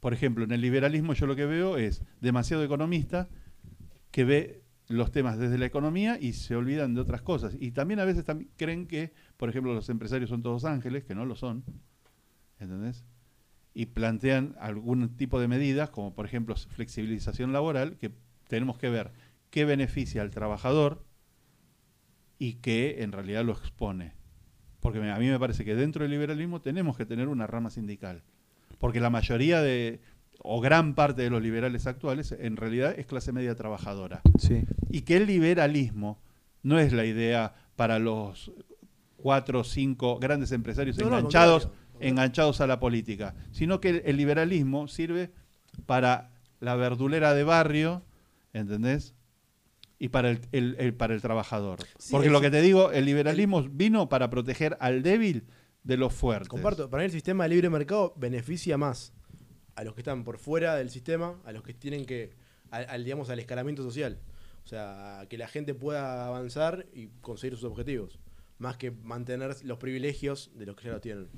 por 0.00 0.12
ejemplo, 0.12 0.44
en 0.44 0.52
el 0.52 0.60
liberalismo 0.60 1.14
yo 1.14 1.26
lo 1.26 1.34
que 1.34 1.46
veo 1.46 1.78
es 1.78 2.02
demasiado 2.20 2.62
economista 2.62 3.28
que 4.10 4.24
ve 4.24 4.62
los 4.88 5.10
temas 5.10 5.38
desde 5.38 5.58
la 5.58 5.66
economía 5.66 6.18
y 6.20 6.34
se 6.34 6.54
olvidan 6.54 6.94
de 6.94 7.00
otras 7.00 7.22
cosas. 7.22 7.56
Y 7.58 7.72
también 7.72 8.00
a 8.00 8.04
veces 8.04 8.24
creen 8.56 8.86
que, 8.86 9.12
por 9.36 9.48
ejemplo, 9.48 9.74
los 9.74 9.88
empresarios 9.88 10.30
son 10.30 10.42
todos 10.42 10.64
ángeles, 10.64 11.04
que 11.04 11.14
no 11.14 11.24
lo 11.24 11.36
son. 11.36 11.64
¿entendés? 12.58 13.04
Y 13.78 13.84
plantean 13.84 14.56
algún 14.58 15.18
tipo 15.18 15.38
de 15.38 15.48
medidas, 15.48 15.90
como 15.90 16.14
por 16.14 16.24
ejemplo 16.24 16.56
flexibilización 16.56 17.52
laboral, 17.52 17.98
que 17.98 18.10
tenemos 18.48 18.78
que 18.78 18.88
ver 18.88 19.12
qué 19.50 19.66
beneficia 19.66 20.22
al 20.22 20.30
trabajador 20.30 21.04
y 22.38 22.54
qué 22.54 23.02
en 23.02 23.12
realidad 23.12 23.44
lo 23.44 23.52
expone. 23.52 24.14
Porque 24.80 24.98
a 25.10 25.18
mí 25.18 25.28
me 25.28 25.38
parece 25.38 25.66
que 25.66 25.74
dentro 25.74 26.02
del 26.04 26.12
liberalismo 26.12 26.62
tenemos 26.62 26.96
que 26.96 27.04
tener 27.04 27.28
una 27.28 27.46
rama 27.46 27.68
sindical. 27.68 28.22
Porque 28.78 28.98
la 28.98 29.10
mayoría 29.10 29.60
de, 29.60 30.00
o 30.38 30.62
gran 30.62 30.94
parte 30.94 31.20
de 31.20 31.28
los 31.30 31.42
liberales 31.42 31.86
actuales, 31.86 32.32
en 32.32 32.56
realidad 32.56 32.98
es 32.98 33.04
clase 33.04 33.30
media 33.32 33.54
trabajadora 33.56 34.22
Sí. 34.38 34.64
y 34.90 35.02
que 35.02 35.18
el 35.18 35.26
liberalismo 35.26 36.18
no 36.62 36.78
es 36.78 36.94
la 36.94 37.04
idea 37.04 37.54
para 37.76 37.98
los 37.98 38.52
cuatro 39.16 39.60
o 39.60 39.64
cinco 39.64 40.18
grandes 40.18 40.52
empresarios 40.52 40.96
No, 40.98 41.10
no, 41.10 41.16
al 41.16 41.28
enganchados, 42.00 42.60
a 42.60 42.66
la 42.66 42.78
política, 42.80 43.34
sino 43.52 43.80
que 43.80 43.88
el, 43.90 44.02
el 44.04 44.16
liberalismo 44.16 44.88
sirve 44.88 45.30
para 45.86 46.30
la 46.60 46.74
verdulera 46.76 47.34
de 47.34 47.44
barrio, 47.44 48.02
¿entendés? 48.52 49.14
Y 49.98 50.08
para 50.08 50.30
el, 50.30 50.40
el- 50.52 50.76
el- 50.78 50.94
para 50.94 51.14
el 51.14 51.20
trabajador. 51.22 51.78
Sí, 51.98 52.12
Porque 52.12 52.28
lo 52.30 52.40
que 52.40 52.50
te 52.50 52.60
digo, 52.60 52.92
el 52.92 53.04
liberalismo 53.06 53.62
vino 53.62 54.08
para 54.08 54.28
proteger 54.30 54.76
al 54.80 55.02
débil 55.02 55.44
de 55.84 55.96
los 55.96 56.12
fuertes. 56.12 56.48
Comparto, 56.48 56.90
para 56.90 57.02
mí 57.02 57.06
el 57.06 57.12
sistema 57.12 57.44
de 57.44 57.50
libre 57.50 57.70
mercado 57.70 58.12
beneficia 58.16 58.76
más 58.76 59.12
a 59.74 59.84
los 59.84 59.94
que 59.94 60.00
están 60.00 60.24
por 60.24 60.38
fuera 60.38 60.74
del 60.76 60.90
sistema, 60.90 61.38
a 61.44 61.52
los 61.52 61.62
que 61.62 61.72
tienen 61.74 62.04
que, 62.06 62.32
al, 62.70 62.86
al, 62.88 63.04
digamos, 63.04 63.30
al 63.30 63.38
escalamiento 63.38 63.82
social. 63.82 64.18
O 64.64 64.68
sea, 64.68 65.20
a 65.20 65.26
que 65.28 65.38
la 65.38 65.46
gente 65.48 65.74
pueda 65.74 66.26
avanzar 66.26 66.86
y 66.92 67.06
conseguir 67.20 67.56
sus 67.56 67.64
objetivos, 67.70 68.18
más 68.58 68.76
que 68.76 68.90
mantener 68.90 69.54
los 69.64 69.78
privilegios 69.78 70.50
de 70.56 70.66
los 70.66 70.74
que 70.76 70.86
ya 70.86 70.92
lo 70.92 71.00
tienen. 71.00 71.28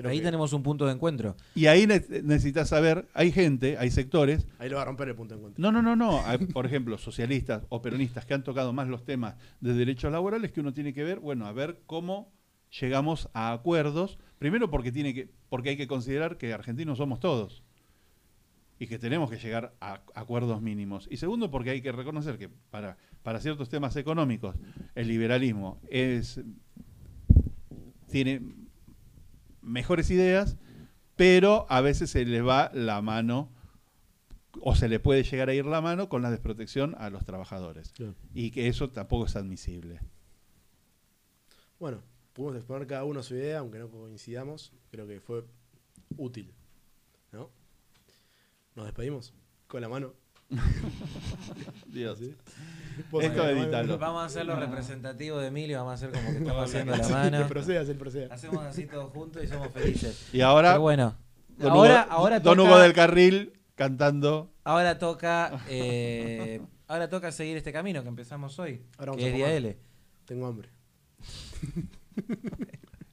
Creo 0.00 0.10
Ahí 0.12 0.18
que 0.18 0.24
tenemos 0.24 0.52
un 0.52 0.62
punto 0.62 0.86
de 0.86 0.92
encuentro. 0.92 1.36
Y 1.54 1.66
ahí 1.66 1.86
ne- 1.86 2.02
necesitas 2.22 2.68
saber, 2.70 3.06
hay 3.14 3.30
gente, 3.32 3.76
hay 3.78 3.90
sectores 3.90 4.46
ahí 4.58 4.68
lo 4.70 4.76
va 4.76 4.82
a 4.82 4.84
romper 4.86 5.08
el 5.08 5.14
punto 5.14 5.34
de 5.34 5.40
encuentro. 5.40 5.60
No, 5.62 5.70
no, 5.70 5.82
no, 5.82 5.94
no. 5.94 6.24
Hay, 6.26 6.38
por 6.38 6.64
ejemplo, 6.66 6.96
socialistas 6.98 7.64
o 7.68 7.82
peronistas 7.82 8.24
que 8.24 8.34
han 8.34 8.42
tocado 8.44 8.72
más 8.72 8.88
los 8.88 9.04
temas 9.04 9.34
de 9.60 9.74
derechos 9.74 10.10
laborales 10.10 10.52
que 10.52 10.60
uno 10.60 10.72
tiene 10.72 10.94
que 10.94 11.04
ver, 11.04 11.20
bueno, 11.20 11.46
a 11.46 11.52
ver 11.52 11.82
cómo 11.86 12.32
llegamos 12.80 13.28
a 13.34 13.52
acuerdos. 13.52 14.18
Primero 14.38 14.70
porque 14.70 14.90
tiene 14.92 15.12
que, 15.12 15.28
porque 15.48 15.70
hay 15.70 15.76
que 15.76 15.86
considerar 15.86 16.38
que 16.38 16.52
argentinos 16.52 16.98
somos 16.98 17.20
todos 17.20 17.62
y 18.78 18.86
que 18.86 18.98
tenemos 18.98 19.28
que 19.30 19.36
llegar 19.36 19.74
a 19.80 20.00
acuerdos 20.14 20.62
mínimos. 20.62 21.06
Y 21.10 21.18
segundo 21.18 21.50
porque 21.50 21.68
hay 21.70 21.82
que 21.82 21.92
reconocer 21.92 22.38
que 22.38 22.48
para, 22.48 22.96
para 23.22 23.38
ciertos 23.40 23.68
temas 23.68 23.94
económicos 23.96 24.56
el 24.94 25.08
liberalismo 25.08 25.78
es 25.90 26.40
tiene 28.10 28.40
mejores 29.70 30.10
ideas, 30.10 30.56
pero 31.16 31.66
a 31.68 31.80
veces 31.80 32.10
se 32.10 32.24
le 32.24 32.42
va 32.42 32.70
la 32.74 33.00
mano 33.02 33.50
o 34.60 34.74
se 34.74 34.88
le 34.88 35.00
puede 35.00 35.22
llegar 35.22 35.48
a 35.48 35.54
ir 35.54 35.66
la 35.66 35.80
mano 35.80 36.08
con 36.08 36.22
la 36.22 36.30
desprotección 36.30 36.94
a 36.98 37.10
los 37.10 37.24
trabajadores. 37.24 37.92
Claro. 37.92 38.14
Y 38.34 38.50
que 38.50 38.68
eso 38.68 38.90
tampoco 38.90 39.26
es 39.26 39.36
admisible. 39.36 40.00
Bueno, 41.78 42.02
pudimos 42.32 42.56
exponer 42.56 42.86
cada 42.86 43.04
uno 43.04 43.22
su 43.22 43.34
idea, 43.34 43.60
aunque 43.60 43.78
no 43.78 43.88
coincidamos. 43.88 44.72
Creo 44.90 45.06
que 45.06 45.20
fue 45.20 45.44
útil. 46.16 46.52
¿No? 47.32 47.50
Nos 48.74 48.86
despedimos 48.86 49.32
con 49.66 49.80
la 49.80 49.88
mano. 49.88 50.14
Dios. 51.86 52.18
¿Sí? 52.18 52.34
Esto 53.20 53.48
edítalo. 53.48 53.98
Vamos 53.98 54.22
a 54.22 54.26
hacerlo 54.26 54.56
representativo 54.56 55.38
de 55.38 55.48
Emilio, 55.48 55.78
vamos 55.78 55.92
a 55.92 55.94
hacer 55.94 56.10
como 56.10 56.30
que 56.32 56.38
estamos 56.38 56.56
No, 56.56 56.62
haciendo 56.62 56.96
la 56.96 57.04
Sí, 57.04 57.12
mano. 57.12 57.46
proceda, 57.48 57.84
sí, 57.84 57.94
proceda. 57.94 58.34
Hacemos 58.34 58.64
así 58.64 58.86
todos 58.86 59.10
juntos 59.12 59.42
y 59.44 59.46
somos 59.48 59.68
felices. 59.72 60.28
Y 60.32 60.40
ahora, 60.40 60.70
Pero 60.72 60.80
bueno, 60.82 61.16
Don, 61.58 61.70
ahora, 61.72 62.04
Hugo, 62.06 62.12
ahora 62.12 62.40
Don 62.40 62.56
toca, 62.56 62.68
Hugo 62.70 62.78
del 62.80 62.92
Carril 62.92 63.52
cantando. 63.74 64.52
ahora 64.64 64.98
toca, 64.98 65.60
eh, 65.68 66.60
ahora 66.88 67.08
toca 67.08 67.32
seguir 67.32 67.56
este 67.56 67.72
camino 67.72 68.02
que 68.02 68.08
empezamos 68.08 68.58
hoy, 68.58 68.82
Ahora 68.98 69.12
vamos 69.12 69.18
que 69.22 69.26
a 69.26 69.28
es 69.30 69.34
Día. 69.36 69.52
L. 69.54 69.78
Tengo 70.26 70.46
hambre. 70.46 70.68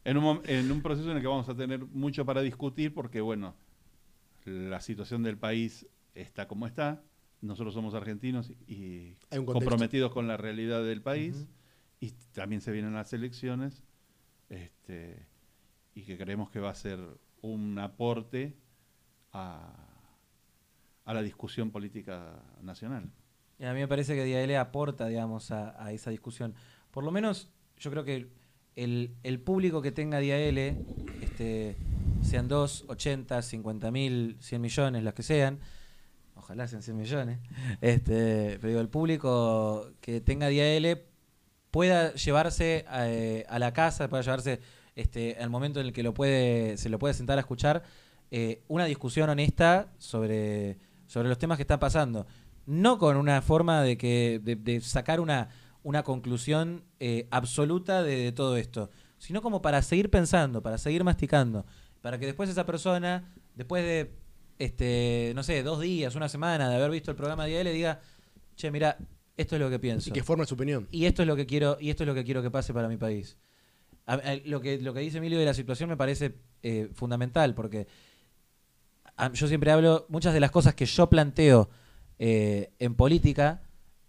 En 0.04 0.18
un, 0.18 0.24
mom- 0.24 0.42
en 0.46 0.72
un 0.72 0.82
proceso 0.82 1.10
en 1.12 1.18
el 1.18 1.22
que 1.22 1.28
vamos 1.28 1.50
a 1.50 1.56
tener 1.56 1.80
mucho 1.86 2.26
para 2.26 2.42
discutir 2.42 2.94
porque, 2.94 3.20
bueno, 3.22 3.56
la 4.46 4.80
situación 4.80 5.22
del 5.24 5.38
país 5.38 5.86
está 6.16 6.48
como 6.48 6.66
está, 6.68 7.02
nosotros 7.42 7.74
somos 7.74 7.94
argentinos 7.94 8.52
y 8.68 9.16
Hay 9.30 9.40
un 9.40 9.46
contexto. 9.46 9.54
comprometidos 9.54 10.12
con 10.12 10.28
la 10.28 10.38
realidad 10.38 10.84
del 10.84 11.02
país, 11.02 11.48
y 12.00 12.12
también 12.34 12.62
se 12.62 12.72
vienen 12.72 12.94
las 12.94 13.14
elecciones, 13.14 13.84
este, 14.50 15.28
y 15.94 16.04
que 16.04 16.18
creemos 16.18 16.50
que 16.50 16.60
va 16.60 16.70
a 16.70 16.76
ser 16.76 17.00
un 17.42 17.78
aporte 17.80 18.56
a, 19.34 19.74
a 21.06 21.14
la 21.14 21.22
discusión 21.22 21.72
política 21.72 22.44
nacional. 22.62 23.12
Y 23.60 23.66
a 23.66 23.74
mí 23.74 23.80
me 23.80 23.88
parece 23.88 24.16
que 24.16 24.24
DIAL 24.24 24.56
aporta, 24.58 25.08
digamos, 25.08 25.52
a, 25.52 25.84
a 25.84 25.92
esa 25.92 26.12
discusión. 26.12 26.54
Por 26.92 27.04
lo 27.04 27.12
menos, 27.12 27.50
yo 27.78 27.90
creo 27.90 28.04
que 28.04 28.30
el, 28.76 29.16
el 29.24 29.40
público 29.40 29.82
que 29.82 29.92
tenga 29.92 30.20
DIAL, 30.20 30.58
este, 31.22 31.76
sean 32.22 32.48
2, 32.48 32.86
80, 32.88 33.42
50 33.42 33.92
mil, 33.92 34.38
100 34.40 34.62
millones, 34.62 35.04
las 35.04 35.14
que 35.14 35.24
sean, 35.24 35.60
ojalá 36.48 36.66
sean 36.66 36.82
100 36.82 36.96
millones, 36.96 37.40
este, 37.82 38.58
pero 38.62 38.80
el 38.80 38.88
público 38.88 39.92
que 40.00 40.22
tenga 40.22 40.48
DIAL 40.48 41.02
pueda 41.72 42.14
llevarse 42.14 42.86
eh, 42.90 43.46
a 43.50 43.60
la 43.60 43.74
casa, 43.74 44.08
pueda 44.08 44.24
llevarse 44.24 44.62
este, 44.96 45.36
al 45.42 45.50
momento 45.50 45.82
en 45.82 45.88
el 45.88 45.94
que 45.94 46.04
lo 46.04 46.14
puede, 46.14 46.78
se 46.78 46.88
lo 46.88 47.00
puede 47.00 47.14
sentar 47.14 47.38
a 47.38 47.42
escuchar, 47.42 47.84
eh, 48.32 48.64
una 48.70 48.86
discusión 48.86 49.30
honesta 49.30 49.92
sobre, 49.98 50.78
sobre 51.06 51.28
los 51.28 51.38
temas 51.38 51.58
que 51.58 51.64
están 51.64 51.80
pasando. 51.80 52.26
No 52.66 52.98
con 52.98 53.18
una 53.18 53.42
forma 53.42 53.82
de, 53.84 53.98
que, 53.98 54.40
de, 54.42 54.80
sacar 54.80 55.20
una, 55.20 55.50
una 55.84 56.04
conclusión 56.04 56.86
eh, 57.02 57.28
absoluta 57.30 58.04
de 58.04 58.32
todo 58.32 58.56
esto, 58.56 58.90
sino 59.18 59.42
como 59.42 59.62
para 59.62 59.82
seguir 59.82 60.10
pensando, 60.10 60.64
para 60.64 60.78
seguir 60.78 61.04
masticando, 61.04 61.66
para 62.02 62.18
que 62.18 62.26
después 62.26 62.50
esa 62.50 62.66
persona, 62.66 63.34
después 63.54 63.84
de, 63.84 64.27
este, 64.60 65.32
no 65.36 65.44
sé, 65.44 65.62
dos 65.64 65.80
días, 65.82 66.16
una 66.16 66.30
semana 66.30 66.70
de 66.70 66.76
haber 66.76 66.92
visto 66.92 67.12
el 67.12 67.18
programa 67.18 67.46
de 67.46 67.60
él, 67.60 67.66
le 67.66 67.74
diga, 67.74 68.02
che, 68.56 68.72
mira, 68.72 68.98
esto 69.36 69.56
es 69.56 69.62
lo 69.62 69.70
que 69.70 69.78
pienso 69.80 70.10
Y 70.10 70.14
que 70.14 70.24
forme 70.24 70.46
su 70.46 70.56
opinión. 70.56 70.88
y 70.92 71.06
esto 71.06 71.22
es 71.22 71.28
lo 71.28 71.36
que 71.36 71.46
quiero 71.46 71.78
y 71.80 71.90
esto 71.92 72.04
es 72.04 72.08
lo 72.08 72.16
que 72.16 72.24
quiero 72.24 72.42
que 72.42 72.50
pase 72.52 72.74
para 72.74 72.88
mi 72.88 72.98
país. 72.98 73.38
A- 74.08 74.14
a- 74.16 74.36
lo 74.46 74.62
que 74.62 74.80
lo 74.80 74.94
que 74.94 75.02
dice 75.02 75.18
Emilio 75.20 75.38
de 75.38 75.46
la 75.46 75.54
situación 75.54 75.90
me 75.90 75.98
parece 75.98 76.34
eh, 76.64 76.90
fundamental 76.94 77.54
porque 77.54 77.88
a- 79.16 79.32
yo 79.34 79.48
siempre 79.48 79.72
hablo 79.72 80.06
muchas 80.10 80.34
de 80.34 80.40
las 80.40 80.52
cosas 80.52 80.74
que 80.76 80.86
yo 80.86 81.08
planteo 81.10 81.70
eh, 82.20 82.72
en 82.80 82.96
política 82.96 83.62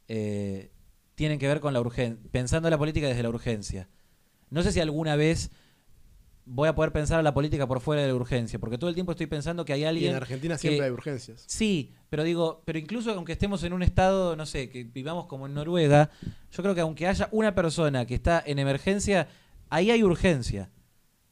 eh, 0.09 0.71
tienen 1.15 1.39
que 1.39 1.47
ver 1.49 1.61
con 1.61 1.73
la 1.75 1.81
urgencia 1.81 2.17
pensando 2.31 2.71
la 2.71 2.79
política 2.79 3.07
desde 3.09 3.23
la 3.23 3.29
urgencia. 3.29 3.89
No 4.51 4.63
sé 4.63 4.73
si 4.73 4.81
alguna 4.81 5.17
vez 5.17 5.51
voy 6.51 6.69
a 6.69 6.75
poder 6.75 6.93
pensar 6.93 7.19
a 7.21 7.23
la 7.23 7.35
política 7.35 7.67
por 7.67 7.81
fuera 7.81 8.01
de 8.03 8.09
la 8.09 8.15
urgencia 8.15 8.59
porque 8.59 8.79
todo 8.79 8.89
el 8.89 8.95
tiempo 8.95 9.13
estoy 9.13 9.27
pensando 9.27 9.65
que 9.65 9.75
hay 9.75 9.83
Y 9.83 9.85
alguien 9.85 10.11
en 10.11 10.17
Argentina 10.17 10.55
que- 10.55 10.61
siempre 10.61 10.87
hay 10.87 10.91
urgencias. 10.91 11.45
Sí, 11.47 11.93
pero 12.09 12.25
digo, 12.25 12.63
pero 12.65 12.79
incluso 12.79 13.13
aunque 13.13 13.33
estemos 13.33 13.63
en 13.65 13.73
un 13.75 13.83
estado, 13.83 14.35
no 14.35 14.47
sé, 14.47 14.71
que 14.71 14.85
vivamos 14.85 15.27
como 15.27 15.47
en 15.47 15.55
Noruega, 15.55 16.11
yo 16.51 16.63
creo 16.63 16.75
que 16.75 16.81
aunque 16.81 17.07
haya 17.07 17.29
una 17.33 17.55
persona 17.55 18.07
que 18.07 18.15
está 18.15 18.43
en 18.47 18.59
emergencia, 18.59 19.29
ahí 19.69 19.91
hay 19.91 20.03
urgencia. 20.03 20.71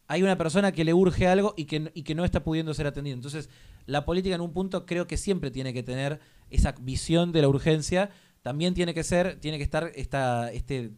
Hay 0.09 0.23
una 0.23 0.37
persona 0.39 0.71
que 0.71 0.85
le 0.85 0.95
urge 0.95 1.27
algo 1.27 1.55
y 1.57 1.65
que, 1.65 1.91
y 1.95 2.03
que 2.03 2.15
no 2.15 2.25
está 2.25 2.45
pudiendo 2.45 2.73
ser 2.75 2.87
atendido. 2.87 3.15
Entonces, 3.17 3.49
la 3.87 4.05
política 4.05 4.35
en 4.37 4.41
un 4.41 4.53
punto 4.53 4.87
creo 4.87 5.07
que 5.07 5.17
siempre 5.17 5.51
tiene 5.51 5.73
que 5.73 5.83
tener 5.83 6.21
esa 6.51 6.73
visión 6.81 7.33
de 7.33 7.43
la 7.43 7.49
urgencia. 7.49 8.11
También 8.43 8.75
tiene 8.75 8.95
que 8.95 9.03
ser, 9.03 9.41
tiene 9.41 9.57
que 9.57 9.65
estar 9.65 9.91
esta, 9.97 10.53
este 10.53 10.93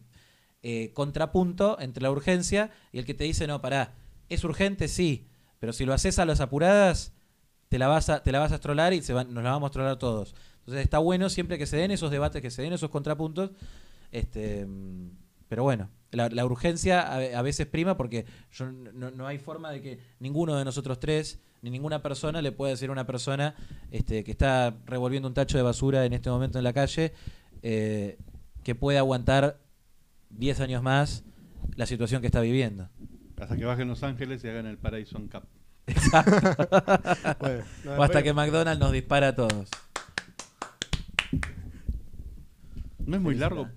eh, 0.61 0.91
contrapunto 0.93 1.79
entre 1.79 2.03
la 2.03 2.11
urgencia 2.11 2.69
y 2.91 2.99
el 2.99 3.05
que 3.05 3.13
te 3.15 3.23
dice, 3.23 3.47
no, 3.47 3.61
pará, 3.61 3.95
es 4.29 4.43
urgente, 4.43 4.87
sí, 4.87 5.27
pero 5.59 5.73
si 5.73 5.85
lo 5.85 5.93
haces 5.93 6.19
a 6.19 6.25
las 6.25 6.39
apuradas, 6.41 7.13
te 7.67 7.77
la 7.77 7.87
vas 7.87 8.09
a, 8.09 8.23
te 8.23 8.31
la 8.31 8.39
vas 8.39 8.51
a 8.51 8.55
estrolar 8.55 8.93
y 8.93 9.01
se 9.01 9.13
van- 9.13 9.33
nos 9.33 9.43
la 9.43 9.51
vamos 9.51 9.67
a 9.67 9.71
estrolar 9.71 9.97
todos. 9.97 10.35
Entonces 10.59 10.83
está 10.83 10.99
bueno 10.99 11.29
siempre 11.29 11.57
que 11.57 11.65
se 11.65 11.77
den 11.77 11.91
esos 11.91 12.11
debates, 12.11 12.41
que 12.41 12.51
se 12.51 12.61
den 12.61 12.73
esos 12.73 12.89
contrapuntos. 12.89 13.51
Este, 14.11 14.67
pero 15.47 15.63
bueno, 15.63 15.89
la, 16.11 16.45
urgencia 16.45 17.01
a, 17.01 17.15
a 17.39 17.41
veces 17.41 17.67
prima 17.67 17.97
porque 17.97 18.25
yo 18.51 18.71
no, 18.71 19.11
no 19.11 19.27
hay 19.27 19.37
forma 19.37 19.71
de 19.71 19.81
que 19.81 19.99
ninguno 20.19 20.55
de 20.55 20.65
nosotros 20.65 20.99
tres, 20.99 21.39
ni 21.61 21.69
ninguna 21.69 22.01
persona 22.01 22.41
le 22.41 22.51
pueda 22.51 22.71
decir 22.71 22.89
a 22.89 22.91
una 22.91 23.05
persona 23.05 23.55
este, 23.91 24.23
que 24.23 24.31
está 24.31 24.77
revolviendo 24.85 25.27
un 25.27 25.33
tacho 25.33 25.57
de 25.57 25.63
basura 25.63 26.05
en 26.05 26.13
este 26.13 26.29
momento 26.29 26.57
en 26.57 26.63
la 26.63 26.73
calle 26.73 27.13
eh, 27.61 28.17
que 28.63 28.75
pueda 28.75 28.99
aguantar 28.99 29.59
10 30.29 30.59
años 30.61 30.81
más 30.83 31.23
la 31.75 31.85
situación 31.85 32.21
que 32.21 32.27
está 32.27 32.41
viviendo. 32.41 32.89
Hasta 33.39 33.55
que 33.55 33.65
bajen 33.65 33.87
Los 33.87 34.03
Ángeles 34.03 34.43
y 34.43 34.49
hagan 34.49 34.65
el. 34.65 34.77
Bueno, 37.39 37.63
no, 37.83 37.93
O 37.93 38.03
hasta 38.03 38.21
que 38.21 38.33
McDonald's 38.33 38.79
nos 38.79 38.91
dispara 38.91 39.29
a 39.29 39.35
todos. 39.35 39.69
No 42.99 43.15
es 43.15 43.21
muy 43.21 43.35
largo 43.35 43.69